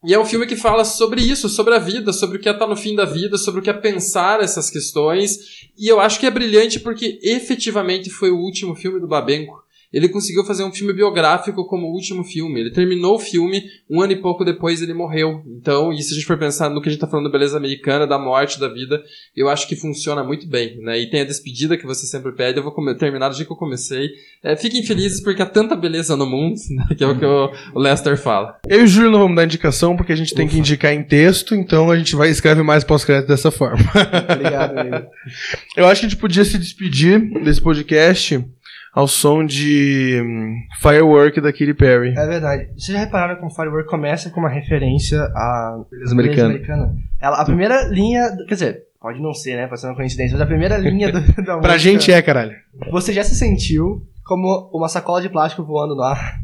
E 0.05 0.15
é 0.15 0.19
um 0.19 0.25
filme 0.25 0.47
que 0.47 0.55
fala 0.55 0.85
sobre 0.85 1.21
isso, 1.21 1.49
sobre 1.49 1.75
a 1.75 1.79
vida, 1.79 2.13
sobre 2.13 2.39
o 2.39 2.41
que 2.41 2.49
é 2.49 2.53
estar 2.53 2.69
no 2.69 2.77
fim 2.77 2.95
da 2.95 3.05
vida, 3.05 3.37
sobre 3.37 3.61
o 3.61 3.63
que 3.63 3.71
é 3.71 3.73
pensar 3.73 4.41
essas 4.41 4.71
questões. 4.71 5.69
E 5.77 5.89
eu 5.89 6.01
acho 6.01 6.21
que 6.21 6.27
é 6.27 6.31
brilhante 6.31 6.79
porque 6.79 7.19
efetivamente 7.23 8.09
foi 8.09 8.31
o 8.31 8.39
último 8.39 8.77
filme 8.77 9.01
do 9.01 9.09
Babenco. 9.09 9.68
Ele 9.93 10.09
conseguiu 10.09 10.45
fazer 10.45 10.65
um 10.65 10.73
filme 10.73 10.93
biográfico 10.93 11.67
como 11.67 11.87
o 11.87 11.93
último 11.93 12.23
filme. 12.23 12.61
Ele 12.61 12.73
terminou 12.73 13.17
o 13.17 13.19
filme, 13.19 13.63
um 13.89 14.03
ano 14.03 14.13
e 14.13 14.21
pouco 14.21 14.45
depois 14.45 14.83
ele 14.83 14.93
morreu. 14.93 15.43
Então, 15.47 15.93
e 15.93 16.03
se 16.03 16.13
a 16.13 16.15
gente 16.15 16.27
for 16.27 16.39
pensar 16.39 16.69
no 16.69 16.83
que 16.83 16.89
a 16.89 16.93
gente 16.93 17.01
tá 17.01 17.07
falando 17.07 17.27
da 17.27 17.33
beleza 17.33 17.57
americana, 17.57 18.07
da 18.07 18.19
morte, 18.19 18.61
da 18.61 18.69
vida, 18.69 19.03
eu 19.35 19.49
acho 19.49 19.67
que 19.67 19.75
funciona 19.75 20.23
muito 20.23 20.47
bem, 20.47 20.79
né? 20.83 20.99
E 20.99 21.09
tem 21.09 21.23
a 21.23 21.25
despedida 21.25 21.77
que 21.77 21.87
você 21.87 22.07
sempre 22.07 22.33
pede, 22.33 22.59
eu 22.59 22.63
vou 22.63 22.75
terminar 22.97 23.31
do 23.31 23.35
jeito 23.35 23.47
que 23.47 23.53
eu 23.53 23.57
comecei. 23.57 24.11
É, 24.43 24.55
fiquem 24.57 24.83
felizes 24.83 25.23
porque 25.23 25.43
há 25.43 25.47
tanta 25.47 25.75
beleza 25.75 26.17
no 26.17 26.27
mundo, 26.27 26.57
né? 26.71 26.95
que 26.97 27.03
é 27.03 27.07
o 27.07 27.19
que 27.19 27.25
o, 27.25 27.51
Lester 27.75 28.17
fala. 28.19 28.59
Eu 28.69 28.81
e 28.81 28.85
o 28.85 28.87
Júlio 28.87 29.11
não 29.11 29.21
vamos 29.21 29.37
dar 29.37 29.45
indicação 29.45 29.97
porque 29.97 30.13
a 30.13 30.17
gente 30.17 30.35
tem 30.35 30.47
que 30.47 30.59
indicar 30.59 30.93
em 30.93 31.03
texto, 31.03 31.55
então 31.55 31.91
a 31.91 31.97
gente 31.97 32.15
vai 32.15 32.29
escrever 32.29 32.63
mais 32.63 32.85
pós-crédito 32.85 33.29
dessa 33.29 33.51
forma. 33.51 33.85
Obrigado, 34.31 34.79
amigo. 34.79 35.07
Eu 35.77 35.87
acho 35.87 36.01
que 36.01 36.07
a 36.07 36.09
gente 36.11 36.21
podia 36.21 36.45
se 36.45 36.59
despedir 36.59 37.21
desse 37.43 37.61
podcast 37.61 38.45
ao 38.93 39.07
som 39.07 39.45
de 39.45 40.21
hum, 40.23 40.55
Firework 40.81 41.41
da 41.41 41.53
Katy 41.53 41.75
Perry. 41.75 42.15
É 42.17 42.27
verdade. 42.27 42.69
Vocês 42.77 42.97
já 42.97 42.99
repararam 42.99 43.37
como 43.37 43.55
Firework 43.55 43.89
começa 43.89 44.31
com 44.31 44.41
uma 44.41 44.49
referência 44.49 45.21
à 45.21 45.81
Beleza 45.91 46.13
americana. 46.13 46.49
americana? 46.49 46.95
Ela, 47.21 47.41
a 47.41 47.45
primeira 47.45 47.85
linha, 47.89 48.23
quer 48.47 48.55
dizer, 48.55 48.83
pode 49.01 49.21
não 49.21 49.33
ser, 49.33 49.57
né, 49.57 49.67
pode 49.67 49.81
ser 49.81 49.87
uma 49.87 49.97
coincidência, 49.97 50.33
mas 50.33 50.43
a 50.43 50.47
primeira 50.47 50.77
linha 50.77 51.13
do, 51.13 51.21
da 51.43 51.57
música... 51.57 51.61
Pra 51.61 51.79
gente 51.79 52.13
é, 52.13 52.21
caralho. 52.21 52.55
Você 52.91 53.13
já 53.13 53.23
se 53.25 53.35
sentiu 53.35 54.03
como 54.25 54.71
uma 54.73 54.89
sacola 54.89 55.23
de 55.23 55.29
plástico 55.29 55.65
voando 55.65 55.95
no 55.95 56.03
ar? 56.03 56.37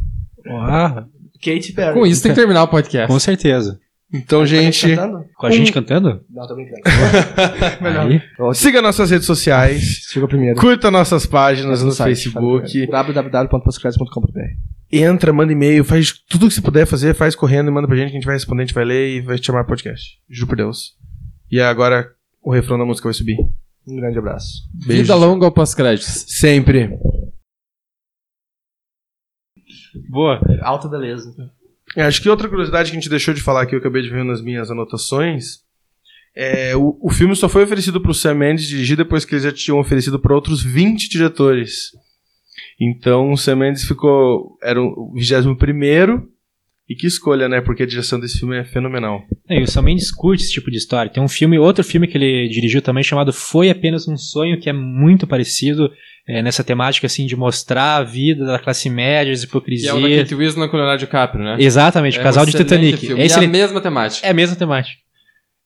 Ah, 0.47 1.05
Katy 1.43 1.73
Perry. 1.73 1.95
Com 1.95 2.07
isso 2.07 2.23
tem 2.23 2.33
que 2.33 2.39
terminar 2.39 2.63
o 2.63 2.69
podcast. 2.69 3.13
com 3.13 3.19
certeza. 3.19 3.79
Então, 4.13 4.43
A 4.43 4.47
gente 4.47 4.87
gente, 4.87 4.97
cantando? 4.97 5.25
Com 5.37 5.47
a 5.47 5.51
gente 5.51 5.73
cantando? 5.73 6.25
Não, 6.31 6.47
tô 6.47 6.55
brincando. 6.55 6.83
Aí, 8.01 8.55
siga 8.55 8.81
nossas 8.81 9.11
redes 9.11 9.27
sociais, 9.27 10.07
Siga 10.07 10.29
primeiro. 10.29 10.61
curta 10.61 10.91
nossas 10.91 11.27
páginas 11.27 11.83
no 11.83 11.91
site, 11.91 12.31
Facebook, 12.31 12.87
www.postcredits.com.br 12.87 14.75
entra, 14.93 15.33
manda 15.33 15.53
e-mail, 15.53 15.85
faz 15.85 16.13
tudo 16.13 16.47
que 16.47 16.55
você 16.55 16.61
puder 16.61 16.87
fazer, 16.87 17.15
faz 17.15 17.35
correndo 17.35 17.69
e 17.69 17.71
manda 17.73 17.89
pra 17.89 17.97
gente 17.97 18.11
que 18.11 18.17
a 18.17 18.21
gente 18.21 18.27
vai 18.27 18.37
responder, 18.37 18.63
a 18.63 18.67
gente 18.67 18.75
vai 18.75 18.85
ler 18.85 19.17
e 19.17 19.21
vai 19.21 19.39
te 19.39 19.47
chamar 19.47 19.65
podcast. 19.65 20.21
Juro 20.29 20.49
por 20.49 20.57
Deus. 20.57 20.97
E 21.51 21.61
agora 21.61 22.13
o 22.41 22.53
refrão 22.53 22.79
da 22.79 22.85
música 22.85 23.09
vai 23.09 23.15
subir. 23.15 23.37
Um 23.87 23.97
grande 23.97 24.19
abraço. 24.19 24.69
Beijo. 24.87 25.03
Vida 25.03 25.15
longa 25.15 25.47
ao 25.47 25.53
pós-créditos. 25.53 26.25
Sempre. 26.29 26.97
boa. 30.09 30.41
Alta 30.63 30.89
beleza. 30.89 31.35
É, 31.97 32.03
Acho 32.03 32.23
que 32.23 32.29
outra 32.29 32.49
curiosidade 32.49 32.91
que 32.91 32.97
a 32.97 33.01
gente 33.01 33.11
deixou 33.11 33.35
de 33.35 33.43
falar 33.43 33.67
que 33.67 33.75
eu 33.75 33.79
acabei 33.79 34.03
de 34.03 34.11
ver 34.11 34.25
nas 34.25 34.43
minhas 34.43 34.71
anotações 34.71 35.65
é 36.37 36.75
o, 36.75 36.99
o 37.01 37.11
filme 37.11 37.37
só 37.37 37.49
foi 37.49 37.63
oferecido 37.63 38.01
pro 38.01 38.13
Sam 38.13 38.35
Mendes 38.35 38.67
dirigir 38.67 38.97
depois 38.97 39.25
que 39.25 39.35
eles 39.35 39.45
já 39.45 39.53
tinham 39.53 39.79
oferecido 39.79 40.19
para 40.19 40.35
outros 40.35 40.63
20 40.63 41.09
diretores. 41.09 41.93
Então 42.81 43.31
o 43.31 43.37
Sam 43.37 43.57
Mendes 43.57 43.85
ficou. 43.85 44.59
Era 44.63 44.83
o 44.83 45.13
21 45.15 45.55
primeiro. 45.55 46.29
E 46.87 46.95
que 46.95 47.07
escolha, 47.07 47.49
né? 47.49 47.63
Porque 47.63 47.83
a 47.83 47.87
direção 47.87 48.21
desse 48.21 48.39
filme 48.39 48.59
é 48.59 48.65
fenomenal. 48.65 49.23
É, 49.49 49.59
e 49.59 49.63
o 49.63 49.67
Sam 49.67 49.83
Mendes 49.83 50.11
curte 50.11 50.45
esse 50.45 50.53
tipo 50.53 50.71
de 50.71 50.77
história. 50.77 51.11
Tem 51.11 51.23
um 51.23 51.29
filme, 51.29 51.59
outro 51.59 51.83
filme 51.83 52.07
que 52.07 52.19
ele 52.19 52.47
dirigiu 52.49 52.83
também 52.83 53.03
chamado 53.03 53.33
Foi 53.33 53.71
Apenas 53.71 54.07
um 54.07 54.19
Sonho, 54.19 54.61
que 54.61 54.69
é 54.69 54.73
muito 54.73 55.27
parecido 55.27 55.91
é, 56.27 56.43
nessa 56.43 56.65
temática 56.65 57.07
assim 57.07 57.27
de 57.27 57.37
mostrar 57.37 57.97
a 57.97 58.03
vida 58.03 58.45
da 58.47 58.59
classe 58.59 58.89
média, 58.89 59.33
as 59.33 59.41
Que 59.41 59.47
hipocrisia. 59.47 59.91
é 59.91 59.93
o 59.95 60.01
da 60.01 60.09
Kate 60.09 60.35
Winslet 60.35 60.71
com 60.71 60.77
o 60.77 60.81
Leonardo 60.81 61.01
DiCaprio, 61.01 61.45
né? 61.45 61.57
Exatamente, 61.59 62.17
É 62.17 62.21
o 62.21 62.23
casal 62.23 62.43
um 62.43 62.47
de 62.47 62.51
excelente 62.57 62.71
Titanic. 62.71 62.99
filme. 63.07 63.15
É, 63.15 63.19
E 63.19 63.23
a 63.23 63.27
excelente. 63.27 63.51
mesma 63.51 63.81
temática. 63.81 64.27
é 64.27 64.31
a 64.31 64.35
mesma 64.35 64.57
temática. 64.57 65.03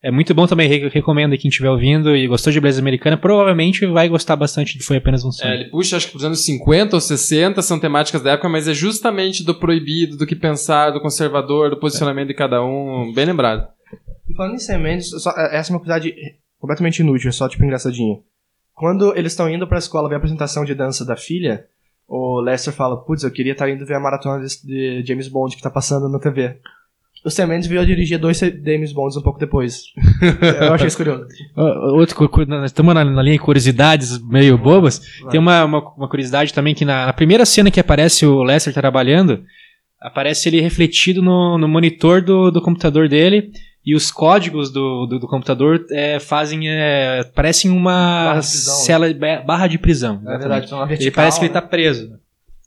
É 0.00 0.12
muito 0.12 0.32
bom 0.32 0.46
também, 0.46 0.68
re- 0.68 0.88
recomendo 0.88 1.32
aí 1.32 1.38
quem 1.38 1.48
estiver 1.48 1.68
ouvindo 1.70 2.14
e 2.16 2.24
gostou 2.28 2.52
de 2.52 2.60
Beleza 2.60 2.80
Americana, 2.80 3.16
provavelmente 3.16 3.84
vai 3.84 4.08
gostar 4.08 4.36
bastante 4.36 4.78
de 4.78 4.84
Foi 4.84 4.96
Apenas 4.98 5.24
um 5.24 5.32
Sonho. 5.32 5.50
É, 5.50 5.54
ele 5.56 5.64
puxa, 5.70 5.96
acho 5.96 6.06
que 6.06 6.12
dos 6.12 6.22
anos 6.24 6.44
50 6.44 6.94
ou 6.94 7.00
60, 7.00 7.60
são 7.62 7.80
temáticas 7.80 8.22
da 8.22 8.30
época, 8.32 8.48
mas 8.48 8.68
é 8.68 8.74
justamente 8.74 9.42
do 9.44 9.56
proibido, 9.56 10.16
do 10.16 10.24
que 10.24 10.36
pensar, 10.36 10.90
do 10.90 11.00
conservador, 11.00 11.68
do 11.70 11.76
posicionamento 11.80 12.28
de 12.28 12.34
cada 12.34 12.62
um. 12.64 13.12
Bem 13.12 13.24
lembrado. 13.24 13.66
E 14.30 14.34
falando 14.36 14.54
em 14.54 14.58
Sam 14.58 14.78
Mendes, 14.78 15.08
só- 15.20 15.34
essa 15.50 15.72
é 15.72 15.74
uma 15.74 15.80
curiosidade 15.80 16.14
completamente 16.60 17.00
inútil, 17.00 17.28
é 17.30 17.32
só 17.32 17.48
tipo 17.48 17.64
engraçadinha. 17.64 18.18
Quando 18.78 19.12
eles 19.16 19.32
estão 19.32 19.50
indo 19.50 19.66
pra 19.66 19.78
escola 19.78 20.08
ver 20.08 20.14
a 20.14 20.18
apresentação 20.18 20.64
de 20.64 20.72
dança 20.72 21.04
da 21.04 21.16
filha, 21.16 21.66
o 22.06 22.40
Lester 22.40 22.72
fala, 22.72 22.96
putz, 22.96 23.24
eu 23.24 23.30
queria 23.32 23.50
estar 23.50 23.68
indo 23.68 23.84
ver 23.84 23.94
a 23.94 24.00
maratona 24.00 24.46
de, 24.64 25.02
James 25.04 25.26
Bond 25.26 25.56
que 25.56 25.62
tá 25.62 25.68
passando 25.68 26.08
na 26.08 26.20
TV. 26.20 26.56
O 27.24 27.30
Sam 27.30 27.48
Mendes 27.48 27.66
veio 27.66 27.80
a 27.80 27.84
dirigir 27.84 28.20
dois 28.20 28.38
James 28.38 28.92
Bonds 28.92 29.16
um 29.16 29.20
pouco 29.20 29.40
depois. 29.40 29.82
eu 30.62 30.72
achei 30.72 30.86
isso 30.86 30.96
curioso. 30.96 31.26
Outro, 31.56 32.30
estamos 32.64 32.94
na, 32.94 33.04
na 33.04 33.20
linha 33.20 33.36
de 33.36 33.42
curiosidades 33.42 34.22
meio 34.22 34.56
bobas. 34.56 35.02
Vai. 35.22 35.32
Tem 35.32 35.40
uma, 35.40 35.64
uma, 35.64 35.80
uma 35.96 36.08
curiosidade 36.08 36.54
também 36.54 36.72
que 36.72 36.84
na, 36.84 37.06
na 37.06 37.12
primeira 37.12 37.44
cena 37.44 37.72
que 37.72 37.80
aparece 37.80 38.24
o 38.24 38.44
Lester 38.44 38.72
trabalhando, 38.72 39.42
aparece 40.00 40.48
ele 40.48 40.60
refletido 40.60 41.20
no, 41.20 41.58
no 41.58 41.66
monitor 41.66 42.22
do, 42.22 42.52
do 42.52 42.62
computador 42.62 43.08
dele 43.08 43.50
e 43.90 43.94
os 43.94 44.10
códigos 44.10 44.70
do, 44.70 45.06
do, 45.06 45.18
do 45.18 45.26
computador 45.28 45.84
é, 45.90 46.18
fazem. 46.20 46.68
É, 46.68 47.24
parecem 47.34 47.70
uma 47.70 48.34
Barra 48.34 48.40
de 48.40 48.48
prisão, 48.48 48.74
né? 48.76 48.84
cela 48.84 49.14
ba- 49.14 49.42
barra 49.46 49.66
de 49.66 49.78
prisão. 49.78 50.22
É 50.26 50.38
verdade, 50.38 50.74
uma 50.74 50.86
vertical, 50.86 51.06
Ele 51.06 51.10
parece 51.10 51.38
que 51.38 51.46
ele 51.46 51.54
né? 51.54 51.60
tá 51.60 51.66
preso. 51.66 52.10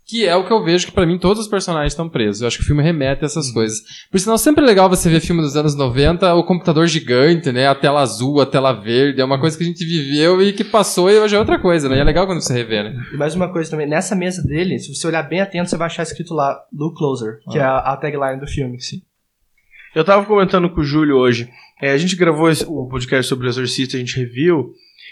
Que 0.07 0.25
é 0.27 0.35
o 0.35 0.45
que 0.45 0.51
eu 0.51 0.61
vejo 0.61 0.87
que 0.87 0.91
pra 0.91 1.05
mim 1.05 1.17
todos 1.17 1.43
os 1.43 1.47
personagens 1.47 1.93
estão 1.93 2.09
presos. 2.09 2.41
Eu 2.41 2.47
acho 2.49 2.57
que 2.57 2.63
o 2.63 2.67
filme 2.67 2.83
remete 2.83 3.23
a 3.23 3.27
essas 3.27 3.47
Uhum. 3.47 3.53
coisas. 3.53 3.77
Por 4.11 4.19
sinal, 4.19 4.37
sempre 4.37 4.61
é 4.61 4.67
legal 4.67 4.89
você 4.89 5.09
ver 5.09 5.21
filme 5.21 5.41
dos 5.41 5.55
anos 5.55 5.73
90, 5.73 6.33
o 6.35 6.43
computador 6.43 6.85
gigante, 6.85 7.49
né? 7.51 7.67
A 7.67 7.75
tela 7.75 8.01
azul, 8.01 8.41
a 8.41 8.45
tela 8.45 8.73
verde. 8.73 9.21
É 9.21 9.23
uma 9.23 9.39
coisa 9.39 9.57
que 9.57 9.63
a 9.63 9.67
gente 9.67 9.85
viveu 9.85 10.41
e 10.41 10.51
que 10.51 10.65
passou 10.65 11.09
e 11.09 11.17
hoje 11.17 11.35
é 11.35 11.39
outra 11.39 11.57
coisa, 11.59 11.87
né? 11.87 11.95
E 11.95 11.99
é 11.99 12.03
legal 12.03 12.25
quando 12.25 12.41
você 12.41 12.51
revê, 12.53 12.83
né? 12.83 12.95
E 13.13 13.15
mais 13.15 13.35
uma 13.35 13.47
coisa 13.53 13.71
também, 13.71 13.87
nessa 13.87 14.13
mesa 14.13 14.43
dele, 14.43 14.79
se 14.79 14.93
você 14.93 15.07
olhar 15.07 15.23
bem 15.23 15.39
atento, 15.39 15.69
você 15.69 15.77
vai 15.77 15.85
achar 15.85 16.03
escrito 16.03 16.33
lá, 16.33 16.57
Look 16.73 16.97
Closer, 16.97 17.39
que 17.49 17.57
é 17.57 17.61
a, 17.61 17.77
a 17.77 17.95
tagline 17.95 18.39
do 18.39 18.47
filme. 18.47 18.81
Sim. 18.81 19.01
Eu 19.93 20.05
tava 20.05 20.25
comentando 20.25 20.69
com 20.69 20.79
o 20.79 20.83
Júlio 20.83 21.17
hoje. 21.17 21.49
é, 21.81 21.91
a 21.91 21.97
gente 21.97 22.15
gravou 22.15 22.49
o 22.67 22.87
podcast 22.87 23.27
sobre 23.27 23.45
o 23.45 23.49
Exorcista, 23.49 23.97
a 23.97 23.99
gente 23.99 24.17
reviu. 24.17 24.71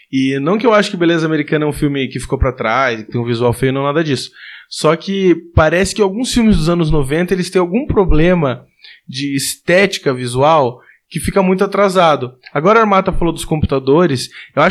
E 0.09 0.39
não 0.39 0.57
que 0.57 0.65
eu 0.65 0.73
acho 0.73 0.89
que 0.89 0.95
Beleza 0.95 1.25
Americana 1.25 1.65
é 1.65 1.67
um 1.67 1.73
filme 1.73 2.07
que 2.07 2.19
ficou 2.19 2.39
pra 2.39 2.53
trás, 2.53 3.03
que 3.03 3.11
tem 3.11 3.19
um 3.19 3.25
visual 3.25 3.51
feio, 3.51 3.73
não 3.73 3.84
nada 3.84 4.01
disso. 4.01 4.32
Só 4.69 4.95
que 4.95 5.36
parece 5.53 5.93
que 5.93 6.01
alguns 6.01 6.34
filmes 6.34 6.55
dos 6.55 6.69
anos 6.69 6.89
90 6.89 7.34
eles 7.34 7.49
têm 7.49 7.59
algum 7.59 7.86
problema 7.86 8.65
de 9.07 9.36
estética 9.36 10.13
visual 10.13 10.80
que 11.09 11.19
fica 11.19 11.43
muito 11.43 11.63
atrasado. 11.63 12.36
Agora 12.53 12.80
a 12.80 12.84
Armata 12.84 13.11
falou 13.11 13.34
dos 13.34 13.43
computadores, 13.43 14.30
eu 14.55 14.61
acho 14.61 14.67